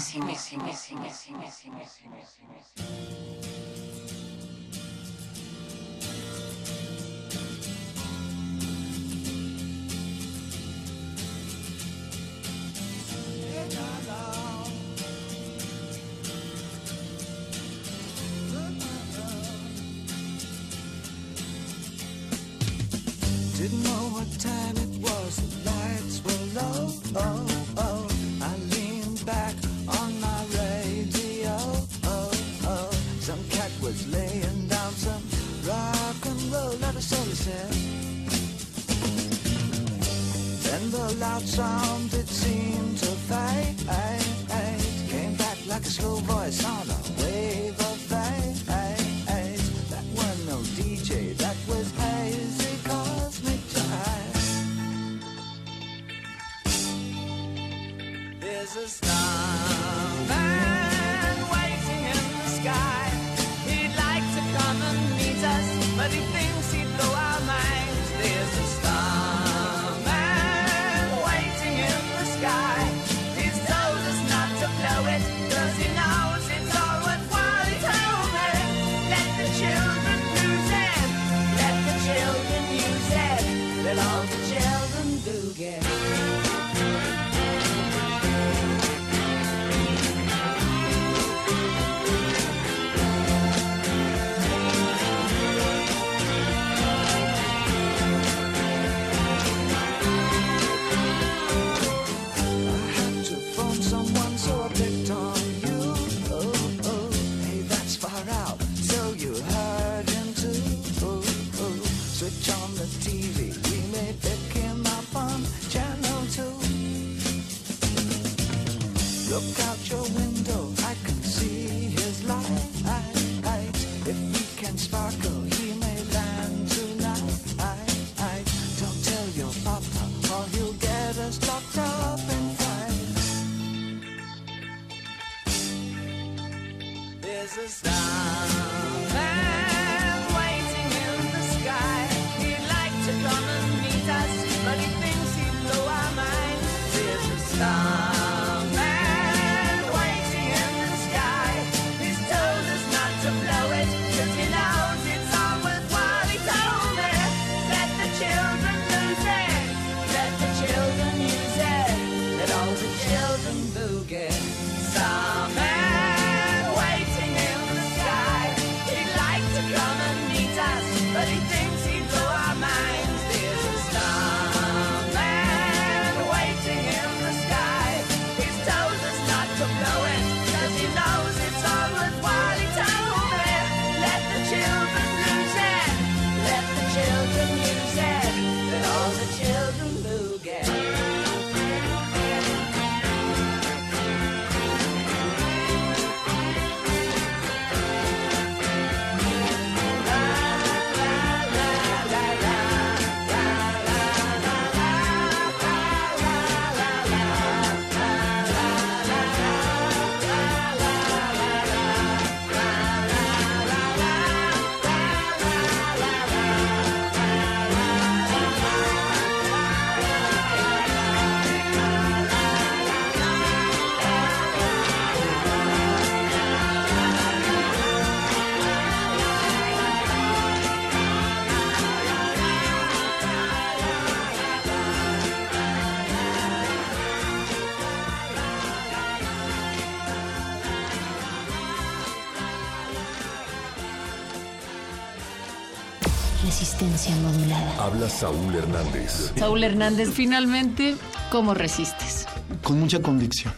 modulada. 247.11 247.83
Habla 247.83 248.09
Saúl 248.09 248.55
Hernández. 248.55 249.31
Saúl 249.37 249.63
Hernández, 249.63 250.09
finalmente, 250.13 250.95
¿cómo 251.31 251.53
resistes? 251.53 252.25
Con 252.63 252.79
mucha 252.79 253.01
convicción. 253.01 253.53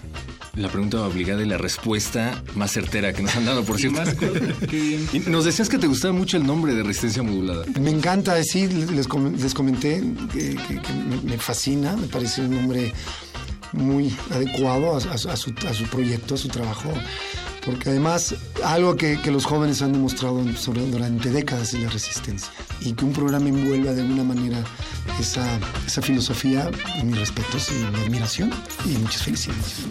La 0.55 0.69
pregunta 0.69 1.05
obligada 1.05 1.43
y 1.43 1.45
la 1.45 1.57
respuesta 1.57 2.41
más 2.55 2.71
certera 2.71 3.11
que 3.11 3.21
nos 3.21 3.35
han 3.35 3.45
dado, 3.45 3.63
por 3.65 3.77
cierto. 3.77 4.01
y 4.71 5.19
nos 5.27 5.43
decías 5.43 5.67
que 5.67 5.77
te 5.77 5.87
gustaba 5.87 6.13
mucho 6.13 6.37
el 6.37 6.45
nombre 6.45 6.73
de 6.73 6.83
resistencia 6.83 7.23
modulada. 7.23 7.65
Me 7.79 7.89
encanta, 7.89 8.41
sí, 8.43 8.67
les, 8.67 9.07
comenté 9.53 10.01
que, 10.31 10.57
me 11.23 11.37
fascina, 11.37 11.97
me 11.97 12.07
parece 12.07 12.41
un 12.41 12.51
nombre 12.55 12.93
muy 13.73 14.15
adecuado 14.31 14.95
a, 14.95 15.35
su, 15.35 15.53
proyecto, 15.91 16.35
a 16.35 16.37
su 16.37 16.47
trabajo 16.47 16.93
porque 17.65 17.89
además 17.89 18.35
algo 18.63 18.95
que, 18.95 19.19
los 19.25 19.45
jóvenes 19.45 19.81
han 19.81 19.91
demostrado 19.91 20.41
durante 20.41 21.31
décadas 21.31 21.73
es 21.73 21.81
la 21.81 21.89
resistencia 21.89 22.51
y 22.85 22.93
que 22.93 23.05
un 23.05 23.13
programa 23.13 23.49
envuelva 23.49 23.93
de 23.93 24.01
alguna 24.01 24.23
manera 24.23 24.63
esa, 25.19 25.59
esa 25.85 26.01
filosofía, 26.01 26.69
mis 27.03 27.17
respetos 27.17 27.71
y 27.71 27.73
mi 27.91 28.03
admiración 28.03 28.51
y 28.85 28.97
muchas 28.97 29.23
felicidades. 29.23 29.85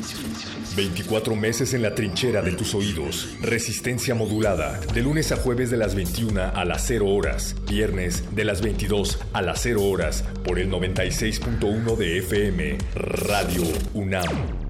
24 0.77 1.37
meses 1.37 1.73
en 1.75 1.83
la 1.83 1.95
trinchera 1.95 2.43
de 2.43 2.53
tus 2.53 2.75
oídos. 2.75 3.37
Resistencia 3.41 4.15
modulada. 4.15 4.81
De 4.93 5.03
lunes 5.03 5.31
a 5.33 5.37
jueves 5.37 5.71
de 5.71 5.77
las 5.77 5.95
21 5.95 6.41
a 6.55 6.65
las 6.65 6.85
0 6.87 7.09
horas. 7.09 7.55
Viernes 7.69 8.25
de 8.35 8.45
las 8.45 8.61
22 8.61 9.21
a 9.33 9.43
las 9.43 9.61
0 9.63 9.83
horas. 9.83 10.25
Por 10.45 10.59
el 10.59 10.71
96.1 10.71 11.97
de 11.97 12.19
FM. 12.19 12.79
Radio 12.95 13.63
UNAM. 13.95 14.65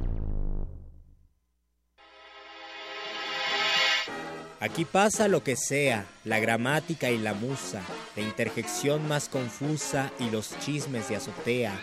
Aquí 4.65 4.87
pasa 4.87 5.29
lo 5.29 5.45
que 5.45 5.57
sea, 5.57 6.07
la 6.25 6.39
gramática 6.39 7.11
y 7.11 7.19
la 7.19 7.35
musa, 7.35 7.83
la 8.17 8.23
interjección 8.23 9.07
más 9.09 9.29
confusa 9.29 10.13
y 10.21 10.31
los 10.31 10.57
chismes 10.61 11.09
de 11.09 11.17
azotea. 11.17 11.79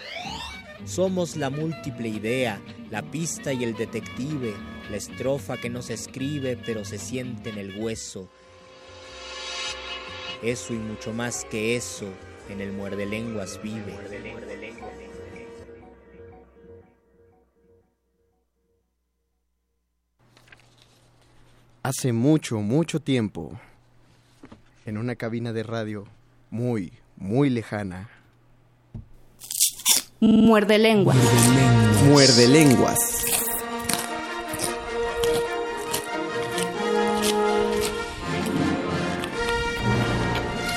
Somos 0.85 1.35
la 1.35 1.49
múltiple 1.49 2.07
idea, 2.07 2.61
la 2.89 3.01
pista 3.01 3.53
y 3.53 3.63
el 3.63 3.75
detective, 3.75 4.53
la 4.89 4.97
estrofa 4.97 5.57
que 5.57 5.69
no 5.69 5.81
se 5.81 5.93
escribe 5.93 6.57
pero 6.65 6.85
se 6.85 6.97
siente 6.97 7.49
en 7.49 7.57
el 7.57 7.77
hueso. 7.77 8.29
Eso 10.41 10.73
y 10.73 10.77
mucho 10.77 11.13
más 11.13 11.45
que 11.45 11.75
eso, 11.75 12.07
en 12.49 12.61
el 12.61 12.71
muerde 12.71 13.05
lenguas 13.05 13.59
vive. 13.61 13.95
Hace 21.83 22.13
mucho, 22.13 22.59
mucho 22.59 23.01
tiempo, 23.01 23.59
en 24.85 24.97
una 24.97 25.15
cabina 25.15 25.51
de 25.51 25.63
radio 25.63 26.07
muy, 26.51 26.93
muy 27.15 27.49
lejana, 27.49 28.07
Muerde 30.19 30.77
lengua. 30.77 31.15
muerde 32.05 32.47
lenguas. 32.47 32.99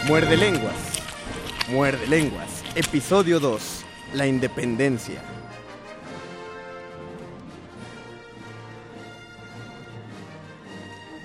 Muerde 0.07 0.37
lenguas. 0.37 0.75
Muerde 1.71 2.07
lenguas. 2.07 2.49
Episodio 2.75 3.41
2. 3.41 3.85
La 4.15 4.27
independencia. 4.27 5.23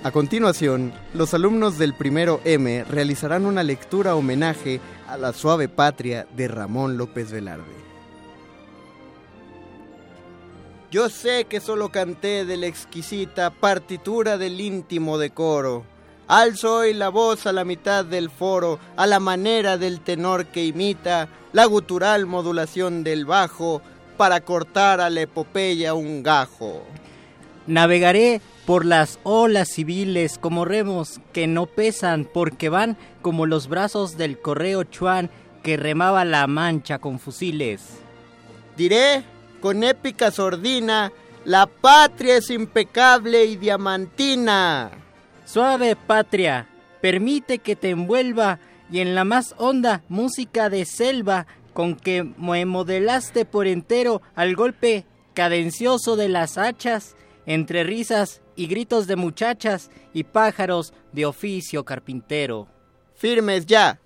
A 0.10 0.12
continuación, 0.12 0.92
los 1.14 1.36
alumnos 1.36 1.78
del 1.78 1.94
primero 1.94 2.42
M 2.44 2.84
realizarán 2.86 3.46
una 3.46 3.62
lectura 3.62 4.16
homenaje 4.16 4.82
a 5.08 5.18
la 5.18 5.34
suave 5.34 5.70
patria 5.70 6.26
de 6.36 6.48
Ramón 6.48 6.98
López 6.98 7.32
Velarde. 7.32 7.76
Yo 10.90 11.10
sé 11.10 11.46
que 11.46 11.60
solo 11.60 11.90
canté 11.90 12.44
de 12.44 12.58
la 12.58 12.66
exquisita 12.66 13.52
partitura 13.52 14.40
del 14.40 14.60
íntimo 14.60 15.20
decoro. 15.20 15.86
Alzo 16.28 16.78
hoy 16.78 16.96
la 16.96 17.10
voz 17.10 17.46
a 17.46 17.54
la 17.54 17.64
mitad 17.64 18.04
del 18.04 18.32
foro, 18.32 18.80
a 18.96 19.06
la 19.06 19.20
manera 19.20 19.78
del 19.78 20.02
tenor 20.02 20.48
que 20.48 20.66
imita 20.66 21.30
la 21.54 21.66
gutural 21.66 22.26
modulación 22.26 23.04
del 23.04 23.28
bajo, 23.28 23.84
para 24.18 24.42
cortar 24.42 25.02
a 25.02 25.12
la 25.12 25.22
epopeya 25.22 25.94
un 25.94 26.24
gajo. 26.24 26.82
Navegaré 27.68 28.42
por 28.70 28.86
las 28.86 29.18
olas 29.24 29.70
civiles 29.70 30.38
como 30.38 30.64
remos 30.64 31.20
que 31.34 31.48
no 31.48 31.66
pesan 31.66 32.30
porque 32.32 32.70
van 32.70 32.98
como 33.24 33.48
los 33.48 33.68
brazos 33.68 34.16
del 34.16 34.38
correo 34.40 34.84
Chuan 34.84 35.32
que 35.64 35.76
remaba 35.76 36.24
la 36.24 36.46
mancha 36.46 37.00
con 37.00 37.18
fusiles. 37.18 37.82
Diré 38.78 39.24
con 39.60 39.84
épica 39.84 40.30
sordina, 40.30 41.12
la 41.46 41.66
patria 41.66 42.38
es 42.38 42.52
impecable 42.52 43.46
y 43.46 43.56
diamantina. 43.56 44.92
Suave 45.46 45.96
patria, 45.96 46.68
permite 47.02 47.58
que 47.58 47.76
te 47.76 47.90
envuelva 47.90 48.60
y 48.92 49.00
en 49.00 49.16
la 49.16 49.24
más 49.24 49.56
honda 49.58 50.04
música 50.10 50.70
de 50.70 50.86
selva 50.86 51.48
con 51.74 51.96
que 51.96 52.22
me 52.38 52.68
modelaste 52.68 53.46
por 53.46 53.66
entero 53.66 54.22
al 54.36 54.56
golpe 54.56 55.06
cadencioso 55.34 56.16
de 56.16 56.30
las 56.30 56.60
hachas, 56.60 57.16
entre 57.50 57.84
risas 57.84 58.44
y 58.56 58.68
gritos 58.68 59.08
de 59.08 59.16
muchachas 59.16 59.90
y 60.14 60.24
pájaros 60.24 60.94
de 61.12 61.26
oficio 61.26 61.84
carpintero. 61.84 62.68
Firmes 63.16 63.66
ya. 63.66 64.00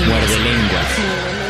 Muerde 0.00 0.38
lenguas. 0.38 1.41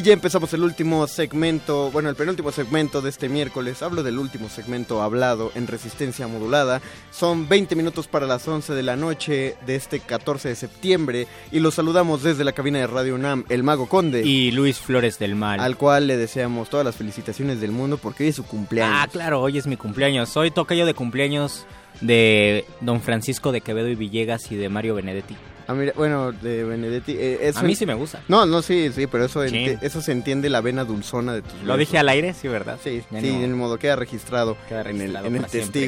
Y 0.00 0.02
ya 0.02 0.14
empezamos 0.14 0.50
el 0.54 0.64
último 0.64 1.06
segmento, 1.06 1.90
bueno, 1.90 2.08
el 2.08 2.16
penúltimo 2.16 2.50
segmento 2.52 3.02
de 3.02 3.10
este 3.10 3.28
miércoles. 3.28 3.82
Hablo 3.82 4.02
del 4.02 4.18
último 4.18 4.48
segmento 4.48 5.02
hablado 5.02 5.52
en 5.54 5.66
resistencia 5.66 6.26
modulada. 6.26 6.80
Son 7.10 7.50
20 7.50 7.76
minutos 7.76 8.06
para 8.06 8.26
las 8.26 8.48
11 8.48 8.72
de 8.72 8.82
la 8.82 8.96
noche 8.96 9.56
de 9.66 9.76
este 9.76 10.00
14 10.00 10.48
de 10.48 10.54
septiembre. 10.54 11.26
Y 11.52 11.60
los 11.60 11.74
saludamos 11.74 12.22
desde 12.22 12.44
la 12.44 12.52
cabina 12.52 12.78
de 12.78 12.86
Radio 12.86 13.14
UNAM, 13.14 13.44
el 13.50 13.62
Mago 13.62 13.90
Conde. 13.90 14.22
Y 14.24 14.52
Luis 14.52 14.78
Flores 14.78 15.18
del 15.18 15.34
Mal. 15.34 15.60
Al 15.60 15.76
cual 15.76 16.06
le 16.06 16.16
deseamos 16.16 16.70
todas 16.70 16.86
las 16.86 16.96
felicitaciones 16.96 17.60
del 17.60 17.72
mundo 17.72 17.98
porque 17.98 18.22
hoy 18.22 18.30
es 18.30 18.36
su 18.36 18.46
cumpleaños. 18.46 18.96
Ah, 18.98 19.06
claro, 19.06 19.42
hoy 19.42 19.58
es 19.58 19.66
mi 19.66 19.76
cumpleaños. 19.76 20.30
Soy 20.30 20.50
tocayo 20.50 20.86
de 20.86 20.94
cumpleaños 20.94 21.66
de 22.00 22.64
don 22.80 23.02
Francisco 23.02 23.52
de 23.52 23.60
Quevedo 23.60 23.88
y 23.88 23.96
Villegas 23.96 24.50
y 24.50 24.56
de 24.56 24.70
Mario 24.70 24.94
Benedetti. 24.94 25.36
Ah, 25.70 25.74
mira, 25.74 25.92
bueno, 25.96 26.32
de 26.32 26.64
Benedetti. 26.64 27.12
eh, 27.12 27.38
eso 27.42 27.60
A 27.60 27.62
mí 27.62 27.76
sí 27.76 27.86
me 27.86 27.94
gusta. 27.94 28.20
No, 28.26 28.44
no, 28.44 28.60
sí, 28.60 28.90
sí, 28.92 29.06
pero 29.06 29.26
eso, 29.26 29.46
Sí. 29.46 29.76
eso 29.80 30.02
se 30.02 30.10
entiende 30.10 30.50
la 30.50 30.60
vena 30.60 30.82
dulzona 30.84 31.32
de 31.34 31.42
tus 31.42 31.52
Lo 31.52 31.58
versos. 31.60 31.78
dije 31.78 31.98
al 31.98 32.08
aire, 32.08 32.34
sí, 32.34 32.48
¿verdad? 32.48 32.76
Sí, 32.82 33.02
Ya 33.10 33.20
sí, 33.20 33.30
no. 33.32 33.44
en 33.44 33.52
modo 33.56 33.78
queda 33.78 33.94
registrado, 33.94 34.56
Queda 34.68 34.80
en 34.80 34.86
el, 34.88 34.92
registrado 34.98 35.26
en 35.28 35.34
el 35.36 35.40
para 35.42 35.52
siempre. 35.52 35.80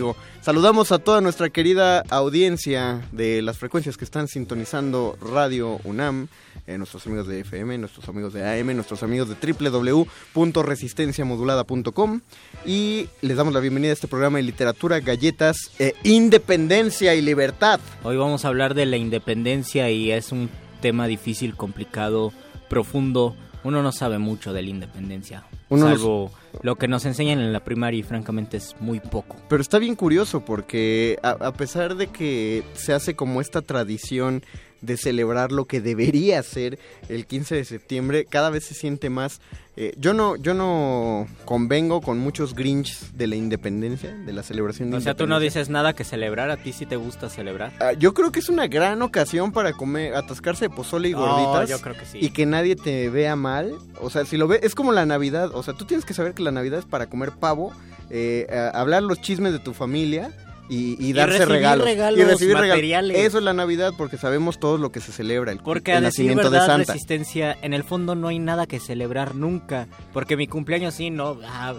Saludamos 0.43 0.90
a 0.90 0.98
toda 0.98 1.20
nuestra 1.20 1.51
querida 1.51 2.01
audiencia 2.10 3.01
de 3.12 3.43
las 3.43 3.59
frecuencias 3.59 3.97
que 3.97 4.05
están 4.05 4.27
sintonizando 4.27 5.16
Radio 5.20 5.78
UNAM, 5.85 6.27
eh, 6.66 6.78
nuestros 6.78 7.06
amigos 7.06 7.28
de 7.28 7.43
FM, 7.43 7.78
nuestros 7.78 8.09
amigos 8.09 8.32
de 8.32 8.44
AM, 8.44 8.74
nuestros 8.74 9.05
amigos 9.05 9.28
de 9.28 9.36
www.resistenciamodulada.com 9.36 12.23
y 12.66 13.06
les 13.20 13.36
damos 13.36 13.55
la 13.55 13.60
bienvenida 13.60 13.90
a 13.90 13.94
este 13.94 14.09
programa 14.09 14.39
de 14.39 14.43
literatura, 14.43 14.98
galletas, 14.98 15.70
e 15.78 15.94
independencia 16.02 17.14
y 17.14 17.23
libertad. 17.23 17.78
Hoy 18.02 18.16
vamos 18.16 18.44
a 18.44 18.48
hablar 18.48 18.74
de 18.74 18.86
la 18.86 18.97
independencia 18.97 19.90
y 19.90 20.10
es 20.10 20.32
un 20.32 20.51
tema 20.81 21.06
difícil, 21.06 21.55
complicado, 21.55 22.32
profundo. 22.69 23.36
Uno 23.62 23.81
no 23.81 23.93
sabe 23.93 24.19
mucho 24.19 24.52
de 24.52 24.62
la 24.62 24.70
independencia, 24.70 25.44
Uno 25.69 25.89
no 25.89 25.97
salvo 25.97 26.32
lo 26.60 26.76
que 26.76 26.88
nos 26.88 27.04
enseñan 27.06 27.40
en 27.40 27.52
la 27.52 27.64
primaria 27.64 28.04
francamente 28.04 28.58
es 28.58 28.76
muy 28.80 29.00
poco. 29.00 29.36
Pero 29.48 29.62
está 29.62 29.78
bien 29.78 29.94
curioso 29.94 30.44
porque 30.44 31.18
a 31.22 31.52
pesar 31.52 31.96
de 31.96 32.08
que 32.08 32.62
se 32.74 32.92
hace 32.92 33.16
como 33.16 33.40
esta 33.40 33.62
tradición 33.62 34.42
de 34.82 34.96
celebrar 34.96 35.52
lo 35.52 35.64
que 35.64 35.80
debería 35.80 36.42
ser 36.42 36.78
el 37.09 37.26
15 37.26 37.54
de 37.54 37.64
septiembre, 37.64 38.26
cada 38.28 38.50
vez 38.50 38.64
se 38.64 38.74
siente 38.74 39.09
más... 39.10 39.40
eh, 39.76 39.94
yo 39.96 40.12
no 40.12 40.36
yo 40.36 40.52
no 40.54 41.26
convengo 41.44 42.00
con 42.02 42.18
muchos 42.18 42.54
grinch 42.54 43.10
de 43.12 43.26
la 43.26 43.36
independencia, 43.36 44.14
de 44.14 44.32
la 44.32 44.42
celebración 44.42 44.90
de 44.90 44.98
O 44.98 45.00
sea, 45.00 45.14
tú 45.14 45.26
no 45.26 45.40
dices 45.40 45.70
nada 45.70 45.94
que 45.94 46.04
celebrar, 46.04 46.50
a 46.50 46.56
ti 46.56 46.72
sí 46.72 46.84
te 46.84 46.96
gusta 46.96 47.30
celebrar. 47.30 47.72
Ah, 47.80 47.92
yo 47.92 48.12
creo 48.12 48.32
que 48.32 48.40
es 48.40 48.48
una 48.48 48.66
gran 48.66 49.00
ocasión 49.02 49.52
para 49.52 49.72
comer, 49.72 50.14
atascarse 50.14 50.66
de 50.66 50.70
pozole 50.70 51.09
y 51.09 51.12
gorditas. 51.12 51.70
yo 51.70 51.80
creo 51.80 51.96
que 51.96 52.04
sí. 52.04 52.18
Y 52.20 52.30
que 52.30 52.44
nadie 52.44 52.76
te 52.76 53.09
vea 53.09 53.36
mal. 53.36 53.74
O 54.00 54.10
sea, 54.10 54.24
si 54.24 54.36
lo 54.36 54.48
ve, 54.48 54.60
es 54.62 54.74
como 54.74 54.92
la 54.92 55.06
Navidad. 55.06 55.50
O 55.54 55.62
sea, 55.62 55.74
tú 55.74 55.84
tienes 55.86 56.04
que 56.04 56.12
saber 56.12 56.34
que 56.34 56.42
la 56.42 56.50
Navidad 56.50 56.80
es 56.80 56.84
para 56.84 57.06
comer 57.06 57.30
pavo, 57.32 57.72
eh, 58.10 58.46
hablar 58.74 59.02
los 59.04 59.20
chismes 59.20 59.52
de 59.52 59.59
tu 59.59 59.72
familia. 59.72 60.32
Y, 60.73 60.97
y 60.99 61.11
Y 61.11 61.12
darse 61.12 61.39
recibir 61.39 61.53
regalos. 61.53 61.85
regalos 61.85 62.19
y 62.20 62.24
recibir 62.24 62.55
regalos. 62.55 62.77
materiales. 62.77 63.19
Eso 63.19 63.39
es 63.39 63.44
la 63.44 63.53
Navidad 63.53 63.93
porque 63.99 64.16
sabemos 64.16 64.59
todos 64.59 64.81
lo 64.81 64.90
que 64.90 65.01
se 65.01 65.12
celebra. 65.12 65.53
El, 65.53 65.59
Porque 65.59 65.90
el 65.93 65.99
a 65.99 66.01
decir 66.01 66.24
nacimiento 66.24 66.51
verdad, 66.51 66.61
de 66.62 66.66
Santa. 66.73 66.93
resistencia, 66.94 67.57
en 67.61 67.74
el 67.74 67.85
fondo 67.85 68.15
no 68.15 68.28
hay 68.28 68.39
nada 68.39 68.66
que 68.66 68.81
celebrar 68.81 69.35
nunca. 69.35 69.86
Porque 70.12 70.36
mi 70.36 70.47
cumpleaños 70.47 70.94
sí, 70.94 71.11
no. 71.11 71.39
ah, 71.47 71.74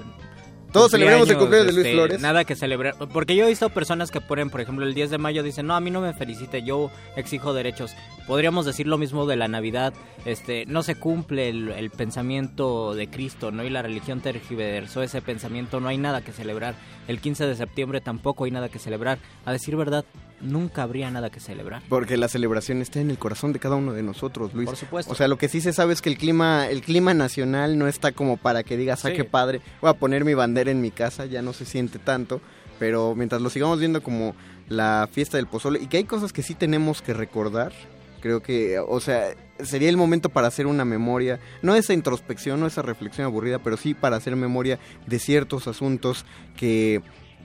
Todos 0.74 0.90
celebramos 0.90 1.30
el 1.30 1.38
cumpleaños 1.38 1.68
de 1.68 1.74
Luis 1.74 1.86
este, 1.86 1.96
Flores. 1.96 2.20
Nada 2.20 2.46
que 2.46 2.56
celebrar. 2.56 2.96
Porque 3.14 3.36
yo 3.36 3.46
he 3.46 3.50
visto 3.50 3.70
personas 3.70 4.10
que 4.10 4.20
ponen, 4.22 4.50
por 4.50 4.60
ejemplo, 4.60 4.86
el 4.86 4.96
10 4.96 5.12
de 5.12 5.18
mayo, 5.20 5.44
dicen, 5.44 5.68
no, 5.68 5.76
a 5.76 5.80
mí 5.80 5.92
no 5.92 6.02
me 6.02 6.14
felicite, 6.14 6.64
yo 6.64 6.90
exijo 7.16 7.54
derechos. 7.54 7.96
Podríamos 8.26 8.66
decir 8.66 8.88
lo 8.88 8.98
mismo 8.98 9.28
de 9.28 9.36
la 9.36 9.48
Navidad. 9.48 9.94
Este, 10.26 10.66
no 10.66 10.82
se 10.82 10.96
cumple 10.96 11.50
el, 11.50 11.70
el 11.70 11.92
pensamiento 11.92 12.96
de 12.96 13.08
Cristo, 13.08 13.52
¿no? 13.52 13.64
Y 13.64 13.70
la 13.70 13.84
religión 13.84 14.22
tergiversó 14.22 15.04
ese 15.04 15.22
pensamiento, 15.22 15.80
no 15.80 15.90
hay 15.90 16.00
nada 16.00 16.22
que 16.22 16.32
celebrar. 16.32 16.74
El 17.08 17.22
15 17.22 17.46
de 17.46 17.56
septiembre 17.56 18.02
tampoco 18.02 18.46
hay 18.46 18.52
nada 18.52 18.68
que 18.68 18.80
celebrar. 18.80 19.20
A 19.46 19.52
decir 19.52 19.76
verdad, 19.76 20.06
nunca 20.44 20.84
habría 20.84 21.10
nada 21.10 21.30
que 21.30 21.40
celebrar. 21.40 21.82
Porque 21.90 22.18
la 22.18 22.28
celebración 22.28 22.82
está 22.82 23.00
en 23.00 23.10
el 23.10 23.18
corazón 23.18 23.54
de 23.54 23.60
cada 23.60 23.76
uno 23.76 23.94
de 23.94 24.04
nosotros, 24.04 24.54
Luis. 24.54 24.68
Por 24.68 24.76
supuesto. 24.78 25.12
O 25.12 25.16
sea, 25.16 25.28
lo 25.28 25.38
que 25.38 25.50
sí 25.50 25.62
se 25.62 25.74
sabe 25.74 25.94
es 25.94 26.02
que 26.02 26.10
el 26.10 26.18
clima, 26.18 26.68
el 26.68 26.82
clima 26.82 27.14
nacional 27.14 27.78
no 27.78 27.88
está 27.88 28.12
como 28.12 28.38
para 28.38 28.64
que 28.64 28.78
digas, 28.78 29.04
ah, 29.06 29.10
Sí. 29.10 29.16
qué 29.16 29.24
padre, 29.24 29.62
voy 29.82 29.90
a 29.90 29.94
poner 29.94 30.26
mi 30.26 30.34
bandera 30.34 30.70
en 30.72 30.82
mi 30.82 30.92
casa, 30.92 31.26
ya 31.26 31.42
no 31.42 31.54
se 31.54 31.66
siente 31.66 32.00
tanto. 32.00 32.42
Pero 32.80 33.16
mientras 33.16 33.42
lo 33.42 33.50
sigamos 33.50 33.80
viendo 33.80 34.04
como 34.04 34.36
la 34.68 35.08
fiesta 35.12 35.38
del 35.38 35.48
pozole, 35.48 35.80
y 35.82 35.88
que 35.88 35.98
hay 35.98 36.04
cosas 36.04 36.34
que 36.34 36.44
sí 36.44 36.56
tenemos 36.56 37.02
que 37.02 37.14
recordar, 37.14 37.72
creo 38.20 38.42
que, 38.42 38.80
o 38.80 39.00
sea, 39.00 39.36
sería 39.64 39.90
el 39.90 39.98
momento 39.98 40.30
para 40.30 40.48
hacer 40.48 40.66
una 40.66 40.84
memoria, 40.86 41.40
no 41.62 41.76
esa 41.76 41.94
introspección, 41.94 42.60
no 42.60 42.68
esa 42.68 42.82
reflexión 42.82 43.26
aburrida, 43.26 43.60
pero 43.60 43.78
sí 43.78 43.94
para 43.94 44.16
hacer 44.16 44.36
memoria 44.36 44.80
de 45.06 45.20
ciertos 45.20 45.68
asuntos 45.68 46.26
que, 46.58 47.02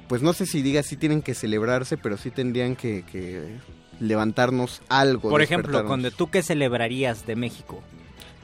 pues 0.09 0.22
no 0.22 0.32
sé 0.32 0.47
si 0.47 0.62
diga 0.62 0.82
si 0.82 0.97
tienen 0.97 1.22
que 1.22 1.35
celebrarse, 1.35 1.97
pero 1.97 2.16
sí 2.16 2.30
tendrían 2.30 2.76
que, 2.76 3.05
que 3.10 3.59
levantarnos 4.01 4.82
algo. 4.89 5.30
Por 5.30 5.43
ejemplo, 5.43 5.86
cuando 5.86 6.10
tú 6.10 6.30
qué 6.30 6.43
celebrarías 6.43 7.26
de 7.26 7.36
México. 7.36 7.82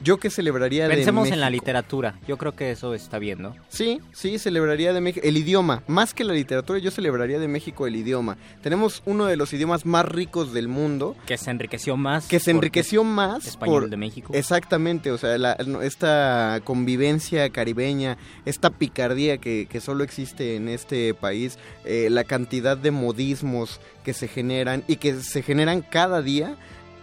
Yo 0.03 0.17
que 0.17 0.29
celebraría 0.29 0.87
de 0.87 0.95
Pensemos 0.95 1.29
en 1.29 1.39
la 1.39 1.47
México. 1.49 1.63
literatura. 1.63 2.15
Yo 2.27 2.37
creo 2.37 2.55
que 2.55 2.71
eso 2.71 2.93
está 2.93 3.17
bien, 3.17 3.41
¿no? 3.41 3.55
Sí, 3.69 3.99
sí, 4.13 4.37
celebraría 4.39 4.93
de 4.93 5.01
México 5.01 5.25
el 5.25 5.37
idioma. 5.37 5.83
Más 5.87 6.13
que 6.13 6.23
la 6.23 6.33
literatura, 6.33 6.79
yo 6.79 6.91
celebraría 6.91 7.39
de 7.39 7.47
México 7.47 7.87
el 7.87 7.95
idioma. 7.95 8.37
Tenemos 8.61 9.01
uno 9.05 9.25
de 9.25 9.37
los 9.37 9.53
idiomas 9.53 9.85
más 9.85 10.05
ricos 10.05 10.53
del 10.53 10.67
mundo. 10.67 11.15
Que 11.25 11.37
se 11.37 11.49
enriqueció 11.49 11.95
más. 11.97 12.27
Que 12.27 12.39
se 12.39 12.51
enriqueció 12.51 13.03
más 13.03 13.45
español 13.47 13.83
por- 13.83 13.89
de 13.89 13.97
México. 13.97 14.31
Exactamente, 14.35 15.11
o 15.11 15.17
sea, 15.17 15.37
la- 15.37 15.57
esta 15.81 16.59
convivencia 16.63 17.49
caribeña, 17.49 18.17
esta 18.45 18.69
picardía 18.69 19.37
que, 19.37 19.67
que 19.69 19.81
solo 19.81 20.03
existe 20.03 20.55
en 20.55 20.67
este 20.69 21.13
país, 21.13 21.57
eh, 21.85 22.09
la 22.11 22.23
cantidad 22.25 22.77
de 22.77 22.91
modismos 22.91 23.79
que 24.03 24.13
se 24.13 24.27
generan 24.27 24.83
y 24.87 24.97
que 24.97 25.15
se 25.21 25.41
generan 25.41 25.81
cada 25.81 26.21
día, 26.21 26.55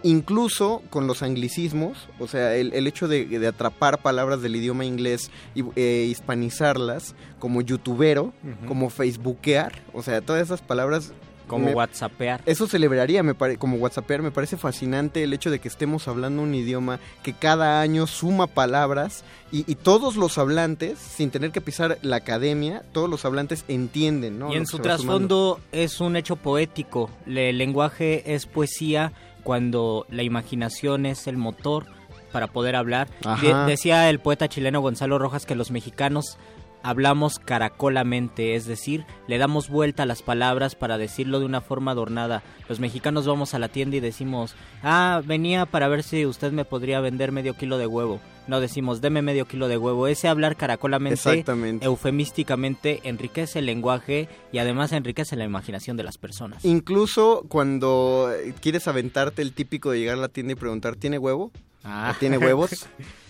incluso 0.03 0.81
con 0.89 1.07
los 1.07 1.23
anglicismos, 1.23 2.07
o 2.19 2.27
sea, 2.27 2.55
el, 2.55 2.73
el 2.73 2.87
hecho 2.87 3.07
de, 3.07 3.25
de 3.25 3.47
atrapar 3.47 4.01
palabras 4.01 4.41
del 4.41 4.55
idioma 4.55 4.85
inglés 4.85 5.31
y 5.55 5.63
eh, 5.75 6.07
hispanizarlas, 6.09 7.15
como 7.39 7.61
youtubero, 7.61 8.33
como 8.67 8.89
facebookear, 8.89 9.81
o 9.93 10.03
sea, 10.03 10.21
todas 10.21 10.41
esas 10.43 10.61
palabras 10.61 11.13
Como 11.47 11.65
Me- 11.67 11.73
whatsappear. 11.75 12.41
Eso 12.45 12.67
celebraría, 12.67 13.21
me 13.23 13.35
pare- 13.35 13.57
como 13.57 13.75
whatsappear, 13.77 14.21
me 14.21 14.31
parece 14.31 14.55
fascinante 14.57 15.23
el 15.23 15.33
hecho 15.33 15.51
de 15.51 15.59
que 15.59 15.67
estemos 15.67 16.07
hablando 16.07 16.41
un 16.41 16.55
idioma 16.55 16.99
que 17.21 17.33
cada 17.33 17.81
año 17.81 18.07
suma 18.07 18.47
palabras 18.47 19.23
y, 19.51 19.69
y 19.69 19.75
todos 19.75 20.15
los 20.15 20.37
hablantes, 20.37 20.97
sin 20.99 21.29
tener 21.31 21.51
que 21.51 21.59
pisar 21.61 21.97
la 22.01 22.15
academia, 22.15 22.83
todos 22.93 23.09
los 23.09 23.25
hablantes 23.25 23.65
entienden, 23.67 24.39
¿no? 24.39 24.53
Y 24.53 24.55
en 24.55 24.65
su 24.65 24.79
trasfondo 24.79 25.59
es 25.73 25.99
un 25.99 26.15
hecho 26.15 26.37
poético. 26.37 27.09
El 27.27 27.57
lenguaje 27.57 28.33
es 28.33 28.45
poesía 28.45 29.11
cuando 29.43 30.05
la 30.09 30.23
imaginación 30.23 31.05
es 31.05 31.27
el 31.27 31.37
motor 31.37 31.85
para 32.31 32.47
poder 32.47 32.75
hablar. 32.75 33.07
De- 33.41 33.53
decía 33.67 34.09
el 34.09 34.19
poeta 34.19 34.47
chileno 34.47 34.81
Gonzalo 34.81 35.19
Rojas 35.19 35.45
que 35.45 35.55
los 35.55 35.69
mexicanos 35.71 36.37
hablamos 36.83 37.39
caracolamente, 37.39 38.55
es 38.55 38.65
decir, 38.65 39.05
le 39.27 39.37
damos 39.37 39.69
vuelta 39.69 40.03
a 40.03 40.05
las 40.05 40.21
palabras 40.21 40.75
para 40.75 40.97
decirlo 40.97 41.39
de 41.39 41.45
una 41.45 41.61
forma 41.61 41.91
adornada. 41.91 42.43
Los 42.69 42.79
mexicanos 42.79 43.25
vamos 43.25 43.53
a 43.53 43.59
la 43.59 43.69
tienda 43.69 43.97
y 43.97 44.01
decimos, 44.01 44.55
ah, 44.83 45.21
venía 45.25 45.65
para 45.65 45.87
ver 45.87 46.03
si 46.03 46.25
usted 46.25 46.51
me 46.51 46.65
podría 46.65 46.99
vender 46.99 47.31
medio 47.31 47.55
kilo 47.55 47.77
de 47.77 47.87
huevo. 47.87 48.19
No 48.45 48.59
decimos, 48.59 48.99
deme 48.99 49.21
medio 49.21 49.45
kilo 49.45 49.69
de 49.69 49.77
huevo. 49.77 50.07
Ese 50.07 50.27
hablar 50.27 50.57
caracolamente, 50.57 51.45
eufemísticamente, 51.81 52.99
enriquece 53.05 53.59
el 53.59 53.65
lenguaje 53.65 54.27
y 54.51 54.57
además 54.57 54.91
enriquece 54.91 55.37
la 55.37 55.45
imaginación 55.45 55.95
de 55.95 56.03
las 56.03 56.17
personas. 56.17 56.65
Incluso 56.65 57.45
cuando 57.47 58.29
quieres 58.59 58.87
aventarte 58.89 59.41
el 59.41 59.53
típico 59.53 59.91
de 59.91 59.99
llegar 59.99 60.17
a 60.17 60.21
la 60.21 60.27
tienda 60.27 60.51
y 60.51 60.55
preguntar, 60.55 60.97
¿tiene 60.97 61.17
huevo? 61.17 61.51
Ah. 61.85 62.11
¿O 62.13 62.19
¿Tiene 62.19 62.37
huevos? 62.37 62.85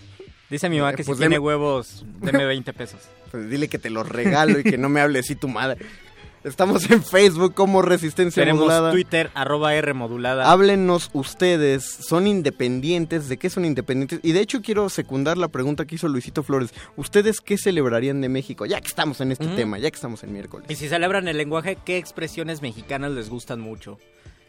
Dice 0.50 0.68
mi 0.68 0.78
mamá 0.78 0.92
que 0.94 1.04
Pues 1.04 1.16
si 1.18 1.22
tiene 1.22 1.38
huevos, 1.38 2.04
deme 2.20 2.44
20 2.46 2.72
pesos. 2.72 3.00
Pues 3.30 3.48
dile 3.50 3.68
que 3.68 3.78
te 3.78 3.90
los 3.90 4.08
regalo 4.08 4.58
y 4.58 4.62
que 4.64 4.78
no 4.78 4.88
me 4.88 5.00
hable 5.00 5.18
así 5.20 5.34
tu 5.34 5.48
madre. 5.48 5.78
Estamos 6.44 6.90
en 6.90 7.02
Facebook 7.02 7.54
como 7.54 7.80
Resistencia 7.80 8.42
Tenemos 8.42 8.60
Modulada. 8.60 8.90
Twitter, 8.92 9.30
arroba 9.32 9.74
R 9.74 9.94
modulada. 9.94 10.52
Háblenos 10.52 11.08
ustedes, 11.14 11.84
¿son 11.84 12.26
independientes? 12.26 13.30
¿De 13.30 13.38
qué 13.38 13.48
son 13.48 13.64
independientes? 13.64 14.20
Y 14.22 14.32
de 14.32 14.40
hecho 14.40 14.60
quiero 14.60 14.90
secundar 14.90 15.38
la 15.38 15.48
pregunta 15.48 15.86
que 15.86 15.94
hizo 15.94 16.06
Luisito 16.06 16.42
Flores. 16.42 16.74
¿Ustedes 16.96 17.40
qué 17.40 17.56
celebrarían 17.56 18.20
de 18.20 18.28
México? 18.28 18.66
Ya 18.66 18.78
que 18.82 18.88
estamos 18.88 19.22
en 19.22 19.32
este 19.32 19.46
tema, 19.46 19.78
ya 19.78 19.90
que 19.90 19.94
estamos 19.96 20.22
en 20.22 20.34
miércoles. 20.34 20.66
Y 20.70 20.74
si 20.76 20.86
celebran 20.90 21.28
el 21.28 21.38
lenguaje, 21.38 21.78
¿qué 21.82 21.96
expresiones 21.96 22.60
mexicanas 22.60 23.12
les 23.12 23.30
gustan 23.30 23.60
mucho? 23.60 23.98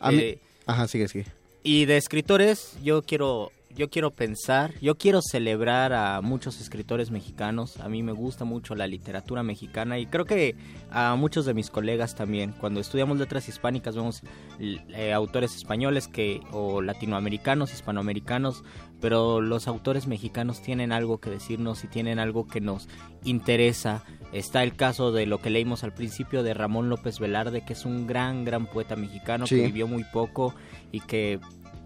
A 0.02 0.12
mí- 0.12 0.20
Eh, 0.20 0.40
Ajá, 0.66 0.90
sigue, 0.90 1.08
sigue. 1.08 1.28
Y 1.64 1.86
de 1.86 1.96
escritores, 1.96 2.74
yo 2.84 3.04
quiero, 3.04 3.54
yo 3.76 3.90
quiero 3.90 4.12
pensar, 4.12 4.74
yo 4.80 4.98
quiero 4.98 5.22
celebrar 5.22 5.92
a 5.94 6.22
muchos 6.22 6.62
escritores 6.62 7.12
mexicanos. 7.12 7.78
A 7.82 7.90
mí 7.90 8.04
me 8.04 8.14
gusta 8.14 8.46
mucho 8.46 8.74
la 8.74 8.88
literatura 8.88 9.44
mexicana 9.44 10.00
y 10.00 10.06
creo 10.06 10.26
que 10.26 10.56
a 10.92 11.16
muchos 11.16 11.46
de 11.46 11.54
mis 11.54 11.70
colegas 11.70 12.16
también. 12.16 12.54
Cuando 12.60 12.80
estudiamos 12.80 13.18
letras 13.18 13.50
hispánicas 13.50 13.96
vemos 13.96 14.22
eh, 14.60 15.12
autores 15.14 15.56
españoles 15.56 16.08
que 16.08 16.40
o 16.52 16.82
latinoamericanos, 16.82 17.74
hispanoamericanos, 17.74 18.64
pero 19.02 19.42
los 19.42 19.68
autores 19.68 20.08
mexicanos 20.08 20.62
tienen 20.62 20.94
algo 20.94 21.20
que 21.20 21.30
decirnos 21.30 21.84
y 21.84 21.88
tienen 21.88 22.18
algo 22.18 22.48
que 22.48 22.62
nos 22.62 22.88
interesa. 23.24 24.04
Está 24.32 24.64
el 24.64 24.76
caso 24.76 25.12
de 25.12 25.26
lo 25.26 25.40
que 25.40 25.50
leímos 25.50 25.84
al 25.84 25.94
principio 25.94 26.44
de 26.44 26.54
Ramón 26.54 26.90
López 26.90 27.20
Velarde, 27.20 27.66
que 27.66 27.74
es 27.74 27.86
un 27.86 28.08
gran, 28.08 28.46
gran 28.46 28.66
poeta 28.68 28.96
mexicano 28.96 29.48
Sí. 29.48 29.56
que 29.56 29.66
vivió 29.68 29.88
muy 29.88 30.04
poco 30.06 30.56
y 30.92 31.02
que 31.02 31.40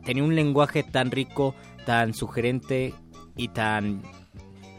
tenía 0.05 0.23
un 0.23 0.35
lenguaje 0.35 0.83
tan 0.83 1.11
rico, 1.11 1.55
tan 1.85 2.13
sugerente 2.13 2.93
y 3.35 3.49
tan, 3.49 4.01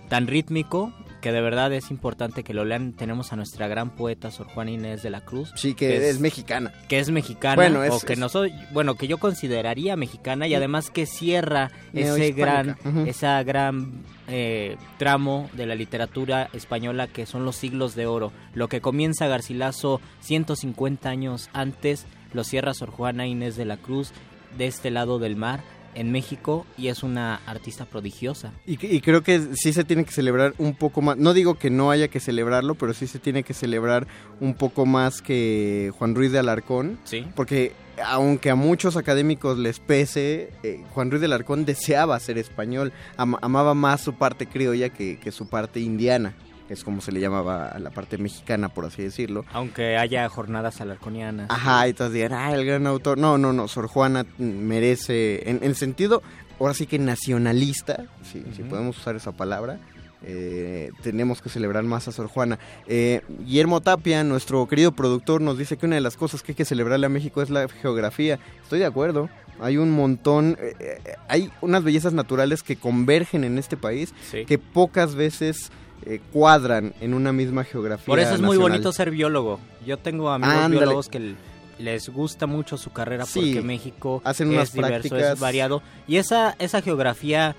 tan 0.08 0.26
rítmico 0.26 0.92
que 1.20 1.32
de 1.32 1.42
verdad 1.42 1.70
es 1.74 1.90
importante 1.90 2.42
que 2.42 2.54
lo 2.54 2.64
lean. 2.64 2.94
Tenemos 2.94 3.30
a 3.34 3.36
nuestra 3.36 3.68
gran 3.68 3.90
poeta 3.90 4.30
Sor 4.30 4.46
Juana 4.46 4.70
Inés 4.70 5.02
de 5.02 5.10
la 5.10 5.20
Cruz. 5.22 5.52
Sí, 5.54 5.74
que 5.74 6.08
es 6.08 6.18
mexicana. 6.18 6.72
Que 6.88 6.98
es 6.98 7.10
mexicana, 7.10 7.56
Bueno, 7.56 7.84
es- 7.84 7.92
o 7.92 8.00
que 8.00 8.14
es- 8.14 8.18
no 8.18 8.30
soy, 8.30 8.54
bueno, 8.72 8.94
que 8.94 9.06
yo 9.06 9.18
consideraría 9.18 9.96
mexicana 9.96 10.46
y 10.46 10.50
Sí. 10.50 10.54
además 10.54 10.88
que 10.90 11.04
cierra 11.04 11.70
ese 11.92 12.32
gran, 12.32 12.76
esa 13.06 13.42
gran 13.42 14.02
eh, 14.32 14.76
tramo 14.96 15.50
de 15.54 15.66
la 15.66 15.74
literatura 15.74 16.48
española 16.52 17.08
que 17.08 17.26
son 17.26 17.44
los 17.44 17.56
siglos 17.56 17.94
de 17.96 18.06
oro. 18.06 18.30
Lo 18.54 18.68
que 18.68 18.80
comienza 18.80 19.26
Garcilaso 19.26 20.00
150 20.20 21.10
años 21.10 21.50
antes, 21.52 22.06
lo 22.32 22.44
cierra 22.44 22.72
Sor 22.72 22.90
Juana 22.90 23.26
Inés 23.26 23.56
de 23.56 23.64
la 23.64 23.76
Cruz 23.76 24.12
de 24.56 24.66
este 24.66 24.90
lado 24.90 25.18
del 25.18 25.36
mar 25.36 25.60
en 25.94 26.12
México 26.12 26.66
y 26.78 26.86
es 26.86 27.02
una 27.02 27.40
artista 27.46 27.84
prodigiosa. 27.84 28.52
Y, 28.64 28.72
y 28.86 29.00
creo 29.00 29.22
que 29.22 29.40
sí 29.54 29.72
se 29.72 29.82
tiene 29.82 30.04
que 30.04 30.12
celebrar 30.12 30.54
un 30.58 30.74
poco 30.74 31.02
más. 31.02 31.16
No 31.16 31.32
digo 31.34 31.54
que 31.56 31.68
no 31.70 31.90
haya 31.90 32.06
que 32.08 32.20
celebrarlo, 32.20 32.76
pero 32.76 32.94
sí 32.94 33.08
se 33.08 33.18
tiene 33.18 33.42
que 33.42 33.54
celebrar 33.54 34.06
un 34.38 34.54
poco 34.54 34.86
más 34.86 35.20
que 35.20 35.92
Juan 35.98 36.14
Ruiz 36.14 36.30
de 36.30 36.38
Alarcón. 36.38 36.98
Sí. 37.04 37.26
Porque 37.34 37.72
aunque 38.04 38.50
a 38.50 38.54
muchos 38.54 38.96
académicos 38.96 39.58
les 39.58 39.80
pese, 39.80 40.52
eh, 40.62 40.80
Juan 40.94 41.10
Ruiz 41.10 41.20
de 41.20 41.26
Alarcón 41.26 41.64
deseaba 41.64 42.18
ser 42.20 42.38
español. 42.38 42.92
Am- 43.16 43.36
amaba 43.42 43.74
más 43.74 44.00
su 44.00 44.14
parte 44.14 44.46
criolla 44.46 44.90
que, 44.90 45.18
que 45.18 45.32
su 45.32 45.48
parte 45.48 45.80
indiana. 45.80 46.34
Que 46.70 46.74
Es 46.74 46.84
como 46.84 47.00
se 47.00 47.10
le 47.10 47.18
llamaba 47.18 47.66
a 47.66 47.80
la 47.80 47.90
parte 47.90 48.16
mexicana, 48.16 48.68
por 48.68 48.84
así 48.84 49.02
decirlo. 49.02 49.44
Aunque 49.52 49.96
haya 49.96 50.28
jornadas 50.28 50.80
alarconianas. 50.80 51.50
Ajá, 51.50 51.88
y 51.88 51.94
todos 51.94 52.12
digan, 52.12 52.32
ah, 52.32 52.54
el 52.54 52.64
gran 52.64 52.86
autor. 52.86 53.18
No, 53.18 53.38
no, 53.38 53.52
no, 53.52 53.66
Sor 53.66 53.88
Juana 53.88 54.24
merece, 54.38 55.50
en, 55.50 55.58
en 55.64 55.74
sentido, 55.74 56.22
ahora 56.60 56.74
sí 56.74 56.86
que 56.86 56.98
nacionalista, 57.00 58.04
si, 58.22 58.44
si 58.54 58.62
podemos 58.62 58.96
usar 58.98 59.16
esa 59.16 59.32
palabra, 59.32 59.80
eh, 60.22 60.92
tenemos 61.02 61.42
que 61.42 61.48
celebrar 61.48 61.82
más 61.82 62.06
a 62.06 62.12
Sor 62.12 62.28
Juana. 62.28 62.58
Eh, 62.86 63.22
Guillermo 63.40 63.80
Tapia, 63.80 64.22
nuestro 64.22 64.68
querido 64.68 64.92
productor, 64.92 65.40
nos 65.40 65.58
dice 65.58 65.76
que 65.76 65.86
una 65.86 65.96
de 65.96 66.02
las 66.02 66.16
cosas 66.16 66.42
que 66.44 66.52
hay 66.52 66.56
que 66.56 66.64
celebrarle 66.64 67.06
a 67.06 67.08
México 67.08 67.42
es 67.42 67.50
la 67.50 67.66
geografía. 67.68 68.38
Estoy 68.62 68.78
de 68.78 68.86
acuerdo. 68.86 69.28
Hay 69.60 69.76
un 69.76 69.90
montón, 69.90 70.56
eh, 70.60 70.74
eh, 70.78 71.14
hay 71.28 71.50
unas 71.60 71.82
bellezas 71.84 72.12
naturales 72.12 72.62
que 72.62 72.76
convergen 72.76 73.44
en 73.44 73.58
este 73.58 73.76
país 73.76 74.14
Sí. 74.30 74.44
que 74.46 74.56
pocas 74.58 75.14
veces 75.16 75.70
eh, 76.06 76.20
cuadran 76.32 76.94
en 77.00 77.14
una 77.14 77.32
misma 77.32 77.64
geografía. 77.64 78.06
Por 78.06 78.18
eso 78.20 78.34
es 78.34 78.40
muy 78.40 78.56
bonito 78.56 78.92
ser 78.92 79.10
biólogo. 79.10 79.60
Yo 79.86 79.98
tengo 79.98 80.30
amigos 80.30 80.54
Ándale. 80.54 80.76
biólogos 80.76 81.08
que 81.08 81.34
les 81.78 82.08
gusta 82.10 82.46
mucho 82.46 82.76
su 82.76 82.90
carrera 82.92 83.24
Sí, 83.26 83.40
porque 83.54 83.62
México 83.62 84.20
hacen 84.24 84.48
es 84.52 84.72
diverso, 84.72 85.08
prácticas. 85.08 85.34
es 85.34 85.40
variado. 85.40 85.82
Y 86.06 86.16
esa, 86.16 86.54
esa 86.58 86.82
geografía 86.82 87.56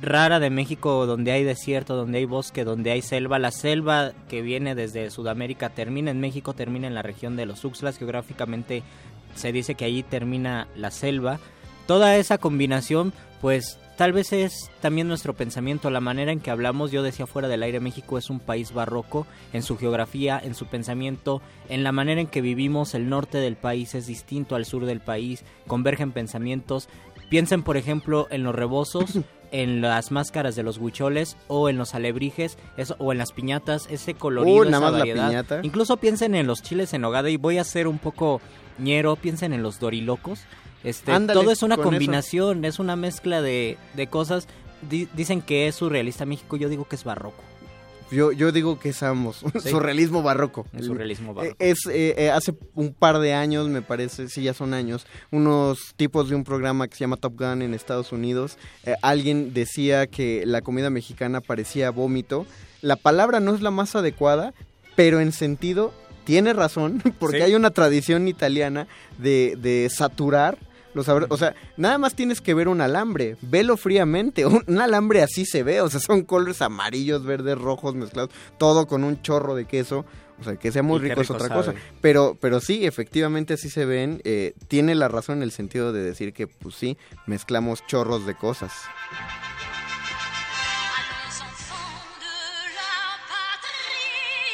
rara 0.00 0.38
de 0.38 0.50
México 0.50 1.04
donde 1.06 1.32
hay 1.32 1.44
desierto, 1.44 1.96
donde 1.96 2.18
hay 2.18 2.24
bosque, 2.24 2.64
donde 2.64 2.92
hay 2.92 3.02
selva, 3.02 3.38
la 3.38 3.50
selva 3.50 4.12
que 4.28 4.40
viene 4.40 4.74
desde 4.74 5.10
Sudamérica 5.10 5.68
termina 5.70 6.10
en 6.10 6.20
México, 6.20 6.54
termina 6.54 6.86
en 6.86 6.94
la 6.94 7.02
región 7.02 7.36
de 7.36 7.46
los 7.46 7.64
Uxlas, 7.64 7.98
geográficamente 7.98 8.82
se 9.34 9.52
dice 9.52 9.74
que 9.74 9.84
allí 9.84 10.02
termina 10.02 10.68
la 10.76 10.90
selva. 10.90 11.40
Toda 11.86 12.16
esa 12.16 12.38
combinación, 12.38 13.12
pues 13.40 13.78
tal 14.00 14.14
vez 14.14 14.32
es 14.32 14.70
también 14.80 15.08
nuestro 15.08 15.34
pensamiento, 15.34 15.90
la 15.90 16.00
manera 16.00 16.32
en 16.32 16.40
que 16.40 16.50
hablamos. 16.50 16.90
Yo 16.90 17.02
decía 17.02 17.26
fuera 17.26 17.48
del 17.48 17.62
aire, 17.62 17.80
México 17.80 18.16
es 18.16 18.30
un 18.30 18.40
país 18.40 18.72
barroco 18.72 19.26
en 19.52 19.62
su 19.62 19.76
geografía, 19.76 20.40
en 20.42 20.54
su 20.54 20.64
pensamiento, 20.64 21.42
en 21.68 21.84
la 21.84 21.92
manera 21.92 22.22
en 22.22 22.26
que 22.26 22.40
vivimos. 22.40 22.94
El 22.94 23.10
norte 23.10 23.36
del 23.36 23.56
país 23.56 23.94
es 23.94 24.06
distinto 24.06 24.54
al 24.54 24.64
sur 24.64 24.86
del 24.86 25.00
país, 25.00 25.44
convergen 25.66 26.12
pensamientos. 26.12 26.88
Piensen, 27.28 27.62
por 27.62 27.76
ejemplo, 27.76 28.26
en 28.30 28.42
los 28.42 28.54
rebozos, 28.54 29.18
en 29.52 29.82
las 29.82 30.10
máscaras 30.12 30.56
de 30.56 30.62
los 30.62 30.78
huicholes 30.78 31.36
o 31.48 31.68
en 31.68 31.76
los 31.76 31.94
alebrijes 31.94 32.56
eso, 32.78 32.96
o 33.00 33.12
en 33.12 33.18
las 33.18 33.32
piñatas, 33.32 33.86
ese 33.90 34.14
colorido, 34.14 34.56
Uh, 34.56 34.62
esa 34.62 34.70
nada 34.70 34.82
más 34.84 34.92
la 34.92 34.98
variedad. 35.00 35.28
piñata. 35.28 35.60
Incluso 35.62 35.98
piensen 35.98 36.34
en 36.34 36.46
los 36.46 36.62
chiles 36.62 36.94
en 36.94 37.02
nogada 37.02 37.28
y 37.28 37.36
voy 37.36 37.58
a 37.58 37.64
ser 37.64 37.86
un 37.86 37.98
poco 37.98 38.40
ñero, 38.78 39.16
piensen 39.16 39.52
en 39.52 39.62
los 39.62 39.78
dorilocos. 39.78 40.40
Este, 40.84 41.12
Ándale, 41.12 41.40
todo 41.40 41.50
es 41.50 41.62
una 41.62 41.74
eso. 41.74 41.82
combinación, 41.84 42.64
es 42.64 42.78
una 42.78 42.96
mezcla 42.96 43.42
de, 43.42 43.76
de 43.94 44.06
cosas. 44.06 44.48
Di- 44.88 45.08
dicen 45.14 45.42
que 45.42 45.68
es 45.68 45.74
surrealista 45.74 46.24
México, 46.24 46.56
yo 46.56 46.68
digo 46.68 46.86
que 46.88 46.96
es 46.96 47.04
barroco. 47.04 47.42
Yo, 48.10 48.32
yo 48.32 48.50
digo 48.50 48.80
que 48.80 48.88
es 48.88 49.02
ambos. 49.04 49.44
Sí. 49.62 49.68
Surrealismo 49.68 50.22
barroco. 50.22 50.66
Un 50.72 50.82
surrealismo 50.82 51.32
barroco. 51.34 51.54
Eh, 51.60 51.70
Es 51.70 51.86
eh, 51.86 52.14
eh, 52.18 52.30
hace 52.30 52.54
un 52.74 52.92
par 52.92 53.18
de 53.20 53.34
años, 53.34 53.68
me 53.68 53.82
parece, 53.82 54.28
sí, 54.28 54.42
ya 54.42 54.52
son 54.54 54.74
años, 54.74 55.06
unos 55.30 55.92
tipos 55.96 56.28
de 56.28 56.34
un 56.34 56.42
programa 56.44 56.88
que 56.88 56.94
se 56.96 57.00
llama 57.04 57.18
Top 57.18 57.38
Gun 57.38 57.62
en 57.62 57.72
Estados 57.74 58.10
Unidos. 58.10 58.56
eh, 58.84 58.94
alguien 59.02 59.52
decía 59.54 60.06
que 60.08 60.42
la 60.46 60.60
comida 60.62 60.90
mexicana 60.90 61.40
parecía 61.40 61.90
vómito. 61.90 62.46
La 62.80 62.96
palabra 62.96 63.38
no 63.38 63.54
es 63.54 63.60
la 63.60 63.70
más 63.70 63.94
adecuada, 63.94 64.54
pero 64.96 65.20
en 65.20 65.30
sentido 65.32 65.92
tiene 66.24 66.52
razón, 66.52 67.00
porque 67.20 67.36
Sí. 67.38 67.42
hay 67.44 67.54
una 67.54 67.70
tradición 67.70 68.26
italiana 68.28 68.88
de, 69.18 69.56
de 69.60 69.88
saturar. 69.88 70.58
Los 70.94 71.08
o 71.08 71.36
sea, 71.36 71.54
nada 71.76 71.98
más 71.98 72.14
tienes 72.14 72.40
que 72.40 72.54
ver 72.54 72.68
un 72.68 72.80
alambre, 72.80 73.36
velo 73.42 73.76
fríamente, 73.76 74.46
un, 74.46 74.64
un 74.66 74.80
alambre 74.80 75.22
así 75.22 75.44
se 75.46 75.62
ve, 75.62 75.80
o 75.80 75.88
sea, 75.90 76.00
son 76.00 76.22
colores 76.22 76.62
amarillos, 76.62 77.24
verdes, 77.24 77.58
rojos 77.58 77.94
mezclados, 77.94 78.30
todo 78.58 78.86
con 78.86 79.04
un 79.04 79.22
chorro 79.22 79.54
de 79.54 79.66
queso, 79.66 80.04
o 80.40 80.44
sea, 80.44 80.56
que 80.56 80.72
sea 80.72 80.82
muy 80.82 80.98
rico 80.98 81.20
es 81.20 81.30
otra 81.30 81.48
sabe. 81.48 81.60
cosa, 81.60 81.74
pero, 82.00 82.36
pero 82.40 82.60
sí, 82.60 82.86
efectivamente 82.86 83.54
así 83.54 83.68
se 83.68 83.84
ven, 83.84 84.20
eh, 84.24 84.54
tiene 84.68 84.94
la 84.94 85.08
razón 85.08 85.38
en 85.38 85.42
el 85.42 85.50
sentido 85.52 85.92
de 85.92 86.02
decir 86.02 86.32
que, 86.32 86.46
pues 86.46 86.74
sí, 86.74 86.96
mezclamos 87.26 87.86
chorros 87.86 88.26
de 88.26 88.34
cosas. 88.34 88.72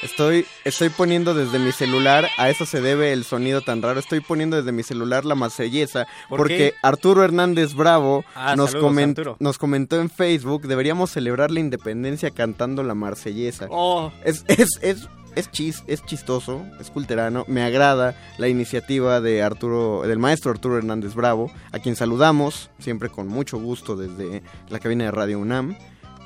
Estoy, 0.03 0.47
estoy 0.65 0.91
poniendo 0.91 1.35
desde 1.35 1.59
mi 1.59 1.73
celular, 1.73 2.29
a 2.39 2.51
eso 2.51 2.67
se 2.67 2.81
debe 2.81 3.13
el 3.13 3.25
sonido 3.25 3.63
tan 3.63 3.81
raro, 3.83 3.99
estoy 3.99 4.21
poniendo 4.21 4.57
desde 4.57 4.71
mi 4.73 4.83
celular 4.83 5.25
la 5.25 5.35
marsellesa, 5.35 6.07
¿Por 6.29 6.39
porque 6.39 6.57
qué? 6.57 6.75
Arturo 6.83 7.25
Hernández 7.25 7.75
Bravo 7.75 8.25
Ah, 8.35 8.55
nos, 8.57 8.73
saludos, 8.73 8.93
comen- 8.93 9.09
Arturo. 9.11 9.37
nos 9.41 9.59
comentó 9.59 10.01
en 10.01 10.11
Facebook, 10.11 10.63
deberíamos 10.67 11.11
celebrar 11.11 11.51
la 11.51 11.61
independencia 11.61 12.31
cantando 12.31 12.83
la 12.83 12.95
marsellesa. 12.95 13.67
Oh. 13.71 14.13
Es, 14.23 14.45
es, 14.49 14.79
es, 14.83 15.09
es, 15.35 15.51
chis, 15.51 15.83
es 15.87 16.05
chistoso, 16.05 16.63
es 16.79 16.91
culterano, 16.91 17.45
me 17.49 17.63
agrada 17.63 18.15
la 18.39 18.49
iniciativa 18.49 19.21
de 19.21 19.43
Arturo, 19.43 20.03
del 20.07 20.19
maestro 20.19 20.51
Arturo 20.51 20.77
Hernández 20.79 21.15
Bravo, 21.15 21.51
a 21.73 21.79
quien 21.79 21.97
saludamos 21.97 22.71
siempre 22.79 23.09
con 23.09 23.29
mucho 23.29 23.59
gusto 23.59 23.97
desde 23.97 24.43
la 24.69 24.79
cabina 24.79 25.05
de 25.07 25.11
Radio 25.11 25.39
UNAM. 25.39 25.77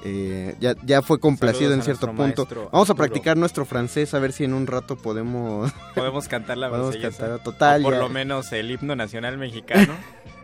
Eh, 0.04 0.56
ya, 0.60 0.74
ya 0.84 1.02
fue 1.02 1.20
complacido 1.20 1.70
Saludos 1.70 1.78
en 1.88 1.96
cierto 1.96 2.14
punto. 2.14 2.70
Vamos 2.72 2.88
a 2.90 2.94
practicar 2.94 3.36
nuestro 3.36 3.64
francés 3.66 4.14
a 4.14 4.18
ver 4.18 4.32
si 4.32 4.44
en 4.44 4.54
un 4.54 4.66
rato 4.66 4.96
podemos 4.96 5.70
Podemos 5.94 6.26
cantar 6.28 6.56
la 6.56 6.70
Podemos 6.70 6.96
cantar, 6.96 7.42
total, 7.42 7.80
O 7.82 7.84
por 7.84 7.94
ya. 7.94 8.00
lo 8.00 8.08
menos 8.08 8.50
el 8.52 8.70
himno 8.70 8.96
nacional 8.96 9.36
mexicano. 9.36 9.92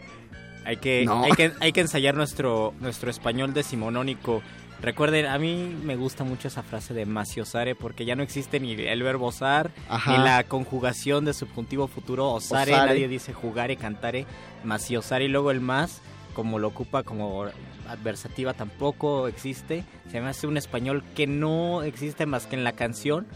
hay, 0.65 0.77
que, 0.77 1.05
No. 1.07 1.24
hay, 1.24 1.33
que, 1.33 1.53
hay 1.61 1.73
que 1.73 1.81
ensayar 1.81 2.15
nuestro, 2.15 2.74
nuestro 2.81 3.11
español 3.11 3.55
decimonónico. 3.55 4.43
Recuerden, 4.83 5.24
a 5.24 5.39
mí 5.39 5.74
me 5.85 5.97
gusta 5.97 6.23
mucho 6.23 6.49
esa 6.49 6.62
frase 6.62 6.93
de 6.93 7.07
maciosare 7.07 7.74
porque 7.74 8.05
ya 8.05 8.15
no 8.15 8.23
existe 8.23 8.61
ni 8.61 8.73
el 8.73 9.03
verbo 9.03 9.28
osar, 9.28 9.70
ni 10.07 10.19
la 10.19 10.45
conjugación 10.45 11.24
de 11.24 11.33
subjuntivo 11.33 11.89
futuro 11.89 12.31
osare, 12.31 12.73
Osare. 12.74 12.89
nadie 12.89 13.09
dice 13.09 13.33
jugare, 13.33 13.77
cantare, 13.78 14.27
maciosare 14.65 15.24
y 15.24 15.28
luego 15.28 15.51
el 15.51 15.62
más, 15.62 16.03
como 16.35 16.59
lo 16.59 16.69
ocupa 16.69 17.05
como 17.05 17.47
adversativa 17.89 18.55
tampoco 18.55 19.29
existe. 19.29 19.85
Se 20.11 20.21
me 20.21 20.29
hace 20.29 20.47
un 20.47 20.57
español 20.57 21.03
que 21.15 21.27
no 21.27 21.83
existe 21.83 22.27
más 22.27 22.47
que 22.47 22.57
en 22.57 22.65
la 22.65 22.73
canción, 22.73 23.27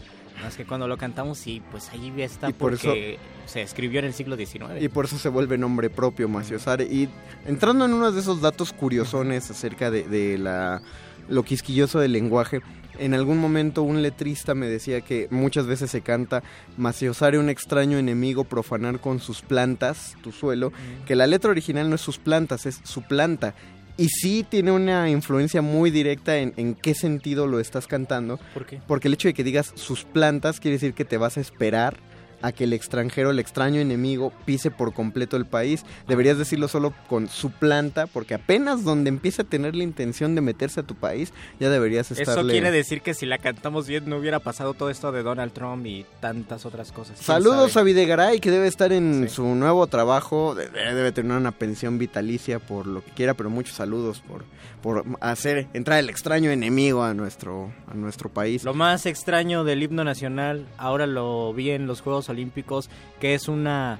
más 0.43 0.55
que 0.55 0.65
cuando 0.65 0.87
lo 0.87 0.97
cantamos 0.97 1.45
y 1.47 1.61
pues 1.71 1.89
ahí 1.89 2.13
está 2.21 2.49
Y 2.49 2.53
por 2.53 2.71
porque 2.71 3.19
se 3.45 3.61
escribió 3.61 3.99
en 3.99 4.05
el 4.05 4.13
siglo 4.13 4.35
XIX. 4.35 4.81
y 4.81 4.87
por 4.89 5.05
eso 5.05 5.17
se 5.17 5.29
vuelve 5.29 5.57
nombre 5.57 5.89
propio 5.89 6.29
Maciosare. 6.29 6.85
Y 6.85 7.09
entrando 7.45 7.85
en 7.85 7.93
uno 7.93 8.11
de 8.11 8.19
esos 8.19 8.41
datos 8.41 8.73
curiosones 8.73 9.49
acerca 9.51 9.91
de, 9.91 10.03
de 10.03 10.37
la 10.37 10.81
lo 11.29 11.43
quisquilloso 11.43 11.99
del 11.99 12.11
lenguaje, 12.11 12.61
en 12.99 13.13
algún 13.13 13.39
momento 13.39 13.83
un 13.83 14.01
letrista 14.01 14.53
me 14.53 14.67
decía 14.67 15.01
que 15.01 15.27
muchas 15.31 15.65
veces 15.65 15.89
se 15.89 16.01
canta 16.01 16.43
Maciosare 16.77 17.39
un 17.39 17.49
extraño 17.49 17.97
enemigo 17.97 18.43
profanar 18.43 18.99
con 18.99 19.19
sus 19.19 19.41
plantas 19.41 20.15
tu 20.21 20.31
suelo, 20.31 20.71
que 21.05 21.15
la 21.15 21.27
letra 21.27 21.51
original 21.51 21.89
no 21.89 21.95
es 21.95 22.01
sus 22.01 22.17
plantas, 22.19 22.65
es 22.65 22.79
su 22.83 23.01
planta. 23.01 23.55
Y 23.97 24.09
sí 24.09 24.45
tiene 24.47 24.71
una 24.71 25.09
influencia 25.09 25.61
muy 25.61 25.91
directa 25.91 26.37
en, 26.37 26.53
en 26.57 26.75
qué 26.75 26.93
sentido 26.93 27.47
lo 27.47 27.59
estás 27.59 27.87
cantando. 27.87 28.39
¿Por 28.53 28.65
qué? 28.65 28.81
Porque 28.87 29.07
el 29.07 29.13
hecho 29.13 29.27
de 29.27 29.33
que 29.33 29.43
digas 29.43 29.73
sus 29.75 30.03
plantas 30.03 30.59
quiere 30.59 30.75
decir 30.75 30.93
que 30.93 31.05
te 31.05 31.17
vas 31.17 31.37
a 31.37 31.41
esperar 31.41 31.97
a 32.41 32.51
que 32.51 32.63
el 32.65 32.73
extranjero, 32.73 33.29
el 33.31 33.39
extraño 33.39 33.79
enemigo, 33.81 34.31
pise 34.45 34.71
por 34.71 34.93
completo 34.93 35.37
el 35.37 35.45
país. 35.45 35.83
Deberías 36.07 36.37
decirlo 36.37 36.67
solo 36.67 36.93
con 37.07 37.27
su 37.27 37.51
planta, 37.51 38.07
porque 38.07 38.33
apenas 38.33 38.83
donde 38.83 39.09
empieza 39.09 39.43
a 39.43 39.45
tener 39.45 39.75
la 39.75 39.83
intención 39.83 40.35
de 40.35 40.41
meterse 40.41 40.79
a 40.79 40.83
tu 40.83 40.95
país, 40.95 41.33
ya 41.59 41.69
deberías 41.69 42.11
estarle... 42.11 42.41
Eso 42.41 42.47
quiere 42.49 42.71
decir 42.71 43.01
que 43.01 43.13
si 43.13 43.25
la 43.25 43.37
cantamos 43.37 43.87
bien 43.87 44.09
no 44.09 44.17
hubiera 44.17 44.39
pasado 44.39 44.73
todo 44.73 44.89
esto 44.89 45.11
de 45.11 45.23
Donald 45.23 45.51
Trump 45.53 45.85
y 45.85 46.05
tantas 46.19 46.65
otras 46.65 46.91
cosas. 46.91 47.15
¿Quién 47.15 47.25
Saludos 47.25 47.73
sabe? 47.73 47.81
a 47.81 47.85
Videgaray, 47.85 48.39
que 48.39 48.51
debe 48.51 48.67
estar 48.67 48.91
en 48.93 49.29
su 49.29 49.43
nuevo 49.43 49.87
trabajo, 49.87 50.55
de- 50.55 50.69
de- 50.69 50.93
debe 50.93 51.11
tener 51.11 51.37
una 51.37 51.51
pensión 51.51 51.97
vitalicia 51.97 52.59
por 52.59 52.87
lo 52.87 53.03
que 53.03 53.11
quiera, 53.11 53.33
pero 53.33 53.49
muchos 53.49 53.75
saludos 53.75 54.21
por, 54.27 54.43
por 54.81 55.05
hacer 55.19 55.67
entrar 55.73 55.99
el 55.99 56.09
extraño 56.09 56.49
enemigo 56.51 57.03
a 57.03 57.13
nuestro, 57.13 57.71
a 57.87 57.93
nuestro 57.93 58.29
país. 58.29 58.63
Lo 58.63 58.73
más 58.73 59.05
extraño 59.05 59.63
del 59.63 59.83
himno 59.83 60.03
nacional, 60.03 60.65
ahora 60.77 61.05
lo 61.07 61.53
vi 61.53 61.69
en 61.71 61.87
los 61.87 62.01
Juegos 62.01 62.29
Olímpicos, 62.29 62.89
que 63.19 63.33
es 63.33 63.47
una 63.47 63.99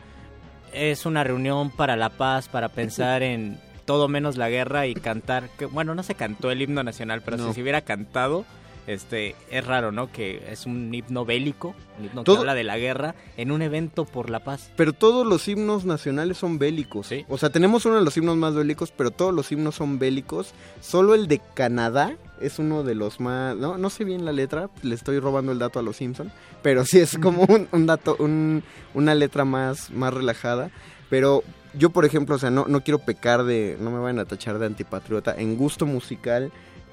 es 0.74 1.06
una 1.06 1.24
reunión 1.24 1.70
para 1.70 1.96
la 1.98 2.10
paz, 2.10 2.48
para 2.48 2.70
pensar 2.70 3.24
en 3.24 3.60
todo 3.86 4.08
menos 4.08 4.38
la 4.38 4.50
guerra 4.50 4.88
y 4.88 4.94
cantar, 4.94 5.50
que 5.58 5.66
bueno, 5.66 5.94
no 5.96 6.04
se 6.04 6.16
cantó 6.16 6.50
el 6.50 6.62
himno 6.62 6.82
nacional, 6.84 7.22
pero 7.26 7.38
No. 7.38 7.48
si 7.50 7.54
se 7.56 7.62
hubiera 7.62 7.82
cantado, 7.82 8.46
este 8.88 9.36
es 9.50 9.66
raro, 9.66 9.92
¿no? 9.92 10.12
Que 10.12 10.42
es 10.52 10.66
un 10.66 10.94
himno 10.94 11.24
bélico, 11.26 11.76
un 12.00 12.06
himno 12.06 12.22
que 12.22 12.26
Todo- 12.26 12.40
habla 12.40 12.54
de 12.56 12.64
la 12.64 12.78
guerra 12.78 13.16
en 13.38 13.52
un 13.52 13.62
evento 13.62 14.06
por 14.06 14.30
la 14.30 14.44
paz. 14.44 14.72
Pero 14.76 14.94
todos 14.94 15.26
los 15.26 15.48
himnos 15.48 15.86
nacionales 15.86 16.38
son 16.38 16.58
bélicos. 16.60 17.10
O 17.30 17.38
sea, 17.38 17.50
tenemos 17.52 17.86
uno 17.86 17.96
de 17.96 18.04
los 18.06 18.18
himnos 18.18 18.38
más 18.38 18.56
bélicos, 18.56 18.92
pero 18.92 19.12
todos 19.12 19.34
los 19.34 19.52
himnos 19.52 19.76
son 19.76 20.00
bélicos. 20.00 20.54
Solo 20.82 21.14
el 21.16 21.28
de 21.28 21.42
Canadá 21.54 22.16
es 22.42 22.58
uno 22.60 22.84
de 22.84 22.96
los 22.96 23.20
más... 23.20 23.56
No, 23.56 23.78
no 23.78 23.90
sé 23.90 24.04
bien 24.04 24.26
la 24.26 24.32
letra, 24.32 24.70
le 24.82 24.96
estoy 24.96 25.20
robando 25.20 25.52
el 25.52 25.60
dato 25.60 25.78
a 25.80 25.84
los 25.84 25.98
Simpson, 25.98 26.32
pero 26.64 26.84
sí 26.86 27.00
es 27.00 27.18
como 27.20 27.44
un, 27.44 27.68
un 27.72 27.86
dato, 27.86 28.16
un- 28.20 28.64
una 28.96 29.14
letra 29.14 29.46
más, 29.46 29.92
más 29.92 30.14
relajada. 30.14 30.72
Pero 31.10 31.44
yo, 31.74 31.92
por 31.92 32.06
ejemplo, 32.06 32.36
o 32.36 32.40
sea, 32.40 32.50
no, 32.50 32.66
no 32.68 32.82
quiero 32.84 33.00
pecar 33.00 33.44
de... 33.44 33.78
No 33.80 33.92
me 33.92 34.00
vayan 34.00 34.20
a 34.20 34.26
tachar 34.26 34.58
de 34.58 34.66
antipatriota. 34.66 35.36
En 35.38 35.56
gusto 35.56 35.86
musical... 35.86 36.52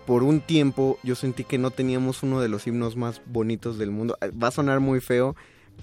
Por 0.09 0.23
un 0.23 0.41
tiempo 0.41 0.99
yo 1.03 1.15
sentí 1.15 1.45
que 1.45 1.59
no 1.59 1.71
teníamos 1.71 2.23
uno 2.23 2.41
de 2.41 2.49
los 2.49 2.67
himnos 2.67 2.97
más 2.97 3.21
bonitos 3.27 3.77
del 3.77 3.91
mundo. 3.91 4.17
Va 4.43 4.49
a 4.49 4.51
sonar 4.51 4.81
muy 4.81 5.01
feo, 5.01 5.37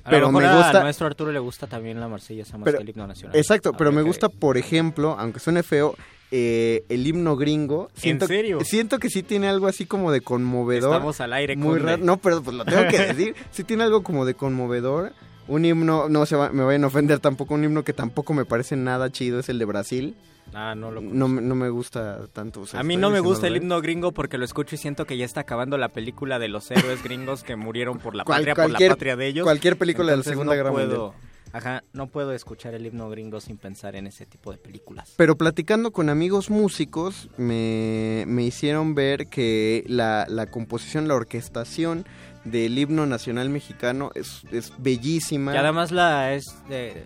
A 0.03 0.09
pero 0.09 0.31
me 0.31 0.43
a 0.43 0.55
gusta... 0.57 0.81
nuestro 0.81 1.05
Arturo 1.05 1.31
le 1.31 1.37
gusta 1.37 1.67
también 1.67 1.99
la 1.99 2.07
marsellesa 2.07 2.57
más 2.57 2.65
Pero- 2.65 2.79
que 2.79 2.83
el 2.85 2.89
himno 2.89 3.05
nacional. 3.05 3.37
Exacto, 3.37 3.73
pero 3.73 3.91
me 3.91 4.01
que- 4.01 4.07
gusta, 4.07 4.29
por 4.29 4.57
ejemplo, 4.57 5.15
aunque 5.19 5.39
suene 5.39 5.61
feo, 5.61 5.95
eh, 6.31 6.83
el 6.89 7.05
himno 7.05 7.37
gringo. 7.37 7.89
Siento, 7.93 8.25
serio? 8.25 8.59
Siento 8.65 8.97
que 8.97 9.11
sí 9.11 9.21
tiene 9.21 9.47
algo 9.47 9.67
así 9.67 9.85
como 9.85 10.11
de 10.11 10.21
conmovedor. 10.21 10.93
Estamos 10.95 11.21
al 11.21 11.31
aire, 11.33 11.55
Muy 11.55 11.77
raro. 11.77 12.03
No, 12.03 12.17
pero 12.17 12.41
pues 12.41 12.57
lo 12.57 12.65
tengo 12.65 12.81
que 12.89 12.97
decir. 13.13 13.35
Sí 13.51 13.63
tiene 13.63 13.83
algo 13.83 14.01
como 14.01 14.25
de 14.25 14.33
conmovedor. 14.33 15.13
Un 15.47 15.65
himno, 15.65 16.09
no 16.09 16.25
se 16.25 16.35
va- 16.35 16.49
me 16.49 16.63
vayan 16.63 16.83
a 16.83 16.87
ofender 16.87 17.19
tampoco, 17.19 17.53
un 17.53 17.63
himno 17.63 17.83
que 17.83 17.93
tampoco 17.93 18.33
me 18.33 18.43
parece 18.45 18.75
nada 18.75 19.11
chido 19.11 19.39
es 19.39 19.49
el 19.49 19.59
de 19.59 19.65
Brasil. 19.65 20.15
Ah, 20.53 20.73
no 20.75 20.91
lo 20.91 21.01
No, 21.01 21.27
me- 21.27 21.41
no 21.41 21.55
me 21.55 21.69
gusta 21.69 22.27
tanto. 22.31 22.61
o 22.61 22.65
sea, 22.65 22.79
A 22.79 22.83
mí 22.83 22.97
no 22.97 23.09
me 23.09 23.19
gusta 23.19 23.47
el 23.47 23.57
himno 23.57 23.81
gringo 23.81 24.11
porque 24.13 24.37
lo 24.37 24.45
escucho 24.45 24.75
y 24.75 24.77
siento 24.77 25.05
que 25.05 25.17
ya 25.17 25.25
está 25.25 25.41
acabando 25.41 25.77
la 25.77 25.89
película 25.89 26.39
de 26.39 26.47
los 26.47 26.69
héroes 26.71 27.03
gringos 27.03 27.43
que 27.43 27.55
murieron 27.55 27.97
por 27.99 28.15
la 28.15 28.23
Cual- 28.23 28.39
patria, 28.41 28.55
por 28.55 28.63
la 28.63 28.69
cualquier- 28.69 28.91
patria 28.91 29.15
de 29.15 29.27
ellos. 29.27 29.43
cualquier 29.43 29.77
película 29.77 30.05
de 30.05 30.11
la 30.11 30.21
Entonces 30.21 30.31
Segunda 30.31 30.53
no 30.53 30.57
Guerra 30.57 30.71
puedo, 30.71 31.01
Mundial. 31.11 31.31
Ajá, 31.53 31.83
no 31.93 32.07
puedo 32.07 32.33
escuchar 32.33 32.73
el 32.73 32.85
himno 32.85 33.09
gringo 33.09 33.39
sin 33.39 33.57
pensar 33.57 33.95
en 33.95 34.07
ese 34.07 34.25
tipo 34.25 34.51
de 34.51 34.57
películas. 34.57 35.13
Pero 35.15 35.37
platicando 35.37 35.91
con 35.91 36.09
amigos 36.09 36.49
músicos, 36.49 37.29
me, 37.37 38.25
me 38.27 38.43
hicieron 38.43 38.93
ver 38.93 39.27
que 39.27 39.83
la, 39.87 40.25
la 40.27 40.47
composición, 40.47 41.07
la 41.07 41.15
orquestación 41.15 42.05
del 42.43 42.77
himno 42.77 43.05
nacional 43.05 43.49
mexicano 43.49 44.11
es, 44.15 44.43
es 44.51 44.73
bellísima. 44.79 45.53
Y 45.53 45.57
además 45.57 45.91
la 45.91 46.33
es 46.33 46.43
de 46.67 47.05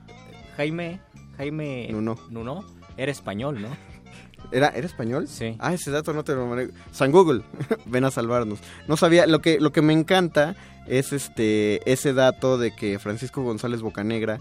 Jaime 0.57 0.99
Jaime 1.37 1.87
Nuno. 1.91 2.17
Nuno 2.29 2.65
era 3.01 3.11
español, 3.11 3.61
¿no? 3.61 3.69
¿Era, 4.51 4.69
¿Era 4.69 4.85
español? 4.85 5.27
Sí. 5.27 5.55
Ah, 5.59 5.73
ese 5.73 5.91
dato 5.91 6.13
no 6.13 6.23
te 6.23 6.33
lo 6.33 6.47
manejo. 6.47 6.71
San 6.91 7.11
Google, 7.11 7.43
ven 7.85 8.03
a 8.03 8.11
salvarnos. 8.11 8.59
No 8.87 8.97
sabía, 8.97 9.27
lo 9.27 9.41
que, 9.41 9.59
lo 9.59 9.71
que 9.71 9.81
me 9.81 9.93
encanta 9.93 10.55
es 10.87 11.13
este 11.13 11.91
ese 11.91 12.13
dato 12.13 12.57
de 12.57 12.75
que 12.75 12.97
Francisco 12.99 13.43
González 13.43 13.81
Bocanegra, 13.81 14.39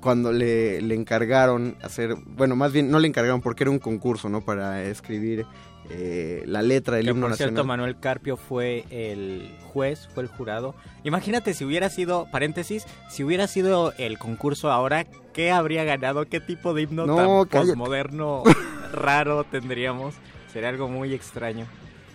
cuando 0.00 0.32
le, 0.32 0.80
le 0.80 0.94
encargaron 0.94 1.76
hacer, 1.82 2.14
bueno, 2.36 2.54
más 2.56 2.72
bien 2.72 2.90
no 2.90 3.00
le 3.00 3.08
encargaron 3.08 3.40
porque 3.40 3.64
era 3.64 3.70
un 3.70 3.80
concurso, 3.80 4.28
¿no? 4.28 4.40
Para 4.40 4.82
escribir 4.84 5.46
eh, 5.90 6.44
la 6.46 6.62
letra 6.62 6.96
del 6.96 7.06
Que 7.06 7.10
himno 7.10 7.22
por 7.24 7.30
nacional. 7.30 7.54
cierto, 7.54 7.66
Manuel 7.66 7.98
Carpio 7.98 8.36
fue 8.36 8.84
el 8.90 9.50
juez, 9.72 10.08
fue 10.14 10.22
el 10.22 10.28
jurado. 10.28 10.74
Imagínate 11.04 11.52
si 11.54 11.64
hubiera 11.64 11.88
sido, 11.90 12.26
paréntesis, 12.30 12.86
si 13.08 13.24
hubiera 13.24 13.46
sido 13.46 13.92
el 13.98 14.18
concurso 14.18 14.70
ahora, 14.70 15.04
¿qué 15.32 15.50
habría 15.50 15.84
ganado? 15.84 16.26
¿Qué 16.26 16.40
tipo 16.40 16.74
de 16.74 16.82
himno 16.82 17.06
No, 17.06 17.44
tan 17.46 17.60
postmoderno 17.66 18.42
raro 18.92 19.44
tendríamos? 19.44 20.14
Sería 20.52 20.68
algo 20.68 20.88
muy 20.88 21.12
extraño. 21.14 21.66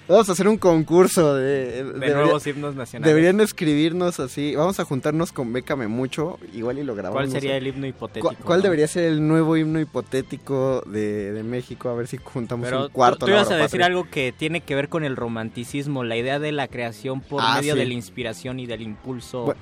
Vamos 0.08 0.30
a 0.30 0.34
hacer 0.34 0.48
un 0.48 0.58
concurso 0.60 1.34
de, 1.34 1.84
De 1.84 2.14
nuevos 2.14 2.46
himnos 2.46 2.76
nacionales. 2.76 3.08
Deberían 3.12 3.42
escribirnos 3.42 4.20
así. 4.20 4.56
Vamos 4.56 4.80
a 4.80 4.86
juntarnos 4.86 5.32
con 5.32 5.52
Bécame 5.52 5.88
Mucho, 5.88 6.38
igual 6.54 6.78
y 6.78 6.84
lo 6.84 6.94
grabamos. 6.94 7.16
¿Cuál 7.24 7.32
sería 7.32 7.58
el 7.58 7.66
himno 7.66 7.88
hipotético? 7.88 8.28
¿Cuál, 8.28 8.38
cuál 8.38 8.60
no? 8.60 8.64
debería 8.64 8.88
ser 8.88 9.06
el 9.06 9.28
nuevo 9.28 9.58
himno 9.58 9.80
hipotético 9.80 10.84
de, 10.86 11.32
de 11.32 11.42
México? 11.42 11.90
A 11.90 11.96
ver 11.96 12.06
si 12.08 12.18
juntamos 12.18 12.66
Pero 12.68 12.84
un 12.86 12.90
cuarto. 12.92 13.20
tú, 13.20 13.26
tú 13.26 13.32
ibas 13.32 13.50
a 13.50 13.56
decir 13.58 13.82
algo 13.82 14.08
que 14.08 14.32
tiene 14.32 14.62
que 14.62 14.76
ver 14.76 14.90
con 14.90 15.04
el 15.04 15.16
romanticismo, 15.16 16.04
la 16.04 16.18
idea 16.18 16.38
de 16.38 16.52
la 16.52 16.68
creación 16.68 17.22
por 17.22 17.42
Ah, 17.44 17.56
medio 17.58 17.74
sí. 17.74 17.80
de 17.80 17.86
la 17.88 17.94
inspiración 17.94 18.60
y 18.60 18.68
del 18.68 18.84
impulso. 18.84 19.46
Bueno, 19.46 19.62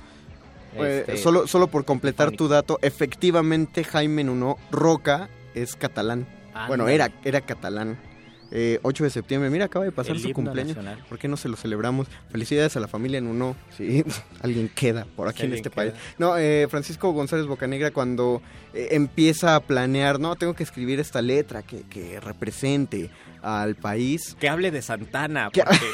Eh, 0.76 0.98
este, 1.06 1.16
solo, 1.16 1.46
solo 1.46 1.68
por 1.68 1.84
completar 1.86 2.32
tu 2.32 2.48
dato, 2.48 2.78
efectivamente 2.82 3.82
Jaime 3.84 4.24
Nuno 4.24 4.58
Roca 4.70 5.30
es 5.54 5.74
catalán. 5.76 6.26
Bueno, 6.68 6.86
era, 6.88 7.10
era 7.24 7.40
catalán. 7.40 7.96
Eh, 8.56 8.78
8 8.82 9.02
de 9.02 9.10
septiembre, 9.10 9.50
mira, 9.50 9.64
acaba 9.64 9.84
de 9.84 9.90
pasar 9.90 10.14
El 10.14 10.22
su 10.22 10.32
cumpleaños. 10.32 10.76
nacional. 10.76 11.04
¿Por 11.08 11.18
qué 11.18 11.26
no 11.26 11.36
se 11.36 11.48
lo 11.48 11.56
celebramos? 11.56 12.06
Felicidades 12.30 12.76
a 12.76 12.80
la 12.80 12.86
familia 12.86 13.20
Nuno. 13.20 13.56
Sí, 13.76 14.04
alguien 14.42 14.68
queda 14.72 15.06
por 15.16 15.26
aquí 15.26 15.42
en 15.42 15.54
este 15.54 15.70
queda. 15.70 15.74
país. 15.74 15.92
No, 16.18 16.38
eh, 16.38 16.68
Francisco 16.70 17.10
González 17.10 17.46
Bocanegra 17.46 17.90
cuando 17.90 18.40
eh, 18.72 18.88
empieza 18.92 19.56
a 19.56 19.60
planear, 19.60 20.20
no, 20.20 20.36
tengo 20.36 20.54
que 20.54 20.62
escribir 20.62 21.00
esta 21.00 21.20
letra 21.20 21.62
que, 21.64 21.82
que 21.90 22.20
represente 22.20 23.10
al 23.42 23.74
país. 23.74 24.36
Que 24.38 24.48
hable 24.48 24.70
de 24.70 24.82
Santana. 24.82 25.50
Que- 25.52 25.64
porque- 25.64 25.80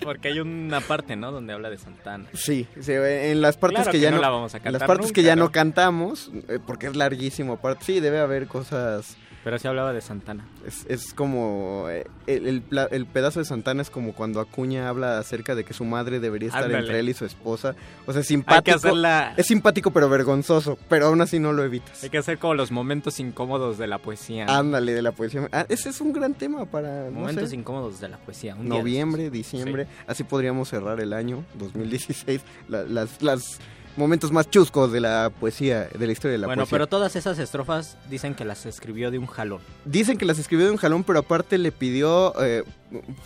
Porque 0.00 0.28
hay 0.28 0.40
una 0.40 0.80
parte, 0.82 1.16
¿no? 1.16 1.32
Donde 1.32 1.54
habla 1.54 1.70
de 1.70 1.78
Santana. 1.78 2.26
Sí, 2.34 2.66
sí, 2.80 2.92
en 2.92 3.40
las 3.40 3.56
partes 3.56 3.76
Claro 3.76 3.90
que, 3.92 3.98
que 3.98 4.02
ya 4.02 4.10
no 4.10 4.16
no, 4.16 4.22
la 4.22 4.28
vamos 4.28 4.52
a 4.52 4.58
en 4.58 4.64
las 4.64 4.72
cantar 4.72 4.86
partes 4.88 5.12
que 5.12 5.22
ya 5.22 5.34
¿no? 5.34 5.44
no 5.44 5.50
cantamos, 5.52 6.30
eh, 6.48 6.58
porque 6.66 6.88
es 6.88 6.96
larguísimo 6.96 7.54
aparte. 7.54 7.84
Sí, 7.86 8.00
debe 8.00 8.18
haber 8.18 8.46
cosas 8.46 9.16
Pero 9.44 9.58
sí 9.58 9.68
hablaba 9.68 9.92
de 9.92 10.00
Santana. 10.00 10.48
Es, 10.66 10.86
es 10.88 11.12
como. 11.12 11.86
eh, 11.90 12.06
El, 12.26 12.62
el 12.90 13.06
pedazo 13.06 13.40
de 13.40 13.44
Santana 13.44 13.82
es 13.82 13.90
como 13.90 14.14
cuando 14.14 14.40
Acuña 14.40 14.88
habla 14.88 15.18
acerca 15.18 15.54
de 15.54 15.64
que 15.64 15.74
su 15.74 15.84
madre 15.84 16.18
debería 16.18 16.48
estar 16.48 16.64
Ándale. 16.64 16.84
entre 16.84 16.98
él 17.00 17.10
y 17.10 17.14
su 17.14 17.26
esposa. 17.26 17.76
O 18.06 18.12
sea, 18.12 18.22
es 18.22 18.26
simpático. 18.26 18.76
hacerla- 18.78 19.34
Es 19.36 19.46
simpático, 19.46 19.90
pero 19.90 20.08
vergonzoso. 20.08 20.78
Pero 20.88 21.08
aún 21.08 21.20
así 21.20 21.38
no 21.38 21.52
lo 21.52 21.62
evitas. 21.62 22.02
Hay 22.02 22.08
que 22.10 22.16
hacer 22.18 22.38
como 22.38 22.54
los 22.54 22.70
momentos 22.72 23.20
incómodos 23.20 23.76
de 23.76 23.86
la 23.86 23.98
poesía. 23.98 24.46
¿no? 24.46 24.52
Ándale, 24.52 24.94
de 24.94 25.02
la 25.02 25.12
poesía. 25.12 25.46
Ah, 25.52 25.66
ese 25.68 25.90
es 25.90 26.00
un 26.00 26.12
gran 26.14 26.32
tema 26.32 26.64
para. 26.64 27.10
no 27.10 27.20
Momentos 27.20 27.50
sé, 27.50 27.56
incómodos 27.56 28.00
de 28.00 28.08
la 28.08 28.16
poesía. 28.16 28.54
un 28.54 28.66
noviembre, 28.68 29.28
diciembre. 29.30 29.86
Así 30.06 30.24
podríamos 30.24 30.70
cerrar 30.70 31.00
el 31.00 31.12
año 31.12 31.44
2016. 31.58 32.40
La- 32.68 32.84
las, 32.84 33.22
las 33.22 33.58
momentos 33.96 34.32
más 34.32 34.50
chuscos 34.50 34.92
de 34.92 35.00
la 35.00 35.30
poesía, 35.40 35.88
de 35.96 36.06
la 36.06 36.12
historia 36.12 36.32
de 36.32 36.38
la 36.38 36.46
bueno, 36.46 36.62
poesía. 36.62 36.74
pero 36.76 36.86
todas 36.86 37.16
esas 37.16 37.38
estrofas 37.38 37.96
dicen 38.10 38.34
que 38.34 38.44
las 38.44 38.66
escribió 38.66 39.10
de 39.10 39.18
un 39.18 39.26
jalón. 39.26 39.60
Dicen 39.84 40.18
que 40.18 40.24
las 40.24 40.38
escribió 40.38 40.66
de 40.66 40.72
un 40.72 40.78
jalón, 40.78 41.04
pero 41.04 41.20
aparte 41.20 41.58
le 41.58 41.72
pidió, 41.72 42.34
eh, 42.42 42.64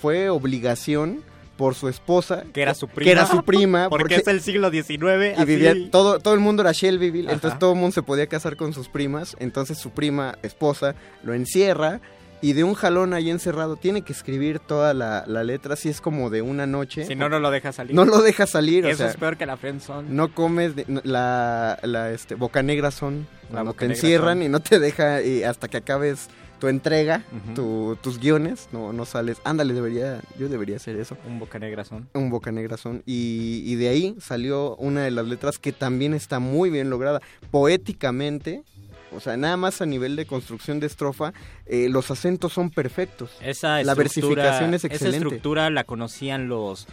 fue 0.01 0.29
obligación 0.31 1.23
por 1.57 1.75
su 1.75 1.89
esposa. 1.89 2.45
Que 2.53 2.63
era 2.63 2.75
su 2.75 2.87
prima. 2.87 3.05
Que 3.05 3.11
era 3.11 3.27
su 3.27 3.43
prima. 3.43 3.89
Porque, 3.91 4.17
es 4.17 4.27
el 4.29 4.41
siglo 4.41 4.71
XIX. 4.71 4.91
y 4.91 5.33
así. 5.35 5.45
vivía, 5.45 5.75
todo, 5.91 6.21
todo 6.21 6.35
el 6.35 6.41
mundo 6.41 6.63
era 6.63 6.73
Shelbyville, 6.73 7.27
Ajá. 7.27 7.35
entonces 7.35 7.59
todo 7.59 7.73
el 7.73 7.79
mundo 7.79 7.93
se 7.93 8.03
podía 8.03 8.27
casar 8.29 8.57
con 8.57 8.73
sus 8.73 8.89
primas. 8.89 9.37
Entonces 9.41 9.79
su 9.79 9.91
prima, 9.91 10.39
esposa, 10.43 10.95
lo 11.25 11.35
encierra 11.35 12.01
y 12.41 12.53
de 12.53 12.65
un 12.65 12.75
jalón 12.75 13.15
ahí 13.15 13.31
encerrado 13.31 13.77
tiene 13.77 14.03
que 14.03 14.13
escribir 14.13 14.59
toda 14.61 14.95
la, 14.95 15.25
la 15.27 15.43
letra, 15.45 15.75
así 15.75 15.89
es 15.89 16.01
como 16.01 16.31
de 16.31 16.43
una 16.43 16.67
noche. 16.67 17.05
Si 17.07 17.15
no, 17.15 17.29
no 17.29 17.39
lo 17.41 17.51
deja 17.51 17.73
salir. 17.73 17.95
No 17.95 18.05
lo 18.05 18.23
deja 18.23 18.47
salir, 18.47 18.85
o 18.85 18.89
Eso 18.89 18.99
sea, 18.99 19.09
es 19.09 19.17
peor 19.17 19.37
que 19.37 19.47
la 19.47 19.57
friendzone. 19.57 20.09
no 20.11 20.33
comes, 20.35 20.77
de- 20.77 20.87
la, 21.05 21.79
la 21.83 22.11
este, 22.13 22.35
boca 22.35 22.63
negra 22.63 22.91
son, 22.91 23.27
cuando 23.51 23.73
boca 23.73 23.81
te 23.81 23.89
negra 23.89 23.97
encierran 24.01 24.39
son. 24.39 24.43
y 24.45 24.49
no 24.49 24.61
te 24.61 24.79
deja 24.79 25.23
y 25.23 25.43
hasta 25.43 25.69
que 25.69 25.77
acabes 25.79 26.29
tu 26.61 26.67
entrega, 26.67 27.23
tu- 27.55 27.97
tus 28.03 28.19
guiones, 28.19 28.69
no, 28.73 28.93
no 28.93 29.05
sales. 29.05 29.39
Ándale, 29.45 29.75
debería, 29.75 30.21
yo 30.41 30.49
debería 30.49 30.75
hacer 30.77 30.97
eso. 30.97 31.17
Un 31.25 31.39
boca 31.39 31.61
negra 31.61 31.85
son. 31.85 32.09
Un 32.15 32.31
boca 32.31 32.51
negra 32.51 32.77
son. 32.77 33.05
Y, 33.07 33.63
y 33.65 33.77
de 33.77 33.89
ahí 33.89 34.17
salió 34.21 34.75
una 34.77 35.03
de 35.03 35.13
las 35.13 35.27
letras 35.29 35.61
que 35.61 35.71
también 35.73 36.15
está 36.15 36.41
muy 36.41 36.69
bien 36.71 36.91
lograda. 36.91 37.21
Poéticamente, 37.53 38.65
o 39.15 39.21
sea, 39.21 39.37
nada 39.37 39.57
más 39.57 39.81
a 39.81 39.87
nivel 39.87 40.17
de 40.17 40.27
construcción 40.27 40.81
de 40.81 40.87
estrofa, 40.87 41.33
eh, 41.67 41.89
los 41.89 42.11
acentos 42.11 42.53
son 42.53 42.71
perfectos. 42.71 43.31
Esa 43.41 43.83
la 43.83 43.95
versificación 43.95 44.75
es 44.75 44.85
Esa 44.85 44.95
excelente. 44.95 45.19
estructura 45.19 45.71
la 45.71 45.85
conocían 45.85 46.49
los 46.49 46.87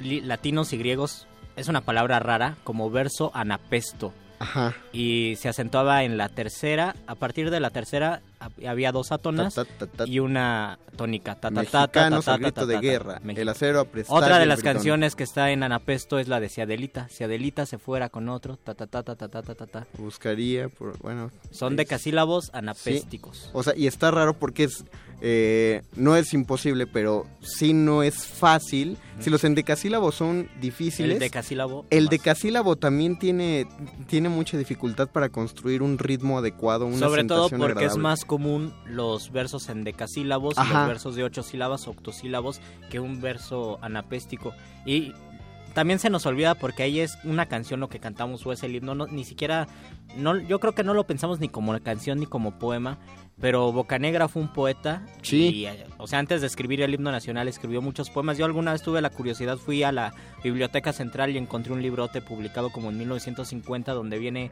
latinos 0.00 0.72
y 0.72 0.78
griegos. 0.78 1.26
Es 1.56 1.68
una 1.68 1.82
palabra 1.82 2.18
rara, 2.18 2.56
como 2.64 2.90
verso 2.90 3.30
anapesto. 3.34 4.12
Ajá. 4.38 4.74
Y 4.92 5.36
se 5.38 5.48
acentuaba 5.48 6.02
en 6.02 6.16
la 6.16 6.28
tercera. 6.28 6.96
A 7.06 7.14
partir 7.14 7.50
de 7.50 7.60
la 7.60 7.70
tercera 7.70 8.22
había 8.66 8.92
dos 8.92 9.12
atonas 9.12 9.60
y 10.06 10.18
una 10.18 10.78
tónica. 10.96 11.38
Mexicanos 11.50 12.28
al 12.28 12.40
grito 12.40 12.66
de 12.66 12.78
guerra, 12.78 13.20
el 13.24 13.48
acero. 13.48 13.86
Otra 14.08 14.38
de 14.38 14.46
las 14.46 14.62
canciones 14.62 15.16
que 15.16 15.24
está 15.24 15.50
en 15.50 15.62
Anapesto 15.62 16.18
es 16.18 16.28
la 16.28 16.40
de 16.40 16.48
Ciadelita. 16.48 17.08
Siadelita 17.08 17.66
se 17.66 17.78
fuera 17.78 18.08
con 18.08 18.28
otro, 18.28 18.56
ta 18.56 18.74
ta 18.74 18.86
ta 18.86 19.02
ta 19.02 19.86
Buscaría, 19.98 20.68
por, 20.68 20.98
bueno. 20.98 21.30
Son 21.50 21.74
es. 21.74 21.76
decasílabos 21.78 22.50
anapésticos. 22.52 23.50
O 23.52 23.62
sea, 23.62 23.74
y 23.76 23.86
está 23.86 24.10
raro 24.10 24.38
porque 24.38 24.64
es... 24.64 24.84
No 25.96 26.16
es 26.16 26.34
imposible, 26.34 26.86
pero 26.86 27.26
sí 27.40 27.72
no 27.72 28.02
es 28.02 28.26
fácil. 28.26 28.98
Si 29.20 29.30
los 29.30 29.44
endecasílabos 29.44 30.16
son 30.16 30.48
difíciles. 30.60 31.12
El 31.14 31.20
decasílabo. 31.20 31.86
El 31.90 32.04
más. 32.04 32.10
decasílabo 32.10 32.76
también 32.76 33.18
tiene, 33.18 33.68
tiene 34.08 34.28
mucha 34.28 34.58
dificultad 34.58 35.08
para 35.08 35.28
construir 35.28 35.82
un 35.82 35.98
ritmo 35.98 36.38
adecuado, 36.38 36.86
una 36.86 36.98
Sobre 36.98 37.24
todo 37.24 37.48
porque 37.50 37.84
es 37.84 37.96
más 37.96 38.24
común 38.32 38.72
los 38.86 39.30
versos 39.30 39.68
en 39.68 39.84
decasílabos 39.84 40.56
y 40.56 40.60
Ajá. 40.60 40.78
los 40.78 40.88
versos 40.88 41.16
de 41.16 41.22
ocho 41.22 41.42
sílabas, 41.42 41.86
octosílabos, 41.86 42.62
que 42.90 42.98
un 42.98 43.20
verso 43.20 43.78
anapéstico. 43.82 44.54
Y 44.86 45.12
también 45.74 45.98
se 45.98 46.08
nos 46.08 46.24
olvida 46.24 46.54
porque 46.54 46.82
ahí 46.82 47.00
es 47.00 47.18
una 47.24 47.44
canción 47.44 47.78
lo 47.78 47.90
que 47.90 48.00
cantamos 48.00 48.46
o 48.46 48.52
es 48.52 48.62
el 48.62 48.74
himno, 48.74 48.94
no, 48.94 49.06
ni 49.06 49.24
siquiera, 49.24 49.68
no, 50.16 50.38
yo 50.38 50.60
creo 50.60 50.74
que 50.74 50.82
no 50.82 50.94
lo 50.94 51.06
pensamos 51.06 51.40
ni 51.40 51.50
como 51.50 51.78
canción 51.80 52.20
ni 52.20 52.24
como 52.24 52.58
poema, 52.58 52.96
pero 53.38 53.70
Bocanegra 53.70 54.28
fue 54.28 54.40
un 54.40 54.50
poeta. 54.50 55.04
Sí. 55.20 55.48
Y, 55.48 55.66
eh, 55.66 55.84
o 55.98 56.06
sea, 56.06 56.18
antes 56.18 56.40
de 56.40 56.46
escribir 56.46 56.80
el 56.80 56.94
himno 56.94 57.12
nacional 57.12 57.48
escribió 57.48 57.82
muchos 57.82 58.08
poemas. 58.08 58.38
Yo 58.38 58.46
alguna 58.46 58.72
vez 58.72 58.80
tuve 58.80 59.02
la 59.02 59.10
curiosidad, 59.10 59.58
fui 59.58 59.82
a 59.82 59.92
la 59.92 60.14
Biblioteca 60.42 60.94
Central 60.94 61.32
y 61.32 61.36
encontré 61.36 61.74
un 61.74 61.82
librote 61.82 62.22
publicado 62.22 62.70
como 62.70 62.88
en 62.88 62.96
1950 62.96 63.92
donde 63.92 64.18
viene 64.18 64.50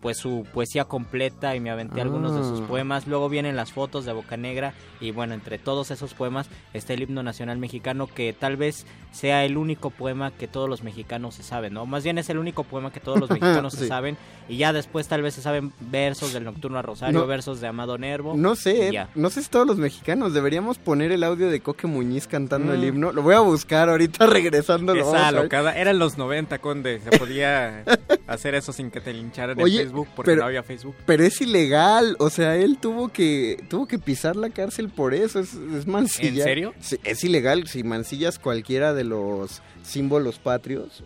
pues 0.00 0.16
su 0.18 0.46
poesía 0.54 0.84
completa 0.84 1.56
y 1.56 1.60
me 1.60 1.70
aventé 1.70 2.00
algunos 2.00 2.34
de 2.34 2.42
sus 2.44 2.60
Ah. 2.60 2.66
poemas. 2.68 3.06
Luego 3.06 3.28
vienen 3.28 3.56
las 3.56 3.72
fotos 3.72 4.04
de 4.04 4.12
Bocanegra 4.12 4.72
y 5.00 5.10
bueno, 5.10 5.34
entre 5.34 5.58
todos 5.58 5.90
esos 5.90 6.14
poemas 6.14 6.48
está 6.72 6.92
el 6.94 7.02
himno 7.02 7.22
nacional 7.22 7.58
mexicano 7.58 8.06
que 8.06 8.32
tal 8.32 8.56
vez 8.56 8.86
sea 9.10 9.44
el 9.44 9.56
único 9.56 9.90
poema 9.90 10.30
que 10.30 10.46
todos 10.46 10.68
los 10.68 10.82
mexicanos 10.84 11.34
se 11.34 11.42
saben, 11.42 11.72
¿no? 11.74 11.86
Más 11.86 12.04
bien 12.04 12.18
es 12.18 12.28
el 12.30 12.38
único 12.38 12.62
poema 12.64 12.92
que 12.92 13.00
todos 13.00 13.18
los 13.18 13.30
mexicanos 13.30 13.72
se 13.74 13.88
saben 13.88 14.16
y 14.48 14.56
ya 14.58 14.72
después 14.72 15.08
tal 15.08 15.22
vez 15.22 15.34
se 15.34 15.42
saben 15.42 15.72
versos 15.80 16.32
del 16.32 16.44
Nocturno 16.44 16.78
a 16.78 16.82
Rosario, 16.82 17.20
No. 17.20 17.26
versos 17.26 17.60
de 17.60 17.66
Amado 17.66 17.98
Nervo. 17.98 18.34
No 18.36 18.54
sé, 18.54 18.88
eh, 18.90 19.06
no 19.14 19.30
sé 19.30 19.42
si 19.42 19.48
todos 19.50 19.66
los 19.66 19.78
mexicanos 19.78 20.32
deberíamos 20.32 20.78
poner 20.78 21.10
el 21.12 21.24
audio 21.24 21.50
de 21.50 21.60
Coque 21.60 21.86
Muñiz 21.86 22.26
cantando 22.28 22.72
el 22.72 22.80
Mm. 22.80 22.84
himno. 22.84 23.12
Lo 23.12 23.22
voy 23.22 23.34
a 23.34 23.40
buscar 23.40 23.88
ahorita 23.88 24.26
regresando. 24.26 24.94
Esa 24.94 25.32
locada, 25.32 25.76
era 25.76 25.90
en 25.90 25.98
los 25.98 26.18
90, 26.18 26.58
Conde, 26.58 27.00
se 27.00 27.18
podía 27.18 27.82
hacer 28.26 28.54
eso 28.54 28.72
sin 28.72 28.90
que 28.90 29.00
te 29.00 29.12
lincharan 29.12 29.60
Oye, 29.60 29.87
Facebook 29.88 30.08
porque 30.14 30.30
pero- 30.30 30.42
no 30.42 30.46
había 30.46 30.62
Facebook. 30.62 30.94
Pero 31.06 31.24
es 31.24 31.40
ilegal, 31.40 32.16
o 32.18 32.30
sea, 32.30 32.56
él 32.56 32.78
tuvo 32.80 33.08
que 33.08 33.64
tuvo 33.68 33.86
que 33.86 33.98
pisar 33.98 34.36
la 34.36 34.50
cárcel 34.50 34.88
por 34.88 35.14
eso, 35.14 35.40
es, 35.40 35.54
es 35.54 35.86
mancillar. 35.86 36.36
¿En 36.38 36.44
serio? 36.44 36.74
Sí, 36.80 36.98
es 37.04 37.24
ilegal 37.24 37.66
si 37.66 37.82
mancillas 37.82 38.38
cualquiera 38.38 38.94
de 38.94 39.04
los 39.04 39.62
símbolos 39.82 40.38
patrios, 40.38 41.02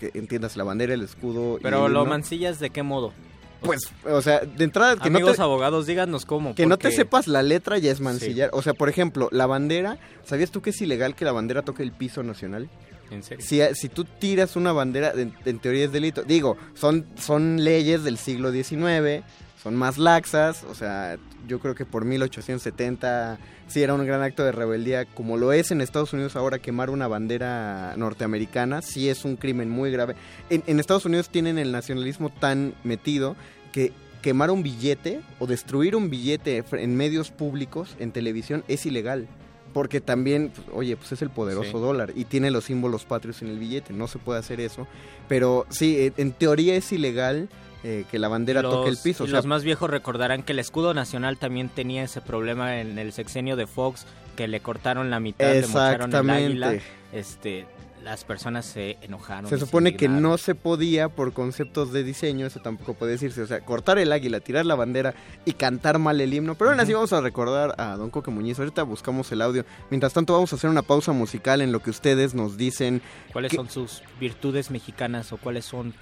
que 0.00 0.10
entiendas 0.14 0.56
la 0.56 0.64
bandera, 0.64 0.94
el 0.94 1.02
escudo. 1.02 1.58
Pero 1.62 1.88
lo 1.88 2.00
himno. 2.00 2.06
mancillas 2.10 2.58
de 2.58 2.70
qué 2.70 2.82
modo? 2.82 3.12
Pues, 3.60 3.80
o 4.04 4.20
sea, 4.22 4.40
de 4.40 4.64
entrada 4.64 4.96
que 4.96 5.08
Amigos 5.08 5.30
no 5.30 5.36
te, 5.36 5.42
abogados, 5.42 5.86
díganos 5.86 6.26
cómo. 6.26 6.54
que 6.54 6.66
no 6.66 6.78
te 6.78 6.90
sepas 6.90 7.28
la 7.28 7.42
letra 7.44 7.78
ya 7.78 7.92
es 7.92 8.00
mancillar. 8.00 8.50
O 8.52 8.60
sea, 8.62 8.74
por 8.74 8.88
ejemplo, 8.88 9.28
la 9.30 9.46
bandera, 9.46 9.98
¿sabías 10.24 10.50
tú 10.50 10.62
que 10.62 10.70
es 10.70 10.80
ilegal 10.82 11.14
que 11.14 11.24
la 11.24 11.30
bandera 11.32 11.62
toque 11.62 11.84
el 11.84 11.92
piso 11.92 12.24
nacional? 12.24 12.68
¿En 13.12 13.22
serio? 13.22 13.44
Si, 13.46 13.60
si 13.74 13.88
tú 13.88 14.04
tiras 14.04 14.56
una 14.56 14.72
bandera, 14.72 15.12
en, 15.14 15.34
en 15.44 15.58
teoría 15.58 15.84
es 15.84 15.92
delito. 15.92 16.22
Digo, 16.22 16.56
son, 16.74 17.06
son 17.16 17.62
leyes 17.62 18.04
del 18.04 18.18
siglo 18.18 18.50
XIX, 18.50 19.22
son 19.62 19.76
más 19.76 19.96
laxas, 19.96 20.64
o 20.64 20.74
sea, 20.74 21.18
yo 21.46 21.60
creo 21.60 21.74
que 21.74 21.86
por 21.86 22.04
1870 22.04 23.38
sí 23.68 23.82
era 23.82 23.94
un 23.94 24.04
gran 24.04 24.22
acto 24.22 24.44
de 24.44 24.50
rebeldía, 24.50 25.04
como 25.04 25.36
lo 25.36 25.52
es 25.52 25.70
en 25.70 25.80
Estados 25.80 26.12
Unidos 26.12 26.34
ahora 26.34 26.58
quemar 26.58 26.90
una 26.90 27.06
bandera 27.06 27.94
norteamericana, 27.96 28.82
sí 28.82 29.08
es 29.08 29.24
un 29.24 29.36
crimen 29.36 29.70
muy 29.70 29.92
grave. 29.92 30.16
En, 30.50 30.80
Estados 30.80 31.04
Unidos 31.04 31.28
tienen 31.28 31.58
el 31.58 31.70
nacionalismo 31.70 32.30
tan 32.30 32.74
metido 32.82 33.36
que 33.70 33.92
quemar 34.20 34.50
un 34.50 34.62
billete 34.64 35.20
o 35.38 35.46
destruir 35.46 35.94
un 35.94 36.10
billete 36.10 36.64
en 36.72 36.96
medios 36.96 37.30
públicos, 37.30 37.96
en 38.00 38.10
televisión, 38.10 38.64
es 38.66 38.84
ilegal. 38.84 39.28
Porque 39.72 40.00
también, 40.00 40.50
pues, 40.54 40.66
oye, 40.72 40.96
pues 40.96 41.12
es 41.12 41.22
el 41.22 41.30
poderoso 41.30 41.70
Sí. 41.72 41.78
dólar 41.78 42.12
y 42.14 42.24
tiene 42.24 42.50
los 42.50 42.64
símbolos 42.64 43.04
patrios 43.04 43.40
en 43.42 43.48
el 43.48 43.58
billete, 43.58 43.92
no 43.92 44.06
se 44.08 44.18
puede 44.18 44.38
hacer 44.38 44.60
eso. 44.60 44.86
Pero 45.28 45.66
sí, 45.70 45.96
eh, 45.98 46.12
en 46.16 46.32
teoría 46.32 46.74
es 46.74 46.92
ilegal 46.92 47.48
eh, 47.84 48.04
que 48.10 48.18
la 48.18 48.28
bandera 48.28 48.62
toque 48.62 48.90
el 48.90 48.96
piso. 49.02 49.24
y 49.24 49.26
o 49.26 49.30
sea, 49.30 49.38
los 49.38 49.46
más 49.46 49.64
viejos 49.64 49.90
recordarán 49.90 50.42
que 50.42 50.52
el 50.52 50.58
escudo 50.58 50.94
nacional 50.94 51.36
también 51.38 51.68
tenía 51.68 52.04
ese 52.04 52.20
problema 52.20 52.80
en 52.80 52.98
el 52.98 53.12
sexenio 53.12 53.56
de 53.56 53.66
Fox, 53.66 54.06
que 54.36 54.46
le 54.46 54.60
cortaron 54.60 55.10
la 55.10 55.18
mitad, 55.20 55.52
le 55.52 55.66
mocharon 55.66 56.12
el 56.14 56.30
águila. 56.30 56.72
Exactamente. 56.74 56.82
Este, 57.12 57.66
las 58.02 58.24
personas 58.24 58.66
se 58.66 58.98
enojaron. 59.02 59.48
se 59.48 59.58
supone 59.58 59.96
que 59.96 60.08
no 60.08 60.36
se 60.38 60.54
podía 60.54 61.08
por 61.08 61.32
conceptos 61.32 61.92
de 61.92 62.02
diseño, 62.02 62.46
eso 62.46 62.60
tampoco 62.60 62.94
puede 62.94 63.12
decirse. 63.12 63.42
O 63.42 63.46
sea, 63.46 63.60
cortar 63.60 63.98
el 63.98 64.12
águila, 64.12 64.40
tirar 64.40 64.66
la 64.66 64.74
bandera 64.74 65.14
y 65.44 65.52
cantar 65.52 65.98
mal 65.98 66.20
el 66.20 66.34
himno. 66.34 66.54
Pero 66.56 66.70
aún 66.70 66.80
así 66.80 66.92
vamos 66.92 67.12
a 67.12 67.20
recordar 67.20 67.74
a 67.78 67.96
Don 67.96 68.10
Coque 68.10 68.30
Muñiz. 68.30 68.58
Ahorita 68.58 68.82
buscamos 68.82 69.30
el 69.32 69.40
audio. 69.42 69.64
Mientras 69.90 70.12
tanto, 70.12 70.32
vamos 70.32 70.52
a 70.52 70.56
hacer 70.56 70.68
una 70.68 70.82
pausa 70.82 71.12
musical 71.12 71.60
en 71.60 71.70
lo 71.72 71.80
que 71.80 71.90
ustedes 71.90 72.34
nos 72.34 72.56
dicen. 72.56 73.02
¿Cuáles 73.32 73.50
que- 73.50 73.56
son 73.56 73.70
sus 73.70 74.02
virtudes 74.18 74.70
mexicanas 74.70 75.32
o 75.32 75.36
cuáles 75.36 75.64
son... 75.64 75.94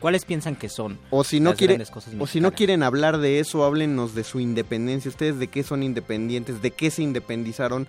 ¿Cuáles 0.00 0.24
piensan 0.24 0.54
que 0.54 0.68
son? 0.68 0.98
O 1.10 1.24
si 1.24 1.40
no 1.40 1.54
quieren, 1.54 1.76
grandes 1.78 1.90
cosas 1.90 2.14
o 2.18 2.26
si 2.28 2.40
no 2.40 2.52
quieren 2.52 2.84
hablar 2.84 3.18
de 3.18 3.40
eso, 3.40 3.64
háblenos 3.64 4.14
de 4.14 4.22
su 4.22 4.38
independencia. 4.38 5.08
Ustedes 5.08 5.40
de 5.40 5.48
qué 5.48 5.64
son 5.64 5.82
independientes, 5.82 6.62
de 6.62 6.70
qué 6.70 6.90
se 6.92 7.02
independizaron. 7.02 7.88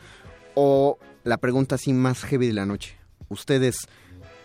O 0.56 0.98
la 1.24 1.38
pregunta 1.38 1.76
así 1.76 1.94
más 1.94 2.24
heavy 2.24 2.48
de 2.48 2.54
la 2.54 2.66
noche. 2.66 2.99
¿Ustedes 3.30 3.88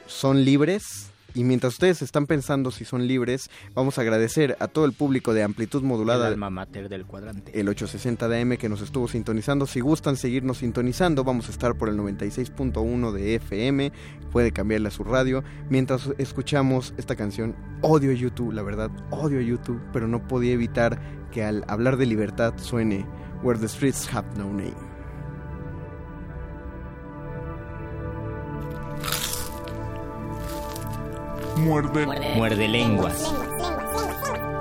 son 0.07 0.45
libres 0.45 1.11
Y 1.37 1.43
mientras 1.43 1.73
ustedes 1.73 2.01
están 2.01 2.27
pensando 2.27 2.71
si 2.71 2.85
son 2.85 3.09
libres, 3.09 3.51
vamos 3.75 3.99
a 3.99 4.03
agradecer 4.03 4.57
a 4.61 4.69
todo 4.69 4.85
el 4.85 4.93
público 4.93 5.35
de 5.35 5.43
amplitud 5.43 5.81
El 5.81 5.87
modulada. 5.89 6.29
alma 6.29 6.49
mater 6.49 6.89
del 6.89 7.07
cuadrante. 7.07 7.59
el 7.59 7.69
860 7.69 8.29
de 8.29 8.41
AM 8.41 8.57
que 8.57 8.69
nos 8.69 8.83
estuvo 8.83 9.09
sintonizando. 9.09 9.67
Si 9.67 9.81
gustan 9.81 10.17
seguirnos 10.17 10.59
sintonizando, 10.59 11.25
vamos 11.25 11.49
a 11.49 11.51
estar 11.51 11.75
por 11.77 11.89
el 11.89 11.97
96.1 11.97 13.11
de 13.11 13.35
FM. 13.35 13.91
Puede 14.31 14.53
cambiarle 14.53 14.87
a 14.89 14.93
su 14.93 15.03
radio. 15.03 15.43
Mientras 15.71 16.09
escuchamos 16.19 16.95
esta 16.99 17.17
canción, 17.17 17.57
odio 17.83 18.13
YouTube, 18.13 18.53
la 18.53 18.63
verdad, 18.63 18.93
odio 19.11 19.41
YouTube, 19.41 19.81
pero 19.93 20.07
no 20.07 20.29
podía 20.29 20.53
evitar 20.53 21.01
que 21.33 21.43
al 21.43 21.65
hablar 21.67 21.97
de 21.97 22.07
libertad 22.07 22.55
suene 22.59 23.05
Where 23.43 23.59
the 23.59 23.67
Streets 23.69 24.09
Have 24.15 24.29
No 24.37 24.53
Name. 24.53 24.94
Muerde. 31.57 32.07
Muerde 32.37 32.69
lenguas. 32.69 33.33
I 34.37 34.54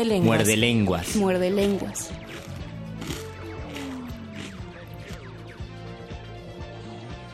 Muerde 0.00 0.14
lenguas. 0.14 0.26
Muerde 0.26 0.56
lenguas. 0.56 1.16
Muerde 1.16 1.50
lenguas. 1.50 2.10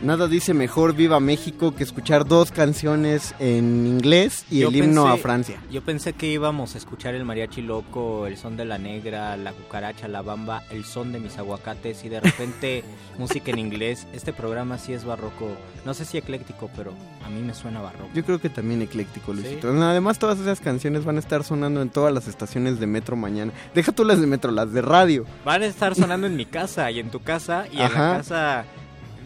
Nada 0.02 0.26
dice 0.26 0.52
mejor 0.52 0.94
Viva 0.94 1.20
México 1.20 1.74
que 1.74 1.82
escuchar 1.82 2.26
dos 2.26 2.50
canciones 2.52 3.34
en 3.38 3.86
inglés 3.86 4.44
y 4.50 4.60
Yo 4.60 4.68
el 4.68 4.76
himno 4.76 5.08
a 5.08 5.16
Francia. 5.16 5.62
Yo 5.70 5.82
pensé 5.82 6.12
que 6.12 6.26
íbamos 6.26 6.74
a 6.74 6.78
escuchar 6.78 7.14
el 7.14 7.24
mariachi 7.24 7.62
loco, 7.62 8.26
el 8.26 8.36
son 8.36 8.56
de 8.56 8.64
la 8.64 8.78
negra, 8.78 9.36
la 9.36 9.52
cucaracha, 9.52 10.06
la 10.06 10.22
bamba, 10.22 10.64
el 10.70 10.84
son 10.84 11.12
de 11.12 11.20
mis 11.20 11.38
aguacates 11.38 12.04
y 12.04 12.08
de 12.08 12.20
repente 12.20 12.84
música 13.18 13.52
en 13.52 13.58
inglés. 13.58 14.06
Este 14.12 14.32
programa 14.32 14.78
sí 14.78 14.92
es 14.92 15.04
barroco, 15.04 15.48
no 15.84 15.94
sé 15.94 16.04
si 16.04 16.18
ecléctico, 16.18 16.68
pero 16.76 16.92
a 17.26 17.28
mí 17.28 17.42
me 17.42 17.54
suena 17.54 17.80
barroco. 17.80 18.08
Yo 18.14 18.24
creo 18.24 18.40
que 18.40 18.48
también 18.48 18.82
ecléctico, 18.82 19.32
Luisito. 19.32 19.68
Además, 19.68 20.18
todas 20.18 20.38
esas 20.38 20.60
canciones 20.60 21.04
van 21.04 21.16
a 21.16 21.18
estar 21.18 21.42
sonando 21.42 21.82
en 21.82 21.90
todas 21.90 22.14
las 22.14 22.28
estaciones 22.28 22.78
de 22.78 22.86
metro 22.86 23.16
mañana. 23.16 23.52
Deja 23.74 23.92
tú 23.92 24.04
las 24.04 24.20
de 24.20 24.26
metro, 24.26 24.52
las 24.52 24.72
de 24.72 24.80
radio. 24.80 25.24
Van 25.44 25.62
a 25.62 25.66
estar 25.66 25.94
sonando 25.94 26.26
en 26.26 26.36
mi 26.36 26.46
casa 26.46 26.90
y 26.90 27.00
en 27.00 27.10
tu 27.10 27.20
casa 27.20 27.66
y 27.70 27.80
en 27.80 27.92
la 27.92 28.18
casa... 28.18 28.64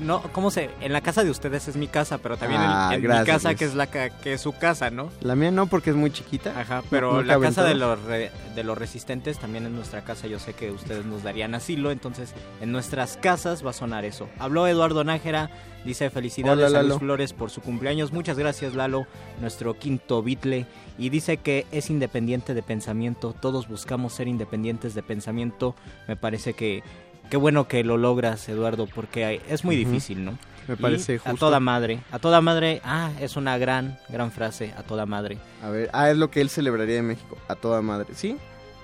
No, 0.00 0.22
¿cómo 0.32 0.50
se? 0.50 0.70
En 0.80 0.92
la 0.92 1.00
casa 1.02 1.22
de 1.24 1.30
ustedes 1.30 1.68
es 1.68 1.76
mi 1.76 1.86
casa, 1.86 2.18
pero 2.18 2.36
también 2.36 2.60
en- 2.62 2.68
Ah, 2.70 2.90
en, 2.94 3.02
gracias, 3.02 3.26
mi 3.26 3.32
casa 3.32 3.48
Luis. 3.50 3.58
que 3.58 3.64
es 3.66 3.74
la 3.74 3.86
que 3.86 4.32
es 4.32 4.40
su 4.40 4.52
casa, 4.52 4.90
¿no? 4.90 5.10
La 5.20 5.34
mía 5.36 5.50
no, 5.50 5.66
porque 5.66 5.90
es 5.90 5.96
muy 5.96 6.10
chiquita. 6.10 6.58
Ajá, 6.58 6.82
pero 6.90 7.14
No- 7.14 7.22
la 7.22 7.38
casa 7.38 7.64
de 7.64 7.74
los, 7.74 8.02
re- 8.04 8.30
de 8.54 8.64
los 8.64 8.78
resistentes 8.78 9.38
también 9.38 9.66
es 9.66 9.72
nuestra 9.72 10.02
casa. 10.02 10.26
Yo 10.26 10.38
sé 10.38 10.54
que 10.54 10.70
ustedes 10.70 11.04
nos 11.04 11.22
darían 11.22 11.54
asilo, 11.54 11.90
entonces 11.90 12.32
en 12.60 12.72
nuestras 12.72 13.16
casas 13.18 13.64
va 13.64 13.70
a 13.70 13.74
sonar 13.74 14.04
eso. 14.04 14.28
Habló 14.38 14.66
Eduardo 14.66 15.04
Nájera, 15.04 15.50
dice 15.84 16.08
felicidades 16.10 16.70
Hola, 16.70 16.80
a 16.80 16.82
Luis. 16.82 16.98
Flores 16.98 17.32
por 17.34 17.50
su 17.50 17.60
cumpleaños. 17.60 18.12
Muchas 18.12 18.38
gracias, 18.38 18.74
Lalo, 18.74 19.06
nuestro 19.40 19.78
quinto 19.78 20.22
bitle. 20.22 20.66
Y 20.98 21.08
dice 21.10 21.36
que 21.38 21.66
es 21.72 21.90
independiente 21.90 22.52
de 22.54 22.62
pensamiento. 22.62 23.34
Todos 23.38 23.68
buscamos 23.68 24.12
ser 24.14 24.28
independientes 24.28 24.94
de 24.94 25.02
pensamiento. 25.02 25.74
Me 26.08 26.16
parece 26.16 26.52
que 26.54 26.82
qué 27.30 27.36
bueno 27.36 27.66
que 27.68 27.82
lo 27.84 27.96
logras, 27.96 28.48
Eduardo, 28.48 28.86
porque 28.86 29.40
es 29.48 29.64
muy 29.64 29.76
difícil, 29.76 30.24
¿no? 30.24 30.38
Me 30.68 30.74
Y 30.74 30.76
parece 30.76 31.16
A 31.16 31.18
justo. 31.30 31.36
toda 31.46 31.58
madre, 31.60 32.00
a 32.12 32.18
toda 32.18 32.40
madre. 32.40 32.80
Ah, 32.84 33.10
es 33.20 33.36
una 33.36 33.56
gran, 33.58 33.98
gran 34.08 34.30
frase, 34.30 34.72
a 34.76 34.82
toda 34.82 35.06
madre. 35.06 35.38
A 35.64 35.70
ver, 35.70 35.88
ah, 35.92 36.10
es 36.10 36.16
lo 36.16 36.30
que 36.30 36.40
él 36.40 36.50
celebraría 36.50 36.96
de 36.96 37.02
México, 37.02 37.38
a 37.48 37.54
toda 37.56 37.80
madre. 37.82 38.08
Sí, 38.14 38.36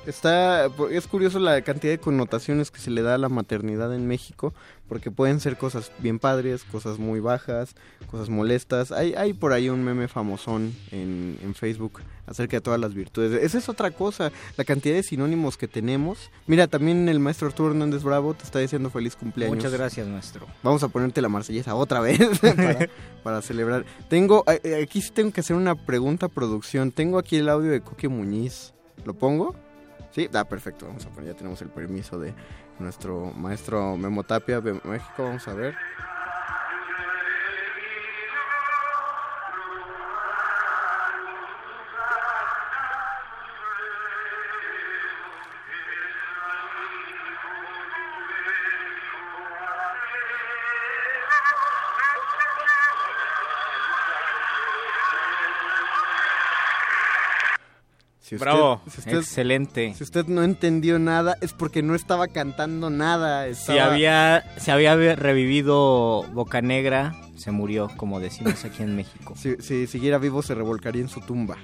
está, 0.07 0.67
es 0.91 1.07
curioso 1.07 1.39
la 1.39 1.61
cantidad 1.63 1.93
de 1.93 1.99
connotaciones 1.99 2.71
que 2.71 2.81
se 2.81 2.91
le 2.91 3.03
da 3.03 3.15
a 3.15 3.19
la 3.19 3.29
maternidad 3.29 3.95
en 3.95 4.07
México, 4.07 4.55
porque 4.89 5.11
pueden 5.11 5.41
ser 5.41 5.57
cosas 5.57 5.91
bien 5.99 6.19
padres, 6.19 6.65
cosas 6.65 6.99
muy 6.99 7.21
bajas, 7.21 7.75
cosas 8.11 8.29
molestas. 8.29 8.93
Hay, 8.93 9.15
hay 9.15 9.33
por 9.33 9.53
ahí 9.53 9.69
un 9.69 9.85
meme 9.85 10.09
famosón 10.09 10.75
en, 10.91 11.39
en 11.43 11.55
Facebook 11.55 12.01
acerca 12.27 12.57
de 12.57 12.61
todas 12.61 12.81
las 12.81 12.95
virtudes. 12.95 13.43
Esa 13.43 13.59
es 13.59 13.69
otra 13.69 13.91
cosa, 13.91 14.33
la 14.57 14.65
cantidad 14.65 14.95
de 14.95 15.03
sinónimos 15.03 15.57
que 15.57 15.69
tenemos. 15.69 16.31
Mira, 16.47 16.67
también 16.67 17.09
el 17.09 17.21
maestro 17.21 17.49
Arturo 17.49 17.71
Hernández 17.71 18.03
Bravo 18.03 18.35
te 18.35 18.45
está 18.45 18.59
diciendo 18.59 18.91
feliz 18.91 19.17
cumpleaños. 19.17 19.57
Muchas 19.57 19.73
gracias, 19.73 20.07
maestro. 20.07 20.47
Vamos 20.63 20.83
a 20.83 20.89
ponerte 20.89 21.21
la 21.21 21.29
marsellesa 21.29 21.75
otra 21.75 22.01
vez 22.01 22.21
para, 22.41 22.89
para 23.23 23.43
celebrar. 23.43 23.85
Tengo, 24.09 24.45
eh, 24.47 24.61
eh, 24.63 24.83
aquí 24.83 25.03
sí 25.03 25.11
tengo 25.11 25.33
que 25.33 25.41
hacer 25.41 25.57
una 25.57 25.75
pregunta 25.75 26.27
a 26.27 26.29
producción. 26.29 26.93
Tengo 26.93 27.19
aquí 27.19 27.37
el 27.37 27.49
audio 27.49 27.71
de 27.71 27.81
Coque 27.81 28.09
Muñiz. 28.09 28.73
¿Lo 29.05 29.15
pongo? 29.15 29.55
Sí, 30.17 30.31
ah, 30.33 30.45
perfecto. 30.47 30.87
Vamos 30.87 31.05
a 31.05 31.11
poner, 31.11 31.33
ya 31.33 31.37
tenemos 31.37 31.61
el 31.61 31.69
permiso 31.69 32.19
de 32.19 32.33
nuestro 32.79 33.33
maestro 33.33 33.99
Memo 33.99 34.25
Tapia 34.25 34.63
de 34.63 34.73
México. 34.73 35.13
Vamos 35.19 35.47
a 35.47 35.53
ver. 35.53 35.75
Si 58.27 58.35
usted- 58.35 58.45
Bravo, 58.45 58.81
si 58.91 58.99
usted- 58.99 59.19
excelente. 59.19 59.95
Si 59.97 60.03
usted 60.03 60.27
no 60.27 60.43
entendió 60.43 60.99
nada, 60.99 61.37
es 61.43 61.53
porque 61.53 61.81
no 61.85 61.95
estaba 61.95 62.27
cantando 62.27 62.91
nada. 62.91 63.55
Si 63.55 63.79
había, 63.79 64.43
si 64.59 64.73
había 64.73 64.97
revivido 65.15 66.25
Boca 66.33 66.61
Negra, 66.61 67.15
se 67.37 67.53
murió, 67.53 67.89
como 67.97 68.19
decimos 68.19 68.65
aquí 68.65 68.83
en 68.83 68.97
México. 68.97 69.35
Si, 69.37 69.55
si 69.61 69.87
siguiera 69.87 70.19
vivo, 70.19 70.43
se 70.43 70.57
revolcaría 70.57 71.03
en 71.03 71.09
su 71.09 71.21
tumba. 71.21 71.57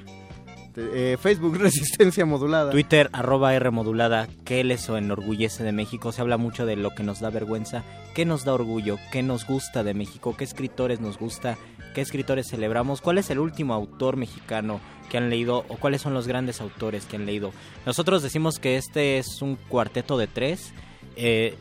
Eh, 0.76 1.16
Facebook 1.20 1.56
Resistencia 1.58 2.24
Modulada. 2.24 2.70
Twitter, 2.70 3.10
arroba 3.12 3.54
R 3.54 3.70
modulada, 3.70 4.28
¿qué 4.44 4.64
les 4.64 4.88
enorgullece 4.88 5.64
de 5.64 5.72
México? 5.72 6.12
Se 6.12 6.20
habla 6.20 6.36
mucho 6.36 6.66
de 6.66 6.76
lo 6.76 6.94
que 6.94 7.02
nos 7.02 7.20
da 7.20 7.30
vergüenza, 7.30 7.82
qué 8.14 8.24
nos 8.24 8.44
da 8.44 8.54
orgullo, 8.54 8.98
qué 9.10 9.22
nos 9.22 9.46
gusta 9.46 9.84
de 9.84 9.94
México, 9.94 10.34
qué 10.36 10.44
escritores 10.44 11.00
nos 11.00 11.18
gusta, 11.18 11.58
qué 11.94 12.00
escritores 12.00 12.48
celebramos, 12.48 13.00
cuál 13.00 13.18
es 13.18 13.30
el 13.30 13.38
último 13.38 13.74
autor 13.74 14.16
mexicano 14.16 14.80
que 15.10 15.18
han 15.18 15.28
leído 15.28 15.64
o 15.68 15.76
cuáles 15.76 16.00
son 16.00 16.14
los 16.14 16.26
grandes 16.26 16.60
autores 16.60 17.04
que 17.04 17.16
han 17.16 17.26
leído. 17.26 17.52
Nosotros 17.84 18.22
decimos 18.22 18.58
que 18.58 18.76
este 18.76 19.18
es 19.18 19.42
un 19.42 19.56
cuarteto 19.56 20.16
de 20.16 20.26
tres. 20.26 20.72
Eh, 21.16 21.54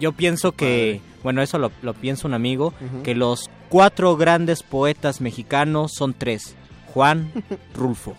yo 0.00 0.12
pienso 0.12 0.52
que, 0.52 1.00
bueno, 1.22 1.42
eso 1.42 1.58
lo, 1.58 1.70
lo 1.82 1.92
piensa 1.92 2.26
un 2.26 2.34
amigo, 2.34 2.72
que 3.04 3.14
los 3.14 3.50
cuatro 3.68 4.16
grandes 4.16 4.62
poetas 4.62 5.20
mexicanos 5.20 5.92
son 5.94 6.14
tres. 6.14 6.56
Juan 6.86 7.32
Rulfo. 7.74 8.16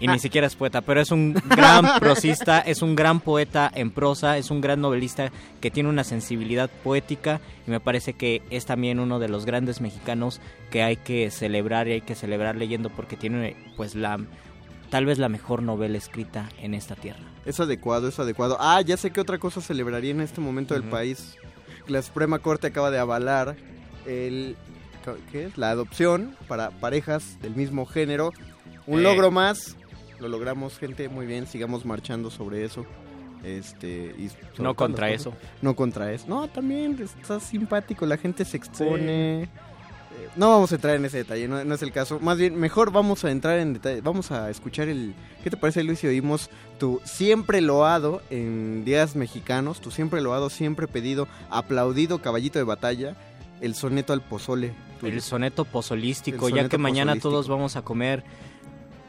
Y 0.00 0.06
ni 0.06 0.18
siquiera 0.18 0.46
es 0.46 0.54
poeta, 0.54 0.80
pero 0.80 1.00
es 1.00 1.10
un 1.10 1.34
gran 1.34 1.84
prosista, 2.00 2.60
es 2.60 2.82
un 2.82 2.94
gran 2.94 3.20
poeta 3.20 3.70
en 3.74 3.90
prosa, 3.90 4.38
es 4.38 4.50
un 4.50 4.60
gran 4.60 4.80
novelista 4.80 5.30
que 5.60 5.70
tiene 5.70 5.88
una 5.88 6.04
sensibilidad 6.04 6.70
poética 6.84 7.40
y 7.66 7.70
me 7.70 7.80
parece 7.80 8.14
que 8.14 8.42
es 8.50 8.66
también 8.66 9.00
uno 9.00 9.18
de 9.18 9.28
los 9.28 9.44
grandes 9.44 9.80
mexicanos 9.80 10.40
que 10.70 10.82
hay 10.82 10.96
que 10.96 11.30
celebrar 11.30 11.88
y 11.88 11.92
hay 11.92 12.00
que 12.00 12.14
celebrar 12.14 12.56
leyendo 12.56 12.90
porque 12.90 13.16
tiene 13.16 13.56
pues 13.76 13.94
la 13.94 14.18
tal 14.90 15.06
vez 15.06 15.18
la 15.18 15.30
mejor 15.30 15.62
novela 15.62 15.96
escrita 15.96 16.50
en 16.60 16.74
esta 16.74 16.94
tierra. 16.94 17.22
Es 17.46 17.58
adecuado, 17.60 18.08
es 18.08 18.18
adecuado. 18.18 18.58
Ah, 18.60 18.80
ya 18.82 18.96
sé 18.96 19.10
que 19.10 19.20
otra 19.20 19.38
cosa 19.38 19.60
celebraría 19.60 20.10
en 20.10 20.20
este 20.20 20.40
momento 20.40 20.74
del 20.74 20.84
país. 20.84 21.36
La 21.88 22.02
Suprema 22.02 22.38
Corte 22.40 22.66
acaba 22.66 22.90
de 22.90 22.98
avalar 22.98 23.56
el 24.06 24.54
¿qué 25.30 25.46
es? 25.46 25.58
La 25.58 25.70
adopción 25.70 26.36
para 26.48 26.70
parejas 26.70 27.38
del 27.42 27.54
mismo 27.54 27.86
género. 27.86 28.32
Un 28.86 29.00
Eh. 29.00 29.02
logro 29.02 29.30
más. 29.30 29.76
Lo 30.20 30.28
logramos, 30.28 30.78
gente, 30.78 31.08
muy 31.08 31.26
bien. 31.26 31.46
Sigamos 31.46 31.84
marchando 31.84 32.30
sobre 32.30 32.64
eso. 32.64 32.84
Este, 33.44 34.14
y 34.16 34.30
No 34.62 34.74
contra 34.74 35.10
eso. 35.10 35.30
cosas. 35.30 35.48
No 35.62 35.74
contra 35.74 36.12
eso. 36.12 36.26
No, 36.28 36.48
también 36.48 36.96
está 37.20 37.40
simpático. 37.40 38.06
La 38.06 38.16
gente 38.16 38.44
se 38.44 38.56
expone. 38.56 39.42
Eh, 39.44 39.48
No 40.36 40.50
vamos 40.50 40.70
a 40.72 40.76
entrar 40.76 40.94
en 40.94 41.04
ese 41.04 41.18
detalle, 41.18 41.48
no, 41.48 41.62
no 41.64 41.74
es 41.74 41.82
el 41.82 41.90
caso. 41.90 42.20
Más 42.20 42.38
bien, 42.38 42.54
mejor 42.54 42.92
vamos 42.92 43.24
a 43.24 43.30
entrar 43.30 43.58
en 43.58 43.72
detalle. 43.74 44.00
Vamos 44.02 44.30
a 44.30 44.48
escuchar 44.50 44.88
el. 44.88 45.14
¿Qué 45.42 45.50
te 45.50 45.56
parece, 45.56 45.82
Luis? 45.82 45.98
Si 45.98 46.06
oímos 46.06 46.50
tu 46.78 47.00
siempre 47.04 47.60
loado 47.60 48.22
en 48.30 48.84
días 48.84 49.16
mexicanos, 49.16 49.80
tu 49.80 49.90
siempre 49.90 50.20
loado, 50.20 50.48
siempre 50.50 50.86
pedido, 50.86 51.26
aplaudido 51.50 52.20
caballito 52.22 52.58
de 52.58 52.64
batalla, 52.64 53.16
el 53.62 53.74
soneto 53.74 54.12
al 54.12 54.20
pozole. 54.20 54.74
El 55.02 55.22
soneto 55.22 55.64
pozolístico, 55.64 56.48
El 56.48 56.54
ya 56.54 56.68
que 56.68 56.78
mañana 56.78 57.18
todos 57.18 57.48
vamos 57.48 57.76
a 57.76 57.82
comer 57.82 58.22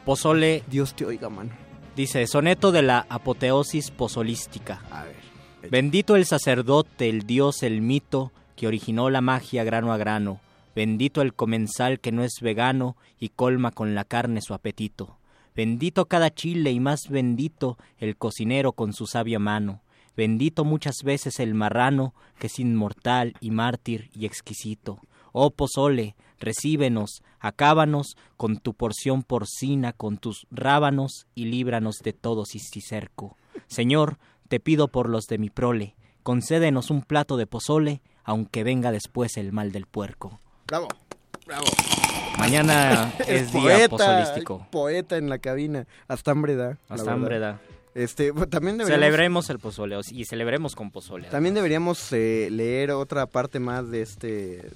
pozole. 0.04 0.62
Dios 0.68 0.94
te 0.94 1.04
oiga, 1.04 1.28
mano. 1.28 1.50
Dice, 1.94 2.26
soneto 2.26 2.72
de 2.72 2.82
la 2.82 3.06
apoteosis 3.08 3.90
pozolística. 3.90 4.80
A 4.90 5.04
ver. 5.04 5.70
Bendito 5.70 6.16
el 6.16 6.24
sacerdote, 6.24 7.08
el 7.08 7.22
dios, 7.22 7.62
el 7.62 7.80
mito, 7.80 8.32
que 8.56 8.66
originó 8.66 9.10
la 9.10 9.20
magia 9.20 9.64
grano 9.64 9.92
a 9.92 9.96
grano. 9.96 10.40
Bendito 10.74 11.22
el 11.22 11.34
comensal 11.34 12.00
que 12.00 12.12
no 12.12 12.24
es 12.24 12.34
vegano 12.40 12.96
y 13.18 13.28
colma 13.28 13.70
con 13.70 13.94
la 13.94 14.04
carne 14.04 14.40
su 14.40 14.54
apetito. 14.54 15.18
Bendito 15.54 16.06
cada 16.06 16.34
chile 16.34 16.72
y 16.72 16.80
más 16.80 17.08
bendito 17.08 17.78
el 17.98 18.16
cocinero 18.16 18.72
con 18.72 18.92
su 18.92 19.06
sabia 19.06 19.38
mano. 19.38 19.83
Bendito 20.16 20.64
muchas 20.64 20.96
veces 21.04 21.40
el 21.40 21.54
marrano 21.54 22.14
que 22.38 22.46
es 22.46 22.58
inmortal 22.58 23.34
y 23.40 23.50
mártir 23.50 24.10
y 24.14 24.26
exquisito. 24.26 25.00
Oh 25.32 25.50
pozole, 25.50 26.14
recíbenos, 26.38 27.22
acábanos 27.40 28.16
con 28.36 28.58
tu 28.58 28.74
porción 28.74 29.22
porcina, 29.22 29.92
con 29.92 30.18
tus 30.18 30.46
rábanos 30.50 31.26
y 31.34 31.46
líbranos 31.46 31.96
de 32.04 32.12
todo 32.12 32.44
cisticerco. 32.44 33.36
Señor, 33.66 34.18
te 34.48 34.60
pido 34.60 34.88
por 34.88 35.08
los 35.08 35.24
de 35.24 35.38
mi 35.38 35.50
prole, 35.50 35.96
concédenos 36.22 36.90
un 36.90 37.02
plato 37.02 37.36
de 37.36 37.46
pozole, 37.46 38.02
aunque 38.22 38.62
venga 38.62 38.92
después 38.92 39.36
el 39.36 39.52
mal 39.52 39.72
del 39.72 39.86
puerco. 39.86 40.40
Bravo, 40.66 40.88
bravo. 41.46 41.66
Mañana 42.38 43.12
es 43.26 43.52
día 43.52 43.62
poeta, 43.62 43.88
pozolístico. 43.88 44.60
el 44.62 44.70
Poeta 44.70 45.16
en 45.16 45.28
la 45.28 45.38
cabina. 45.38 45.86
Hasta 46.08 46.34
da. 46.34 47.60
Este, 47.94 48.32
también 48.32 48.76
deberíamos, 48.76 48.88
Celebremos 49.04 49.50
el 49.50 49.58
pozole 49.60 49.96
y 50.10 50.24
celebremos 50.24 50.74
con 50.74 50.90
pozole. 50.90 51.28
también 51.28 51.54
deberíamos 51.54 52.12
eh, 52.12 52.48
leer 52.50 52.90
otra 52.90 53.26
parte 53.26 53.60
más 53.60 53.88
de 53.90 54.02
este, 54.02 54.28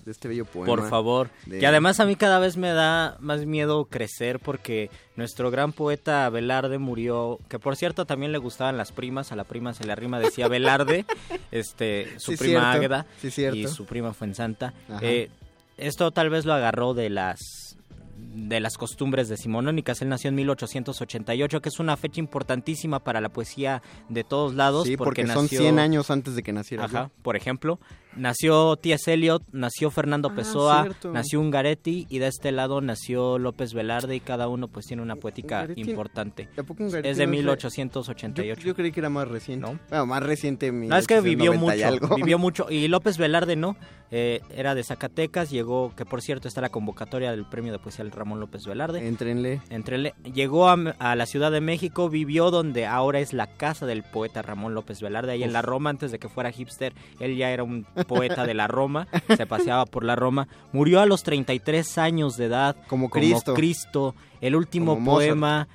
de 0.04 0.10
este 0.12 0.28
bello 0.28 0.44
poema. 0.44 0.66
Por 0.66 0.88
favor. 0.88 1.28
de- 1.46 1.58
Y 1.60 1.64
además 1.64 1.98
a 1.98 2.04
mí 2.06 2.14
cada 2.14 2.38
vez 2.38 2.56
me 2.56 2.68
da 2.70 3.16
más 3.18 3.44
miedo 3.44 3.86
crecer 3.86 4.38
porque 4.38 4.88
nuestro 5.16 5.50
gran 5.50 5.72
poeta 5.72 6.30
Velarde 6.30 6.78
murió, 6.78 7.40
que 7.48 7.58
por 7.58 7.74
cierto 7.74 8.04
también 8.06 8.30
le 8.30 8.38
gustaban 8.38 8.76
las 8.76 8.92
primas, 8.92 9.32
a 9.32 9.36
la 9.36 9.42
prima 9.42 9.74
se 9.74 9.84
le 9.84 9.90
arrima 9.92 10.20
decía 10.20 10.46
Velarde, 10.46 11.04
este, 11.50 12.08
su 12.18 12.32
Sí, 12.32 12.36
prima. 12.38 12.70
Águeda 12.70 13.06
Sí, 13.20 13.32
y 13.52 13.66
su 13.66 13.84
prima 13.84 14.14
Fuensanta. 14.14 14.74
Eh, 15.02 15.28
esto 15.76 16.10
tal 16.12 16.30
vez 16.30 16.44
lo 16.44 16.52
agarró 16.54 16.94
de 16.94 17.10
las 17.10 17.67
de 18.34 18.60
las 18.60 18.76
costumbres 18.76 19.28
decimonónicas. 19.28 20.02
Él 20.02 20.08
nació 20.08 20.28
en 20.28 20.36
1888, 20.36 21.60
que 21.60 21.68
es 21.68 21.80
una 21.80 21.96
fecha 21.96 22.20
importantísima 22.20 23.00
para 23.00 23.20
la 23.20 23.30
poesía 23.30 23.82
de 24.08 24.24
todos 24.24 24.54
lados. 24.54 24.86
Sí, 24.86 24.96
porque, 24.96 25.22
nació... 25.24 25.40
son 25.40 25.48
100 25.48 25.78
años 25.78 26.10
antes 26.10 26.34
de 26.34 26.42
que 26.42 26.52
naciera 26.52 26.84
Ajá, 26.84 27.04
yo. 27.04 27.22
por 27.22 27.36
ejemplo, 27.36 27.80
nació 28.16 28.76
T.S. 28.76 29.12
Eliot, 29.12 29.42
nació 29.52 29.90
Fernando 29.90 30.28
Ah, 30.30 30.34
Pessoa, 30.34 30.88
nació 31.12 31.40
Ungaretti 31.40 32.06
y 32.08 32.18
de 32.18 32.26
este 32.28 32.52
lado 32.52 32.80
nació 32.80 33.38
López 33.38 33.74
Velarde 33.74 34.16
y 34.16 34.20
cada 34.20 34.48
uno 34.48 34.68
pues 34.68 34.86
tiene 34.86 35.02
una 35.02 35.16
poética 35.16 35.64
Ungaretti- 35.66 35.88
importante. 35.88 36.48
¿A 36.56 36.62
poco 36.62 36.84
Es 36.86 36.92
de 36.92 37.02
no 37.02 37.08
es 37.08 37.18
re- 37.18 37.26
1888. 37.26 38.60
Yo, 38.60 38.66
yo 38.68 38.74
creí 38.74 38.92
que 38.92 39.00
era 39.00 39.10
más 39.10 39.28
reciente. 39.28 39.66
Bueno, 39.88 40.06
más 40.06 40.22
reciente. 40.22 40.70
No, 40.72 40.96
es 40.96 41.06
que 41.06 41.20
vivió 41.20 41.52
1890 41.52 41.96
y 41.96 42.00
mucho, 42.00 42.14
vivió 42.16 42.38
mucho. 42.38 42.66
Y 42.70 42.88
López 42.88 43.18
Velarde 43.18 43.56
no, 43.56 43.76
eh, 44.10 44.40
era 44.54 44.74
de 44.74 44.82
Zacatecas, 44.84 45.50
llegó, 45.50 45.94
que 45.94 46.04
por 46.04 46.22
cierto 46.22 46.48
está 46.48 46.60
la 46.60 46.68
convocatoria 46.70 47.30
del 47.30 47.44
premio 47.46 47.72
de 47.72 47.78
poesía 47.78 48.04
del 48.04 48.12
Ramón 48.12 48.40
López 48.40 48.64
Velarde. 48.66 49.06
Entrenle. 49.06 49.60
Entrenle. 49.70 50.14
Llegó 50.34 50.68
a, 50.68 50.74
a 50.98 51.16
la 51.16 51.26
Ciudad 51.26 51.50
de 51.52 51.60
México, 51.60 52.08
vivió 52.08 52.50
donde 52.50 52.86
ahora 52.86 53.20
es 53.20 53.32
la 53.32 53.46
casa 53.46 53.86
del 53.86 54.02
poeta 54.02 54.42
Ramón 54.42 54.74
López 54.74 55.00
Velarde, 55.00 55.32
ahí 55.32 55.42
en 55.42 55.52
la 55.52 55.62
Roma, 55.62 55.90
antes 55.90 56.10
de 56.12 56.18
que 56.18 56.28
fuera 56.28 56.50
hipster, 56.52 56.94
él 57.20 57.36
ya 57.36 57.50
era 57.50 57.62
un 57.64 57.86
poeta 58.04 58.46
de 58.46 58.54
la 58.54 58.66
Roma, 58.66 59.08
se 59.36 59.46
paseaba 59.46 59.86
por 59.86 60.04
la 60.04 60.16
Roma. 60.16 60.48
Murió 60.72 61.00
a 61.00 61.06
los 61.06 61.22
33 61.22 61.98
años 61.98 62.36
de 62.36 62.46
edad, 62.46 62.76
Como 62.88 63.10
Cristo. 63.10 63.54
Cristo. 63.54 64.14
El 64.40 64.54
último 64.56 64.94
Como 64.94 65.12
poema 65.14 65.66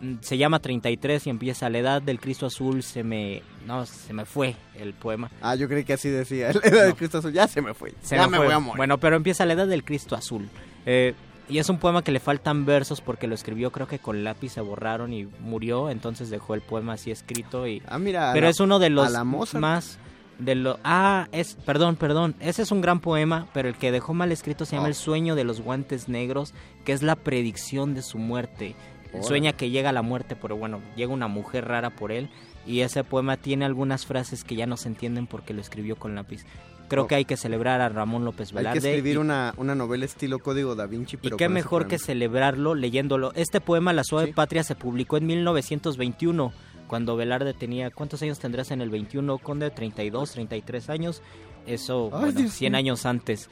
mm, 0.00 0.14
se 0.20 0.36
llama 0.38 0.58
33 0.60 1.26
y 1.26 1.30
empieza 1.30 1.68
la 1.70 1.78
edad 1.78 2.02
del 2.02 2.18
Cristo 2.20 2.46
azul 2.46 2.82
se 2.82 3.02
me 3.04 3.42
no 3.66 3.84
se 3.86 4.12
me 4.12 4.24
fue 4.24 4.54
el 4.76 4.92
poema 4.92 5.30
Ah, 5.40 5.54
yo 5.54 5.68
creí 5.68 5.84
que 5.84 5.92
así 5.94 6.08
decía. 6.08 6.52
La 6.52 6.60
edad 6.68 6.84
del 6.84 6.94
Cristo 6.94 7.18
Azul. 7.18 7.32
Ya 7.32 7.46
se 7.48 7.60
me 7.62 7.74
fue. 7.74 7.94
se 8.02 8.16
ya 8.16 8.26
me 8.28 8.36
fue. 8.38 8.46
voy 8.46 8.54
a 8.54 8.58
morir. 8.58 8.76
bueno 8.76 8.98
pero 8.98 9.16
empieza 9.16 9.44
la 9.46 9.54
edad 9.54 9.66
del 9.66 9.84
Cristo 9.84 10.14
azul 10.14 10.48
Eh, 10.84 11.14
y 11.48 11.58
es 11.58 11.68
un 11.68 11.78
poema 11.78 12.02
que 12.02 12.10
le 12.10 12.18
faltan 12.18 12.64
versos 12.66 13.00
porque 13.00 13.28
lo 13.28 13.34
escribió 13.36 13.70
creo 13.70 13.86
que 13.86 14.00
con 14.00 14.24
lápiz 14.24 14.48
se 14.50 14.60
borraron 14.60 15.12
y 15.12 15.26
murió 15.40 15.90
entonces 15.90 16.28
dejó 16.28 16.54
el 16.54 16.60
poema 16.60 16.94
así 16.94 17.10
escrito 17.12 17.66
y 17.68 17.82
Ah, 17.86 17.98
mira. 18.00 18.30
pero 18.34 18.46
la- 18.46 18.50
es 18.50 18.58
uno 18.60 18.78
de 18.80 18.90
los 18.90 19.12
más 19.54 19.98
de 20.38 20.54
lo 20.54 20.78
ah 20.84 21.28
es 21.32 21.54
perdón 21.64 21.96
perdón 21.96 22.34
ese 22.40 22.62
es 22.62 22.70
un 22.70 22.80
gran 22.82 23.00
poema 23.00 23.46
pero 23.54 23.68
el 23.68 23.74
que 23.76 23.90
dejó 23.92 24.12
mal 24.14 24.32
escrito 24.32 24.64
se 24.66 24.76
llama 24.76 24.86
Oh. 24.86 24.88
el 24.88 24.94
sueño 24.94 25.34
de 25.34 25.44
los 25.44 25.60
guantes 25.62 26.08
negros 26.08 26.52
que 26.84 26.92
es 26.92 27.02
la 27.02 27.16
predicción 27.16 27.94
de 27.94 28.02
su 28.02 28.18
muerte 28.18 28.74
sueña 29.22 29.52
que 29.54 29.70
llega 29.70 29.92
la 29.92 30.02
muerte 30.02 30.36
pero 30.36 30.56
bueno 30.56 30.80
llega 30.94 31.12
una 31.12 31.26
mujer 31.28 31.66
rara 31.66 31.90
por 31.90 32.12
él 32.12 32.28
y 32.66 32.80
ese 32.80 33.02
poema 33.02 33.36
tiene 33.38 33.64
algunas 33.64 34.04
frases 34.04 34.44
que 34.44 34.56
ya 34.56 34.66
no 34.66 34.76
se 34.76 34.88
entienden 34.88 35.26
porque 35.26 35.54
lo 35.54 35.60
escribió 35.62 35.96
con 35.96 36.14
lápiz 36.14 36.44
creo 36.88 37.04
Oh. 37.04 37.06
que 37.08 37.14
hay 37.14 37.24
que 37.24 37.36
celebrar 37.38 37.80
a 37.80 37.88
Ramón 37.88 38.24
López 38.26 38.50
Hay 38.50 38.56
Velarde 38.58 38.80
que 38.80 38.88
escribir 38.90 39.14
y- 39.14 39.18
una, 39.18 39.54
una 39.56 39.74
novela 39.74 40.04
estilo 40.04 40.38
Código 40.38 40.74
Da 40.76 40.86
Vinci, 40.86 41.16
y 41.16 41.18
pero 41.18 41.36
qué 41.38 41.46
con 41.46 41.56
ese 41.56 41.64
mejor 41.64 41.88
que 41.88 41.98
celebrarlo 41.98 42.74
leyéndolo. 42.76 43.32
Este 43.34 43.60
poema, 43.60 43.92
La 43.92 44.04
Suave 44.04 44.32
Patria, 44.32 44.62
se 44.62 44.76
publicó 44.76 45.16
en 45.16 45.26
1921, 45.26 46.52
cuando 46.86 47.16
Velarde 47.16 47.54
tenía... 47.54 47.90
¿Cuántos 47.90 48.22
años 48.22 48.38
tendrás 48.38 48.70
en 48.70 48.80
el 48.80 48.90
21, 48.90 49.38
Conde? 49.38 49.72
¿32, 49.72 50.30
33 50.32 50.90
años? 50.90 51.22
Eso, 51.66 52.10
Ay, 52.12 52.20
bueno, 52.20 52.40
Dios 52.40 52.52
100 52.52 52.72
mío. 52.72 52.78
años 52.78 53.06
antes. 53.06 53.48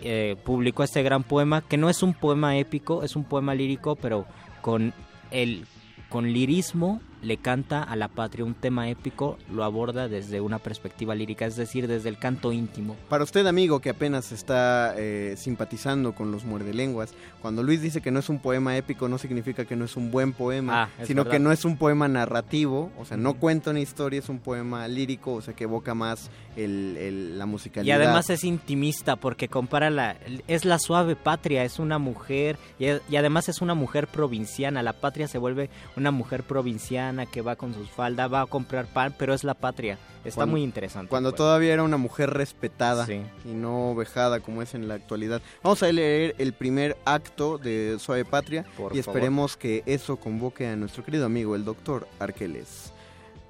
eh, 0.00 0.36
publicó 0.44 0.82
este 0.82 1.02
gran 1.02 1.22
poema, 1.22 1.62
que 1.62 1.76
no 1.78 1.88
es 1.88 2.02
un 2.02 2.12
poema 2.14 2.56
épico, 2.58 3.02
es 3.02 3.16
un 3.16 3.24
poema 3.24 3.54
lírico, 3.54 3.96
pero 3.96 4.26
con 4.60 4.92
el 5.30 5.66
con 6.10 6.32
lirismo 6.32 7.00
le 7.24 7.36
canta 7.38 7.82
a 7.82 7.96
la 7.96 8.08
patria 8.08 8.44
un 8.44 8.54
tema 8.54 8.88
épico, 8.88 9.38
lo 9.52 9.64
aborda 9.64 10.08
desde 10.08 10.40
una 10.40 10.58
perspectiva 10.58 11.14
lírica, 11.14 11.46
es 11.46 11.56
decir, 11.56 11.88
desde 11.88 12.08
el 12.08 12.18
canto 12.18 12.52
íntimo. 12.52 12.96
Para 13.08 13.24
usted, 13.24 13.46
amigo, 13.46 13.80
que 13.80 13.90
apenas 13.90 14.30
está 14.32 14.94
eh, 14.96 15.34
simpatizando 15.36 16.14
con 16.14 16.30
los 16.30 16.44
muerdelenguas, 16.44 17.14
cuando 17.40 17.62
Luis 17.62 17.80
dice 17.82 18.00
que 18.00 18.10
no 18.10 18.18
es 18.20 18.28
un 18.28 18.38
poema 18.38 18.76
épico, 18.76 19.08
no 19.08 19.18
significa 19.18 19.64
que 19.64 19.76
no 19.76 19.84
es 19.84 19.96
un 19.96 20.10
buen 20.10 20.32
poema, 20.32 20.84
Ah, 20.84 20.88
sino 21.04 21.22
verdad. 21.24 21.32
que 21.32 21.38
no 21.40 21.52
es 21.52 21.64
un 21.64 21.76
poema 21.76 22.08
narrativo, 22.08 22.90
o 22.98 23.04
sea, 23.04 23.16
no 23.16 23.34
cuenta 23.34 23.70
una 23.70 23.80
historia, 23.80 24.18
es 24.18 24.28
un 24.28 24.38
poema 24.38 24.86
lírico, 24.88 25.34
o 25.34 25.42
sea, 25.42 25.54
que 25.54 25.64
evoca 25.64 25.94
más 25.94 26.30
el, 26.56 26.96
el- 26.98 27.38
la 27.38 27.44
Y 27.44 27.48
musicalidad. 27.48 28.00
además 28.00 28.30
es 28.30 28.44
intimista 28.44 29.16
porque 29.16 29.48
compara 29.48 29.90
la... 29.90 30.16
Es 30.48 30.64
la 30.64 30.78
suave 30.78 31.16
patria, 31.16 31.64
es 31.64 31.78
una 31.78 31.98
mujer 31.98 32.58
y, 32.78 32.86
y 33.10 33.16
además 33.16 33.48
es 33.48 33.60
una 33.60 33.74
mujer 33.74 34.06
provinciana. 34.08 34.82
La 34.82 34.92
patria 34.94 35.28
se 35.28 35.38
vuelve 35.38 35.68
una 35.96 36.10
mujer 36.10 36.42
provinciana 36.44 37.13
que 37.26 37.40
va 37.42 37.56
con 37.56 37.72
sus 37.74 37.88
faldas, 37.90 38.32
va 38.32 38.42
a 38.42 38.46
comprar 38.46 38.86
pan, 38.86 39.14
pero 39.18 39.32
es 39.34 39.44
la 39.44 39.54
patria. 39.54 39.98
Está 40.24 40.36
Cuando- 40.36 40.52
muy 40.52 40.62
interesante. 40.62 41.08
Cuando 41.10 41.30
pues. 41.30 41.36
todavía 41.38 41.72
era 41.74 41.82
una 41.82 41.96
mujer 41.98 42.30
respetada 42.30 43.04
Sí. 43.06 43.20
y 43.44 43.48
no 43.48 43.94
vejada 43.94 44.40
como 44.40 44.62
es 44.62 44.74
en 44.74 44.88
la 44.88 44.94
actualidad. 44.94 45.42
Vamos 45.62 45.82
a 45.82 45.92
leer 45.92 46.34
el 46.38 46.52
primer 46.54 46.96
acto 47.04 47.58
de 47.58 47.96
Suave 47.98 48.24
Patria 48.24 48.62
Por 48.76 48.96
y 48.96 49.02
favor. 49.02 49.16
esperemos 49.18 49.56
que 49.56 49.82
eso 49.86 50.16
convoque 50.16 50.66
a 50.66 50.76
nuestro 50.76 51.04
querido 51.04 51.26
amigo, 51.26 51.54
el 51.56 51.64
doctor 51.64 52.08
Arqueles. 52.18 52.92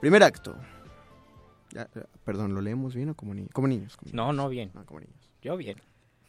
Primer 0.01 0.23
acto. 0.25 0.57
Ya, 1.73 1.89
perdón, 2.25 2.55
¿lo 2.55 2.61
leemos 2.61 2.95
bien 2.95 3.09
o 3.11 3.15
como, 3.15 3.35
ni- 3.35 3.47
como 3.47 3.67
niños? 3.69 3.97
como 3.97 4.11
No, 4.13 4.25
niños? 4.33 4.37
no 4.37 4.49
bien. 4.49 4.71
como 4.85 5.01
niños. 5.01 5.31
Yo 5.43 5.57
bien. 5.57 5.77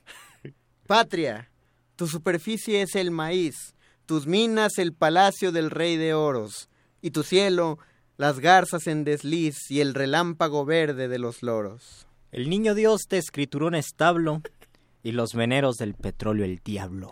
Patria, 0.87 1.49
tu 1.95 2.07
superficie 2.07 2.81
es 2.81 2.95
el 2.95 3.11
maíz, 3.11 3.73
tus 4.05 4.27
minas 4.27 4.77
el 4.77 4.93
palacio 4.93 5.51
del 5.51 5.71
rey 5.71 5.97
de 5.97 6.13
oros, 6.13 6.69
y 7.05 7.11
tu 7.11 7.21
cielo 7.21 7.77
las 8.17 8.39
garzas 8.39 8.87
en 8.87 9.03
desliz 9.03 9.69
y 9.69 9.79
el 9.79 9.93
relámpago 9.93 10.65
verde 10.65 11.07
de 11.07 11.19
los 11.19 11.43
loros. 11.43 12.07
El 12.31 12.49
niño 12.49 12.73
Dios 12.73 13.03
te 13.07 13.19
escrituró 13.19 13.67
un 13.67 13.75
establo 13.75 14.41
y 15.03 15.11
los 15.11 15.35
veneros 15.35 15.77
del 15.77 15.93
petróleo 15.93 16.45
el 16.45 16.61
diablo. 16.65 17.11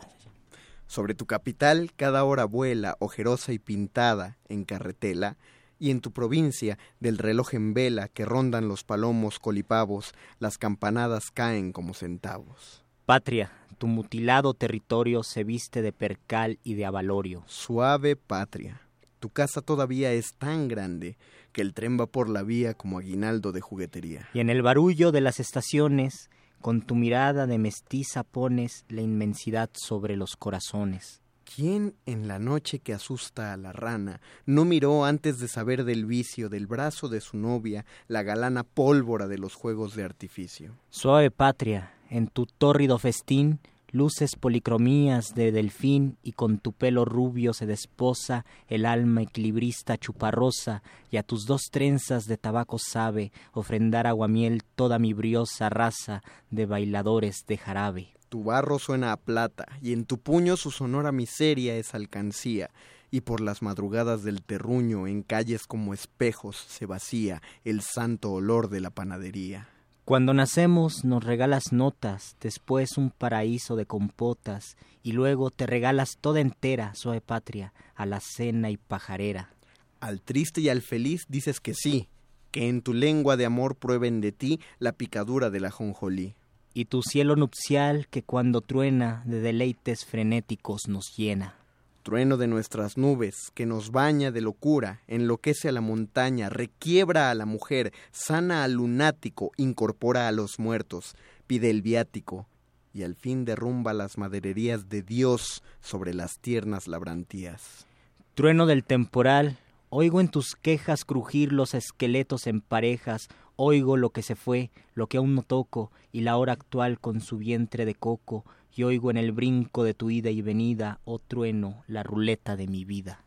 Sobre 0.88 1.14
tu 1.14 1.28
capital 1.28 1.92
cada 1.96 2.24
hora 2.24 2.46
vuela, 2.46 2.96
ojerosa 2.98 3.54
y 3.54 3.60
pintada, 3.60 4.40
en 4.50 4.64
carretela, 4.64 5.38
y 5.78 5.92
en 5.92 6.02
tu 6.02 6.12
provincia 6.12 6.80
del 7.00 7.20
reloj 7.20 7.54
en 7.54 7.76
vela 7.76 8.08
que 8.08 8.26
rondan 8.26 8.68
los 8.68 8.84
palomos 8.84 9.38
colipavos, 9.38 10.16
las 10.40 10.58
campanadas 10.58 11.26
caen 11.32 11.72
como 11.72 11.94
centavos. 11.94 12.84
Patria, 13.06 13.52
tu 13.78 13.86
mutilado 13.86 14.56
territorio 14.56 15.22
se 15.22 15.44
viste 15.44 15.84
de 15.84 15.94
percal 15.94 16.58
y 16.64 16.74
de 16.74 16.86
avalorio. 16.86 17.44
Suave 17.46 18.16
patria, 18.16 18.82
tu 19.24 19.30
casa 19.30 19.62
todavía 19.62 20.12
es 20.12 20.34
tan 20.34 20.68
grande 20.68 21.16
que 21.54 21.62
el 21.62 21.74
tren 21.74 21.98
va 21.98 22.08
por 22.08 22.28
la 22.28 22.44
vía 22.44 22.74
como 22.74 22.98
aguinaldo 22.98 23.54
de 23.54 23.62
juguetería. 23.62 24.28
Y 24.34 24.42
en 24.42 24.50
el 24.50 24.62
barullo 24.62 25.14
de 25.14 25.22
las 25.22 25.40
estaciones, 25.40 26.30
con 26.60 26.82
tu 26.82 26.96
mirada 26.96 27.48
de 27.48 27.58
mestiza 27.58 28.26
pones 28.26 28.84
la 28.90 29.00
inmensidad 29.00 29.70
sobre 29.76 30.18
los 30.18 30.36
corazones. 30.36 31.22
¿Quién 31.56 31.96
en 32.06 32.28
la 32.28 32.38
noche 32.38 32.80
que 32.80 32.94
asusta 32.94 33.54
a 33.54 33.58
la 33.58 33.72
rana 33.72 34.20
no 34.46 34.66
miró 34.66 35.06
antes 35.06 35.40
de 35.40 35.48
saber 35.48 35.86
del 35.86 36.06
vicio 36.06 36.50
del 36.50 36.68
brazo 36.68 37.08
de 37.08 37.22
su 37.22 37.38
novia 37.38 37.86
la 38.10 38.24
galana 38.24 38.66
pólvora 38.66 39.30
de 39.30 39.38
los 39.38 39.56
juegos 39.56 39.96
de 39.96 40.04
artificio? 40.04 40.76
Suave 40.90 41.32
patria, 41.32 41.94
en 42.10 42.28
tu 42.28 42.46
tórrido 42.46 43.00
festín, 43.00 43.62
luces 43.94 44.36
policromías 44.36 45.36
de 45.36 45.52
delfín 45.52 46.18
y 46.24 46.34
con 46.34 46.58
tu 46.58 46.74
pelo 46.74 47.06
rubio 47.06 47.54
se 47.54 47.68
desposa 47.68 48.44
el 48.68 48.86
alma 48.86 49.22
equilibrista 49.22 49.98
chuparrosa 49.98 50.82
y 51.12 51.18
a 51.18 51.24
tus 51.24 51.46
dos 51.46 51.70
trenzas 51.72 52.26
de 52.26 52.38
tabaco 52.38 52.80
sabe 52.80 53.32
ofrendar 53.54 54.08
aguamiel 54.08 54.64
toda 54.76 54.98
mi 54.98 55.14
briosa 55.14 55.70
raza 55.70 56.24
de 56.50 56.66
bailadores 56.66 57.46
de 57.48 57.58
jarabe. 57.58 58.14
Tu 58.30 58.44
barro 58.44 58.80
suena 58.80 59.12
a 59.12 59.18
plata, 59.18 59.68
y 59.80 59.94
en 59.94 60.06
tu 60.06 60.18
puño 60.18 60.58
su 60.58 60.72
sonora 60.72 61.12
miseria 61.12 61.76
es 61.76 61.94
alcancía, 61.94 62.72
y 63.12 63.22
por 63.22 63.42
las 63.42 63.62
madrugadas 63.62 64.24
del 64.24 64.42
terruño 64.42 65.06
en 65.06 65.22
calles 65.22 65.68
como 65.68 65.94
espejos 65.94 66.58
se 66.58 66.88
vacía 66.88 67.44
el 67.64 67.82
santo 67.82 68.32
olor 68.32 68.70
de 68.70 68.82
la 68.82 68.90
panadería. 68.90 69.70
Cuando 70.06 70.34
nacemos 70.34 71.06
nos 71.06 71.24
regalas 71.24 71.72
notas, 71.72 72.36
después 72.42 72.98
un 72.98 73.10
paraíso 73.10 73.78
de 73.78 73.86
compotas, 73.86 74.76
y 75.02 75.14
luego 75.14 75.50
te 75.50 75.66
regalas 75.66 76.18
toda 76.20 76.42
entera, 76.42 76.94
suave 76.94 77.22
patria, 77.22 77.74
a 77.96 78.06
la 78.06 78.20
cena 78.20 78.70
y 78.70 78.76
pajarera. 78.76 79.54
Al 80.02 80.22
triste 80.22 80.60
y 80.60 80.68
al 80.68 80.82
feliz 80.82 81.24
dices 81.30 81.62
que 81.62 81.74
sí, 81.74 82.10
que 82.52 82.68
en 82.68 82.82
tu 82.82 82.94
lengua 82.94 83.38
de 83.38 83.46
amor 83.46 83.78
prueben 83.78 84.20
de 84.20 84.34
ti 84.34 84.60
la 84.78 84.92
picadura 84.92 85.50
de 85.50 85.62
la 85.62 85.72
jonjolí. 85.72 86.36
y 86.76 86.86
tu 86.86 87.04
cielo 87.04 87.36
nupcial 87.36 88.08
que 88.08 88.24
cuando 88.24 88.62
truena 88.62 89.22
de 89.26 89.40
deleites 89.42 90.06
frenéticos 90.06 90.88
nos 90.88 91.14
llena. 91.16 91.63
Trueno 92.04 92.36
de 92.36 92.48
nuestras 92.48 92.98
nubes, 92.98 93.50
que 93.54 93.66
nos 93.66 93.92
baña 93.92 94.30
de 94.30 94.42
locura, 94.42 95.00
enloquece 95.08 95.70
a 95.70 95.72
la 95.72 95.80
montaña, 95.80 96.50
requiebra 96.50 97.32
a 97.32 97.34
la 97.34 97.46
mujer, 97.46 97.94
sana 98.12 98.66
al 98.66 98.74
lunático, 98.74 99.52
incorpora 99.56 100.28
a 100.28 100.34
los 100.34 100.60
muertos, 100.60 101.16
pide 101.48 101.70
el 101.70 101.82
viático, 101.82 102.46
y 102.94 103.04
al 103.04 103.16
fin 103.16 103.46
derrumba 103.46 103.94
las 103.94 104.18
madererías 104.18 104.90
de 104.90 105.02
Dios 105.02 105.64
sobre 105.80 106.14
las 106.14 106.40
tiernas 106.40 106.90
labrantías. 106.90 107.88
Trueno 108.34 108.66
del 108.66 108.84
temporal, 108.84 109.58
oigo 109.88 110.20
en 110.20 110.28
tus 110.28 110.58
quejas 110.58 111.06
crujir 111.06 111.54
los 111.54 111.74
esqueletos 111.74 112.48
en 112.48 112.60
parejas, 112.60 113.30
oigo 113.56 113.96
lo 113.96 114.10
que 114.10 114.24
se 114.24 114.36
fue, 114.36 114.72
lo 114.94 115.08
que 115.08 115.18
aún 115.18 115.36
no 115.36 115.42
toco, 115.42 115.90
y 116.12 116.22
la 116.22 116.36
hora 116.36 116.52
actual 116.52 117.00
con 117.00 117.22
su 117.22 117.38
vientre 117.38 117.86
de 117.86 117.96
coco, 117.96 118.44
y 118.76 118.84
oigo 118.84 119.12
en 119.12 119.18
el 119.18 119.32
brinco 119.32 119.84
de 119.84 119.94
tu 119.94 120.10
ida 120.10 120.30
y 120.30 120.42
venida, 120.42 121.00
oh 121.06 121.20
trueno, 121.20 121.84
la 121.88 122.02
ruleta 122.02 122.56
de 122.56 122.68
mi 122.68 122.86
vida. 122.86 123.20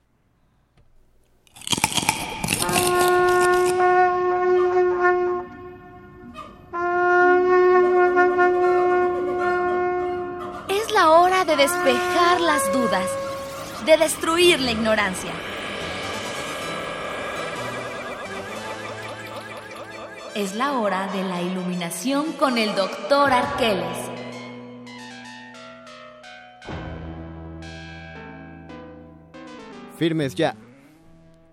Es 10.69 10.93
la 10.93 11.11
hora 11.11 11.45
de 11.45 11.57
despejar 11.57 12.41
las 12.41 12.73
dudas, 12.73 13.07
de 13.85 13.97
destruir 13.97 14.61
la 14.61 14.73
ignorancia. 14.73 15.31
Es 20.35 20.55
la 20.55 20.79
hora 20.79 21.07
de 21.13 21.23
la 21.23 21.41
iluminación 21.41 22.33
con 22.33 22.59
el 22.59 22.75
doctor 22.75 23.33
Arqueles. 23.33 24.16
Firmes 29.97 30.35
ya. 30.35 30.55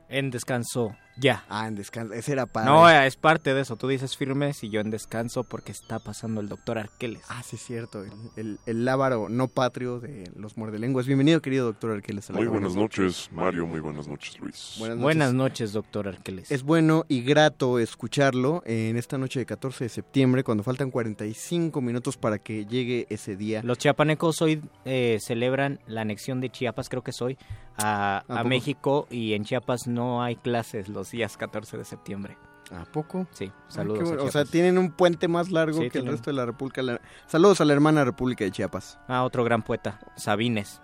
En 0.10 0.30
descanso, 0.30 0.96
ya. 1.18 1.44
Ah, 1.50 1.68
en 1.68 1.76
descanso. 1.76 2.14
Ese 2.14 2.32
era 2.32 2.46
para. 2.46 2.66
No, 2.66 2.90
es 2.90 3.16
parte 3.16 3.54
de 3.54 3.62
eso. 3.62 3.76
Tú 3.76 3.88
dices 3.88 4.18
firmes 4.18 4.64
y 4.64 4.70
yo 4.70 4.82
en 4.82 4.90
descanso 4.90 5.44
porque 5.44 5.72
está 5.72 6.00
pasando 6.00 6.42
el 6.42 6.50
doctor 6.50 6.78
Arqueles. 6.78 7.24
Ah, 7.30 7.44
sí, 7.44 7.56
es 7.56 7.64
cierto. 7.64 8.04
El, 8.04 8.12
el, 8.36 8.60
el 8.66 8.86
lábaro 8.86 9.30
no 9.30 9.48
patrio 9.48 10.00
de 10.00 10.32
los 10.36 10.58
muerdelenguas. 10.58 11.06
Bienvenido, 11.06 11.42
querido 11.42 11.66
doctor 11.66 11.92
Arqueles. 11.92 12.30
a 12.30 12.34
la 12.34 12.40
Muy 12.40 12.48
buenas 12.48 12.76
noches, 12.76 13.30
Mario. 13.32 13.68
Muy 13.68 13.80
buenas 13.80 14.08
noches, 14.08 14.40
Luis. 14.40 14.76
Buenas 14.80 14.98
noches. 14.98 15.04
Buenas 15.04 15.34
noches, 15.34 15.74
doctor 15.74 16.08
Arqueles. 16.08 16.52
Es 16.52 16.64
bueno 16.64 17.06
y 17.08 17.22
grato 17.22 17.80
escucharlo 17.80 18.64
en 18.66 18.98
esta 18.98 19.18
noche 19.18 19.40
de 19.40 19.46
14 19.46 19.86
de 19.86 19.90
septiembre, 19.90 20.44
cuando 20.44 20.64
faltan 20.64 20.92
45 20.92 21.82
minutos 21.82 22.18
para 22.18 22.40
que 22.40 22.66
llegue 22.66 23.06
ese 23.10 23.36
día. 23.36 23.62
Los 23.64 23.78
chiapanecos 23.78 24.42
hoy 24.42 24.62
eh, 24.86 25.20
celebran 25.22 25.80
la 25.88 26.02
anexión 26.02 26.42
de 26.42 26.50
Chiapas, 26.50 26.90
creo 26.90 27.04
que 27.04 27.12
es 27.12 27.22
hoy, 27.22 27.38
a, 27.78 28.18
¿A 28.18 28.18
a 28.18 28.22
poco? 28.38 28.44
México 28.50 29.08
y 29.10 29.34
en 29.34 29.44
Chiapas 29.46 29.88
no 29.88 30.22
hay 30.24 30.36
clases 30.36 30.90
los 30.90 31.03
días 31.12 31.38
14 31.38 31.78
de 31.78 31.86
septiembre. 31.86 32.38
¿A 32.72 32.86
poco? 32.86 33.28
Sí, 33.32 33.52
Ah, 33.54 33.64
saludos. 33.68 34.00
qué 34.00 34.06
a 34.06 34.08
bueno. 34.10 34.24
O 34.24 34.32
sea, 34.32 34.46
tienen 34.46 34.78
un 34.78 34.92
puente 34.92 35.28
más 35.28 35.52
largo 35.52 35.74
Sí, 35.76 35.82
que 35.82 35.86
el 35.86 35.92
tienen. 36.04 36.12
resto 36.14 36.32
de 36.32 36.38
la 36.38 36.46
República. 36.46 36.82
Saludos 37.28 37.60
a 37.62 37.66
la 37.66 37.74
hermana 37.74 38.04
República 38.06 38.44
de 38.46 38.52
Chiapas. 38.52 38.98
Ah, 39.08 39.24
otro 39.24 39.44
gran 39.44 39.62
poeta, 39.64 40.00
Sabines, 40.16 40.82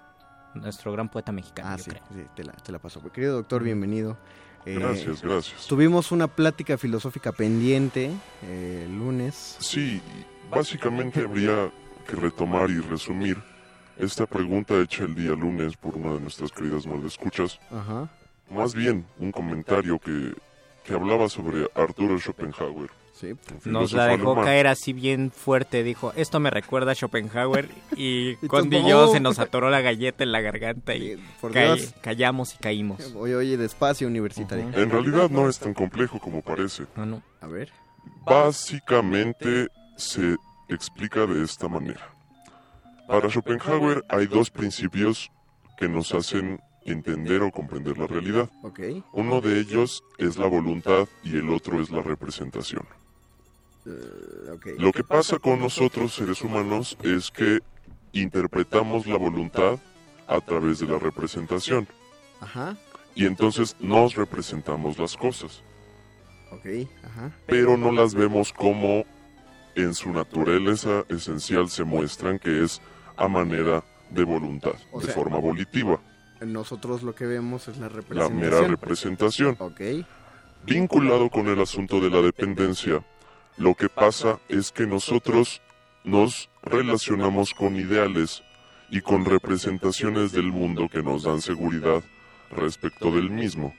nuestro 0.54 0.92
gran 0.92 1.10
poeta 1.10 1.32
mexicano. 1.32 1.70
Ah, 1.72 1.78
yo 1.78 1.84
sí, 1.86 1.90
creo. 1.92 2.04
sí, 2.14 2.26
te 2.36 2.44
la, 2.44 2.52
te 2.54 2.72
la 2.72 2.80
paso. 2.80 3.02
Querido 3.12 3.36
doctor, 3.36 3.64
bienvenido. 3.64 4.18
Eh, 4.66 4.76
Gracias, 4.78 5.22
gracias. 5.22 5.68
Tuvimos 5.68 6.12
una 6.12 6.28
plática 6.28 6.78
filosófica 6.78 7.32
pendiente 7.32 8.12
eh, 8.44 8.84
el 8.86 8.98
lunes. 9.00 9.56
Sí, 9.60 10.02
básicamente 10.52 11.22
habría 11.22 11.72
que 12.06 12.16
retomar 12.18 12.70
y 12.70 12.80
resumir 12.82 13.42
esta 13.98 14.26
pregunta 14.26 14.76
hecha 14.82 15.06
el 15.06 15.16
día 15.16 15.32
lunes 15.32 15.78
por 15.78 15.96
una 15.96 16.14
de 16.16 16.20
nuestras 16.20 16.52
queridas 16.52 16.86
escuchas. 17.06 17.58
Ajá. 17.72 18.10
Más 18.50 18.74
bien 18.74 19.06
un 19.20 19.32
comentario 19.32 20.00
que, 20.00 20.34
que 20.84 20.94
hablaba 20.94 21.30
sobre 21.30 21.68
Arturo 21.76 22.18
Schopenhauer. 22.20 22.90
Sí. 23.14 23.34
Nos 23.66 23.92
la 23.92 24.06
dejó 24.06 24.28
alemán. 24.32 24.46
caer 24.46 24.68
así 24.68 24.94
bien 24.94 25.30
fuerte, 25.32 25.84
dijo, 25.84 26.14
esto 26.16 26.40
me 26.40 26.50
recuerda 26.50 26.94
a 26.94 26.96
Schopenhauer 26.96 27.68
y 27.98 28.30
Y 28.42 28.48
Conde 28.48 28.80
y 28.80 28.88
yo 28.88 29.12
se 29.12 29.20
nos 29.20 29.40
atoró 29.40 29.70
la 29.70 29.82
galleta 29.82 30.24
en 30.24 30.32
la 30.32 30.40
garganta 30.40 30.96
y 30.96 31.18
por 31.42 31.52
ca- 31.52 31.76
Dios. 31.76 31.94
callamos 32.02 32.56
y 32.56 32.58
caímos. 32.60 33.14
Oye, 33.16 33.36
oye, 33.36 33.58
despacio, 33.58 34.08
universitario. 34.08 34.70
En 34.74 34.90
realidad 34.90 35.30
no 35.30 35.50
es 35.50 35.60
tan 35.60 35.74
complejo 35.74 36.18
como 36.20 36.42
parece. 36.42 36.86
No, 36.96 37.06
no. 37.06 37.22
A 37.42 37.48
ver. 37.48 37.70
Básicamente 38.26 39.68
se 39.98 40.38
explica 40.70 41.26
de 41.26 41.44
esta 41.44 41.68
manera. 41.68 42.10
Para 43.08 43.30
Schopenhauer 43.30 44.04
hay 44.08 44.28
dos 44.28 44.50
principios 44.50 45.30
que 45.78 45.90
nos 45.90 46.14
hacen 46.14 46.62
entender 46.86 47.42
o 47.42 47.52
comprender 47.52 47.98
la 47.98 48.08
realidad. 48.08 48.50
Ok. 48.64 48.80
Uno 49.14 49.42
de 49.42 49.60
ellos 49.60 50.04
es 50.18 50.38
la 50.38 50.48
voluntad 50.48 51.08
y 51.24 51.38
el 51.38 51.50
otro 51.50 51.82
es 51.82 51.90
la 51.92 52.02
representación. 52.02 52.86
Eh, 53.86 54.52
ok. 54.54 54.66
Lo 54.78 54.92
que 54.92 55.04
pasa 55.04 55.40
con 55.40 55.60
nosotros 55.60 56.14
seres 56.14 56.42
humanos 56.42 56.98
es 57.04 57.32
que 57.32 57.60
interpretamos 58.14 59.06
la 59.08 59.18
voluntad 59.18 59.80
a 60.28 60.40
través 60.42 60.80
de 60.80 60.88
la 60.88 60.98
representación 61.00 61.88
Ajá. 62.42 62.78
y 63.16 63.26
entonces 63.26 63.76
nos 63.80 64.16
representamos 64.16 64.98
las 64.98 65.16
cosas, 65.16 65.62
Ok. 66.52 66.88
Ajá. 67.04 67.32
pero 67.46 67.78
no 67.78 67.92
las 67.92 68.14
vemos 68.16 68.52
como 68.54 69.06
en 69.76 69.94
su 69.94 70.12
naturaleza 70.12 71.04
esencial 71.10 71.70
se 71.70 71.84
muestran 71.84 72.38
que 72.40 72.64
es 72.64 72.82
a 73.18 73.28
manera 73.28 73.84
de 74.10 74.24
voluntad, 74.24 74.74
O 74.92 75.00
de 75.00 75.06
sea, 75.06 75.16
forma 75.16 75.38
volitiva, 75.38 76.00
Nosotros 76.42 77.04
lo 77.04 77.14
que 77.14 77.26
vemos 77.26 77.68
es 77.68 77.78
la 77.78 77.88
la 77.88 77.90
representación. 77.90 78.40
mera 78.40 78.68
representación. 78.68 79.56
Ok. 79.60 79.82
Vinculado 80.66 81.30
con 81.30 81.48
el 81.48 81.60
asunto 81.62 82.00
de 82.00 82.10
la 82.10 82.22
dependencia, 82.22 83.04
lo 83.58 83.76
que 83.76 83.90
pasa 83.90 84.40
es 84.48 84.72
que 84.72 84.86
nosotros 84.86 85.62
nos 86.04 86.50
relacionamos 86.64 87.54
con 87.54 87.76
ideales 87.76 88.44
y 88.90 89.02
con 89.02 89.26
representaciones 89.26 90.32
del 90.32 90.52
mundo 90.52 90.88
que 90.90 91.04
nos 91.04 91.24
dan 91.24 91.42
seguridad 91.42 92.04
respecto 92.52 93.12
del 93.12 93.30
mismo. 93.30 93.74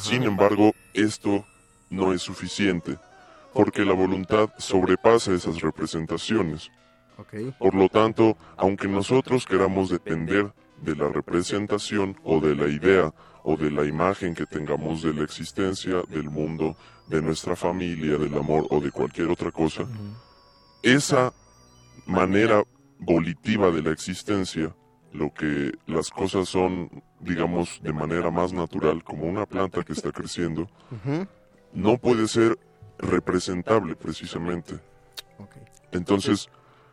Sin 0.00 0.22
embargo, 0.24 0.72
esto 0.94 1.44
no 1.90 2.12
es 2.12 2.22
suficiente, 2.22 2.98
porque 3.52 3.84
la 3.84 3.92
voluntad 3.92 4.50
sobrepasa 4.58 5.32
esas 5.34 5.60
representaciones. 5.60 6.70
Ok. 7.18 7.56
Por 7.58 7.74
lo 7.74 7.88
tanto, 7.88 8.36
aunque 8.56 8.88
nosotros 8.88 9.46
queramos 9.46 9.88
depender 9.88 10.52
de 10.82 10.94
la 10.94 11.08
representación 11.08 12.16
o 12.24 12.40
de 12.40 12.54
la 12.54 12.68
idea 12.68 13.12
o 13.42 13.56
de 13.56 13.70
la 13.70 13.84
imagen 13.84 14.34
que 14.34 14.46
tengamos 14.46 15.02
de 15.02 15.14
la 15.14 15.22
existencia, 15.22 16.02
del 16.08 16.28
mundo, 16.30 16.76
de 17.06 17.22
nuestra 17.22 17.54
familia, 17.54 18.18
del 18.18 18.36
amor 18.36 18.66
o 18.70 18.80
de 18.80 18.90
cualquier 18.90 19.28
otra 19.28 19.52
cosa, 19.52 19.86
esa 20.82 21.32
manera 22.06 22.64
volitiva 22.98 23.70
de 23.70 23.82
la 23.82 23.90
existencia, 23.92 24.74
lo 25.12 25.32
que 25.32 25.72
las 25.86 26.10
cosas 26.10 26.48
son, 26.48 27.02
digamos, 27.20 27.80
de 27.82 27.92
manera 27.92 28.30
más 28.30 28.52
natural, 28.52 29.02
como 29.04 29.24
una 29.24 29.46
planta 29.46 29.82
que 29.82 29.92
está 29.92 30.10
creciendo, 30.12 30.68
no 31.72 31.98
puede 31.98 32.28
ser 32.28 32.58
representable 32.98 33.94
precisamente. 33.94 34.78
Entonces, 35.92 36.48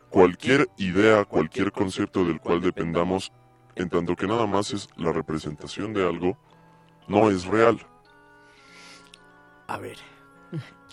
cualquier 0.10 0.70
idea, 0.78 1.26
cualquier 1.26 1.72
concepto 1.72 2.24
del 2.26 2.40
cual 2.40 2.62
dependamos, 2.62 3.32
en 3.76 3.90
tanto 3.90 4.16
que 4.16 4.28
nada 4.28 4.46
más 4.46 4.72
es 4.72 4.88
la 4.98 5.12
representación 5.12 5.94
de 5.94 6.08
algo, 6.08 6.38
no 7.08 7.30
es 7.30 7.46
real. 7.46 7.80
A 9.68 9.78
ver. 9.78 9.98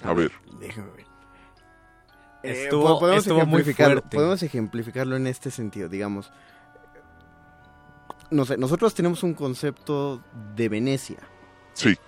A 0.03 0.13
ver, 0.15 0.33
Déjame 0.59 0.91
ver. 0.93 1.07
Estuvo- 2.43 2.97
Eh, 2.97 3.01
podemos 3.01 3.19
estuvo 3.27 3.37
muy 3.47 3.61
ejemplificarlo, 3.61 4.01
fuerte. 4.01 4.17
Podemos 4.17 4.43
ejemplificarlo 4.43 5.17
en 5.17 5.27
este 5.27 5.51
sentido, 5.51 5.89
digamos. 5.91 6.33
No 8.31 8.45
sé, 8.47 8.57
nosotros 8.57 8.95
tenemos 8.95 9.23
un 9.23 9.35
concepto 9.35 10.23
de 10.57 10.69
Venecia. 10.71 11.19
Sí. 11.75 11.99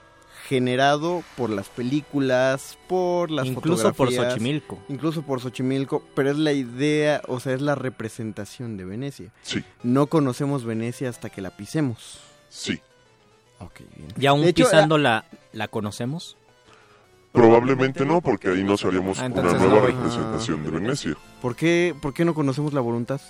Generado 0.53 1.23
por 1.35 1.49
las 1.49 1.71
películas, 1.71 2.77
por 2.87 3.31
las 3.31 3.47
Incluso 3.47 3.85
por 3.95 4.09
fotografías, 4.09 4.35
Xochimilco. 4.35 4.79
Incluso 4.91 5.23
por 5.23 5.41
Xochimilco, 5.41 6.05
pero 6.15 6.31
es 6.31 6.37
la 6.37 6.53
idea, 6.53 7.23
o 7.27 7.41
sea, 7.41 7.55
es 7.55 7.63
la 7.63 7.75
representación 7.75 8.77
de 8.77 8.85
Venecia. 8.85 9.33
Sí. 9.41 9.65
No 9.83 10.09
conocemos 10.09 10.67
Venecia 10.67 11.09
hasta 11.09 11.31
que 11.31 11.41
la 11.41 11.57
pisemos. 11.57 12.21
Sí. 12.51 12.79
Ok, 13.61 13.81
bien. 13.97 14.09
¿Y 14.21 14.27
aún 14.27 14.45
hecho, 14.45 14.65
pisando 14.65 14.99
la, 14.99 15.25
la 15.55 15.69
conocemos? 15.69 16.37
probablemente 17.33 18.05
no, 18.05 18.21
porque 18.21 18.49
ahí 18.49 18.63
nos 18.63 18.85
haríamos 18.85 19.19
Ah, 19.19 19.29
una 19.33 19.41
nueva 19.43 19.67
no 19.67 19.87
representación 19.87 20.65
de 20.65 20.71
Venecia. 20.71 21.17
¿Por 21.41 21.57
qué, 21.57 21.95
¿Por 21.99 22.13
qué 22.13 22.27
no 22.27 22.35
conocemos 22.35 22.75
la 22.75 22.83
voluntad? 22.83 23.23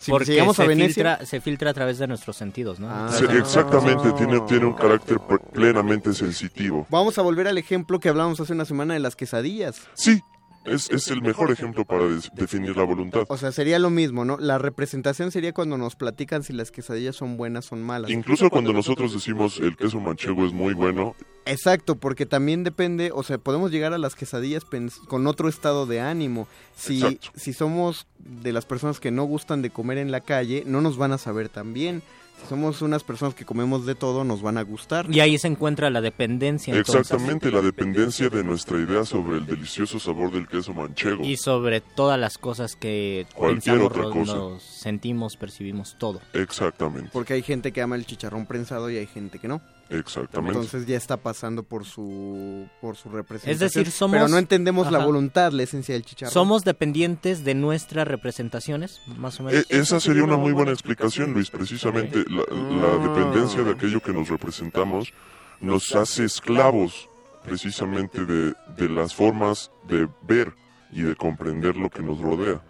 Si 0.00 0.10
Porque 0.10 0.32
llegamos 0.32 0.56
se, 0.56 0.62
a 0.62 0.66
Venecia, 0.66 1.16
filtra, 1.16 1.26
se 1.26 1.40
filtra 1.42 1.70
a 1.70 1.74
través 1.74 1.98
de 1.98 2.06
nuestros 2.06 2.34
sentidos, 2.34 2.80
¿no? 2.80 2.88
Ah. 2.90 3.10
Sí, 3.12 3.26
exactamente, 3.36 4.10
tiene, 4.12 4.40
tiene 4.40 4.64
un 4.64 4.72
carácter 4.72 5.18
plenamente 5.52 6.14
sensitivo. 6.14 6.86
Vamos 6.88 7.18
a 7.18 7.22
volver 7.22 7.46
al 7.46 7.58
ejemplo 7.58 8.00
que 8.00 8.08
hablábamos 8.08 8.40
hace 8.40 8.54
una 8.54 8.64
semana 8.64 8.94
de 8.94 9.00
las 9.00 9.14
quesadillas. 9.14 9.82
Sí. 9.92 10.22
Es, 10.64 10.90
es 10.90 11.08
el 11.08 11.22
mejor 11.22 11.50
ejemplo 11.50 11.84
para 11.84 12.04
definir 12.34 12.76
la 12.76 12.84
voluntad. 12.84 13.24
O 13.28 13.36
sea, 13.36 13.50
sería 13.50 13.78
lo 13.78 13.90
mismo, 13.90 14.24
¿no? 14.24 14.36
La 14.38 14.58
representación 14.58 15.30
sería 15.30 15.52
cuando 15.52 15.78
nos 15.78 15.96
platican 15.96 16.42
si 16.42 16.52
las 16.52 16.70
quesadillas 16.70 17.16
son 17.16 17.36
buenas 17.36 17.72
o 17.72 17.76
malas. 17.76 18.10
Incluso 18.10 18.50
cuando 18.50 18.72
nosotros 18.72 19.12
decimos 19.12 19.58
el 19.58 19.76
queso 19.76 20.00
manchego 20.00 20.44
es 20.46 20.52
muy 20.52 20.74
bueno, 20.74 21.14
Exacto, 21.46 21.96
porque 21.96 22.26
también 22.26 22.64
depende, 22.64 23.10
o 23.12 23.22
sea, 23.22 23.38
podemos 23.38 23.70
llegar 23.70 23.92
a 23.92 23.98
las 23.98 24.14
quesadillas 24.14 24.64
con 25.08 25.26
otro 25.26 25.48
estado 25.48 25.86
de 25.86 26.00
ánimo. 26.00 26.46
Si, 26.76 27.02
Exacto. 27.02 27.30
si 27.34 27.52
somos 27.52 28.06
de 28.18 28.52
las 28.52 28.66
personas 28.66 29.00
que 29.00 29.10
no 29.10 29.24
gustan 29.24 29.62
de 29.62 29.70
comer 29.70 29.98
en 29.98 30.12
la 30.12 30.20
calle, 30.20 30.62
no 30.66 30.80
nos 30.80 30.96
van 30.96 31.12
a 31.12 31.18
saber 31.18 31.48
tan 31.48 31.72
bien. 31.72 32.02
Si 32.42 32.48
somos 32.48 32.82
unas 32.82 33.04
personas 33.04 33.34
que 33.34 33.44
comemos 33.44 33.86
de 33.86 33.94
todo, 33.94 34.24
nos 34.24 34.42
van 34.42 34.58
a 34.58 34.62
gustar. 34.62 35.06
Y 35.10 35.20
ahí 35.20 35.38
se 35.38 35.48
encuentra 35.48 35.90
la 35.90 36.00
dependencia. 36.00 36.74
entonces. 36.74 37.00
exactamente 37.02 37.50
la 37.50 37.60
dependencia 37.60 38.28
de 38.28 38.42
nuestra 38.44 38.78
idea 38.78 39.04
sobre 39.04 39.38
el 39.38 39.46
delicioso 39.46 39.98
sabor 39.98 40.32
del 40.32 40.48
queso 40.48 40.72
manchego. 40.74 41.24
Y 41.24 41.36
sobre 41.36 41.80
todas 41.80 42.18
las 42.18 42.38
cosas 42.38 42.76
que 42.76 43.26
Cualquier 43.34 43.78
pensamos, 43.78 43.92
otra 43.92 44.20
cosa. 44.20 44.34
nos 44.34 44.62
sentimos, 44.62 45.36
percibimos 45.36 45.96
todo. 45.98 46.20
Exactamente, 46.32 47.10
Porque 47.12 47.34
hay 47.34 47.42
gente 47.42 47.72
que 47.72 47.82
ama 47.82 47.96
el 47.96 48.06
chicharrón 48.06 48.46
prensado 48.46 48.90
y 48.90 48.96
hay 48.96 49.06
gente 49.06 49.38
que 49.38 49.48
no. 49.48 49.60
Exactamente. 49.90 50.58
Entonces 50.58 50.86
ya 50.86 50.96
está 50.96 51.16
pasando 51.18 51.62
por 51.62 51.84
su 51.84 52.66
por 52.80 52.96
su 52.96 53.08
representación. 53.10 53.52
Es 53.52 53.58
decir, 53.60 53.90
somos- 53.90 54.14
Pero 54.16 54.28
no 54.28 54.38
entendemos 54.38 54.90
la 54.90 55.04
voluntad, 55.04 55.52
la 55.52 55.62
esencia 55.64 55.92
del 55.94 56.04
chicharrón. 56.04 56.32
Somos 56.32 56.64
dependientes 56.64 57.44
de 57.44 57.54
nuestras 57.54 58.06
representaciones, 58.08 59.00
más 59.18 59.38
o 59.40 59.44
menos. 59.44 59.66
E- 59.70 59.78
esa 59.78 60.00
sería 60.00 60.24
una 60.24 60.36
muy 60.36 60.52
buena 60.52 60.72
explicación, 60.72 61.32
Luis. 61.32 61.50
Precisamente 61.50 62.24
la, 62.28 62.44
la 62.50 62.98
dependencia 63.08 63.62
de 63.62 63.72
aquello 63.72 64.00
que 64.00 64.12
nos 64.12 64.28
representamos 64.28 65.12
nos 65.60 65.94
hace 65.94 66.24
esclavos 66.24 67.08
precisamente 67.44 68.24
de, 68.24 68.54
de 68.76 68.88
las 68.88 69.14
formas 69.14 69.70
de 69.88 70.08
ver 70.22 70.54
y 70.92 71.02
de 71.02 71.14
comprender 71.16 71.76
lo 71.76 71.90
que 71.90 72.02
nos 72.02 72.18
rodea. 72.20 72.62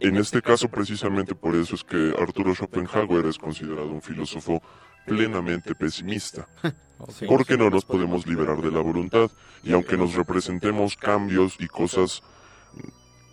En 0.00 0.16
este 0.16 0.42
caso, 0.42 0.68
precisamente 0.68 1.34
por 1.34 1.54
eso 1.54 1.74
es 1.74 1.82
que 1.82 2.14
Arturo 2.20 2.54
Schopenhauer 2.54 3.24
es 3.26 3.38
considerado 3.38 3.88
un 3.88 4.02
filósofo 4.02 4.60
plenamente 5.06 5.74
pesimista. 5.74 6.46
Porque 7.28 7.56
no 7.56 7.70
nos 7.70 7.84
podemos 7.84 8.26
liberar 8.26 8.60
de 8.60 8.70
la 8.70 8.80
voluntad. 8.80 9.30
Y 9.62 9.72
aunque 9.72 9.96
nos 9.96 10.14
representemos 10.14 10.96
cambios 10.96 11.56
y 11.58 11.66
cosas 11.66 12.22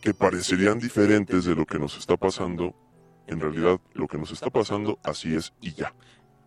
que 0.01 0.13
parecerían 0.13 0.79
diferentes 0.79 1.45
de 1.45 1.55
lo 1.55 1.65
que 1.65 1.79
nos 1.79 1.97
está 1.97 2.17
pasando, 2.17 2.75
en 3.27 3.39
realidad 3.39 3.79
lo 3.93 4.07
que 4.07 4.17
nos 4.17 4.31
está 4.31 4.49
pasando 4.49 4.99
así 5.03 5.33
es 5.33 5.53
y 5.61 5.73
ya. 5.73 5.93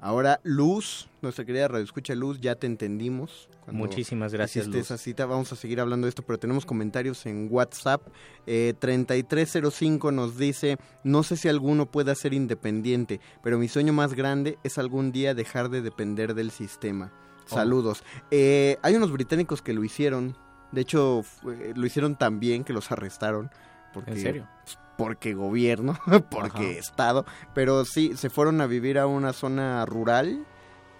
Ahora, 0.01 0.40
Luz, 0.44 1.09
nuestra 1.23 1.44
querida 1.44 1.68
Radio 1.68 1.85
Escucha 1.85 2.14
Luz, 2.14 2.40
ya 2.40 2.55
te 2.55 2.66
entendimos. 2.66 3.48
Muchísimas 3.66 4.32
gracias, 4.32 4.66
Luz. 4.66 4.77
esa 4.77 4.98
cita, 4.98 5.27
vamos 5.27 5.52
a 5.52 5.56
seguir 5.56 5.81
hablando 5.81 6.05
de 6.05 6.10
esto, 6.10 6.23
pero 6.23 6.39
tenemos 6.39 6.66
comentarios 6.66 7.24
en 7.27 7.48
WhatsApp. 7.51 8.02
Eh, 8.47 8.74
3305 8.78 10.12
nos 10.12 10.36
dice, 10.36 10.77
no 11.02 11.23
sé 11.23 11.36
si 11.36 11.48
alguno 11.48 11.86
pueda 11.86 12.14
ser 12.14 12.35
independiente, 12.35 13.20
pero 13.43 13.59
mi 13.59 13.68
sueño 13.68 13.93
más 13.93 14.14
grande 14.14 14.59
es 14.62 14.78
algún 14.78 15.12
día 15.12 15.35
dejar 15.35 15.70
de 15.70 15.81
depender 15.81 16.35
del 16.35 16.51
sistema. 16.51 17.12
Oh. 17.51 17.55
Saludos. 17.55 18.05
Eh, 18.31 18.77
hay 18.82 18.94
unos 18.94 19.10
británicos 19.10 19.62
que 19.62 19.73
lo 19.73 19.82
hicieron, 19.82 20.36
de 20.73 20.82
hecho 20.82 21.24
lo 21.43 21.86
hicieron 21.86 22.16
tan 22.16 22.39
bien 22.39 22.64
que 22.64 22.73
los 22.73 22.93
arrestaron. 22.93 23.51
Porque, 23.94 24.10
¿En 24.10 24.20
serio? 24.20 24.48
pues, 24.62 24.78
Porque 24.97 25.35
gobierno, 25.35 25.98
porque 26.31 26.70
Ajá. 26.70 26.78
Estado, 26.78 27.27
pero 27.55 27.85
sí, 27.85 28.12
se 28.16 28.31
fueron 28.31 28.60
a 28.60 28.66
vivir 28.66 28.98
a 28.98 29.06
una 29.06 29.32
zona 29.32 29.85
rural. 29.86 30.44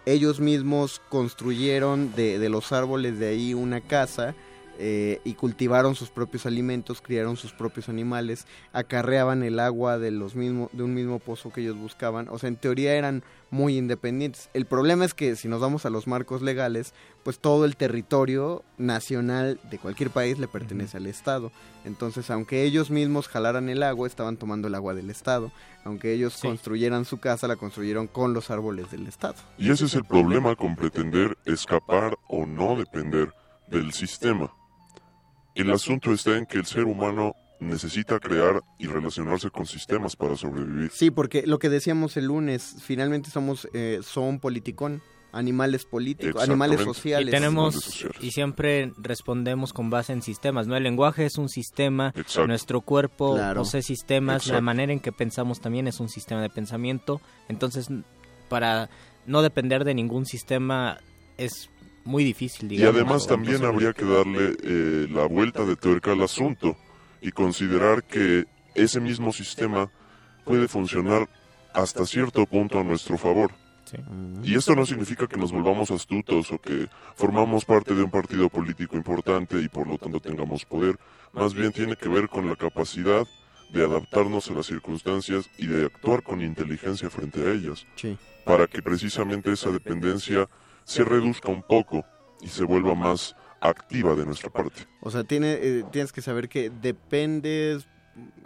Ellos 0.05 0.39
mismos 0.39 1.01
construyeron 1.09 2.15
de, 2.15 2.39
de 2.39 2.49
los 2.49 2.73
árboles 2.73 3.19
de 3.19 3.29
ahí 3.29 3.55
una 3.55 3.81
casa 3.81 4.35
eh, 4.79 5.21
y 5.25 5.35
cultivaron 5.35 5.95
sus 5.95 6.11
propios 6.11 6.47
alimentos, 6.47 7.01
criaron 7.01 7.37
sus 7.37 7.53
propios 7.53 7.89
animales, 7.89 8.47
acarreaban 8.73 9.43
el 9.43 9.59
agua 9.59 9.99
de, 9.99 10.11
los 10.11 10.35
mismo, 10.35 10.71
de 10.73 10.83
un 10.83 10.95
mismo 10.95 11.19
pozo 11.19 11.51
que 11.51 11.63
ellos 11.63 11.77
buscaban. 11.77 12.29
O 12.29 12.39
sea, 12.39 12.49
en 12.49 12.57
teoría 12.57 12.95
eran 12.95 13.23
muy 13.51 13.79
independientes. 13.79 14.51
El 14.55 14.67
problema 14.67 15.05
es 15.05 15.15
que 15.15 15.37
si 15.37 15.49
nos 15.49 15.61
vamos 15.61 15.87
a 15.87 15.91
los 15.91 16.07
marcos 16.07 16.43
legales, 16.43 16.93
pues 17.23 17.39
todo 17.39 17.65
el 17.65 17.77
territorio 17.77 18.65
nacional 18.77 19.59
de 19.71 19.79
cualquier 19.79 20.11
país 20.11 20.39
le 20.39 20.49
pertenece 20.49 20.97
al 20.97 21.07
Estado. 21.07 21.53
Entonces, 21.85 22.31
aunque 22.31 22.65
ellos 22.65 22.91
mismos 22.91 23.29
jalaran 23.29 23.69
el 23.69 23.83
agua, 23.83 24.07
estaban 24.07 24.37
tomando 24.37 24.69
el 24.69 24.75
agua 24.75 24.95
del 24.95 25.11
Estado. 25.11 25.53
Aunque 25.85 26.13
ellos 26.13 26.39
construyeran 26.43 27.05
su 27.05 27.19
casa, 27.19 27.47
la 27.47 27.57
construyeron 27.57 28.09
con 28.09 28.35
los 28.35 28.51
árboles 28.51 28.91
del 28.91 29.07
Estado. 29.07 29.37
Y 29.57 29.71
ese 29.71 29.85
es 29.85 29.95
el 29.95 30.05
problema 30.05 30.57
con 30.57 30.75
pretender 30.75 31.39
escapar 31.45 32.19
o 32.29 32.45
no 32.45 32.77
depender 32.77 33.33
del 33.69 33.93
sistema. 33.93 34.53
El 35.57 35.73
asunto 35.73 36.13
está 36.13 36.37
en 36.37 36.47
que 36.47 36.59
el 36.59 36.67
ser 36.67 36.85
humano 36.85 37.35
necesita 37.59 38.19
crear 38.21 38.63
y 38.79 38.87
relacionarse 38.87 39.51
con 39.51 39.67
sistemas 39.67 40.15
para 40.15 40.37
sobrevivir. 40.37 40.91
Sí, 40.93 41.11
porque 41.11 41.47
lo 41.47 41.59
que 41.59 41.69
decíamos 41.71 42.17
el 42.17 42.27
lunes, 42.27 42.77
finalmente 42.83 43.31
somos, 43.31 43.67
eh, 43.73 44.01
son 44.03 44.39
politicón, 44.41 45.01
animales 45.33 45.85
políticos, 45.85 46.43
animales 46.43 46.81
sociales. 46.83 47.29
Y 47.29 47.31
tenemos, 47.31 48.07
y 48.21 48.31
siempre 48.31 48.93
respondemos 48.99 49.73
con 49.73 49.91
base 49.91 50.13
en 50.13 50.23
sistemas, 50.23 50.67
¿no? 50.67 50.77
El 50.77 50.83
lenguaje 50.83 51.27
es 51.27 51.37
un 51.39 51.49
sistema, 51.49 52.15
nuestro 52.47 52.81
cuerpo 52.81 53.35
Claro. 53.35 53.63
posee 53.63 53.83
sistemas, 53.83 54.47
la 54.49 54.61
manera 54.61 54.93
en 54.93 55.01
que 55.01 55.13
pensamos 55.13 55.61
también 55.61 55.89
es 55.89 56.01
un 56.01 56.09
sistema 56.09 56.41
de 56.43 56.51
pensamiento, 56.51 57.21
entonces 57.49 57.89
para 58.49 58.89
no 59.27 59.43
depender 59.43 59.85
de 59.85 59.95
ningún 59.95 60.25
sistema 60.25 60.99
es 61.37 61.69
muy 62.07 62.25
difícil, 62.25 62.67
Y 62.67 62.77
digamos. 62.77 62.95
además 62.97 63.27
también 63.27 63.65
habría 63.65 63.93
que 63.93 64.05
darle 64.05 64.57
eh, 64.63 65.09
la 65.11 65.27
vuelta 65.27 65.65
de 65.65 65.77
tuerca 65.77 66.13
al 66.13 66.23
asunto 66.23 66.77
y 67.21 67.33
considerar 67.33 68.05
que 68.05 68.47
ese 68.75 69.01
mismo 69.01 69.33
sistema 69.33 69.91
puede 70.45 70.69
funcionar 70.69 71.29
hasta 71.75 72.07
cierto 72.07 72.47
punto 72.47 72.79
a 72.81 72.85
nuestro 72.85 73.19
favor. 73.19 73.51
Y 74.43 74.57
esto 74.57 74.75
no 74.75 74.85
significa 74.85 75.29
que 75.29 75.37
nos 75.37 75.53
volvamos 75.53 75.91
astutos 75.93 76.51
o 76.51 76.59
que 76.59 76.89
formamos 77.15 77.65
parte 77.65 77.95
de 77.95 78.03
un 78.03 78.11
partido 78.11 78.49
político 78.49 78.97
importante 78.97 79.61
y 79.61 79.69
por 79.69 79.87
lo 79.87 79.97
tanto 79.97 80.19
tengamos 80.19 80.65
poder. 80.65 80.99
Más 81.33 81.55
bien 81.55 81.71
tiene 81.73 81.95
que 81.97 82.09
ver 82.09 82.29
con 82.29 82.49
la 82.49 82.57
capacidad 82.57 83.25
de 83.73 83.85
adaptarnos 83.85 84.51
a 84.51 84.55
las 84.55 84.67
circunstancias 84.67 85.49
y 85.57 85.67
de 85.67 85.87
actuar 85.87 86.23
con 86.25 86.41
inteligencia 86.43 87.11
frente 87.11 87.47
a 87.47 87.53
ellas. 87.53 87.87
Sí. 87.95 88.17
Para 88.45 88.67
que 88.67 88.83
precisamente 88.83 89.53
esa 89.53 89.71
dependencia 89.71 90.49
se 90.87 91.05
reduzca 91.05 91.51
un 91.51 91.63
poco 91.63 92.05
y 92.41 92.49
se 92.49 92.65
vuelva 92.65 92.95
más 92.95 93.35
activa 93.61 94.15
de 94.15 94.25
nuestra 94.25 94.51
parte. 94.51 94.87
O 95.01 95.11
sea, 95.11 95.25
tiene, 95.25 95.55
eh, 95.55 95.85
tienes 95.91 96.13
que 96.13 96.23
saber 96.23 96.49
que 96.49 96.71
dependes, 96.71 97.87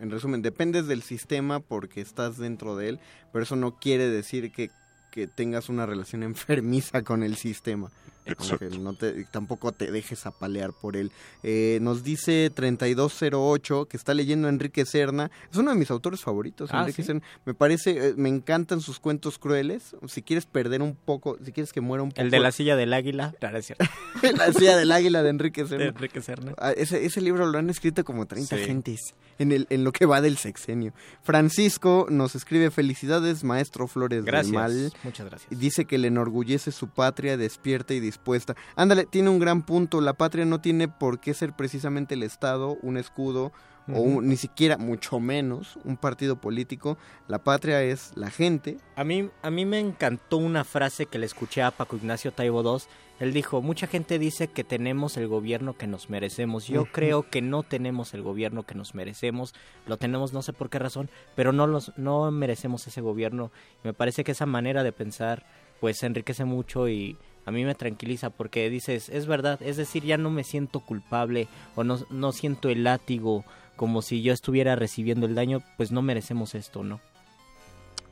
en 0.00 0.10
resumen, 0.10 0.40
dependes 0.40 0.86
del 0.86 1.02
sistema 1.02 1.60
porque 1.60 2.00
estás 2.00 2.38
dentro 2.38 2.76
de 2.76 2.88
él, 2.88 3.00
pero 3.30 3.42
eso 3.42 3.56
no 3.56 3.78
quiere 3.78 4.08
decir 4.08 4.52
que, 4.52 4.70
que 5.10 5.26
tengas 5.26 5.68
una 5.68 5.84
relación 5.84 6.22
enfermiza 6.24 7.02
con 7.02 7.22
el 7.22 7.36
sistema. 7.36 7.90
Como 8.36 8.58
que 8.58 8.68
no 8.78 8.94
te- 8.94 9.24
tampoco 9.24 9.72
te 9.72 9.90
dejes 9.90 10.26
apalear 10.26 10.72
por 10.72 10.96
él. 10.96 11.10
Eh, 11.42 11.78
nos 11.82 12.04
dice 12.04 12.50
3208 12.54 13.86
que 13.86 13.96
está 13.96 14.14
leyendo 14.14 14.48
Enrique 14.48 14.84
Serna. 14.86 15.30
Es 15.50 15.56
uno 15.56 15.70
de 15.72 15.76
mis 15.76 15.90
autores 15.90 16.20
favoritos, 16.20 16.70
Ah, 16.72 16.80
Enrique 16.80 17.02
¿sí? 17.02 17.06
Serna. 17.06 17.22
Me 17.44 17.54
parece, 17.54 18.08
eh, 18.10 18.14
me 18.16 18.28
encantan 18.28 18.80
sus 18.80 19.00
cuentos 19.00 19.38
crueles. 19.38 19.96
Si 20.08 20.22
quieres 20.22 20.46
perder 20.46 20.82
un 20.82 20.94
poco, 20.94 21.38
si 21.44 21.52
quieres 21.52 21.72
que 21.72 21.80
muera 21.80 22.02
un 22.02 22.10
poco. 22.10 22.20
El 22.22 22.30
de 22.30 22.40
la 22.40 22.52
silla 22.52 22.76
del 22.76 22.92
águila, 22.92 23.34
claro, 23.40 23.58
es 23.58 23.66
cierto. 23.66 23.84
la 24.36 24.52
silla 24.52 24.76
del 24.76 24.92
águila 24.92 25.22
de 25.22 25.30
Enrique 25.30 25.66
Serna. 25.66 25.84
De 25.84 25.90
Enrique 25.90 26.20
Serna. 26.20 26.54
Ah, 26.58 26.72
Ese, 26.72 27.04
ese 27.04 27.20
libro 27.20 27.46
lo 27.46 27.58
han 27.58 27.70
escrito 27.70 28.04
como 28.04 28.26
30 28.26 28.56
Sí. 28.56 28.64
gentes 28.64 29.00
en, 29.38 29.52
el, 29.52 29.66
en 29.70 29.84
lo 29.84 29.92
que 29.92 30.06
va 30.06 30.20
del 30.20 30.36
sexenio. 30.36 30.92
Francisco 31.22 32.06
nos 32.10 32.34
escribe 32.34 32.70
felicidades, 32.70 33.44
maestro 33.44 33.86
Flores 33.86 34.24
Gracias, 34.24 34.46
del 34.52 34.54
Mal. 34.54 34.92
muchas 35.04 35.26
gracias. 35.26 35.58
Dice 35.58 35.84
que 35.84 35.96
le 35.96 36.08
enorgullece 36.08 36.72
su 36.72 36.88
patria 36.88 37.36
despierta 37.36 37.94
y 37.94 38.00
dispuesta. 38.10 38.54
Ándale, 38.76 39.04
tiene 39.06 39.30
un 39.30 39.38
gran 39.38 39.62
punto. 39.62 40.00
La 40.00 40.14
patria 40.14 40.44
no 40.44 40.60
tiene 40.60 40.88
por 40.88 41.20
qué 41.20 41.34
ser 41.34 41.52
precisamente 41.54 42.14
el 42.14 42.22
Estado, 42.22 42.76
un 42.82 42.96
escudo, 42.96 43.52
o 43.92 44.00
un- 44.02 44.28
ni 44.28 44.36
siquiera, 44.36 44.76
mucho 44.76 45.18
menos, 45.18 45.78
un 45.84 45.96
partido 45.96 46.36
político. 46.36 46.96
La 47.26 47.38
patria 47.42 47.82
es 47.82 48.12
la 48.14 48.30
gente. 48.30 48.76
A 48.94 49.02
mí, 49.02 49.28
a 49.42 49.50
mí 49.50 49.64
me 49.64 49.80
encantó 49.80 50.36
una 50.36 50.62
frase 50.64 51.06
que 51.06 51.18
le 51.18 51.26
escuché 51.26 51.62
a 51.62 51.70
Paco 51.72 51.96
Ignacio 51.96 52.30
Taibo 52.30 52.62
II. 52.62 52.84
Él 53.18 53.32
dijo, 53.32 53.60
mucha 53.62 53.86
gente 53.86 54.18
dice 54.18 54.48
que 54.48 54.64
tenemos 54.64 55.16
el 55.16 55.26
gobierno 55.28 55.76
que 55.76 55.86
nos 55.88 56.08
merecemos. 56.08 56.68
Yo 56.68 56.86
creo 56.86 57.28
que 57.28 57.42
no 57.42 57.62
tenemos 57.64 58.14
el 58.14 58.22
gobierno 58.22 58.62
que 58.62 58.74
nos 58.74 58.94
merecemos. 58.94 59.54
Lo 59.86 59.96
tenemos 59.96 60.32
no 60.32 60.40
sé 60.42 60.52
por 60.52 60.70
qué 60.70 60.78
razón, 60.78 61.10
pero 61.34 61.52
no, 61.52 61.66
los, 61.66 61.92
no 61.98 62.30
merecemos 62.30 62.86
ese 62.86 63.00
gobierno. 63.00 63.50
Y 63.82 63.88
me 63.88 63.92
parece 63.94 64.22
que 64.24 64.32
esa 64.32 64.46
manera 64.46 64.84
de 64.84 64.92
pensar 64.92 65.44
pues 65.80 66.02
enriquece 66.02 66.44
mucho 66.44 66.88
y 66.88 67.16
a 67.46 67.50
mí 67.50 67.64
me 67.64 67.74
tranquiliza 67.74 68.30
porque 68.30 68.68
dices, 68.70 69.08
es 69.08 69.26
verdad, 69.26 69.60
es 69.62 69.76
decir, 69.76 70.04
ya 70.04 70.16
no 70.18 70.30
me 70.30 70.44
siento 70.44 70.80
culpable 70.80 71.48
o 71.74 71.84
no, 71.84 71.98
no 72.10 72.32
siento 72.32 72.68
el 72.68 72.84
látigo 72.84 73.44
como 73.76 74.02
si 74.02 74.22
yo 74.22 74.32
estuviera 74.32 74.76
recibiendo 74.76 75.26
el 75.26 75.34
daño, 75.34 75.62
pues 75.76 75.90
no 75.90 76.02
merecemos 76.02 76.54
esto, 76.54 76.82
¿no? 76.82 77.00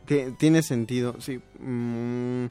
Tie- 0.07 0.35
Tiene 0.39 0.63
sentido, 0.63 1.17
sí. 1.21 1.41
Mm, 1.61 2.47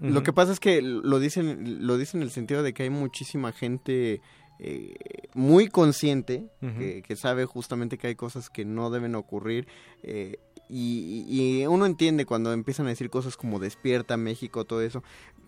Lo 0.00 0.22
que 0.22 0.32
pasa 0.32 0.52
es 0.52 0.60
que 0.60 0.82
lo 0.82 1.18
dicen, 1.20 1.86
lo 1.86 1.96
dicen 1.96 2.20
en 2.20 2.26
el 2.26 2.30
sentido 2.32 2.62
de 2.62 2.74
que 2.74 2.82
hay 2.82 2.90
muchísima 2.90 3.52
gente 3.52 4.20
eh, 4.58 4.94
muy 5.34 5.68
consciente, 5.68 6.44
que, 6.60 7.02
que 7.02 7.16
sabe 7.16 7.46
justamente 7.46 7.98
que 7.98 8.08
hay 8.08 8.14
cosas 8.16 8.50
que 8.50 8.64
no 8.64 8.90
deben 8.90 9.14
ocurrir. 9.14 9.66
eh, 10.02 10.36
y, 10.68 11.26
y 11.28 11.66
uno 11.66 11.84
entiende 11.86 12.24
cuando 12.24 12.52
empiezan 12.52 12.86
a 12.86 12.90
decir 12.90 13.10
cosas 13.10 13.36
como 13.36 13.58
despierta 13.58 14.16
México, 14.16 14.64
todo 14.64 14.80
eso. 14.82 15.02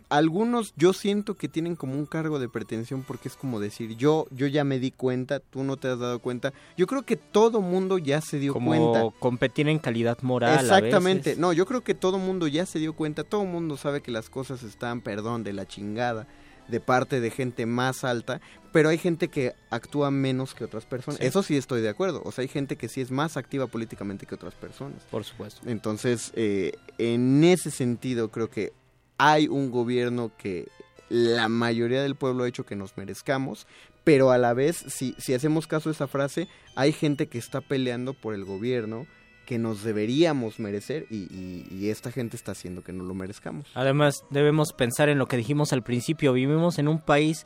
Algunos 0.09 0.73
yo 0.77 0.93
siento 0.93 1.35
que 1.35 1.49
tienen 1.49 1.77
como 1.77 1.95
un 1.95 2.07
cargo 2.07 2.39
de 2.39 2.49
pretensión 2.49 3.03
porque 3.03 3.29
es 3.29 3.37
como 3.37 3.59
decir, 3.61 3.97
yo 3.97 4.27
yo 4.31 4.47
ya 4.47 4.63
me 4.65 4.79
di 4.79 4.91
cuenta, 4.91 5.41
tú 5.41 5.65
no 5.65 5.77
te 5.77 5.89
has 5.89 5.99
dado 5.99 6.19
cuenta. 6.21 6.53
Yo 6.77 6.87
creo 6.87 7.03
que 7.03 7.17
todo 7.17 7.61
mundo 7.61 7.99
ya 7.99 8.21
se 8.21 8.39
dio 8.39 8.53
Como 8.53 8.71
cuenta. 8.71 9.19
competir 9.19 9.69
en 9.69 9.79
calidad 9.79 10.19
moral. 10.23 10.59
a 10.59 10.61
Exactamente. 10.61 11.31
veces. 11.31 11.39
No, 11.39 11.53
yo 11.53 11.67
creo 11.67 11.83
que 11.83 11.95
todo 11.95 12.19
mundo 12.19 12.47
ya 12.47 12.67
se 12.67 12.79
dio 12.79 12.93
cuenta, 12.95 13.25
todo 13.25 13.45
mundo 13.45 13.77
sabe 13.77 14.03
que 14.03 14.11
las 14.11 14.31
cosas 14.31 14.63
están, 14.63 15.01
perdón, 15.01 15.43
de 15.45 15.53
la 15.53 15.67
chingada 15.67 16.27
de 16.69 16.81
parte 16.81 17.21
de 17.21 17.31
gente 17.31 17.67
más 17.67 18.05
alta, 18.05 18.41
pero 18.73 18.89
hay 18.89 18.97
gente 18.97 19.29
que 19.29 19.55
actúa 19.69 20.11
menos 20.11 20.55
que 20.55 20.65
otras 20.65 20.87
personas. 20.87 21.21
Sí. 21.21 21.27
Eso 21.27 21.43
sí 21.43 21.57
estoy 21.59 21.83
de 21.83 21.91
acuerdo. 21.91 22.23
O 22.25 22.33
sea, 22.33 22.41
hay 22.43 22.49
gente 22.49 22.77
que 22.77 22.89
sí 22.89 23.03
es 23.03 23.11
más 23.11 23.37
activa 23.37 23.67
políticamente 23.67 24.25
que 24.25 24.35
otras 24.35 24.55
personas. 24.55 25.03
Por 25.11 25.25
supuesto. 25.25 25.61
Entonces, 25.67 26.33
eh, 26.37 26.73
en 26.97 27.45
ese 27.45 27.71
sentido, 27.71 28.31
creo 28.31 28.49
que 28.49 28.73
hay 29.19 29.49
un 29.49 29.71
gobierno 29.71 30.33
que 30.37 30.69
la 31.09 31.49
mayoría 31.49 32.03
del 32.03 32.17
pueblo 32.17 32.45
ha 32.45 32.49
hecho 32.49 32.65
que 32.67 32.77
nos 32.77 32.97
merezcamos, 32.97 33.67
pero 34.05 34.31
a 34.31 34.39
la 34.39 34.53
vez, 34.55 34.77
si, 34.89 35.15
si 35.19 35.35
hacemos 35.35 35.67
caso 35.67 35.89
a 35.89 35.93
esa 35.93 36.07
frase, 36.09 36.49
hay 36.77 36.93
gente 36.93 37.27
que 37.29 37.39
está 37.39 37.61
peleando 37.61 38.13
por 38.15 38.35
el 38.35 38.45
gobierno 38.45 39.07
que 39.47 39.59
nos 39.59 39.83
deberíamos 39.85 40.59
merecer 40.59 41.07
y, 41.11 41.25
y- 41.35 41.67
y 41.71 41.91
esta 41.91 42.11
gente 42.11 42.37
está 42.37 42.53
haciendo 42.53 42.83
que 42.83 42.93
no 42.95 43.05
lo 43.05 43.15
merezcamos. 43.15 43.67
Además, 43.75 44.25
debemos 44.31 44.73
pensar 44.73 45.09
en 45.11 45.19
lo 45.19 45.27
que 45.27 45.37
dijimos 45.37 45.73
al 45.75 45.83
principio. 45.83 46.33
Vivimos 46.33 46.79
en 46.79 46.89
un 46.89 46.99
país 47.01 47.45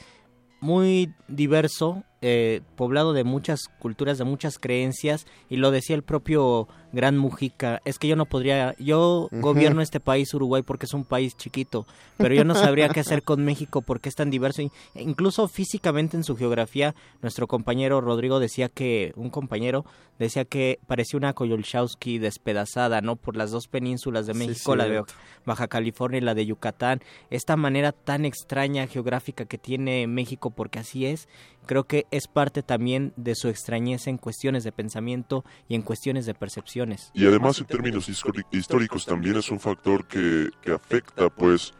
muy 0.60 1.12
diverso, 1.26 2.04
eh, 2.20 2.62
poblado 2.76 3.12
de 3.12 3.24
muchas 3.24 3.68
culturas, 3.78 4.18
de 4.18 4.24
muchas 4.24 4.58
creencias, 4.58 5.26
y 5.48 5.56
lo 5.56 5.70
decía 5.70 5.94
el 5.94 6.02
propio 6.02 6.68
Gran 6.92 7.16
Mujica, 7.16 7.80
es 7.84 7.98
que 7.98 8.08
yo 8.08 8.16
no 8.16 8.26
podría, 8.26 8.74
yo 8.78 9.28
gobierno 9.30 9.82
este 9.82 10.00
país, 10.00 10.32
Uruguay, 10.34 10.62
porque 10.62 10.86
es 10.86 10.94
un 10.94 11.04
país 11.04 11.36
chiquito, 11.36 11.86
pero 12.16 12.34
yo 12.34 12.44
no 12.44 12.54
sabría 12.54 12.88
qué 12.88 13.00
hacer 13.00 13.22
con 13.22 13.44
México 13.44 13.82
porque 13.82 14.08
es 14.08 14.14
tan 14.14 14.30
diverso, 14.30 14.62
e 14.62 14.70
incluso 15.02 15.48
físicamente 15.48 16.16
en 16.16 16.24
su 16.24 16.36
geografía, 16.36 16.94
nuestro 17.22 17.46
compañero 17.46 18.00
Rodrigo 18.00 18.40
decía 18.40 18.68
que, 18.68 19.12
un 19.16 19.30
compañero 19.30 19.84
decía 20.18 20.44
que 20.44 20.80
parecía 20.86 21.18
una 21.18 21.34
Koyolchowski 21.34 22.18
despedazada, 22.18 23.00
¿no? 23.00 23.16
Por 23.16 23.36
las 23.36 23.50
dos 23.50 23.68
penínsulas 23.68 24.26
de 24.26 24.34
Sí, 24.34 24.38
México, 24.38 24.74
la 24.74 24.88
de. 24.88 25.04
Baja 25.44 25.66
California 25.66 26.18
y 26.18 26.22
la 26.22 26.34
de 26.34 26.46
Yucatán, 26.46 27.00
esta 27.30 27.56
manera 27.56 27.92
tan 27.92 28.24
extraña 28.24 28.86
geográfica 28.86 29.46
que 29.46 29.58
tiene 29.58 30.06
México, 30.06 30.50
porque 30.50 30.78
así 30.78 31.06
es, 31.06 31.28
creo 31.68 31.84
que 31.84 32.06
es 32.10 32.26
parte 32.26 32.64
también 32.64 33.12
de 33.16 33.36
su 33.36 33.46
extrañeza 33.48 34.10
en 34.10 34.18
cuestiones 34.18 34.64
de 34.64 34.72
pensamiento 34.72 35.44
y 35.68 35.76
en 35.76 35.82
cuestiones 35.82 36.26
de 36.26 36.34
percepciones. 36.34 37.12
Y 37.14 37.24
además 37.26 37.60
en 37.60 37.66
términos 37.66 38.08
históricos 38.50 39.06
también 39.06 39.36
es 39.36 39.50
un 39.52 39.60
factor 39.60 40.06
que, 40.08 40.48
que 40.60 40.72
afecta 40.72 41.30
pues 41.30 41.72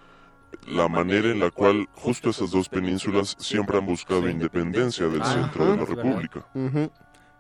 la 0.67 0.89
manera 0.89 1.31
en 1.31 1.41
la 1.41 1.51
cual 1.51 1.89
justo 1.95 2.31
esas 2.31 2.51
dos 2.53 2.69
penínsulas 2.69 3.35
siempre 3.39 3.79
han 3.79 3.87
buscado 3.87 4.29
independencia 4.29 5.09
del 5.09 5.25
centro 5.25 5.73
de 5.73 5.77
la. 5.77 5.85
República. 5.85 6.47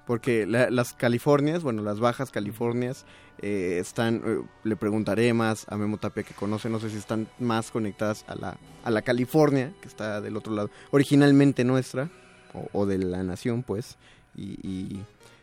Porque 0.06 0.46
la- 0.46 0.70
las 0.70 0.94
Californias, 0.94 1.62
bueno, 1.62 1.82
las 1.82 2.00
bajas 2.00 2.30
Californias 2.30 3.04
eh, 3.42 3.76
están, 3.78 4.22
eh, 4.24 4.38
le 4.64 4.74
preguntaré 4.76 5.34
más 5.34 5.66
a 5.68 5.76
Memo 5.76 5.98
Tapia 5.98 6.22
que 6.22 6.32
conoce, 6.34 6.70
no 6.70 6.80
sé 6.80 6.88
si 6.88 6.96
están 6.96 7.28
más 7.38 7.70
conectadas 7.70 8.24
a 8.26 8.34
la, 8.34 8.56
a 8.84 8.90
la 8.90 9.02
California, 9.02 9.72
que 9.82 9.88
está 9.88 10.22
del 10.22 10.36
otro 10.38 10.54
lado, 10.54 10.70
originalmente 10.92 11.62
nuestra, 11.62 12.08
o, 12.54 12.68
o 12.72 12.86
de 12.86 12.98
la 12.98 13.22
nación, 13.22 13.62
pues, 13.62 13.96
y... 14.36 14.58
y- 14.66 15.02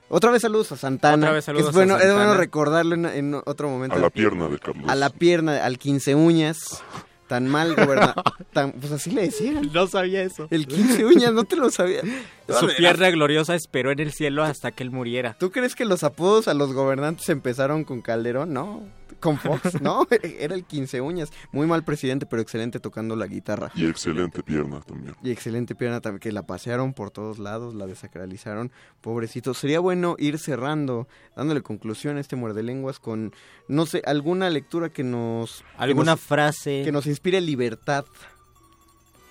Otra 0.10 0.32
vez 0.32 0.42
saludos 0.44 0.72
a 0.72 0.78
Santana. 0.78 1.18
Otra 1.18 1.32
vez 1.34 1.46
saludos 1.46 1.70
es 1.70 1.74
bueno, 1.76 1.96
a 1.96 2.00
Es 2.04 2.14
bueno 2.14 2.36
recordarlo 2.36 2.96
en, 2.96 3.06
en 3.06 3.34
otro 3.46 3.70
momento. 3.70 3.96
A 3.96 4.00
la 4.00 4.10
pierna 4.10 4.48
de 4.48 4.60
Carlos. 4.60 4.86
A 4.88 4.96
la 4.96 5.10
pierna, 5.10 5.66
al 5.66 5.78
15 5.80 6.16
uñas. 6.16 6.84
Tan 7.28 7.48
mal 7.48 7.74
gobernado. 7.76 8.22
tan, 8.54 8.72
pues 8.74 8.92
así 8.92 9.10
le 9.10 9.24
decían. 9.24 9.72
No 9.74 9.88
sabía 9.88 10.22
eso. 10.22 10.48
El 10.52 10.68
15 10.68 11.06
uñas, 11.06 11.34
no 11.34 11.44
te 11.44 11.56
lo 11.56 11.72
sabía. 11.72 12.02
Su 12.48 12.68
pierna 12.78 13.10
gloriosa 13.10 13.56
esperó 13.56 13.90
en 13.90 14.00
el 14.00 14.12
cielo 14.14 14.44
hasta 14.44 14.72
que 14.72 14.84
él 14.84 14.92
muriera. 14.92 15.36
¿Tú 15.40 15.50
crees 15.50 15.74
que 15.74 15.86
los 15.86 16.04
apodos 16.04 16.48
a 16.48 16.54
los 16.54 16.72
gobernantes 16.74 17.28
empezaron 17.30 17.84
con 17.84 18.02
Calderón? 18.04 18.54
No. 18.54 18.84
Con 19.26 19.38
Fox, 19.40 19.82
no. 19.82 20.08
Era 20.40 20.54
el 20.56 20.64
15 20.66 21.02
uñas. 21.02 21.32
Muy 21.52 21.66
mal 21.68 21.84
presidente, 21.84 22.26
pero 22.26 22.42
excelente 22.42 22.80
tocando 22.80 23.16
la 23.16 23.26
guitarra. 23.28 23.72
Y 23.76 23.86
excelente 23.88 24.44
pierna 24.44 24.82
también. 24.82 25.16
Y 25.24 25.32
excelente 25.32 25.74
pierna 25.76 26.00
también, 26.00 26.20
que 26.20 26.32
la 26.32 26.46
pasearon 26.46 26.94
por 26.94 27.10
todos 27.10 27.40
lados, 27.40 27.74
la 27.74 27.88
desacralizaron. 27.88 28.72
Pobrecito. 29.02 29.54
Sería 29.54 29.80
bueno 29.80 30.16
ir 30.20 30.38
cerrando, 30.38 31.08
dándole 31.36 31.62
conclusión 31.62 32.18
a 32.18 32.20
este 32.20 32.36
muerde 32.36 32.62
lenguas 32.64 33.00
con, 33.00 33.34
no 33.68 33.86
sé, 33.86 34.02
alguna 34.06 34.50
lectura 34.50 34.90
que 34.90 35.04
nos... 35.04 35.62
que 35.62 35.66
Alguna 35.84 36.12
nos- 36.12 36.22
frase 36.22 36.84
Que 36.86 36.92
nos 36.92 37.08
inspire 37.08 37.42
libertad. 37.42 38.06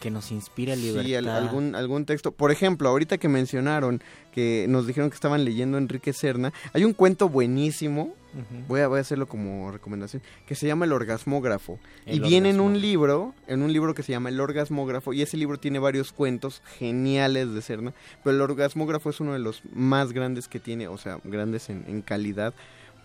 Que 0.05 0.11
nos 0.11 0.31
inspire 0.31 0.77
libertad. 0.77 1.07
Sí, 1.07 1.15
al- 1.15 1.29
algún, 1.29 1.75
algún 1.75 2.05
texto. 2.05 2.31
Por 2.31 2.51
ejemplo, 2.53 2.91
ahorita 2.91 3.17
que 3.17 3.29
mencionaron 3.29 4.03
que 4.33 4.67
nos 4.69 4.87
dijeron 4.87 5.09
que 5.09 5.15
estaban 5.15 5.47
leyendo 5.47 5.79
Enrique 5.79 6.13
Serna, 6.13 6.53
hay 6.75 6.85
un 6.85 6.93
cuento 6.93 7.31
buenísimo, 7.31 8.13
voy, 8.69 8.81
a, 8.83 8.89
voy 8.89 8.99
a 8.99 9.01
hacerlo 9.01 9.27
como 9.27 9.71
recomendación, 9.71 10.21
que 10.47 10.55
se 10.57 10.67
llama 10.67 10.85
El 10.85 10.93
Orgasmógrafo. 10.93 11.79
El 12.05 12.17
y 12.17 12.21
viene 12.21 12.51
en 12.51 12.61
un 12.61 12.81
libro, 12.83 13.33
en 13.47 13.63
un 13.63 13.73
libro 13.73 13.95
que 13.95 14.03
se 14.03 14.13
llama 14.13 14.29
El 14.29 14.39
Orgasmógrafo, 14.41 15.15
y 15.15 15.23
ese 15.23 15.39
libro 15.39 15.57
tiene 15.59 15.79
varios 15.79 16.13
cuentos 16.13 16.61
geniales 16.79 17.55
de 17.55 17.63
Serna, 17.63 17.95
pero 18.23 18.37
el 18.37 18.43
Orgasmógrafo 18.43 19.09
es 19.09 19.21
uno 19.21 19.33
de 19.33 19.39
los 19.39 19.63
más 19.73 20.13
grandes 20.13 20.49
que 20.49 20.61
tiene, 20.61 20.87
o 20.89 20.99
sea, 20.99 21.19
grandes 21.25 21.71
en, 21.71 21.85
en 21.89 22.03
calidad, 22.03 22.53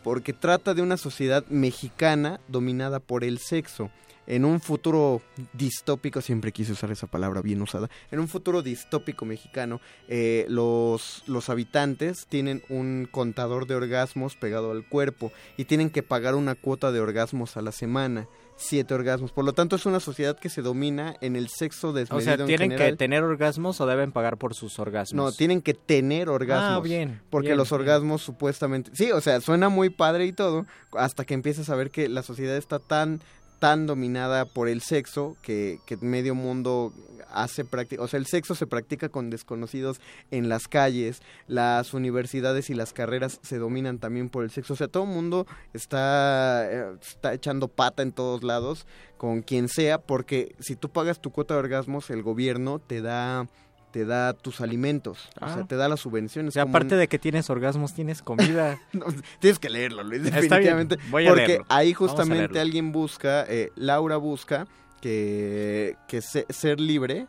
porque 0.04 0.34
trata 0.34 0.74
de 0.74 0.82
una 0.82 0.98
sociedad 0.98 1.46
mexicana 1.48 2.40
dominada 2.50 3.00
por 3.00 3.24
el 3.24 3.38
sexo. 3.38 3.90
En 4.30 4.46
un 4.46 4.62
futuro 4.62 5.24
distópico, 5.54 6.22
siempre 6.22 6.52
quise 6.52 6.72
usar 6.72 6.92
esa 6.92 7.08
palabra 7.08 7.42
bien 7.42 7.62
usada, 7.64 7.90
en 8.12 8.20
un 8.20 8.28
futuro 8.28 8.62
distópico 8.62 9.26
mexicano, 9.26 9.82
eh, 10.08 10.46
los, 10.48 11.24
los 11.26 11.50
habitantes 11.50 12.28
tienen 12.28 12.62
un 12.70 13.08
contador 13.12 13.66
de 13.66 13.74
orgasmos 13.74 14.36
pegado 14.36 14.72
al 14.72 14.88
cuerpo 14.88 15.32
y 15.58 15.66
tienen 15.66 15.90
que 15.90 16.04
pagar 16.04 16.36
una 16.36 16.54
cuota 16.54 16.92
de 16.92 17.00
orgasmos 17.00 17.58
a 17.58 17.64
la 17.64 17.72
semana, 17.72 18.28
siete 18.56 18.94
orgasmos. 18.94 19.32
Por 19.32 19.46
lo 19.46 19.54
tanto, 19.54 19.76
es 19.78 19.86
una 19.86 20.00
sociedad 20.00 20.38
que 20.38 20.50
se 20.50 20.62
domina 20.62 21.16
en 21.22 21.36
el 21.36 21.48
sexo 21.48 21.90
O 21.90 21.94
desmedido 21.94 22.22
sea, 22.22 22.34
en 22.36 22.46
¿tienen 22.46 22.78
que 22.78 22.96
tener 22.96 23.24
orgasmos 23.24 23.80
o 23.82 23.88
deben 23.88 24.12
pagar 24.12 24.38
por 24.38 24.54
sus 24.54 24.78
orgasmos? 24.80 25.16
No, 25.16 25.32
tienen 25.32 25.62
que 25.62 25.74
tener 25.74 26.30
orgasmos. 26.30 26.78
Ah, 26.78 26.80
bien, 26.82 27.22
Porque 27.30 27.50
bien, 27.50 27.58
los 27.58 27.70
bien. 27.70 27.82
orgasmos 27.82 28.22
supuestamente... 28.22 28.92
Sí, 28.94 29.12
o 29.12 29.22
sea, 29.22 29.42
suena 29.42 29.70
muy 29.70 29.90
padre 29.90 30.26
y 30.26 30.34
todo, 30.34 30.66
hasta 30.92 31.26
que 31.26 31.34
empiezas 31.34 31.70
a 31.70 31.76
ver 31.76 31.90
que 31.90 32.10
la 32.10 32.22
sociedad 32.22 32.58
está 32.58 32.80
tan 32.80 33.22
tan 33.60 33.86
dominada 33.86 34.46
por 34.46 34.68
el 34.68 34.82
sexo 34.82 35.36
que, 35.42 35.80
que 35.86 35.98
medio 35.98 36.34
mundo 36.34 36.94
hace 37.32 37.66
práctica, 37.66 38.02
o 38.02 38.08
sea, 38.08 38.20
el 38.20 38.26
sexo 38.26 38.56
se 38.56 38.68
practica 38.68 39.10
con 39.10 39.30
desconocidos 39.30 40.02
en 40.32 40.50
las 40.50 40.68
calles, 40.68 41.22
las 41.48 41.94
universidades 41.94 42.70
y 42.70 42.74
las 42.74 42.94
carreras 42.94 43.40
se 43.44 43.58
dominan 43.58 44.00
también 44.00 44.30
por 44.30 44.44
el 44.44 44.52
sexo, 44.52 44.74
o 44.74 44.76
sea, 44.76 44.88
todo 44.88 45.04
el 45.04 45.10
mundo 45.10 45.46
está, 45.74 46.68
eh, 46.72 46.96
está 47.02 47.34
echando 47.34 47.68
pata 47.68 48.04
en 48.04 48.12
todos 48.12 48.44
lados 48.44 48.88
con 49.18 49.42
quien 49.42 49.68
sea, 49.68 50.00
porque 50.00 50.56
si 50.60 50.76
tú 50.76 50.90
pagas 50.90 51.22
tu 51.22 51.32
cuota 51.32 51.54
de 51.54 51.60
orgasmos, 51.60 52.10
el 52.10 52.24
gobierno 52.24 52.80
te 52.80 53.02
da 53.02 53.48
te 53.92 54.06
da 54.06 54.34
tus 54.34 54.62
alimentos, 54.62 55.30
o 55.42 55.46
Ah. 55.46 55.54
sea, 55.56 55.64
te 55.66 55.76
da 55.76 55.88
las 55.90 56.00
subvenciones. 56.00 56.50
O 56.50 56.54
sea, 56.54 56.64
como 56.64 56.76
aparte 56.78 56.96
un- 56.96 57.00
de 57.02 57.08
que 57.08 57.18
tienes 57.20 57.50
orgasmos, 57.50 57.94
tienes 57.94 58.22
comida. 58.22 58.78
No, 58.94 59.06
tienes 59.40 59.60
que 59.60 59.70
leerlo, 59.70 60.04
Luis, 60.04 60.24
definitivamente. 60.24 60.98
voy 61.10 61.26
a 61.26 61.30
porque 61.30 61.48
leerlo. 61.48 61.66
ahí 61.70 61.94
justamente 61.94 62.60
alguien 62.60 62.92
busca, 62.92 63.46
eh, 63.48 63.72
Laura 63.76 64.18
busca 64.18 64.68
que, 65.02 65.96
que 66.08 66.22
se- 66.22 66.46
ser 66.50 66.80
libre, 66.80 67.28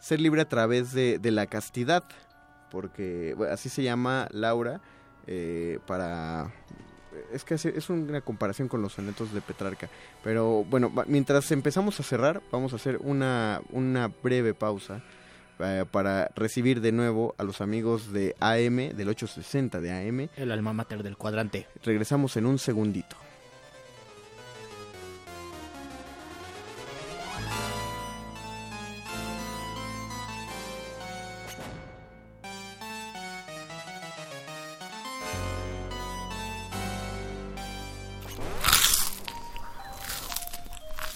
ser 0.00 0.20
libre 0.20 0.40
a 0.40 0.48
través 0.48 0.92
de, 0.92 1.18
de 1.18 1.30
la 1.30 1.46
castidad, 1.46 2.02
porque 2.70 3.34
bueno, 3.36 3.52
así 3.54 3.68
se 3.68 3.82
llama 3.82 4.26
Laura 4.32 4.80
eh, 5.26 5.78
para... 5.86 6.52
Es 7.32 7.44
que 7.44 7.54
es 7.54 7.90
una 7.90 8.20
comparación 8.20 8.68
con 8.68 8.82
los 8.82 8.94
sonetos 8.94 9.32
de 9.32 9.40
Petrarca. 9.40 9.88
Pero 10.24 10.64
bueno, 10.64 10.92
mientras 11.06 11.50
empezamos 11.52 11.98
a 12.00 12.02
cerrar, 12.02 12.40
vamos 12.50 12.72
a 12.72 12.76
hacer 12.76 12.98
una, 13.02 13.60
una 13.70 14.08
breve 14.22 14.54
pausa 14.54 15.02
eh, 15.62 15.84
para 15.90 16.30
recibir 16.34 16.80
de 16.80 16.92
nuevo 16.92 17.34
a 17.38 17.44
los 17.44 17.60
amigos 17.60 18.12
de 18.12 18.34
AM, 18.40 18.96
del 18.96 19.08
860 19.08 19.80
de 19.80 19.92
AM. 19.92 20.28
El 20.36 20.52
alma 20.52 20.72
mater 20.72 21.02
del 21.02 21.16
cuadrante. 21.16 21.66
Regresamos 21.82 22.36
en 22.36 22.46
un 22.46 22.58
segundito. 22.58 23.16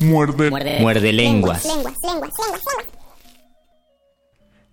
Muerde. 0.04 0.50
Muerde 0.80 1.12
lenguas. 1.12 1.64
Lenguas, 1.64 1.94
lenguas, 2.02 2.02
lenguas, 2.02 2.30
lenguas. 2.38 3.03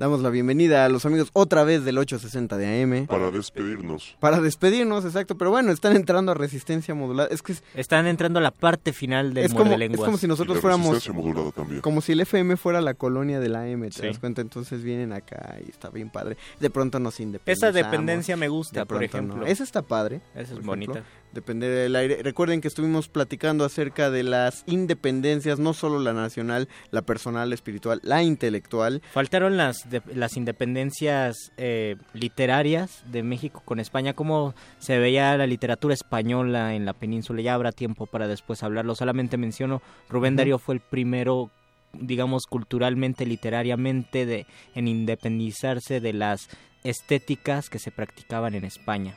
Damos 0.02 0.22
la 0.22 0.32
bienvenida 0.32 0.84
a 0.84 0.90
los 0.90 1.06
amigos 1.06 1.30
otra 1.34 1.64
vez 1.64 1.86
del 1.86 2.00
860 2.00 2.58
de 2.58 2.82
AM. 2.82 3.06
Para 3.06 3.30
despedirnos. 3.30 4.16
Para 4.20 4.42
despedirnos, 4.42 5.06
exacto. 5.06 5.38
Pero 5.38 5.52
bueno, 5.52 5.72
están 5.72 5.96
entrando 5.96 6.32
a 6.32 6.34
resistencia 6.34 6.96
modulada. 6.96 7.30
Es 7.32 7.44
que 7.44 7.52
es, 7.52 7.64
Están 7.76 8.08
entrando 8.08 8.40
a 8.40 8.42
la 8.42 8.50
parte 8.50 8.94
final 8.94 9.36
del 9.36 9.46
es 9.46 9.54
como, 9.54 9.76
es 9.76 9.98
como 10.00 10.18
si 10.18 10.26
nosotros 10.28 10.56
Y 10.56 10.58
la 10.58 10.62
fuéramos... 10.62 10.88
resistencia 10.96 11.14
modulada 11.22 11.52
también. 11.52 11.82
Como 11.82 12.02
si 12.02 12.14
el 12.14 12.22
FM 12.22 12.58
fuera 12.58 12.82
la 12.82 12.96
colonia 12.96 13.40
del 13.40 13.56
AM, 13.56 13.84
¿te 13.84 13.92
Sí. 13.92 14.08
das 14.08 14.18
cuenta? 14.18 14.42
Entonces 14.42 14.82
vienen 14.82 15.14
acá 15.14 15.58
y 15.64 15.70
está 15.70 15.92
bien 15.92 16.10
padre. 16.10 16.36
De 16.60 16.72
pronto 16.72 16.98
nos 17.00 17.20
independizamos. 17.20 17.76
Esa 17.76 17.84
dependencia 17.88 18.36
me 18.36 18.48
gusta, 18.48 18.80
De 18.80 18.86
por 18.88 19.04
ejemplo. 19.04 19.36
no. 19.38 19.46
Esa 19.46 19.64
está 19.64 19.84
padre. 19.84 20.22
Esa 20.34 20.56
es 20.56 20.66
bonita. 20.66 20.94
ejemplo. 20.94 21.21
Depender 21.34 21.70
del 21.72 21.96
aire. 21.96 22.22
Recuerden 22.24 22.60
que 22.62 22.68
estuvimos 22.68 23.08
platicando 23.08 23.64
acerca 23.64 24.10
de 24.10 24.24
las 24.24 24.64
independencias, 24.68 25.60
no 25.60 25.74
solo 25.74 26.00
la 26.00 26.12
nacional, 26.14 26.68
la 26.92 27.04
personal, 27.04 27.50
la 27.50 27.56
espiritual, 27.56 28.02
la 28.04 28.22
intelectual. 28.22 29.02
Faltaron 29.14 29.56
las, 29.56 29.90
de- 29.90 30.02
las 30.14 30.36
independencias 30.36 31.52
eh, 31.58 31.96
literarias 32.14 33.04
de 33.12 33.24
México 33.24 33.62
con 33.64 33.80
España, 33.80 34.14
cómo 34.14 34.54
se 34.80 34.98
veía 35.00 35.38
la 35.38 35.48
literatura 35.48 35.94
española 35.94 36.76
en 36.76 36.86
la 36.86 36.94
península. 36.94 37.42
Ya 37.42 37.54
habrá 37.54 37.72
tiempo 37.72 38.08
para 38.08 38.28
después 38.28 38.62
hablarlo. 38.64 38.96
Solamente 38.96 39.38
menciono, 39.38 39.82
Rubén. 40.10 40.36
Darío 40.36 40.60
fue 40.60 40.76
el 40.76 40.82
primero, 40.82 41.50
digamos, 41.94 42.46
culturalmente, 42.46 43.26
literariamente, 43.26 44.26
de, 44.26 44.46
en 44.76 44.88
independizarse 44.88 46.00
de 46.02 46.14
las 46.14 46.50
estéticas 46.84 47.70
que 47.70 47.80
se 47.80 47.92
practicaban 47.92 48.56
en 48.56 48.66
España. 48.66 49.16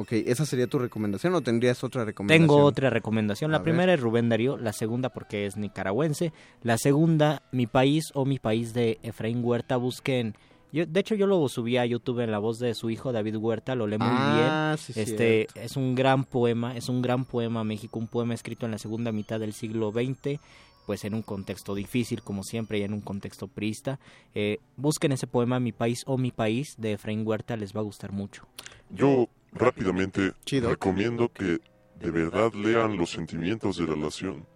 Ok, 0.00 0.12
¿esa 0.12 0.46
sería 0.46 0.66
tu 0.66 0.78
recomendación 0.78 1.34
o 1.34 1.42
tendrías 1.42 1.84
otra 1.84 2.04
recomendación? 2.06 2.48
Tengo 2.48 2.64
otra 2.64 2.88
recomendación. 2.88 3.50
A 3.50 3.52
La 3.52 3.58
ver. 3.58 3.64
primera 3.64 3.92
es 3.92 4.00
Rubén 4.00 4.28
Darío, 4.30 4.56
la 4.56 4.72
segunda 4.72 5.10
porque 5.10 5.44
es 5.44 5.56
nicaragüense, 5.58 6.32
la 6.62 6.78
segunda 6.78 7.42
Mi 7.52 7.66
País 7.66 8.04
o 8.14 8.24
Mi 8.24 8.38
País 8.38 8.72
de 8.72 8.98
Efraín 9.02 9.44
Huerta. 9.44 9.76
Busquen, 9.76 10.34
yo, 10.72 10.86
de 10.86 11.00
hecho 11.00 11.14
yo 11.16 11.26
lo 11.26 11.46
subí 11.48 11.76
a 11.76 11.84
YouTube 11.84 12.20
en 12.20 12.30
la 12.30 12.38
voz 12.38 12.58
de 12.58 12.74
su 12.74 12.88
hijo 12.88 13.12
David 13.12 13.36
Huerta, 13.36 13.74
lo 13.74 13.86
lee 13.86 13.98
muy 13.98 14.08
Ah, 14.10 14.74
bien. 14.74 14.78
sí, 14.78 14.92
este 14.98 15.48
cierto. 15.52 15.60
es 15.60 15.76
un 15.76 15.94
gran 15.94 16.24
poema, 16.24 16.76
es 16.76 16.88
un 16.88 17.02
gran 17.02 17.26
poema 17.26 17.62
México, 17.64 17.98
un 17.98 18.06
poema 18.08 18.32
escrito 18.32 18.64
en 18.64 18.72
la 18.72 18.78
segunda 18.78 19.12
mitad 19.12 19.38
del 19.38 19.52
siglo 19.52 19.92
XX 19.92 20.40
pues 20.86 21.04
en 21.04 21.14
un 21.14 21.22
contexto 21.22 21.74
difícil 21.76 22.20
como 22.22 22.42
siempre 22.42 22.78
y 22.78 22.82
en 22.82 22.92
un 22.92 23.00
contexto 23.00 23.46
priista. 23.46 24.00
Eh, 24.34 24.58
busquen 24.76 25.12
ese 25.12 25.28
poema 25.28 25.60
Mi 25.60 25.70
País 25.70 26.02
o 26.06 26.18
Mi 26.18 26.32
País 26.32 26.74
de 26.78 26.94
Efraín 26.94 27.24
Huerta, 27.24 27.56
les 27.56 27.76
va 27.76 27.80
a 27.80 27.84
gustar 27.84 28.10
mucho. 28.10 28.42
Yo 28.88 29.28
rápidamente 29.52 30.32
recomiendo 30.62 31.30
que 31.32 31.60
de 31.98 32.10
verdad 32.10 32.52
lean 32.54 32.96
Los 32.96 33.10
sentimientos 33.10 33.76
de 33.76 33.86
la 33.86 33.96
nación. 33.96 34.46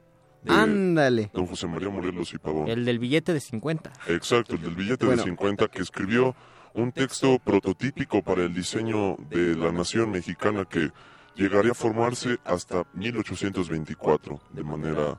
de 0.42 0.52
Ándale. 0.52 1.30
Don 1.32 1.46
José 1.46 1.66
María 1.66 1.88
Morelos 1.90 2.32
y 2.32 2.38
Pavón. 2.38 2.68
El 2.68 2.84
del 2.84 2.98
billete 2.98 3.32
de 3.32 3.40
50. 3.40 3.92
Exacto, 4.08 4.54
el 4.56 4.62
del 4.62 4.74
billete 4.74 5.06
Bueno. 5.06 5.22
de 5.22 5.28
50 5.28 5.68
que 5.68 5.82
escribió 5.82 6.34
un 6.74 6.90
texto 6.92 7.38
prototípico 7.38 8.22
para 8.22 8.42
el 8.42 8.52
diseño 8.52 9.16
de 9.30 9.54
la 9.56 9.70
nación 9.72 10.10
mexicana 10.10 10.64
que 10.64 10.90
llegaría 11.36 11.72
a 11.72 11.74
formarse 11.74 12.38
hasta 12.44 12.84
1824 12.94 14.40
de 14.52 14.64
manera 14.64 15.18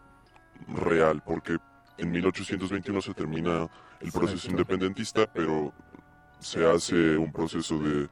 real, 0.67 1.21
porque 1.25 1.57
en 1.97 2.11
1821 2.11 3.01
se 3.01 3.13
termina 3.13 3.69
el 4.01 4.11
proceso 4.11 4.49
independentista, 4.49 5.31
pero 5.31 5.73
se 6.39 6.65
hace 6.65 7.17
un 7.17 7.31
proceso 7.31 7.79
de 7.79 8.07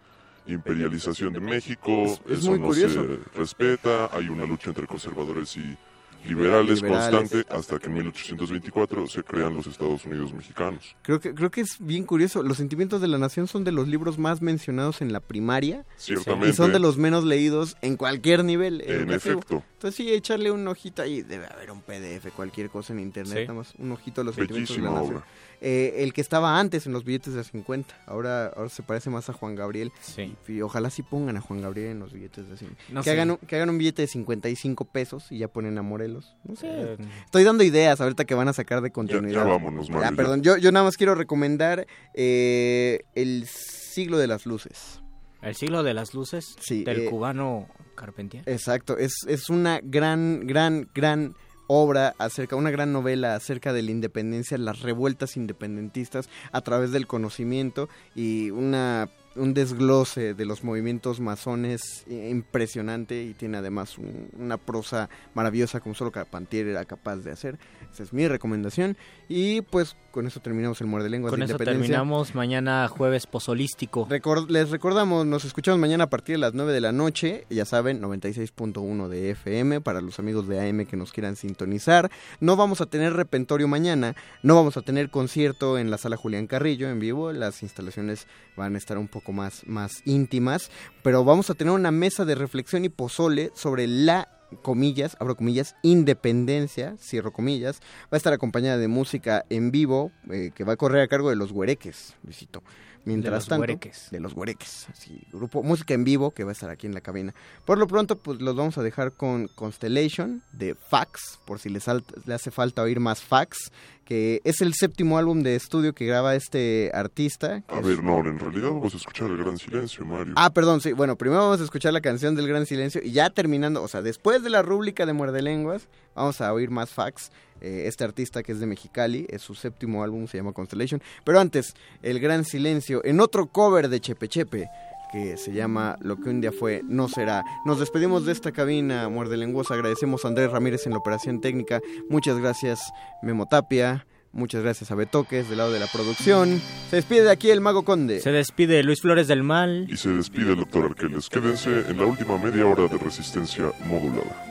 imperialización 0.48 1.34
de 1.34 1.40
México, 1.40 2.04
Es- 2.04 2.22
es 2.30 2.40
eso 2.40 2.50
muy 2.52 2.60
no 2.60 2.68
curioso. 2.68 3.06
se 3.06 3.38
respeta, 3.40 4.10
hay 4.12 4.30
una 4.30 4.46
lucha 4.46 4.70
entre 4.70 4.88
conservadores 4.88 5.56
y 5.58 5.78
liberales, 6.26 6.82
Liberales. 6.82 7.12
constante 7.20 7.54
hasta 7.54 7.80
que 7.80 7.88
en 7.88 7.96
1824 7.96 9.08
se 9.08 9.24
crean 9.24 9.56
los 9.56 9.68
Estados 9.68 10.06
Unidos 10.06 10.34
mexicanos. 10.34 10.96
Creo 11.02 11.20
que, 11.20 11.34
creo 11.36 11.52
que 11.52 11.60
es 11.60 11.76
bien 11.80 12.06
curioso. 12.06 12.44
Los 12.44 12.56
sentimientos 12.58 13.02
de 13.02 13.10
la 13.10 13.18
nación 13.18 13.48
son 13.50 13.66
de 13.66 13.74
los 13.74 13.90
libros 13.90 14.18
más 14.18 14.42
mencionados 14.42 15.02
en 15.02 15.12
la 15.12 15.20
primaria. 15.20 15.86
Ciertamente. 15.98 16.50
Y 16.50 16.54
son 16.54 16.72
de 16.72 16.80
los 16.80 16.98
menos 16.98 17.26
leídos 17.26 17.76
en 17.82 17.98
cualquier 17.98 18.46
nivel. 18.46 18.80
En 18.82 18.90
educativo. 19.10 19.16
efecto. 19.16 19.64
Entonces 19.74 19.96
sí, 19.98 20.14
echarle 20.14 20.50
un 20.52 20.66
ojito 20.66 21.02
ahí. 21.02 21.24
Debe 21.24 21.46
haber 21.48 21.72
un 21.72 21.82
PDF, 21.82 22.32
cualquier 22.32 22.70
cosa 22.70 22.94
en 22.94 23.00
internet. 23.02 23.40
Sí. 23.40 23.42
Nada 23.48 23.54
más 23.56 23.74
un 23.78 23.92
ojito 23.92 24.22
a 24.22 24.24
los 24.24 24.36
sentimientos 24.36 24.78
de 24.78 24.82
la 24.82 24.92
nación. 24.92 25.16
obra. 25.18 25.26
Eh, 25.66 26.04
el 26.04 26.12
que 26.12 26.20
estaba 26.20 26.60
antes 26.60 26.86
en 26.88 26.92
los 26.92 27.06
billetes 27.06 27.34
de 27.36 27.44
50. 27.46 27.96
Ahora, 28.06 28.48
ahora 28.48 28.68
se 28.68 28.84
parece 28.84 29.10
más 29.10 29.30
a 29.30 29.34
Juan 29.34 29.56
Gabriel. 29.56 29.94
Sí. 30.02 30.36
Y, 30.50 30.54
y 30.56 30.62
ojalá 30.62 30.90
sí 30.90 31.04
pongan 31.04 31.38
a 31.38 31.42
Juan 31.42 31.62
Gabriel 31.62 31.92
en 31.92 32.00
los 32.00 32.12
billetes 32.12 32.50
de 32.50 32.58
50. 32.58 32.84
No 32.90 33.00
que, 33.00 33.06
sé. 33.06 33.12
hagan 33.12 33.32
un, 33.32 33.38
que 33.38 33.56
hagan 33.56 33.70
un 33.70 33.78
billete 33.78 34.02
de 34.02 34.08
55 34.10 34.84
pesos 34.84 35.32
y 35.32 35.38
ya 35.38 35.48
ponen 35.48 35.78
a 35.78 35.82
Morelos. 35.82 36.36
No 36.44 36.58
sé. 36.58 36.68
Eh, 36.70 36.98
Estoy 37.24 37.46
dando 37.46 37.64
ideas 37.64 38.02
ahorita 38.02 38.26
que 38.26 38.36
van 38.36 38.50
a 38.50 38.54
sacar 38.54 38.82
de 38.82 38.92
continuidad. 38.92 39.46
ya 39.46 39.50
vámonos, 39.50 39.90
Mario, 39.90 40.04
Ya, 40.04 40.10
ya. 40.12 40.16
perdón, 40.18 40.42
yo, 40.44 40.58
yo 40.58 40.72
nada 40.74 40.84
más 40.84 40.98
quiero 40.98 41.16
recomendar 41.16 41.88
eh, 42.14 43.00
El 43.16 43.46
siglo 43.48 44.18
de 44.18 44.28
las 44.28 44.46
luces. 44.46 45.00
El 45.42 45.56
siglo 45.56 45.84
de 45.84 45.94
las 45.94 46.14
luces 46.14 46.56
Sí, 46.60 46.84
del 46.84 47.02
eh, 47.02 47.06
cubano 47.10 47.68
Carpentier. 47.96 48.44
Exacto, 48.48 48.98
es, 48.98 49.14
es 49.28 49.50
una 49.50 49.80
gran, 49.84 50.46
gran, 50.48 50.90
gran 50.96 51.36
obra 51.68 52.16
acerca, 52.18 52.56
una 52.56 52.72
gran 52.72 52.92
novela 52.92 53.36
acerca 53.36 53.74
de 53.74 53.82
la 53.82 53.92
independencia, 53.92 54.58
las 54.58 54.82
revueltas 54.82 55.38
independentistas 55.38 56.30
a 56.52 56.62
través 56.62 56.92
del 56.92 57.08
conocimiento 57.08 57.90
y 58.16 58.52
una 58.52 59.10
un 59.36 59.54
desglose 59.54 60.34
de 60.34 60.46
los 60.46 60.64
movimientos 60.64 61.20
masones 61.20 62.04
impresionante 62.08 63.24
y 63.24 63.34
tiene 63.34 63.58
además 63.58 63.98
un- 63.98 64.30
una 64.38 64.58
prosa 64.58 65.10
maravillosa 65.34 65.80
como 65.80 65.96
solo 65.96 66.12
Carpentier 66.12 66.68
era 66.68 66.86
capaz 66.86 67.18
de 67.18 67.32
hacer. 67.32 67.58
Esa 67.92 68.04
es 68.04 68.14
mi 68.14 68.28
recomendación 68.28 68.98
y 69.30 69.62
pues 69.62 69.96
con 70.12 70.28
eso 70.28 70.40
terminamos 70.40 70.80
el 70.82 70.88
Muerde 70.88 71.10
Lenguas 71.10 71.32
Con 71.32 71.40
de 71.40 71.46
eso 71.46 71.54
Independencia. 71.54 71.96
terminamos 71.98 72.36
mañana 72.36 72.88
jueves 72.88 73.26
pozolístico. 73.26 74.08
Recor- 74.08 74.48
les 74.50 74.70
recordamos, 74.70 75.26
nos 75.26 75.46
escuchamos 75.46 75.80
mañana 75.80 76.04
a 76.06 76.10
partir 76.10 76.36
de 76.36 76.40
las 76.40 76.54
9 76.54 76.72
de 76.74 76.82
la 76.82 76.92
noche, 76.92 77.46
ya 77.50 77.66
saben, 77.66 78.00
96.1 78.02 79.08
de 79.10 79.32
FM 79.32 79.82
para 79.82 80.02
los 80.02 80.20
amigos 80.20 80.48
de 80.48 80.60
AM 80.60 80.86
que 80.86 80.98
nos 80.98 81.12
quieran 81.12 81.36
sintonizar. 81.36 82.12
No 82.40 82.56
vamos 82.56 82.82
a 82.82 82.86
tener 82.86 83.14
repentorio 83.14 83.68
mañana, 83.68 84.16
no 84.44 84.56
vamos 84.56 84.78
a 84.78 84.82
tener 84.82 85.10
concierto 85.10 85.78
en 85.80 85.90
la 85.90 85.98
sala 85.98 86.18
Julián 86.18 86.46
Carrillo 86.48 86.90
en 86.90 87.00
vivo, 87.00 87.32
las 87.32 87.64
instalaciones 87.64 88.28
van 88.56 88.76
a 88.76 88.78
estar 88.78 88.98
un 89.00 89.08
poco 89.08 89.23
más, 89.32 89.66
más 89.66 90.02
íntimas, 90.06 90.70
pero 91.04 91.24
vamos 91.24 91.50
a 91.50 91.54
tener 91.54 91.74
una 91.74 91.92
mesa 91.92 92.26
de 92.26 92.36
reflexión 92.36 92.84
y 92.86 92.90
pozole 92.90 93.52
sobre 93.56 93.88
la 93.88 94.28
comillas, 94.62 95.18
abro 95.20 95.36
comillas, 95.36 95.76
independencia, 95.82 96.96
cierro 96.98 97.32
comillas, 97.32 97.80
va 98.04 98.12
a 98.12 98.18
estar 98.18 98.34
acompañada 98.34 98.78
de 98.78 98.88
música 98.88 99.46
en 99.50 99.72
vivo 99.72 100.12
eh, 100.32 100.52
que 100.54 100.64
va 100.64 100.74
a 100.74 100.78
correr 100.78 101.02
a 101.02 101.08
cargo 101.08 101.30
de 101.30 101.36
los 101.36 101.52
güereques, 101.52 102.16
Luisito. 102.24 102.64
Mientras 103.06 103.48
tanto, 103.48 103.68
de 104.12 104.20
los 104.22 104.34
güereques, 104.34 104.88
así, 104.90 105.22
grupo 105.34 105.62
música 105.62 105.94
en 105.94 106.06
vivo 106.06 106.32
que 106.32 106.46
va 106.46 106.52
a 106.52 106.54
estar 106.54 106.70
aquí 106.70 106.88
en 106.88 106.94
la 106.94 107.02
cabina. 107.02 107.36
Por 107.66 107.78
lo 107.78 107.86
pronto, 107.86 108.18
pues 108.18 108.42
los 108.42 108.56
vamos 108.56 108.78
a 108.78 108.82
dejar 108.82 109.12
con 109.12 109.50
Constellation 109.50 110.42
de 110.54 110.74
Fax, 110.74 111.40
por 111.46 111.60
si 111.60 111.68
les, 111.68 111.86
le 112.26 112.34
hace 112.34 112.50
falta 112.50 112.82
oír 112.82 113.02
más 113.02 113.22
Fax, 113.22 113.74
que 114.06 114.42
es 114.44 114.62
el 114.62 114.74
séptimo 114.74 115.18
álbum 115.18 115.44
de 115.44 115.56
estudio 115.56 115.94
que 115.94 116.06
graba 116.06 116.36
este 116.36 116.92
artista. 116.94 117.64
A 117.68 117.80
ver, 117.82 118.04
no, 118.04 118.20
en 118.20 118.40
realidad 118.40 118.70
vamos 118.70 118.94
a 118.94 118.98
escuchar 118.98 119.30
el 119.30 119.38
gran 119.38 119.58
silencio, 119.58 120.06
Mario. 120.06 120.34
Ah, 120.36 120.54
perdón, 120.54 120.82
sí. 120.82 120.92
Bueno, 120.94 121.16
primero 121.18 121.42
vamos 121.42 121.62
a 121.62 121.64
escuchar 121.64 121.94
la 121.94 122.02
canción 122.02 122.36
del 122.36 122.48
Gran 122.48 122.66
Silencio 122.66 123.02
y 123.04 123.12
ya 123.12 123.30
terminando, 123.30 123.82
o 123.82 123.88
sea, 123.88 124.02
después 124.02 124.44
de 124.44 124.50
la 124.50 124.62
rúbrica 124.62 125.06
de 125.06 125.14
Muerde 125.14 125.42
Lenguas, 125.42 125.88
vamos 126.16 126.42
a 126.42 126.54
oír 126.54 126.70
más 126.70 126.90
fax. 126.90 127.32
Eh, 127.62 127.88
este 127.88 128.04
artista 128.04 128.44
que 128.44 128.52
es 128.52 128.60
de 128.60 128.66
Mexicali, 128.66 129.26
es 129.30 129.42
su 129.42 129.56
séptimo 129.56 130.04
álbum, 130.04 130.28
se 130.28 130.38
llama 130.38 130.52
Constellation. 130.52 131.02
Pero 131.24 131.40
antes, 131.40 131.76
el 132.02 132.20
Gran 132.20 132.44
Silencio, 132.44 133.02
en 133.06 133.22
otro 133.22 133.46
cover 133.46 133.88
de 133.88 134.02
Chepe 134.02 134.28
Chepe, 134.28 134.70
que 135.14 135.38
se 135.38 135.54
llama 135.54 135.96
Lo 136.02 136.18
que 136.18 136.30
un 136.30 136.42
día 136.42 136.52
fue, 136.52 136.82
no 136.86 137.08
será. 137.08 137.46
Nos 137.66 137.80
despedimos 137.80 138.26
de 138.26 138.32
esta 138.32 138.52
cabina, 138.52 139.08
Muerde 139.10 139.38
Lenguas. 139.38 139.70
Agradecemos 139.70 140.26
a 140.26 140.28
Andrés 140.28 140.52
Ramírez 140.52 140.88
en 140.88 140.94
la 140.94 140.98
operación 140.98 141.40
técnica. 141.40 141.82
Muchas 142.10 142.40
gracias, 142.40 142.92
Memo 143.22 143.46
Tapia. 143.46 144.08
Muchas 144.32 144.64
gracias 144.64 144.90
a 144.90 144.96
Betoques 144.96 145.48
del 145.48 145.60
lado 145.60 145.72
de 145.72 145.80
la 145.80 145.86
producción. 145.86 146.60
Se 146.90 146.96
despide 146.96 147.22
de 147.22 147.30
aquí 147.30 147.52
el 147.52 147.62
Mago 147.62 147.84
Conde. 147.84 148.22
Se 148.22 148.32
despide 148.32 148.82
Luis 148.82 149.02
Flores 149.02 149.28
del 149.28 149.44
Mal. 149.44 149.86
Y 149.88 149.98
se 149.98 150.10
despide 150.10 150.54
el 150.54 150.58
doctor 150.58 150.86
Arqueles. 150.86 151.30
Quédense 151.30 151.70
en 151.88 151.98
la 151.98 152.06
última 152.08 152.40
media 152.40 152.66
hora 152.66 152.88
de 152.88 152.98
resistencia 152.98 153.72
modulada. 153.86 154.50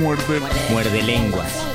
Muerde. 0.00 0.40
Muerde 0.70 1.02
lenguas. 1.02 1.73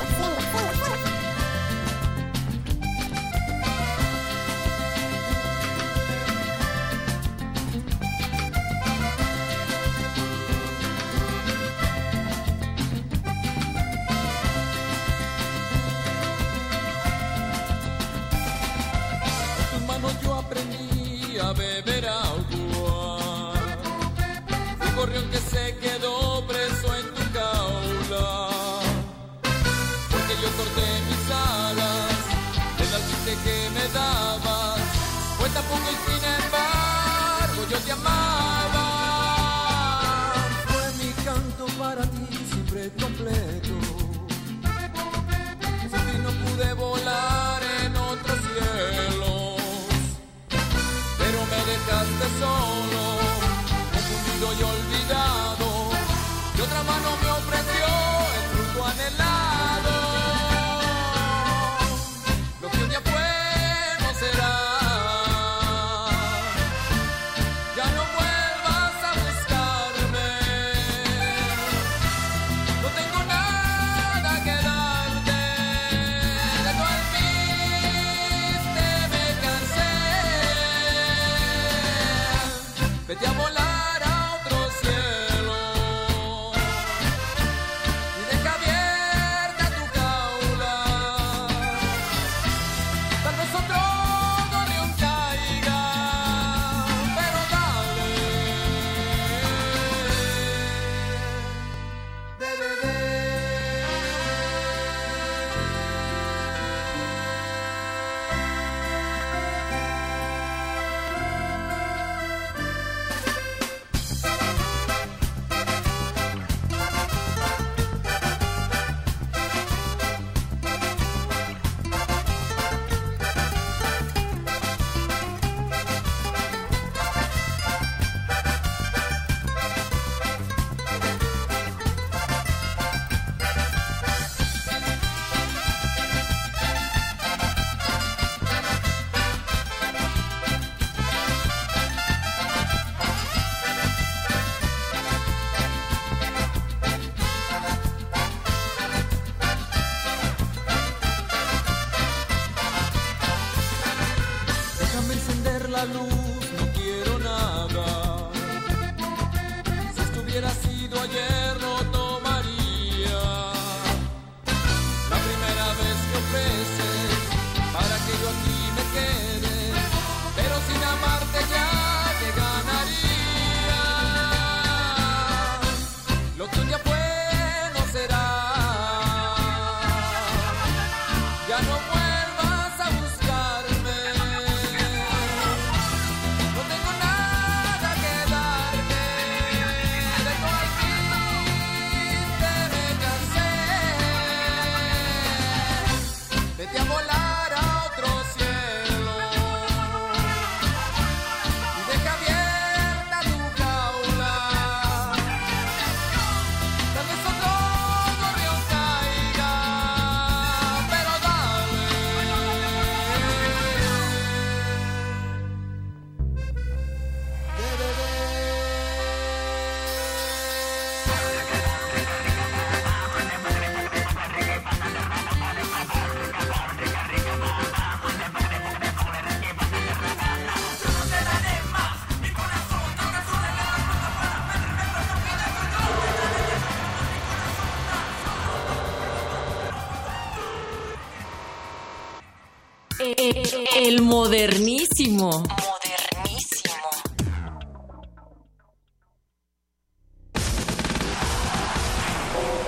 El 243.89 244.03
modernísimo. 244.03 245.31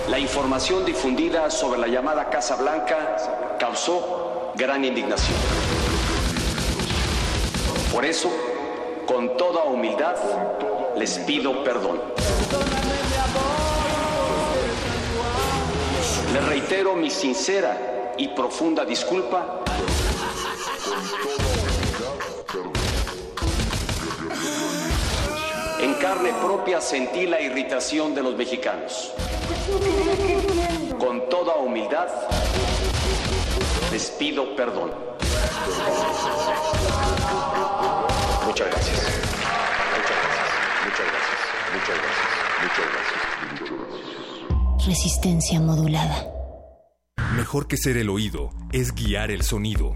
La 0.10 0.18
información 0.18 0.84
difundida 0.84 1.52
sobre 1.52 1.80
la 1.80 1.86
llamada 1.86 2.28
Casa 2.32 2.56
Blanca 2.56 3.56
causó 3.60 4.52
gran 4.56 4.84
indignación. 4.84 5.38
Por 7.94 8.04
eso, 8.04 8.32
con 9.06 9.38
toda 9.38 9.66
humildad, 9.66 10.16
les 10.98 11.20
pido 11.20 11.64
perdón. 11.64 12.02
Les 16.34 16.46
reitero 16.48 16.96
mi 16.96 17.12
sincera 17.12 18.16
y 18.18 18.30
profunda 18.30 18.86
disculpa 18.86 19.61
En 25.80 25.94
carne 25.96 26.32
propia 26.34 26.80
sentí 26.80 27.26
la 27.26 27.42
irritación 27.42 28.14
de 28.14 28.22
los 28.22 28.36
mexicanos. 28.36 29.12
Con 31.00 31.28
toda 31.30 31.56
humildad, 31.56 32.08
les 33.92 34.12
pido 34.12 34.56
perdón. 34.56 34.92
Muchas 38.46 38.68
gracias. 38.68 39.00
Muchas 39.96 40.18
gracias. 40.22 40.50
Muchas 40.86 41.08
gracias. 41.12 41.40
Muchas 41.74 41.98
gracias. 41.98 42.32
Muchas 42.62 42.86
gracias. 42.92 43.20
Muchas 43.52 43.70
gracias. 43.70 44.88
Resistencia 44.88 45.60
modulada. 45.60 46.28
Mejor 47.36 47.68
que 47.68 47.78
ser 47.78 47.98
el 47.98 48.10
oído 48.10 48.52
es 48.72 48.94
guiar 48.94 49.32
el 49.32 49.44
sonido. 49.44 49.96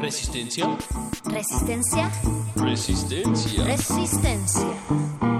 Resistencia. 0.00 0.64
Resistencia. 1.26 2.10
Resistencia. 2.56 3.64
Resistencia. 3.64 5.39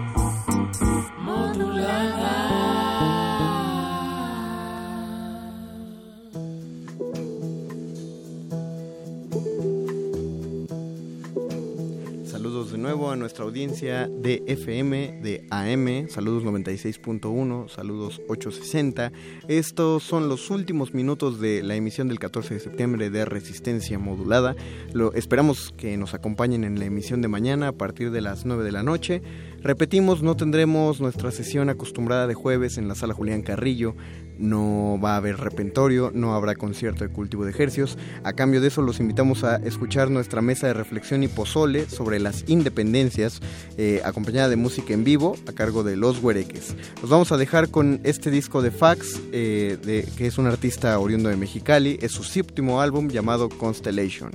De 13.60 14.42
FM, 14.46 15.20
de 15.22 15.46
AM, 15.50 16.08
saludos 16.08 16.44
96.1, 16.44 17.68
saludos 17.68 18.22
860. 18.26 19.12
Estos 19.48 20.02
son 20.02 20.30
los 20.30 20.48
últimos 20.48 20.94
minutos 20.94 21.40
de 21.40 21.62
la 21.62 21.74
emisión 21.74 22.08
del 22.08 22.18
14 22.18 22.54
de 22.54 22.60
septiembre 22.60 23.10
de 23.10 23.26
Resistencia 23.26 23.98
Modulada. 23.98 24.56
Lo, 24.94 25.12
esperamos 25.12 25.74
que 25.76 25.98
nos 25.98 26.14
acompañen 26.14 26.64
en 26.64 26.78
la 26.78 26.86
emisión 26.86 27.20
de 27.20 27.28
mañana 27.28 27.68
a 27.68 27.72
partir 27.72 28.10
de 28.10 28.22
las 28.22 28.46
9 28.46 28.64
de 28.64 28.72
la 28.72 28.82
noche. 28.82 29.20
Repetimos, 29.62 30.22
no 30.22 30.36
tendremos 30.36 31.00
nuestra 31.00 31.30
sesión 31.30 31.68
acostumbrada 31.68 32.26
de 32.26 32.34
jueves 32.34 32.78
en 32.78 32.88
la 32.88 32.94
sala 32.94 33.12
Julián 33.12 33.42
Carrillo, 33.42 33.94
no 34.38 34.98
va 35.02 35.14
a 35.14 35.16
haber 35.18 35.36
repentorio, 35.36 36.10
no 36.14 36.34
habrá 36.34 36.54
concierto 36.54 37.04
de 37.04 37.12
cultivo 37.12 37.44
de 37.44 37.50
ejercios. 37.50 37.98
A 38.24 38.32
cambio 38.32 38.62
de 38.62 38.68
eso 38.68 38.80
los 38.80 39.00
invitamos 39.00 39.44
a 39.44 39.56
escuchar 39.56 40.10
nuestra 40.10 40.40
mesa 40.40 40.66
de 40.66 40.72
reflexión 40.72 41.22
y 41.22 41.28
pozole 41.28 41.88
sobre 41.90 42.18
las 42.20 42.48
independencias, 42.48 43.40
eh, 43.76 44.00
acompañada 44.02 44.48
de 44.48 44.56
música 44.56 44.94
en 44.94 45.04
vivo 45.04 45.36
a 45.46 45.52
cargo 45.52 45.84
de 45.84 45.96
Los 45.96 46.22
Huereques. 46.22 46.74
Los 47.02 47.10
vamos 47.10 47.30
a 47.30 47.36
dejar 47.36 47.68
con 47.68 48.00
este 48.02 48.30
disco 48.30 48.62
de 48.62 48.70
Fax, 48.70 49.20
eh, 49.32 50.06
que 50.16 50.26
es 50.26 50.38
un 50.38 50.46
artista 50.46 50.98
oriundo 50.98 51.28
de 51.28 51.36
Mexicali, 51.36 51.98
es 52.00 52.12
su 52.12 52.24
séptimo 52.24 52.80
álbum 52.80 53.08
llamado 53.08 53.50
Constellation. 53.50 54.30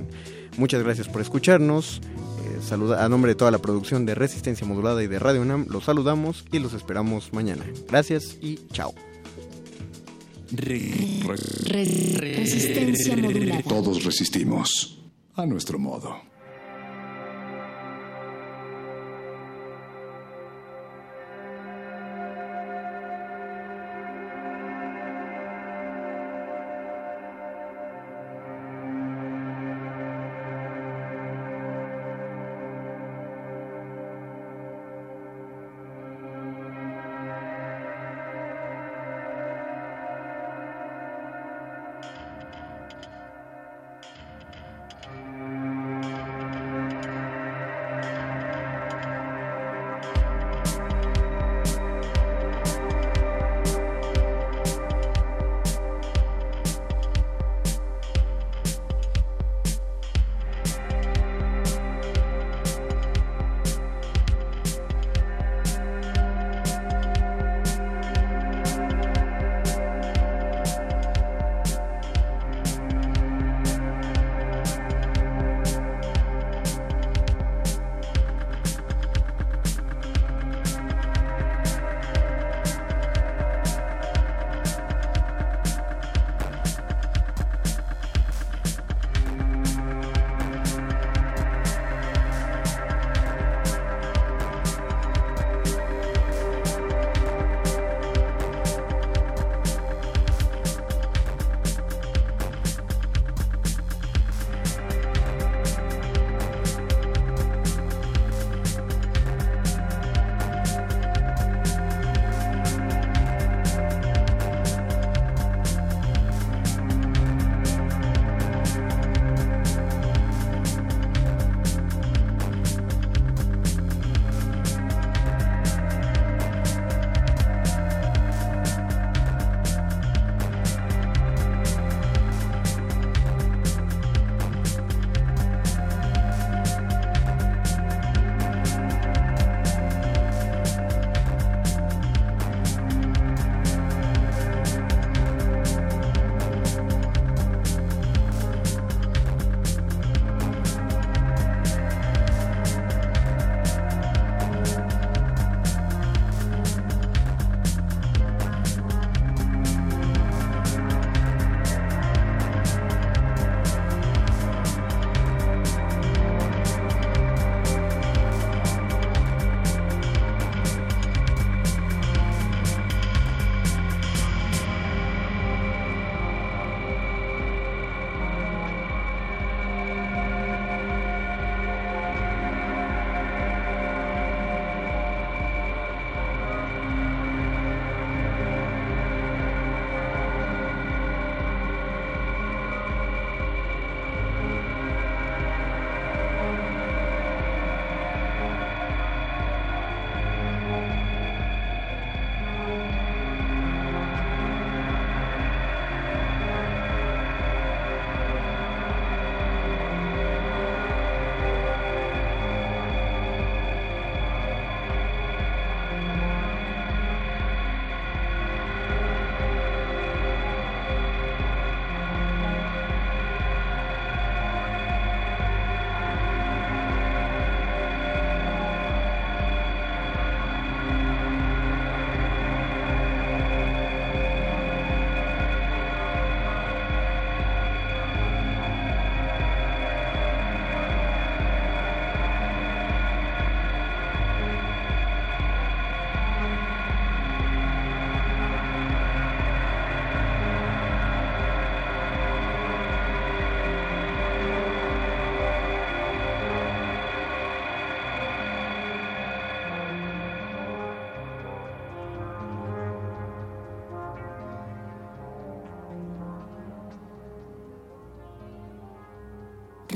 Muchas 0.57 0.83
gracias 0.83 1.07
por 1.07 1.21
escucharnos. 1.21 1.99
Eh, 2.55 2.61
saluda, 2.61 3.03
a 3.03 3.09
nombre 3.09 3.31
de 3.31 3.35
toda 3.35 3.51
la 3.51 3.57
producción 3.59 4.05
de 4.05 4.15
Resistencia 4.15 4.65
Modulada 4.65 5.03
y 5.03 5.07
de 5.07 5.19
Radio 5.19 5.41
UNAM, 5.41 5.65
los 5.69 5.83
saludamos 5.85 6.45
y 6.51 6.59
los 6.59 6.73
esperamos 6.73 7.33
mañana. 7.33 7.65
Gracias 7.89 8.37
y 8.41 8.59
chao. 8.71 8.93
Resistencia 12.15 13.17
modulada. 13.17 13.61
Todos 13.63 14.05
resistimos 14.05 15.01
a 15.33 15.45
nuestro 15.45 15.77
modo. 15.79 16.15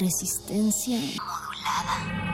Resistencia 0.10 0.98
modulada. 0.98 2.29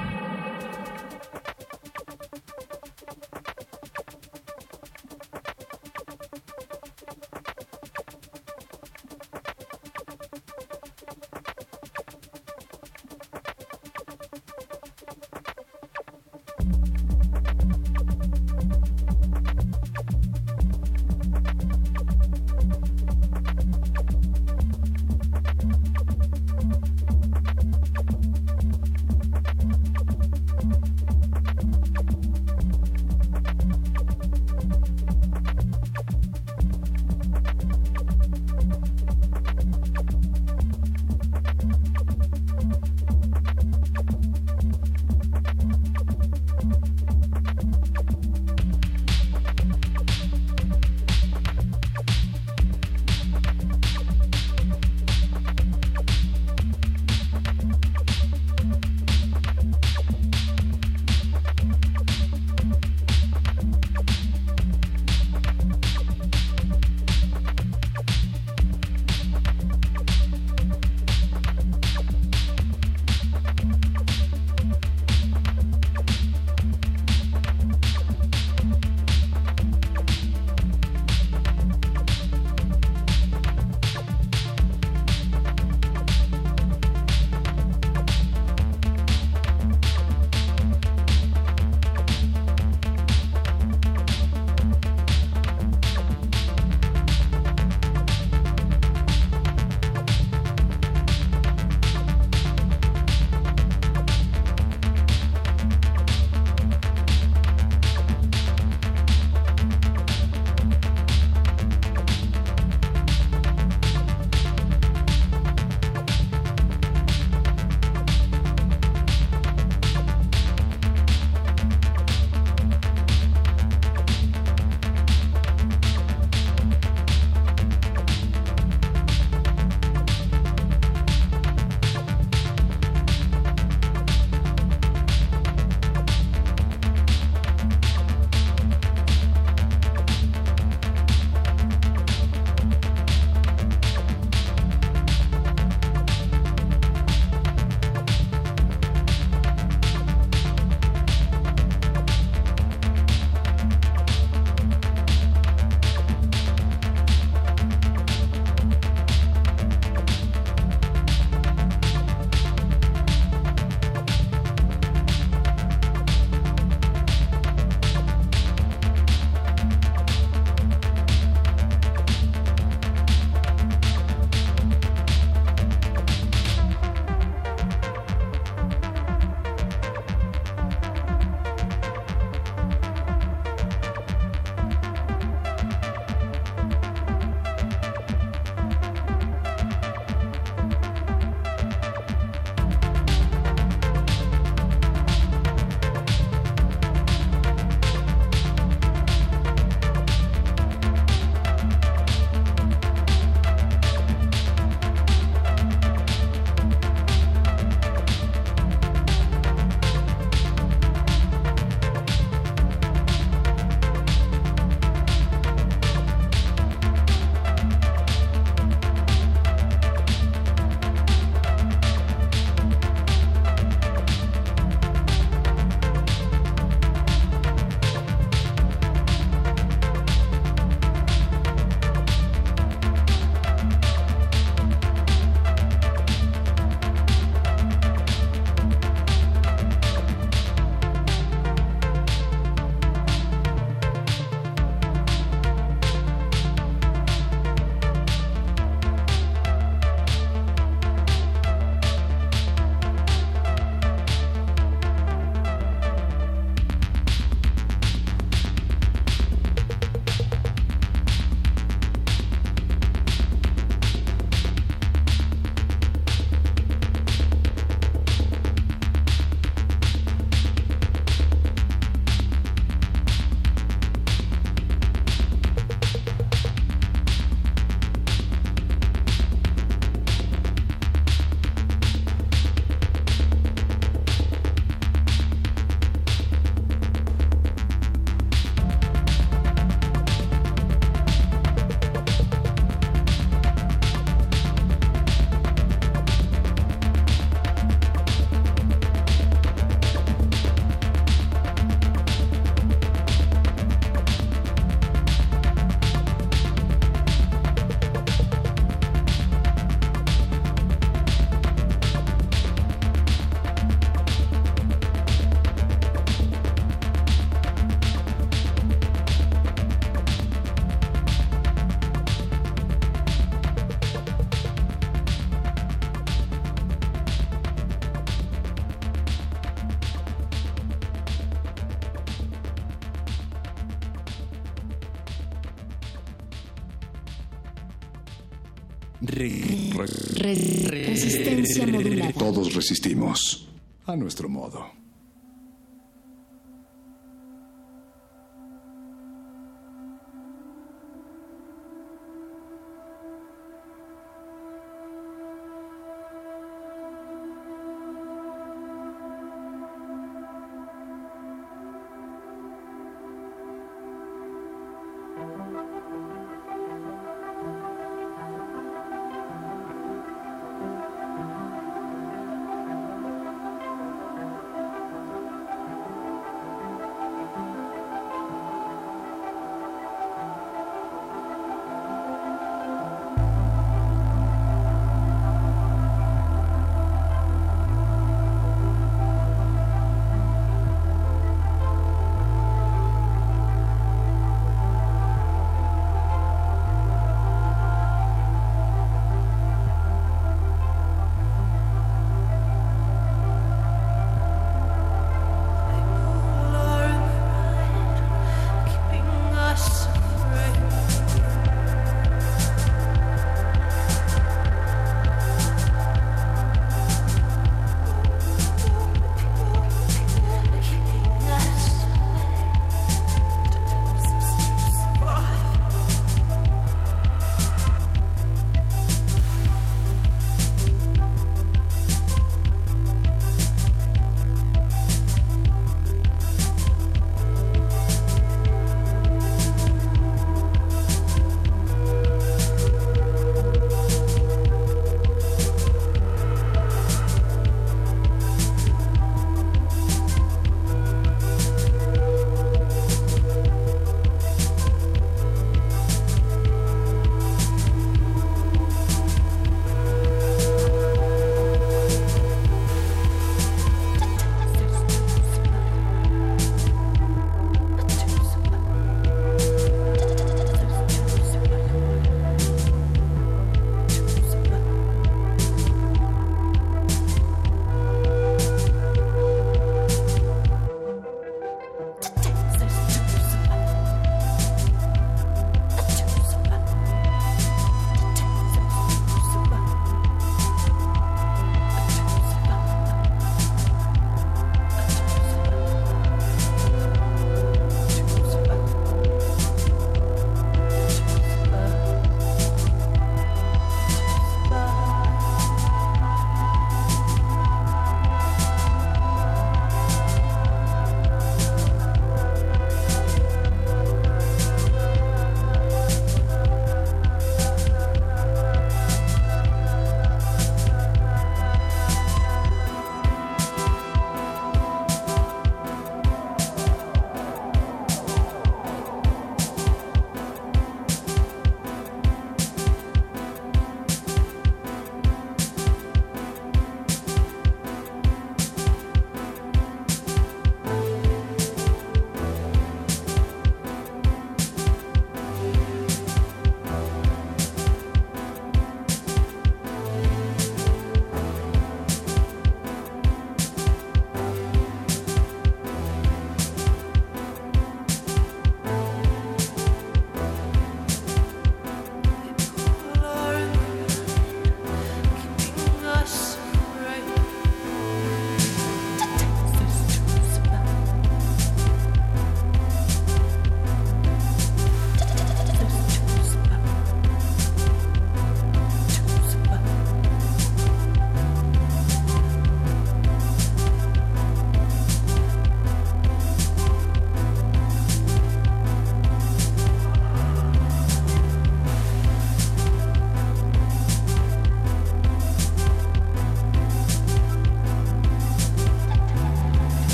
Resistencia 341.56 341.67
modulada. 341.67 342.14
Todos 342.14 342.53
resistimos. 342.53 343.48
A 343.85 343.95
nuestro 343.95 344.27
modo. 344.27 344.75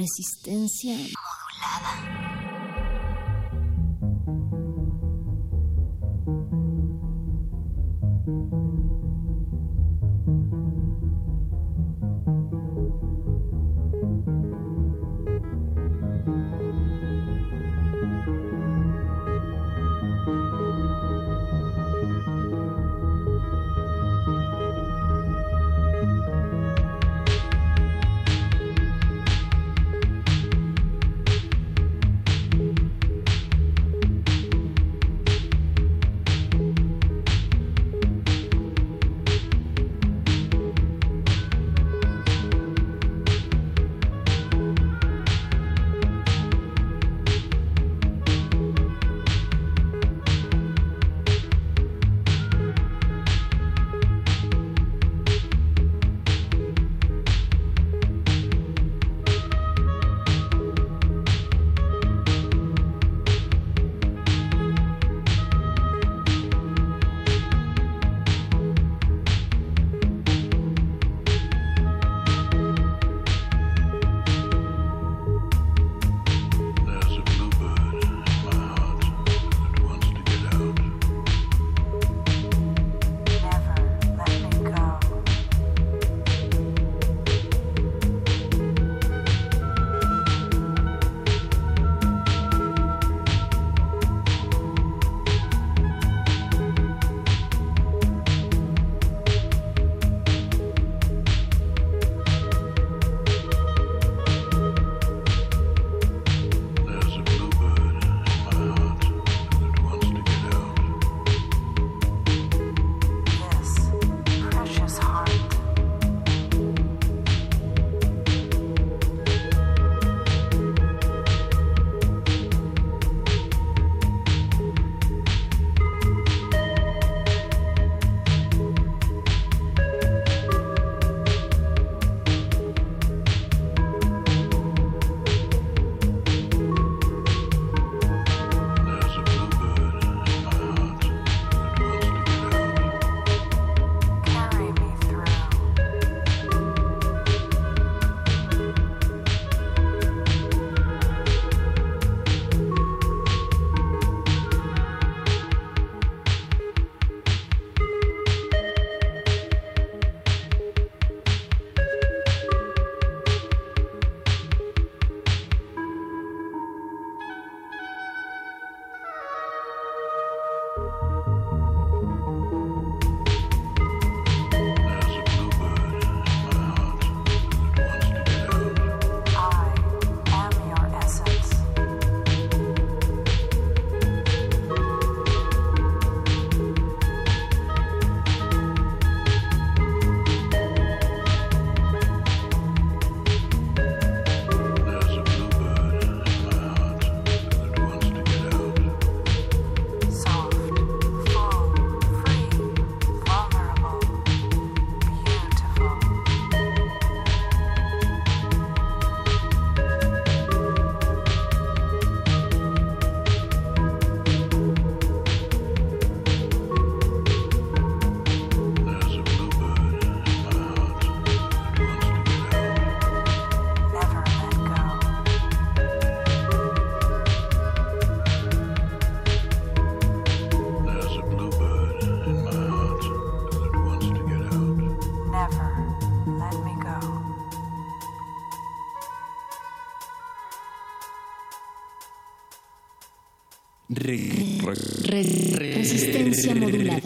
Resistencia 0.00 0.94
modulada. 0.94 2.39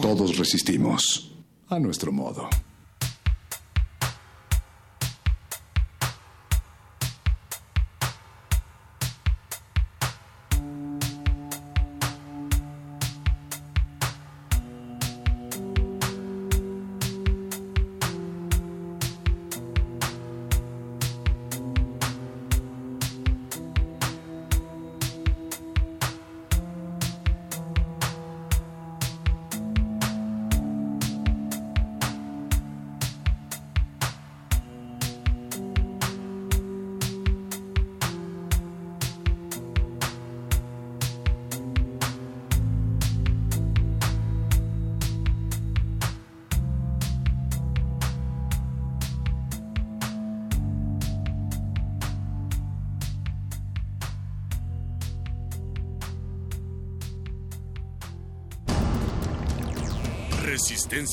Todos 0.05 0.37
resistimos. 0.37 1.31
A 1.67 1.79
nuestro 1.79 2.11
modo. 2.11 2.47